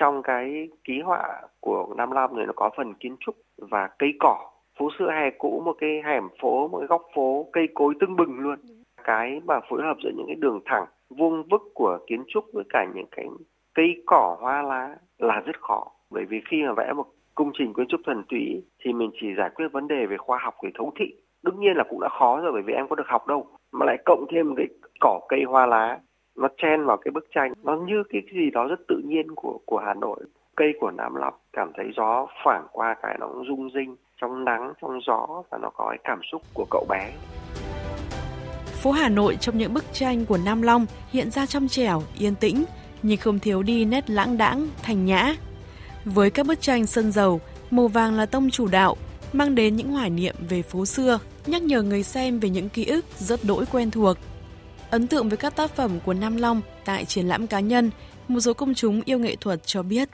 Trong 0.00 0.22
cái 0.24 0.68
ký 0.84 0.94
họa 1.04 1.42
của 1.60 1.94
Nam 1.96 2.10
Long 2.10 2.36
này 2.36 2.46
nó 2.46 2.52
có 2.56 2.70
phần 2.76 2.94
kiến 2.94 3.16
trúc 3.20 3.34
và 3.58 3.88
cây 3.98 4.10
cỏ 4.20 4.50
phố 4.78 4.88
xưa 4.98 5.10
hè 5.10 5.30
cũ 5.38 5.62
một 5.64 5.76
cái 5.80 5.90
hẻm 6.06 6.28
phố 6.42 6.68
một 6.68 6.78
cái 6.78 6.86
góc 6.86 7.02
phố 7.14 7.46
cây 7.52 7.64
cối 7.74 7.94
tưng 8.00 8.16
bừng 8.16 8.38
luôn 8.38 8.58
cái 9.04 9.40
mà 9.44 9.54
phối 9.70 9.82
hợp 9.82 9.94
giữa 10.04 10.10
những 10.16 10.26
cái 10.26 10.36
đường 10.36 10.60
thẳng 10.64 10.86
vuông 11.10 11.42
vức 11.50 11.62
của 11.74 11.98
kiến 12.06 12.24
trúc 12.28 12.44
với 12.52 12.64
cả 12.68 12.86
những 12.94 13.06
cái 13.10 13.26
cây 13.74 14.02
cỏ 14.06 14.36
hoa 14.40 14.62
lá 14.62 14.96
là 15.18 15.40
rất 15.40 15.60
khó. 15.60 15.86
Bởi 16.10 16.24
vì 16.24 16.40
khi 16.50 16.62
mà 16.62 16.72
vẽ 16.72 16.92
một 16.92 17.06
công 17.34 17.50
trình 17.58 17.74
kiến 17.74 17.86
trúc 17.88 18.00
thuần 18.06 18.22
túy 18.28 18.62
thì 18.84 18.92
mình 18.92 19.10
chỉ 19.20 19.26
giải 19.36 19.50
quyết 19.54 19.68
vấn 19.72 19.88
đề 19.88 20.06
về 20.06 20.16
khoa 20.16 20.38
học 20.42 20.54
về 20.62 20.70
thấu 20.78 20.92
thị. 20.98 21.14
Đương 21.42 21.60
nhiên 21.60 21.76
là 21.76 21.84
cũng 21.88 22.00
đã 22.00 22.08
khó 22.18 22.40
rồi 22.40 22.52
bởi 22.52 22.62
vì 22.62 22.72
em 22.74 22.88
có 22.88 22.96
được 22.96 23.06
học 23.06 23.26
đâu. 23.26 23.46
Mà 23.72 23.86
lại 23.86 23.96
cộng 24.04 24.26
thêm 24.30 24.54
cái 24.56 24.66
cỏ 25.00 25.20
cây 25.28 25.42
hoa 25.42 25.66
lá 25.66 25.98
nó 26.36 26.48
chen 26.56 26.84
vào 26.84 26.96
cái 26.96 27.10
bức 27.10 27.26
tranh. 27.34 27.52
Nó 27.64 27.76
như 27.76 28.02
cái 28.08 28.22
gì 28.32 28.50
đó 28.50 28.66
rất 28.66 28.80
tự 28.88 29.02
nhiên 29.04 29.34
của 29.34 29.58
của 29.64 29.78
Hà 29.78 29.94
Nội. 29.94 30.20
Cây 30.56 30.72
của 30.80 30.90
Nam 30.90 31.14
Long 31.14 31.34
cảm 31.52 31.72
thấy 31.76 31.86
gió 31.96 32.26
phảng 32.44 32.66
qua 32.72 32.96
cái 33.02 33.16
nó 33.20 33.28
cũng 33.28 33.44
rung 33.46 33.70
rinh 33.74 33.96
trong 34.20 34.44
nắng, 34.44 34.72
trong 34.82 35.00
gió 35.06 35.42
và 35.50 35.58
nó 35.62 35.70
có 35.74 35.86
cái 35.88 35.98
cảm 36.04 36.20
xúc 36.32 36.42
của 36.54 36.66
cậu 36.70 36.84
bé. 36.88 37.10
Phố 38.82 38.90
Hà 38.90 39.08
Nội 39.08 39.36
trong 39.40 39.58
những 39.58 39.74
bức 39.74 39.84
tranh 39.92 40.26
của 40.26 40.38
Nam 40.44 40.62
Long 40.62 40.86
hiện 41.12 41.30
ra 41.30 41.46
trong 41.46 41.68
trẻo, 41.68 42.02
yên 42.18 42.34
tĩnh, 42.34 42.64
nhưng 43.02 43.16
không 43.16 43.38
thiếu 43.38 43.62
đi 43.62 43.84
nét 43.84 44.10
lãng 44.10 44.38
đãng, 44.38 44.68
thành 44.82 45.04
nhã. 45.04 45.34
Với 46.04 46.30
các 46.30 46.46
bức 46.46 46.60
tranh 46.60 46.86
sơn 46.86 47.12
dầu, 47.12 47.40
màu 47.70 47.88
vàng 47.88 48.14
là 48.14 48.26
tông 48.26 48.50
chủ 48.50 48.68
đạo, 48.68 48.96
mang 49.32 49.54
đến 49.54 49.76
những 49.76 49.88
hoài 49.88 50.10
niệm 50.10 50.34
về 50.48 50.62
phố 50.62 50.86
xưa, 50.86 51.18
nhắc 51.46 51.62
nhở 51.62 51.82
người 51.82 52.02
xem 52.02 52.38
về 52.40 52.48
những 52.48 52.68
ký 52.68 52.84
ức 52.84 53.04
rất 53.18 53.40
đỗi 53.48 53.64
quen 53.72 53.90
thuộc. 53.90 54.16
Ấn 54.90 55.06
tượng 55.06 55.28
với 55.28 55.36
các 55.36 55.56
tác 55.56 55.70
phẩm 55.70 55.90
của 56.04 56.14
Nam 56.14 56.36
Long 56.36 56.60
tại 56.84 57.04
triển 57.04 57.26
lãm 57.26 57.46
cá 57.46 57.60
nhân, 57.60 57.90
một 58.28 58.40
số 58.40 58.54
công 58.54 58.74
chúng 58.74 59.00
yêu 59.04 59.18
nghệ 59.18 59.36
thuật 59.40 59.60
cho 59.66 59.82
biết. 59.82 60.08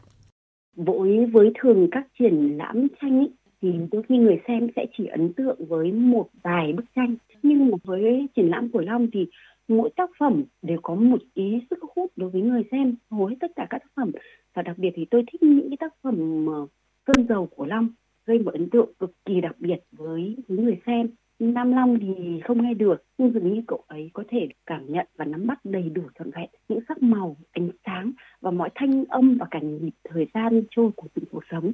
Với 0.77 1.27
với 1.33 1.53
thường 1.63 1.89
các 1.93 2.07
triển 2.19 2.57
lãm 2.59 2.89
tranh 3.01 3.21
ý, 3.21 3.27
thì 3.63 3.69
đôi 3.93 4.03
khi 4.09 4.17
người 4.17 4.39
xem 4.49 4.69
sẽ 4.77 4.87
chỉ 4.99 5.07
ấn 5.07 5.33
tượng 5.33 5.57
với 5.69 5.93
một 5.93 6.29
vài 6.43 6.73
bức 6.77 6.85
tranh 6.97 7.17
nhưng 7.43 7.71
mà 7.71 7.77
với 7.85 8.27
triển 8.37 8.51
lãm 8.51 8.71
của 8.71 8.81
Long 8.81 9.09
thì 9.13 9.27
mỗi 9.69 9.91
tác 9.97 10.11
phẩm 10.19 10.45
đều 10.63 10.79
có 10.83 10.95
một 10.95 11.21
ý 11.35 11.61
sức 11.71 11.79
hút 11.97 12.13
đối 12.17 12.31
với 12.31 12.43
người 12.43 12.65
xem 12.71 12.97
hầu 13.11 13.27
hết 13.27 13.37
tất 13.41 13.51
cả 13.57 13.67
các 13.71 13.79
tác 13.79 13.91
phẩm. 13.97 14.11
Và 14.55 14.63
đặc 14.63 14.79
biệt 14.79 14.91
thì 14.97 15.07
tôi 15.11 15.25
thích 15.33 15.43
những 15.43 15.71
cái 15.71 15.77
tác 15.81 15.95
phẩm 16.03 16.47
cơn 17.05 17.27
dầu 17.29 17.47
của 17.47 17.67
Long 17.67 17.89
gây 18.27 18.39
một 18.39 18.53
ấn 18.53 18.71
tượng 18.71 18.93
cực 18.99 19.11
kỳ 19.25 19.41
đặc 19.41 19.57
biệt 19.59 19.79
với, 19.93 20.37
với 20.49 20.59
người 20.59 20.81
xem. 20.87 21.09
Nam 21.39 21.73
Long 21.73 21.99
thì 22.01 22.41
không 22.45 22.63
nghe 22.63 22.75
được 22.75 23.03
nhưng 23.19 23.33
dường 23.33 23.55
như 23.55 23.63
cậu 23.69 23.85
ấy 23.87 24.11
có 24.13 24.25
thể 24.29 24.49
cảm 24.67 24.93
nhận 24.93 25.07
và 25.17 25.25
nắm 25.25 25.47
bắt 25.47 25.59
đầy 25.65 25.83
đủ 25.83 26.03
trọn 26.19 26.31
vẹn 26.31 26.51
những 26.69 26.81
sắc 26.89 27.03
màu, 27.03 27.37
ánh 27.53 27.71
sáng 27.87 28.13
và 28.41 28.51
mọi 28.51 28.71
thanh 28.75 29.05
âm 29.05 29.39
và 29.41 29.47
cả 29.51 29.59
nhịp 29.63 29.91
thời 30.05 30.27
gian 30.35 30.63
trôi 30.71 30.91
của 30.97 31.09
từng 31.15 31.25
cuộc 31.31 31.43
sống. 31.51 31.73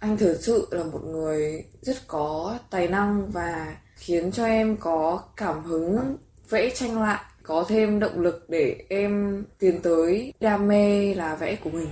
Anh 0.00 0.16
thực 0.16 0.34
sự 0.34 0.66
là 0.70 0.84
một 0.84 1.00
người 1.12 1.64
rất 1.80 1.96
có 2.06 2.58
tài 2.70 2.88
năng 2.88 3.30
và 3.32 3.76
khiến 4.02 4.32
cho 4.32 4.44
em 4.44 4.76
có 4.76 5.22
cảm 5.36 5.62
hứng 5.62 6.16
vẽ 6.50 6.70
tranh 6.70 7.00
lại 7.02 7.20
có 7.42 7.64
thêm 7.68 8.00
động 8.00 8.20
lực 8.20 8.44
để 8.48 8.76
em 8.88 9.44
tiến 9.58 9.80
tới 9.82 10.32
đam 10.40 10.68
mê 10.68 11.14
là 11.14 11.34
vẽ 11.34 11.56
của 11.56 11.70
mình 11.70 11.88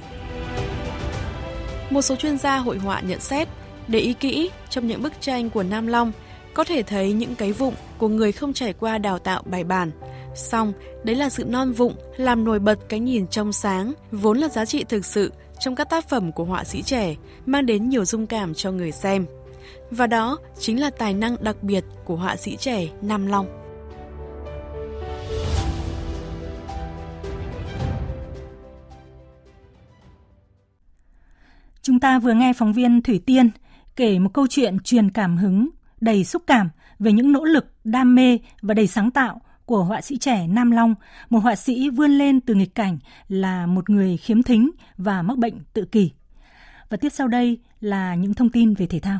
một 1.90 2.02
số 2.02 2.16
chuyên 2.16 2.38
gia 2.38 2.56
hội 2.56 2.78
họa 2.78 3.00
nhận 3.00 3.20
xét 3.20 3.48
để 3.88 3.98
ý 3.98 4.14
kỹ 4.14 4.50
trong 4.70 4.86
những 4.86 5.02
bức 5.02 5.12
tranh 5.20 5.50
của 5.50 5.62
Nam 5.62 5.86
Long 5.86 6.12
có 6.54 6.64
thể 6.64 6.82
thấy 6.82 7.12
những 7.12 7.34
cái 7.34 7.52
vụng 7.52 7.74
của 7.98 8.08
người 8.08 8.32
không 8.32 8.52
trải 8.52 8.72
qua 8.72 8.98
đào 8.98 9.18
tạo 9.18 9.42
bài 9.46 9.64
bản. 9.64 9.90
song 10.34 10.72
đấy 11.04 11.16
là 11.16 11.30
sự 11.30 11.44
non 11.44 11.72
vụng 11.72 11.94
làm 12.16 12.44
nổi 12.44 12.58
bật 12.58 12.78
cái 12.88 13.00
nhìn 13.00 13.26
trong 13.26 13.52
sáng, 13.52 13.92
vốn 14.10 14.38
là 14.38 14.48
giá 14.48 14.64
trị 14.64 14.84
thực 14.84 15.04
sự 15.04 15.32
trong 15.58 15.74
các 15.76 15.90
tác 15.90 16.08
phẩm 16.08 16.32
của 16.32 16.44
họa 16.44 16.64
sĩ 16.64 16.82
trẻ, 16.82 17.14
mang 17.46 17.66
đến 17.66 17.88
nhiều 17.88 18.04
dung 18.04 18.26
cảm 18.26 18.54
cho 18.54 18.70
người 18.70 18.92
xem. 18.92 19.26
Và 19.90 20.06
đó 20.06 20.38
chính 20.58 20.80
là 20.80 20.90
tài 20.90 21.14
năng 21.14 21.36
đặc 21.44 21.62
biệt 21.62 21.84
của 22.04 22.16
họa 22.16 22.36
sĩ 22.36 22.56
trẻ 22.56 22.88
Nam 23.02 23.26
Long. 23.26 23.46
Chúng 31.82 32.00
ta 32.00 32.18
vừa 32.18 32.32
nghe 32.32 32.52
phóng 32.52 32.72
viên 32.72 33.02
Thủy 33.02 33.20
Tiên 33.26 33.50
kể 33.96 34.18
một 34.18 34.30
câu 34.34 34.46
chuyện 34.46 34.78
truyền 34.78 35.10
cảm 35.10 35.36
hứng, 35.36 35.68
đầy 36.00 36.24
xúc 36.24 36.42
cảm 36.46 36.68
về 36.98 37.12
những 37.12 37.32
nỗ 37.32 37.44
lực, 37.44 37.66
đam 37.84 38.14
mê 38.14 38.38
và 38.62 38.74
đầy 38.74 38.86
sáng 38.86 39.10
tạo 39.10 39.40
của 39.64 39.84
họa 39.84 40.00
sĩ 40.00 40.18
trẻ 40.18 40.46
Nam 40.46 40.70
Long, 40.70 40.94
một 41.30 41.38
họa 41.38 41.56
sĩ 41.56 41.90
vươn 41.90 42.10
lên 42.10 42.40
từ 42.40 42.54
nghịch 42.54 42.74
cảnh 42.74 42.98
là 43.28 43.66
một 43.66 43.90
người 43.90 44.16
khiếm 44.16 44.42
thính 44.42 44.70
và 44.96 45.22
mắc 45.22 45.38
bệnh 45.38 45.54
tự 45.72 45.84
kỷ. 45.84 46.10
Và 46.88 46.96
tiếp 46.96 47.08
sau 47.12 47.28
đây 47.28 47.58
là 47.80 48.14
những 48.14 48.34
thông 48.34 48.50
tin 48.50 48.74
về 48.74 48.86
thể 48.86 49.00
thao. 49.00 49.18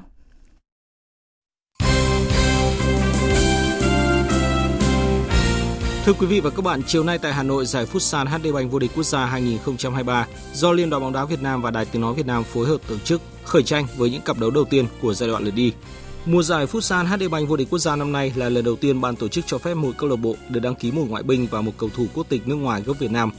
Thưa 6.04 6.12
quý 6.12 6.26
vị 6.26 6.40
và 6.40 6.50
các 6.50 6.64
bạn, 6.64 6.82
chiều 6.86 7.04
nay 7.04 7.18
tại 7.18 7.32
Hà 7.32 7.42
Nội, 7.42 7.66
giải 7.66 7.86
Futsal 7.92 8.26
HD 8.26 8.54
Bank 8.54 8.72
vô 8.72 8.78
địch 8.78 8.90
quốc 8.94 9.02
gia 9.02 9.24
2023 9.26 10.26
do 10.54 10.72
Liên 10.72 10.90
đoàn 10.90 11.02
bóng 11.02 11.12
đá 11.12 11.24
Việt 11.24 11.42
Nam 11.42 11.62
và 11.62 11.70
Đài 11.70 11.84
Tiếng 11.84 12.02
nói 12.02 12.14
Việt 12.14 12.26
Nam 12.26 12.44
phối 12.44 12.66
hợp 12.66 12.80
tổ 12.88 12.98
chức 12.98 13.20
khởi 13.44 13.62
tranh 13.62 13.86
với 13.96 14.10
những 14.10 14.22
cặp 14.22 14.38
đấu 14.38 14.50
đầu 14.50 14.64
tiên 14.64 14.86
của 15.02 15.14
giai 15.14 15.28
đoạn 15.28 15.44
lượt 15.44 15.54
đi. 15.54 15.72
Mùa 16.26 16.42
giải 16.42 16.66
Futsal 16.66 17.04
HD 17.04 17.30
Bank 17.30 17.48
vô 17.48 17.56
địch 17.56 17.68
quốc 17.70 17.78
gia 17.78 17.96
năm 17.96 18.12
nay 18.12 18.32
là 18.36 18.48
lần 18.48 18.64
đầu 18.64 18.76
tiên 18.76 19.00
ban 19.00 19.16
tổ 19.16 19.28
chức 19.28 19.44
cho 19.46 19.58
phép 19.58 19.74
một 19.74 19.92
câu 19.98 20.08
lạc 20.08 20.16
bộ 20.16 20.34
được 20.48 20.60
đăng 20.60 20.74
ký 20.74 20.92
một 20.92 21.04
ngoại 21.08 21.22
binh 21.22 21.46
và 21.50 21.60
một 21.60 21.72
cầu 21.78 21.90
thủ 21.96 22.06
quốc 22.14 22.26
tịch 22.28 22.48
nước 22.48 22.54
ngoài 22.54 22.82
gốc 22.82 22.98
Việt 22.98 23.10
Nam. 23.10 23.30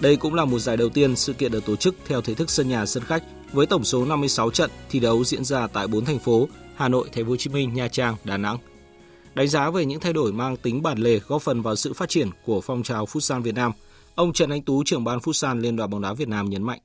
Đây 0.00 0.16
cũng 0.16 0.34
là 0.34 0.44
một 0.44 0.58
giải 0.58 0.76
đầu 0.76 0.88
tiên 0.88 1.16
sự 1.16 1.32
kiện 1.32 1.52
được 1.52 1.64
tổ 1.66 1.76
chức 1.76 1.94
theo 2.06 2.20
thể 2.20 2.34
thức 2.34 2.50
sân 2.50 2.68
nhà 2.68 2.86
sân 2.86 3.02
khách 3.04 3.22
với 3.52 3.66
tổng 3.66 3.84
số 3.84 4.04
56 4.04 4.50
trận 4.50 4.70
thi 4.90 5.00
đấu 5.00 5.24
diễn 5.24 5.44
ra 5.44 5.66
tại 5.66 5.86
4 5.86 6.04
thành 6.04 6.18
phố 6.18 6.48
Hà 6.76 6.88
Nội, 6.88 7.08
Thành 7.12 7.24
phố 7.24 7.30
Hồ 7.30 7.36
Chí 7.36 7.50
Minh, 7.50 7.74
Nha 7.74 7.88
Trang, 7.88 8.16
Đà 8.24 8.36
Nẵng. 8.36 8.58
Đánh 9.34 9.48
giá 9.48 9.70
về 9.70 9.84
những 9.84 10.00
thay 10.00 10.12
đổi 10.12 10.32
mang 10.32 10.56
tính 10.56 10.82
bản 10.82 10.98
lề 10.98 11.18
góp 11.28 11.42
phần 11.42 11.62
vào 11.62 11.76
sự 11.76 11.92
phát 11.92 12.08
triển 12.08 12.28
của 12.46 12.60
phong 12.60 12.82
trào 12.82 13.04
Futsal 13.04 13.42
Việt 13.42 13.54
Nam, 13.54 13.72
ông 14.14 14.32
Trần 14.32 14.50
Anh 14.50 14.62
Tú, 14.62 14.82
trưởng 14.84 15.04
ban 15.04 15.18
Futsal 15.18 15.60
Liên 15.60 15.76
đoàn 15.76 15.90
bóng 15.90 16.02
đá 16.02 16.12
Việt 16.12 16.28
Nam 16.28 16.50
nhấn 16.50 16.62
mạnh. 16.62 16.78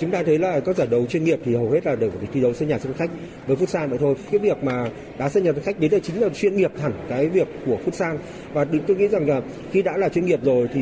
Chúng 0.00 0.10
ta 0.10 0.22
thấy 0.26 0.38
là 0.38 0.60
các 0.60 0.76
giải 0.76 0.86
đấu 0.86 1.06
chuyên 1.06 1.24
nghiệp 1.24 1.40
thì 1.44 1.54
hầu 1.54 1.70
hết 1.70 1.86
là 1.86 1.96
đều 1.96 2.10
phải 2.10 2.28
thi 2.32 2.40
đấu 2.40 2.54
sân 2.54 2.68
nhà 2.68 2.78
sân 2.78 2.92
khách 2.92 3.10
với 3.46 3.56
futsal 3.56 3.88
vậy 3.88 3.98
thôi. 3.98 4.14
Cái 4.30 4.38
việc 4.38 4.64
mà 4.64 4.90
đá 5.18 5.28
sân 5.28 5.44
nhà 5.44 5.52
sân 5.52 5.64
khách 5.64 5.80
đấy 5.80 5.90
là 5.90 5.98
chính 5.98 6.20
là 6.20 6.28
chuyên 6.28 6.56
nghiệp 6.56 6.72
hẳn 6.80 6.92
cái 7.08 7.28
việc 7.28 7.48
của 7.66 7.78
futsal 7.86 8.16
và 8.52 8.64
tôi 8.86 8.96
nghĩ 8.96 9.08
rằng 9.08 9.28
là 9.28 9.40
khi 9.72 9.82
đã 9.82 9.96
là 9.96 10.08
chuyên 10.08 10.26
nghiệp 10.26 10.40
rồi 10.44 10.68
thì 10.74 10.80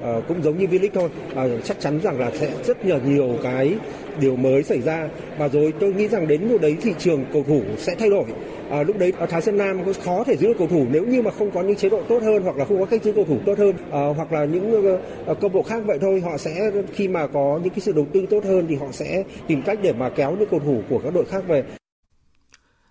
uh, 0.00 0.28
cũng 0.28 0.42
giống 0.42 0.58
như 0.58 0.66
V-League 0.66 0.88
thôi. 0.94 1.08
Uh, 1.32 1.64
chắc 1.64 1.80
chắn 1.80 2.00
rằng 2.02 2.20
là 2.20 2.30
sẽ 2.34 2.52
rất 2.66 2.84
nhiều 2.84 2.98
nhiều 3.04 3.38
cái 3.42 3.74
điều 4.20 4.36
mới 4.36 4.62
xảy 4.62 4.80
ra. 4.80 5.08
Và 5.38 5.48
rồi 5.48 5.72
tôi 5.80 5.92
nghĩ 5.92 6.08
rằng 6.08 6.28
đến 6.28 6.42
lúc 6.48 6.60
đấy 6.60 6.76
thị 6.82 6.92
trường 6.98 7.24
cầu 7.32 7.44
thủ 7.48 7.62
sẽ 7.78 7.94
thay 7.94 8.10
đổi. 8.10 8.24
À, 8.70 8.82
lúc 8.82 8.98
đấy 8.98 9.12
Thái 9.28 9.42
Sơn 9.42 9.56
Nam 9.56 9.84
có 9.84 9.92
khó 10.04 10.24
thể 10.24 10.36
giữ 10.36 10.48
được 10.48 10.54
cầu 10.58 10.68
thủ 10.68 10.86
nếu 10.90 11.06
như 11.06 11.22
mà 11.22 11.30
không 11.30 11.50
có 11.50 11.62
những 11.62 11.76
chế 11.76 11.88
độ 11.88 12.02
tốt 12.08 12.22
hơn 12.22 12.42
hoặc 12.42 12.56
là 12.56 12.64
không 12.64 12.80
có 12.80 12.86
cách 12.86 13.04
giữ 13.04 13.12
cầu 13.12 13.24
thủ 13.24 13.38
tốt 13.46 13.58
hơn. 13.58 13.74
À, 13.90 14.06
hoặc 14.16 14.32
là 14.32 14.44
những 14.44 14.94
uh, 15.30 15.40
câu 15.40 15.50
bộ 15.50 15.62
khác 15.62 15.82
vậy 15.86 15.98
thôi. 16.00 16.20
Họ 16.20 16.36
sẽ 16.38 16.70
khi 16.92 17.08
mà 17.08 17.26
có 17.26 17.60
những 17.62 17.70
cái 17.70 17.80
sự 17.80 17.92
đầu 17.92 18.06
tư 18.12 18.26
tốt 18.30 18.44
hơn 18.44 18.66
thì 18.68 18.76
họ 18.76 18.86
sẽ 18.92 19.24
tìm 19.46 19.62
cách 19.62 19.78
để 19.82 19.92
mà 19.92 20.10
kéo 20.10 20.36
những 20.36 20.48
cầu 20.50 20.60
thủ 20.60 20.82
của 20.88 20.98
các 20.98 21.14
đội 21.14 21.24
khác 21.24 21.44
về. 21.48 21.64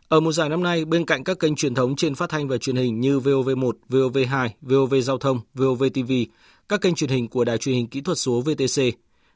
Ở 0.09 0.19
mùa 0.19 0.31
giải 0.31 0.49
năm 0.49 0.63
nay, 0.63 0.85
bên 0.85 1.05
cạnh 1.05 1.23
các 1.23 1.39
kênh 1.39 1.55
truyền 1.55 1.75
thống 1.75 1.95
trên 1.95 2.15
phát 2.15 2.29
thanh 2.29 2.47
và 2.47 2.57
truyền 2.57 2.75
hình 2.75 2.99
như 2.99 3.19
VOV1, 3.19 3.71
VOV2, 3.89 4.49
VOV 4.61 4.93
Giao 5.03 5.17
thông, 5.17 5.39
VOV 5.53 5.83
TV, 5.93 6.11
các 6.69 6.81
kênh 6.81 6.95
truyền 6.95 7.09
hình 7.09 7.27
của 7.27 7.45
Đài 7.45 7.57
truyền 7.57 7.75
hình 7.75 7.87
kỹ 7.87 8.01
thuật 8.01 8.17
số 8.17 8.41
VTC, 8.41 8.83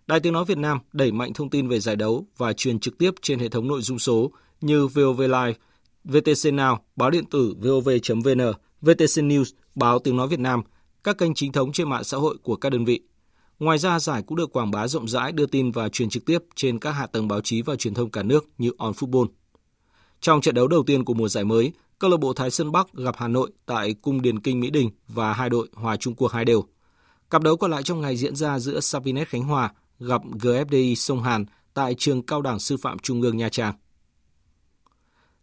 Đài 0.08 0.20
Tiếng 0.20 0.34
Nói 0.34 0.46
Việt 0.46 0.58
Nam 0.58 0.80
đẩy 0.94 1.12
mạnh 1.12 1.34
thông 1.34 1.50
tin 1.50 1.68
về 1.68 1.80
giải 1.80 1.96
đấu 1.96 2.28
và 2.38 2.54
truyền 2.54 2.80
trực 2.80 2.98
tiếp 2.98 3.12
trên 3.22 3.40
hệ 3.40 3.50
thống 3.50 3.68
nội 3.68 3.82
dung 3.82 4.00
số 4.00 4.32
như 4.62 4.88
VOV 4.88 5.20
Live, 5.20 5.54
VTC 6.04 6.54
Now, 6.54 6.78
báo 6.96 7.10
điện 7.10 7.26
tử 7.26 7.56
vov.vn, 7.62 8.54
VTC 8.82 9.24
News, 9.24 9.46
báo 9.76 10.00
Tiếng 10.00 10.18
Nói 10.18 10.28
Việt 10.28 10.40
Nam, 10.40 10.62
các 11.04 11.18
kênh 11.18 11.34
chính 11.34 11.52
thống 11.52 11.72
trên 11.72 11.90
mạng 11.90 12.04
xã 12.04 12.18
hội 12.18 12.38
của 12.44 12.56
các 12.56 12.70
đơn 12.70 12.86
vị. 12.86 13.02
Ngoài 13.60 13.78
ra, 13.78 14.00
giải 14.00 14.24
cũng 14.28 14.38
được 14.38 14.54
quảng 14.54 14.72
bá 14.72 14.88
rộng 14.88 15.08
rãi 15.08 15.32
đưa 15.32 15.46
tin 15.46 15.72
và 15.72 15.90
truyền 15.90 16.10
trực 16.10 16.26
tiếp 16.26 16.40
trên 16.56 16.80
các 16.80 16.92
hạ 16.92 17.08
tầng 17.08 17.28
báo 17.28 17.42
chí 17.42 17.62
và 17.62 17.76
truyền 17.76 17.94
thông 17.94 18.12
cả 18.12 18.24
nước 18.24 18.46
như 18.58 18.72
On 18.78 18.92
Football. 18.92 19.28
Trong 20.22 20.42
trận 20.42 20.56
đấu 20.56 20.68
đầu 20.68 20.84
tiên 20.84 21.06
của 21.06 21.14
mùa 21.14 21.28
giải 21.28 21.44
mới, 21.44 21.72
câu 22.00 22.10
lạc 22.10 22.18
bộ 22.18 22.34
Thái 22.34 22.52
Sơn 22.52 22.72
Bắc 22.72 22.94
gặp 22.94 23.16
Hà 23.18 23.28
Nội 23.28 23.52
tại 23.66 23.94
cung 23.94 24.22
Điền 24.22 24.40
Kinh 24.40 24.60
Mỹ 24.60 24.70
Đình 24.70 24.90
và 25.08 25.34
hai 25.34 25.50
đội 25.50 25.68
hòa 25.74 25.98
chung 25.98 26.16
cuộc 26.16 26.32
hai 26.32 26.46
đều. 26.46 26.73
Cặp 27.34 27.44
đấu 27.44 27.58
còn 27.58 27.72
lại 27.72 27.84
trong 27.84 28.02
ngày 28.02 28.18
diễn 28.18 28.36
ra 28.36 28.60
giữa 28.60 28.80
Sapinet 28.80 29.28
Khánh 29.28 29.44
Hòa 29.44 29.72
gặp 30.00 30.22
GFDI 30.26 30.96
Sông 30.96 31.24
Hàn 31.24 31.46
tại 31.74 31.96
trường 31.98 32.26
Cao 32.26 32.42
đẳng 32.42 32.60
Sư 32.60 32.78
phạm 32.78 33.00
Trung 33.00 33.22
ương 33.22 33.38
Nha 33.38 33.50
Trang. 33.50 33.74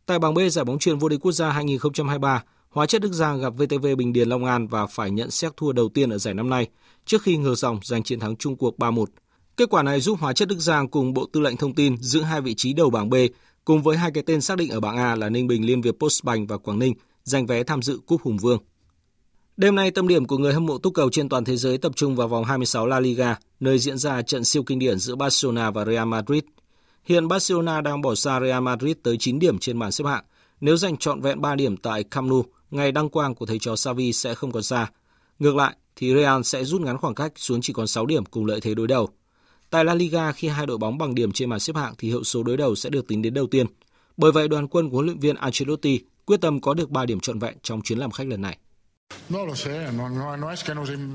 Tại 0.07 0.19
bảng 0.19 0.35
B 0.35 0.39
giải 0.51 0.65
bóng 0.65 0.79
chuyền 0.79 0.99
vô 0.99 1.09
địch 1.09 1.21
quốc 1.21 1.33
gia 1.33 1.51
2023, 1.51 2.45
Hóa 2.69 2.87
chất 2.87 3.03
Đức 3.03 3.13
Giang 3.13 3.41
gặp 3.41 3.53
VTV 3.57 3.87
Bình 3.99 4.13
Điền 4.13 4.29
Long 4.29 4.45
An 4.45 4.67
và 4.67 4.87
phải 4.87 5.11
nhận 5.11 5.31
xét 5.31 5.57
thua 5.57 5.73
đầu 5.73 5.89
tiên 5.89 6.11
ở 6.11 6.19
giải 6.19 6.35
năm 6.35 6.51
nay 6.51 6.69
trước 7.05 7.23
khi 7.23 7.37
ngược 7.37 7.55
dòng 7.55 7.81
giành 7.85 8.03
chiến 8.03 8.21
thắng 8.21 8.37
chung 8.37 8.57
cuộc 8.57 8.79
3-1. 8.79 9.05
Kết 9.57 9.71
quả 9.71 9.83
này 9.83 10.01
giúp 10.01 10.19
Hóa 10.21 10.33
chất 10.33 10.49
Đức 10.49 10.59
Giang 10.59 10.89
cùng 10.89 11.15
Bộ 11.15 11.27
Tư 11.33 11.41
lệnh 11.41 11.57
Thông 11.57 11.75
tin 11.75 11.97
giữ 11.97 12.23
hai 12.23 12.41
vị 12.41 12.55
trí 12.55 12.73
đầu 12.73 12.91
bảng 12.91 13.11
B 13.11 13.15
cùng 13.65 13.83
với 13.83 13.97
hai 13.97 14.11
cái 14.15 14.23
tên 14.27 14.41
xác 14.41 14.59
định 14.59 14.71
ở 14.71 14.81
bảng 14.81 14.97
A 14.97 15.17
là 15.17 15.29
Ninh 15.29 15.47
Bình 15.47 15.67
Liên 15.67 15.81
Việt 15.81 15.95
Postbank 16.01 16.49
và 16.49 16.59
Quảng 16.59 16.79
Ninh 16.79 16.95
giành 17.25 17.47
vé 17.47 17.63
tham 17.63 17.83
dự 17.83 18.01
Cúp 18.07 18.23
Hùng 18.23 18.37
Vương. 18.37 18.59
Đêm 19.61 19.75
nay, 19.75 19.91
tâm 19.91 20.09
điểm 20.09 20.25
của 20.25 20.39
người 20.39 20.53
hâm 20.53 20.67
mộ 20.67 20.79
túc 20.79 20.95
cầu 20.95 21.11
trên 21.11 21.29
toàn 21.29 21.45
thế 21.45 21.57
giới 21.57 21.79
tập 21.79 21.93
trung 21.97 22.17
vào 22.17 22.29
vòng 22.29 22.45
26 22.45 22.87
La 22.87 23.01
Liga, 23.01 23.37
nơi 23.61 23.79
diễn 23.79 23.99
ra 23.99 24.23
trận 24.23 24.45
siêu 24.45 24.63
kinh 24.63 24.79
điển 24.79 24.99
giữa 24.99 25.17
Barcelona 25.17 25.71
và 25.71 25.85
Real 25.85 26.09
Madrid. 26.09 26.43
Hiện 27.05 27.29
Barcelona 27.29 27.81
đang 27.81 28.01
bỏ 28.01 28.15
xa 28.15 28.41
Real 28.41 28.63
Madrid 28.63 28.97
tới 29.03 29.17
9 29.17 29.39
điểm 29.39 29.59
trên 29.59 29.79
bảng 29.79 29.93
xếp 29.93 30.05
hạng. 30.07 30.25
Nếu 30.61 30.77
giành 30.77 30.97
trọn 30.97 31.21
vẹn 31.21 31.41
3 31.41 31.55
điểm 31.55 31.77
tại 31.77 32.05
Camp 32.05 32.31
Nou, 32.31 32.45
ngày 32.71 32.93
đăng 32.93 33.09
quang 33.09 33.35
của 33.35 33.47
thầy 33.47 33.59
trò 33.59 33.77
Xavi 33.77 34.13
sẽ 34.13 34.35
không 34.35 34.53
còn 34.53 34.63
xa. 34.63 34.91
Ngược 35.39 35.57
lại, 35.57 35.77
thì 35.97 36.15
Real 36.15 36.43
sẽ 36.43 36.65
rút 36.65 36.81
ngắn 36.81 36.99
khoảng 36.99 37.15
cách 37.15 37.33
xuống 37.37 37.61
chỉ 37.63 37.73
còn 37.73 37.87
6 37.87 38.07
điểm 38.07 38.25
cùng 38.25 38.47
lợi 38.47 38.61
thế 38.61 38.75
đối 38.75 38.87
đầu. 38.87 39.09
Tại 39.71 39.85
La 39.85 39.95
Liga, 39.95 40.33
khi 40.33 40.49
hai 40.49 40.67
đội 40.67 40.79
bóng 40.79 40.99
bằng 40.99 41.15
điểm 41.15 41.33
trên 41.33 41.51
bảng 41.51 41.61
xếp 41.61 41.77
hạng 41.77 41.95
thì 41.99 42.09
hiệu 42.09 42.25
số 42.25 42.43
đối 42.43 42.57
đầu 42.57 42.75
sẽ 42.75 42.91
được 42.91 43.09
tính 43.09 43.23
đến 43.23 43.35
đầu 43.35 43.47
tiên. 43.47 43.67
Bởi 44.17 44.33
vậy, 44.33 44.49
đoàn 44.49 44.69
quân 44.69 44.91
của 44.91 44.97
huấn 44.97 45.07
luyện 45.07 45.19
viên 45.19 45.37
Ancelotti 45.37 46.01
quyết 46.27 46.41
tâm 46.41 46.61
có 46.61 46.75
được 46.75 46.91
3 46.91 47.07
điểm 47.07 47.21
trọn 47.21 47.39
vẹn 47.39 47.55
trong 47.63 47.83
chuyến 47.83 47.99
làm 47.99 48.11
khách 48.11 48.27
lần 48.27 48.43
này. 48.43 48.59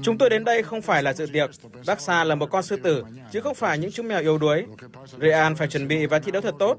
Chúng 0.04 0.18
tôi 0.18 0.30
đến 0.30 0.44
đây 0.44 0.64
không 0.64 0.82
phải 0.82 1.04
là 1.04 1.14
dự 1.14 1.26
tiệc. 1.34 1.50
Barca 1.88 2.24
là 2.24 2.36
một 2.36 2.50
con 2.52 2.64
sư 2.64 2.76
tử, 2.84 3.04
chứ 3.32 3.42
không 3.42 3.56
phải 3.56 3.78
những 3.78 3.92
chú 3.92 4.04
mèo 4.04 4.22
yếu 4.22 4.38
đuối. 4.38 4.66
Real 5.22 5.54
phải 5.54 5.68
chuẩn 5.68 5.88
bị 5.88 6.06
và 6.06 6.20
thi 6.20 6.32
đấu 6.32 6.42
thật 6.42 6.56
tốt, 6.60 6.78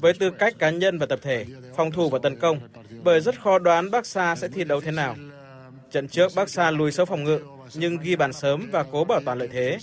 với 0.00 0.12
tư 0.12 0.30
cách 0.30 0.54
cá 0.58 0.70
nhân 0.70 0.98
và 0.98 1.06
tập 1.06 1.18
thể, 1.22 1.46
phòng 1.76 1.90
thủ 1.90 2.08
và 2.08 2.18
tấn 2.22 2.36
công, 2.36 2.60
bởi 3.04 3.20
rất 3.20 3.40
khó 3.42 3.58
đoán 3.58 3.90
Barca 3.90 4.36
sẽ 4.36 4.48
thi 4.48 4.64
đấu 4.64 4.80
thế 4.80 4.90
nào. 4.90 5.16
Trận 5.90 6.08
trước 6.08 6.32
Barca 6.36 6.70
lùi 6.70 6.92
sâu 6.92 7.06
phòng 7.06 7.24
ngự, 7.24 7.40
nhưng 7.74 7.98
ghi 7.98 8.16
bàn 8.16 8.32
sớm 8.32 8.68
và 8.72 8.84
cố 8.92 9.04
bảo 9.04 9.20
toàn 9.24 9.38
lợi 9.38 9.48
thế. 9.52 9.78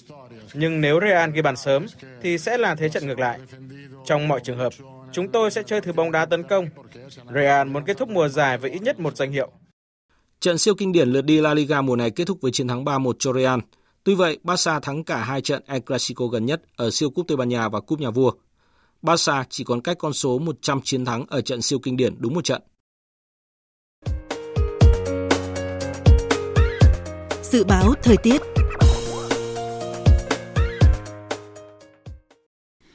Nhưng 0.54 0.82
nếu 0.82 1.00
Real 1.02 1.32
ghi 1.32 1.42
bàn 1.42 1.56
sớm, 1.56 1.86
thì 2.22 2.38
sẽ 2.38 2.58
là 2.58 2.76
thế 2.76 2.90
trận 2.90 3.08
ngược 3.08 3.20
lại. 3.20 3.40
Trong 4.06 4.28
mọi 4.28 4.40
trường 4.44 4.58
hợp, 4.58 4.74
chúng 5.12 5.32
tôi 5.32 5.52
sẽ 5.52 5.64
chơi 5.64 5.82
thứ 5.82 5.94
bóng 5.94 6.12
đá 6.12 6.26
tấn 6.26 6.44
công. 6.44 6.70
Real 7.34 7.68
muốn 7.68 7.86
kết 7.86 7.98
thúc 7.98 8.10
mùa 8.10 8.28
giải 8.28 8.58
với 8.58 8.72
ít 8.72 8.82
nhất 8.82 9.00
một 9.00 9.16
danh 9.16 9.32
hiệu. 9.32 9.52
Trận 10.46 10.58
siêu 10.58 10.76
kinh 10.76 10.92
điển 10.92 11.10
lượt 11.10 11.22
đi 11.22 11.42
La 11.42 11.54
Liga 11.54 11.82
mùa 11.82 11.96
này 11.96 12.12
kết 12.12 12.28
thúc 12.28 12.42
với 12.42 12.52
chiến 12.52 12.68
thắng 12.68 12.86
3-1 12.86 13.14
cho 13.20 13.34
Real. 13.34 13.60
Tuy 14.04 14.16
vậy, 14.16 14.38
Barca 14.44 14.80
thắng 14.80 15.04
cả 15.04 15.24
hai 15.24 15.42
trận 15.42 15.64
El 15.66 15.80
Clasico 15.82 16.28
gần 16.28 16.46
nhất 16.46 16.62
ở 16.76 16.92
siêu 16.92 17.10
cúp 17.10 17.28
Tây 17.28 17.38
Ban 17.38 17.50
Nha 17.50 17.70
và 17.70 17.80
cúp 17.80 18.00
nhà 18.00 18.10
vua. 18.10 18.32
Barca 19.02 19.44
chỉ 19.50 19.64
còn 19.64 19.82
cách 19.82 19.98
con 20.00 20.14
số 20.14 20.40
100 20.40 20.82
chiến 20.84 21.06
thắng 21.06 21.26
ở 21.28 21.42
trận 21.42 21.62
siêu 21.62 21.80
kinh 21.80 21.98
điển 21.98 22.16
đúng 22.18 22.34
một 22.34 22.44
trận. 22.44 22.62
Dự 27.44 27.64
báo 27.64 27.94
thời 28.04 28.18
tiết 28.18 28.42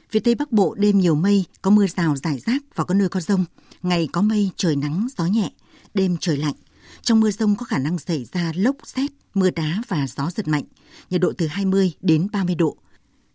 Phía 0.09 0.19
Tây 0.19 0.35
Bắc 0.35 0.51
Bộ 0.51 0.75
đêm 0.77 0.99
nhiều 0.99 1.15
mây, 1.15 1.45
có 1.61 1.71
mưa 1.71 1.87
rào 1.87 2.15
rải 2.15 2.39
rác 2.39 2.63
và 2.75 2.83
có 2.83 2.93
nơi 2.93 3.09
có 3.09 3.19
rông. 3.19 3.45
Ngày 3.81 4.09
có 4.11 4.21
mây, 4.21 4.49
trời 4.55 4.75
nắng, 4.75 5.07
gió 5.17 5.25
nhẹ, 5.25 5.51
đêm 5.93 6.17
trời 6.19 6.37
lạnh. 6.37 6.55
Trong 7.01 7.19
mưa 7.19 7.31
rông 7.31 7.55
có 7.55 7.65
khả 7.65 7.77
năng 7.77 7.99
xảy 7.99 8.25
ra 8.33 8.51
lốc, 8.55 8.75
xét, 8.83 9.11
mưa 9.33 9.49
đá 9.49 9.81
và 9.87 10.07
gió 10.07 10.29
giật 10.35 10.47
mạnh, 10.47 10.63
nhiệt 11.09 11.21
độ 11.21 11.33
từ 11.37 11.47
20 11.47 11.91
đến 12.01 12.27
30 12.31 12.55
độ. 12.55 12.77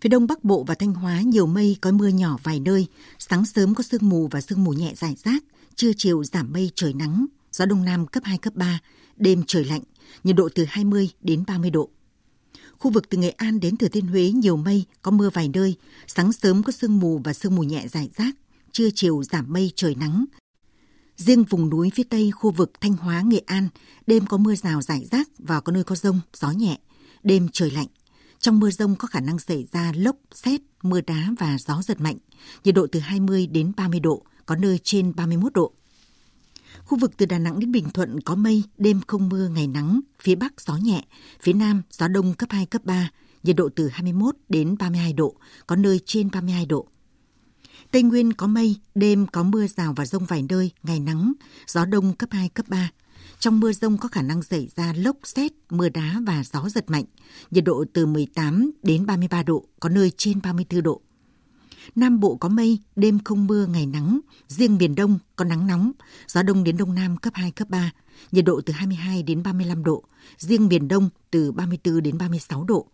Phía 0.00 0.08
đông 0.08 0.26
Bắc 0.26 0.44
Bộ 0.44 0.64
và 0.64 0.74
Thanh 0.74 0.94
Hóa 0.94 1.20
nhiều 1.20 1.46
mây 1.46 1.76
có 1.80 1.92
mưa 1.92 2.08
nhỏ 2.08 2.38
vài 2.42 2.60
nơi, 2.60 2.86
sáng 3.18 3.46
sớm 3.46 3.74
có 3.74 3.82
sương 3.82 4.08
mù 4.08 4.28
và 4.30 4.40
sương 4.40 4.64
mù 4.64 4.72
nhẹ 4.72 4.92
rải 4.96 5.16
rác, 5.24 5.44
trưa 5.74 5.90
chiều 5.96 6.24
giảm 6.24 6.52
mây 6.52 6.70
trời 6.74 6.92
nắng, 6.92 7.26
gió 7.52 7.66
đông 7.66 7.84
nam 7.84 8.06
cấp 8.06 8.22
2 8.26 8.38
cấp 8.38 8.54
3, 8.54 8.80
đêm 9.16 9.42
trời 9.46 9.64
lạnh, 9.64 9.82
nhiệt 10.24 10.36
độ 10.36 10.48
từ 10.54 10.64
20 10.68 11.10
đến 11.20 11.44
30 11.46 11.70
độ. 11.70 11.90
Khu 12.78 12.90
vực 12.90 13.08
từ 13.10 13.18
Nghệ 13.18 13.30
An 13.30 13.60
đến 13.60 13.76
Thừa 13.76 13.88
Thiên 13.88 14.06
Huế 14.06 14.30
nhiều 14.30 14.56
mây, 14.56 14.84
có 15.02 15.10
mưa 15.10 15.30
vài 15.30 15.50
nơi, 15.54 15.76
sáng 16.06 16.32
sớm 16.32 16.62
có 16.62 16.72
sương 16.72 16.98
mù 16.98 17.20
và 17.24 17.32
sương 17.32 17.54
mù 17.54 17.62
nhẹ 17.62 17.88
rải 17.88 18.10
rác, 18.16 18.36
trưa 18.72 18.88
chiều 18.94 19.22
giảm 19.22 19.52
mây 19.52 19.72
trời 19.76 19.94
nắng, 19.94 20.24
Riêng 21.16 21.44
vùng 21.44 21.70
núi 21.70 21.90
phía 21.94 22.02
tây 22.02 22.30
khu 22.30 22.50
vực 22.50 22.72
Thanh 22.80 22.92
Hóa, 22.92 23.22
Nghệ 23.26 23.42
An, 23.46 23.68
đêm 24.06 24.26
có 24.26 24.36
mưa 24.36 24.54
rào 24.54 24.82
rải 24.82 25.04
rác 25.04 25.28
và 25.38 25.60
có 25.60 25.72
nơi 25.72 25.84
có 25.84 25.94
rông, 25.94 26.20
gió 26.32 26.50
nhẹ. 26.50 26.78
Đêm 27.22 27.48
trời 27.52 27.70
lạnh. 27.70 27.86
Trong 28.38 28.60
mưa 28.60 28.70
rông 28.70 28.96
có 28.96 29.08
khả 29.08 29.20
năng 29.20 29.38
xảy 29.38 29.66
ra 29.72 29.92
lốc, 29.96 30.16
xét, 30.32 30.60
mưa 30.82 31.00
đá 31.00 31.28
và 31.38 31.56
gió 31.58 31.82
giật 31.82 32.00
mạnh. 32.00 32.16
Nhiệt 32.64 32.74
độ 32.74 32.86
từ 32.92 33.00
20 33.00 33.46
đến 33.46 33.72
30 33.76 34.00
độ, 34.00 34.22
có 34.46 34.56
nơi 34.56 34.80
trên 34.82 35.12
31 35.16 35.52
độ. 35.52 35.72
Khu 36.84 36.98
vực 36.98 37.12
từ 37.16 37.26
Đà 37.26 37.38
Nẵng 37.38 37.60
đến 37.60 37.72
Bình 37.72 37.90
Thuận 37.90 38.20
có 38.20 38.34
mây, 38.34 38.62
đêm 38.78 39.00
không 39.06 39.28
mưa, 39.28 39.48
ngày 39.48 39.66
nắng, 39.66 40.00
phía 40.22 40.34
Bắc 40.34 40.60
gió 40.60 40.76
nhẹ, 40.76 41.04
phía 41.40 41.52
Nam 41.52 41.82
gió 41.90 42.08
đông 42.08 42.34
cấp 42.34 42.48
2, 42.52 42.66
cấp 42.66 42.84
3, 42.84 43.10
nhiệt 43.42 43.56
độ 43.56 43.68
từ 43.76 43.88
21 43.88 44.36
đến 44.48 44.76
32 44.78 45.12
độ, 45.12 45.34
có 45.66 45.76
nơi 45.76 46.00
trên 46.04 46.30
32 46.30 46.66
độ. 46.66 46.88
Tây 47.90 48.02
Nguyên 48.02 48.32
có 48.32 48.46
mây, 48.46 48.76
đêm 48.94 49.26
có 49.26 49.42
mưa 49.42 49.66
rào 49.66 49.92
và 49.96 50.06
rông 50.06 50.24
vài 50.24 50.44
nơi, 50.48 50.70
ngày 50.82 51.00
nắng, 51.00 51.32
gió 51.66 51.84
đông 51.84 52.14
cấp 52.14 52.28
2, 52.32 52.48
cấp 52.48 52.68
3. 52.68 52.90
Trong 53.38 53.60
mưa 53.60 53.72
rông 53.72 53.98
có 53.98 54.08
khả 54.08 54.22
năng 54.22 54.42
xảy 54.42 54.68
ra 54.76 54.92
lốc 54.92 55.16
xét, 55.24 55.52
mưa 55.70 55.88
đá 55.88 56.20
và 56.26 56.44
gió 56.52 56.68
giật 56.68 56.90
mạnh. 56.90 57.04
Nhiệt 57.50 57.64
độ 57.64 57.84
từ 57.92 58.06
18 58.06 58.70
đến 58.82 59.06
33 59.06 59.42
độ, 59.42 59.64
có 59.80 59.88
nơi 59.88 60.12
trên 60.16 60.42
34 60.42 60.82
độ. 60.82 61.00
Nam 61.94 62.20
Bộ 62.20 62.36
có 62.36 62.48
mây, 62.48 62.78
đêm 62.96 63.18
không 63.24 63.46
mưa, 63.46 63.66
ngày 63.66 63.86
nắng. 63.86 64.20
Riêng 64.48 64.76
miền 64.76 64.94
Đông 64.94 65.18
có 65.36 65.44
nắng 65.44 65.66
nóng, 65.66 65.92
gió 66.28 66.42
đông 66.42 66.64
đến 66.64 66.76
Đông 66.76 66.94
Nam 66.94 67.16
cấp 67.16 67.32
2, 67.36 67.50
cấp 67.50 67.70
3. 67.70 67.92
Nhiệt 68.32 68.44
độ 68.44 68.60
từ 68.60 68.72
22 68.72 69.22
đến 69.22 69.42
35 69.42 69.84
độ. 69.84 70.04
Riêng 70.38 70.68
miền 70.68 70.88
Đông 70.88 71.08
từ 71.30 71.52
34 71.52 72.02
đến 72.02 72.18
36 72.18 72.64
độ. 72.64 72.86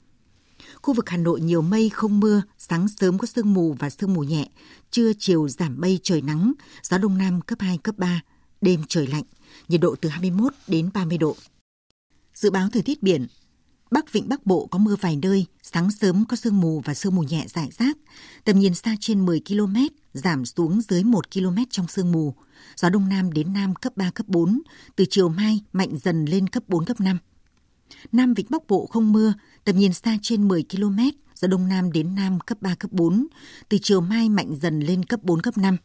Khu 0.83 0.95
vực 0.95 1.09
Hà 1.09 1.17
Nội 1.17 1.41
nhiều 1.41 1.63
mây 1.63 1.89
không 1.89 2.21
mưa, 2.21 2.43
sáng 2.59 2.89
sớm 2.89 3.19
có 3.19 3.27
sương 3.27 3.55
mù 3.55 3.77
và 3.79 3.91
sương 3.91 4.15
mù 4.15 4.23
nhẹ, 4.23 4.49
trưa 4.91 5.13
chiều 5.19 5.49
giảm 5.49 5.81
mây 5.81 6.01
trời 6.03 6.23
nắng, 6.23 6.53
gió 6.83 6.99
đông 6.99 7.19
nam 7.19 7.41
cấp 7.41 7.61
2, 7.61 7.79
cấp 7.79 7.95
3, 7.99 8.21
đêm 8.61 8.81
trời 8.89 9.07
lạnh, 9.07 9.25
nhiệt 9.69 9.81
độ 9.81 9.95
từ 10.01 10.09
21 10.09 10.55
đến 10.67 10.91
30 10.95 11.19
độ. 11.19 11.37
Dự 12.35 12.51
báo 12.51 12.69
thời 12.73 12.83
tiết 12.83 13.03
biển, 13.03 13.27
Bắc 13.91 14.13
Vịnh 14.13 14.29
Bắc 14.29 14.47
Bộ 14.47 14.67
có 14.67 14.79
mưa 14.79 14.97
vài 15.01 15.19
nơi, 15.23 15.47
sáng 15.63 15.91
sớm 15.91 16.25
có 16.29 16.37
sương 16.37 16.61
mù 16.61 16.83
và 16.85 16.95
sương 16.95 17.15
mù 17.15 17.23
nhẹ 17.23 17.45
rải 17.49 17.69
rác, 17.79 17.97
tầm 18.45 18.59
nhìn 18.59 18.75
xa 18.75 18.97
trên 19.01 19.27
10 19.27 19.41
km, 19.49 19.77
giảm 20.13 20.45
xuống 20.45 20.81
dưới 20.81 21.05
1 21.05 21.31
km 21.35 21.57
trong 21.71 21.89
sương 21.89 22.13
mù. 22.13 22.35
Gió 22.77 22.89
Đông 22.89 23.09
Nam 23.09 23.33
đến 23.33 23.53
Nam 23.53 23.75
cấp 23.75 23.93
3, 23.97 24.11
cấp 24.11 24.29
4, 24.29 24.61
từ 24.97 25.05
chiều 25.11 25.29
mai 25.29 25.61
mạnh 25.73 25.99
dần 25.99 26.25
lên 26.25 26.49
cấp 26.49 26.63
4, 26.69 26.85
cấp 26.85 27.01
5. 27.01 27.19
Nam 28.13 28.35
Vịnh 28.35 28.47
Bắc 28.51 28.67
Bộ 28.69 28.87
không 28.87 29.13
mưa, 29.13 29.35
tầm 29.65 29.79
nhìn 29.79 29.93
xa 29.93 30.19
trên 30.23 30.49
10 30.49 30.65
km, 30.71 30.99
gió 31.35 31.49
Đông 31.49 31.69
Nam 31.69 31.93
đến 31.93 32.15
Nam 32.15 32.41
cấp 32.41 32.59
3, 32.61 32.75
cấp 32.75 32.93
4, 32.93 33.27
từ 33.69 33.79
chiều 33.83 34.01
mai 34.01 34.29
mạnh 34.29 34.57
dần 34.63 34.81
lên 34.81 35.05
cấp 35.05 35.21
4, 35.23 35.41
cấp 35.41 35.59
5. 35.59 35.77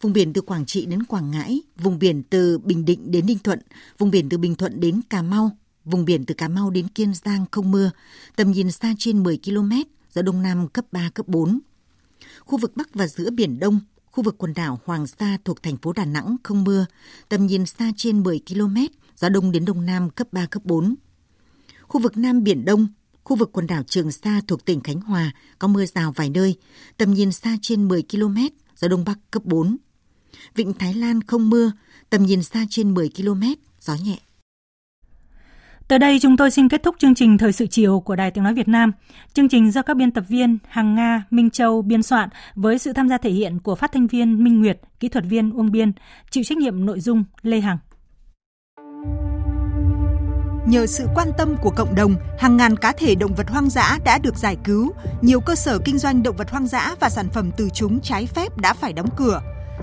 Vùng 0.00 0.12
biển 0.12 0.32
từ 0.32 0.40
Quảng 0.40 0.66
Trị 0.66 0.86
đến 0.86 1.02
Quảng 1.02 1.30
Ngãi, 1.30 1.62
vùng 1.76 1.98
biển 1.98 2.22
từ 2.22 2.58
Bình 2.58 2.84
Định 2.84 3.10
đến 3.10 3.26
Ninh 3.26 3.38
Thuận, 3.38 3.58
vùng 3.98 4.10
biển 4.10 4.28
từ 4.28 4.38
Bình 4.38 4.54
Thuận 4.54 4.80
đến 4.80 5.00
Cà 5.10 5.22
Mau, 5.22 5.56
vùng 5.84 6.04
biển 6.04 6.24
từ 6.24 6.34
Cà 6.34 6.48
Mau 6.48 6.70
đến 6.70 6.88
Kiên 6.88 7.14
Giang 7.14 7.44
không 7.50 7.70
mưa, 7.70 7.90
tầm 8.36 8.52
nhìn 8.52 8.70
xa 8.70 8.94
trên 8.98 9.22
10 9.22 9.38
km, 9.44 9.72
gió 10.14 10.22
Đông 10.22 10.42
Nam 10.42 10.68
cấp 10.68 10.84
3, 10.92 11.10
cấp 11.14 11.28
4. 11.28 11.58
Khu 12.40 12.58
vực 12.58 12.76
Bắc 12.76 12.94
và 12.94 13.06
giữa 13.06 13.30
Biển 13.30 13.58
Đông, 13.58 13.80
khu 14.10 14.22
vực 14.24 14.34
quần 14.38 14.54
đảo 14.54 14.80
Hoàng 14.84 15.06
Sa 15.06 15.38
thuộc 15.44 15.62
thành 15.62 15.76
phố 15.76 15.92
Đà 15.92 16.04
Nẵng 16.04 16.36
không 16.42 16.64
mưa, 16.64 16.86
tầm 17.28 17.46
nhìn 17.46 17.66
xa 17.66 17.92
trên 17.96 18.22
10 18.22 18.40
km, 18.48 18.76
gió 19.16 19.28
Đông 19.28 19.52
đến 19.52 19.64
Đông 19.64 19.86
Nam 19.86 20.10
cấp 20.10 20.26
3, 20.32 20.46
cấp 20.46 20.64
4 20.64 20.94
Khu 21.88 22.00
vực 22.00 22.16
Nam 22.16 22.42
Biển 22.42 22.64
Đông, 22.64 22.86
khu 23.24 23.36
vực 23.36 23.50
quần 23.52 23.66
đảo 23.66 23.82
Trường 23.82 24.12
Sa 24.12 24.40
thuộc 24.48 24.64
tỉnh 24.64 24.80
Khánh 24.80 25.00
Hòa 25.00 25.32
có 25.58 25.68
mưa 25.68 25.84
rào 25.86 26.12
vài 26.12 26.30
nơi, 26.30 26.56
tầm 26.96 27.14
nhìn 27.14 27.32
xa 27.32 27.56
trên 27.62 27.88
10 27.88 28.02
km, 28.02 28.36
gió 28.76 28.88
Đông 28.88 29.04
Bắc 29.04 29.18
cấp 29.30 29.44
4. 29.44 29.76
Vịnh 30.54 30.72
Thái 30.72 30.94
Lan 30.94 31.22
không 31.22 31.50
mưa, 31.50 31.72
tầm 32.10 32.22
nhìn 32.22 32.42
xa 32.42 32.64
trên 32.70 32.94
10 32.94 33.10
km, 33.16 33.42
gió 33.80 33.94
nhẹ. 34.04 34.18
Tới 35.88 35.98
đây 35.98 36.18
chúng 36.22 36.36
tôi 36.36 36.50
xin 36.50 36.68
kết 36.68 36.82
thúc 36.82 36.94
chương 36.98 37.14
trình 37.14 37.38
Thời 37.38 37.52
sự 37.52 37.66
chiều 37.66 38.00
của 38.00 38.16
Đài 38.16 38.30
Tiếng 38.30 38.44
Nói 38.44 38.54
Việt 38.54 38.68
Nam. 38.68 38.92
Chương 39.34 39.48
trình 39.48 39.70
do 39.70 39.82
các 39.82 39.96
biên 39.96 40.10
tập 40.10 40.24
viên 40.28 40.58
Hằng 40.68 40.94
Nga, 40.94 41.24
Minh 41.30 41.50
Châu 41.50 41.82
biên 41.82 42.02
soạn 42.02 42.28
với 42.54 42.78
sự 42.78 42.92
tham 42.92 43.08
gia 43.08 43.18
thể 43.18 43.30
hiện 43.30 43.58
của 43.58 43.74
phát 43.74 43.92
thanh 43.92 44.06
viên 44.06 44.44
Minh 44.44 44.60
Nguyệt, 44.60 44.80
kỹ 45.00 45.08
thuật 45.08 45.24
viên 45.28 45.50
Uông 45.50 45.72
Biên, 45.72 45.92
chịu 46.30 46.44
trách 46.44 46.58
nhiệm 46.58 46.86
nội 46.86 47.00
dung 47.00 47.24
Lê 47.42 47.60
Hằng. 47.60 47.78
Nhờ 50.66 50.86
sự 50.86 51.08
quan 51.14 51.32
tâm 51.38 51.56
của 51.62 51.70
cộng 51.70 51.94
đồng, 51.94 52.16
hàng 52.38 52.56
ngàn 52.56 52.76
cá 52.76 52.92
thể 52.92 53.14
động 53.14 53.34
vật 53.34 53.50
hoang 53.50 53.70
dã 53.70 53.98
đã 54.04 54.18
được 54.18 54.36
giải 54.36 54.56
cứu, 54.64 54.92
nhiều 55.22 55.40
cơ 55.40 55.54
sở 55.54 55.78
kinh 55.78 55.98
doanh 55.98 56.22
động 56.22 56.36
vật 56.36 56.50
hoang 56.50 56.66
dã 56.66 56.94
và 57.00 57.08
sản 57.08 57.28
phẩm 57.28 57.50
từ 57.56 57.68
chúng 57.74 58.00
trái 58.00 58.26
phép 58.26 58.56
đã 58.58 58.74
phải 58.74 58.92
đóng 58.92 59.08
cửa. 59.16 59.40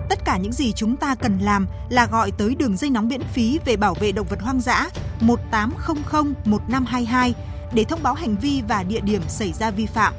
Tất 0.09 0.25
cả 0.25 0.37
những 0.37 0.51
gì 0.51 0.73
chúng 0.73 0.95
ta 0.95 1.15
cần 1.15 1.39
làm 1.39 1.67
là 1.89 2.05
gọi 2.05 2.31
tới 2.31 2.55
đường 2.55 2.77
dây 2.77 2.89
nóng 2.89 3.07
miễn 3.07 3.21
phí 3.33 3.59
về 3.65 3.77
bảo 3.77 3.93
vệ 3.93 4.11
động 4.11 4.27
vật 4.29 4.41
hoang 4.41 4.61
dã 4.61 4.89
1800 5.19 6.33
1522 6.45 7.33
để 7.73 7.83
thông 7.83 8.03
báo 8.03 8.13
hành 8.13 8.35
vi 8.35 8.61
và 8.67 8.83
địa 8.83 9.01
điểm 9.01 9.21
xảy 9.27 9.53
ra 9.53 9.71
vi 9.71 9.85
phạm. 9.85 10.13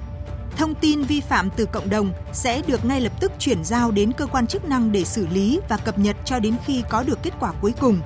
Thông 0.56 0.74
tin 0.74 1.02
vi 1.02 1.20
phạm 1.20 1.50
từ 1.56 1.66
cộng 1.66 1.90
đồng 1.90 2.12
sẽ 2.32 2.62
được 2.66 2.84
ngay 2.84 3.00
lập 3.00 3.12
tức 3.20 3.32
chuyển 3.38 3.64
giao 3.64 3.90
đến 3.90 4.12
cơ 4.12 4.26
quan 4.26 4.46
chức 4.46 4.64
năng 4.64 4.92
để 4.92 5.04
xử 5.04 5.26
lý 5.26 5.60
và 5.68 5.76
cập 5.76 5.98
nhật 5.98 6.16
cho 6.24 6.38
đến 6.38 6.56
khi 6.64 6.82
có 6.90 7.02
được 7.02 7.18
kết 7.22 7.32
quả 7.40 7.52
cuối 7.60 7.72
cùng 7.80 8.00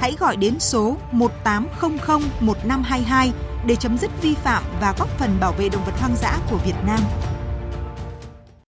hãy 0.00 0.16
gọi 0.20 0.36
đến 0.36 0.58
số 0.58 0.96
1800 1.12 2.22
1522 2.40 3.32
để 3.66 3.76
chấm 3.76 3.98
dứt 3.98 4.10
vi 4.22 4.34
phạm 4.34 4.62
và 4.80 4.94
góp 4.98 5.08
phần 5.18 5.36
bảo 5.40 5.52
vệ 5.52 5.68
động 5.68 5.84
vật 5.86 5.92
hoang 6.00 6.16
dã 6.16 6.38
của 6.50 6.56
Việt 6.56 6.76
Nam. 6.86 7.00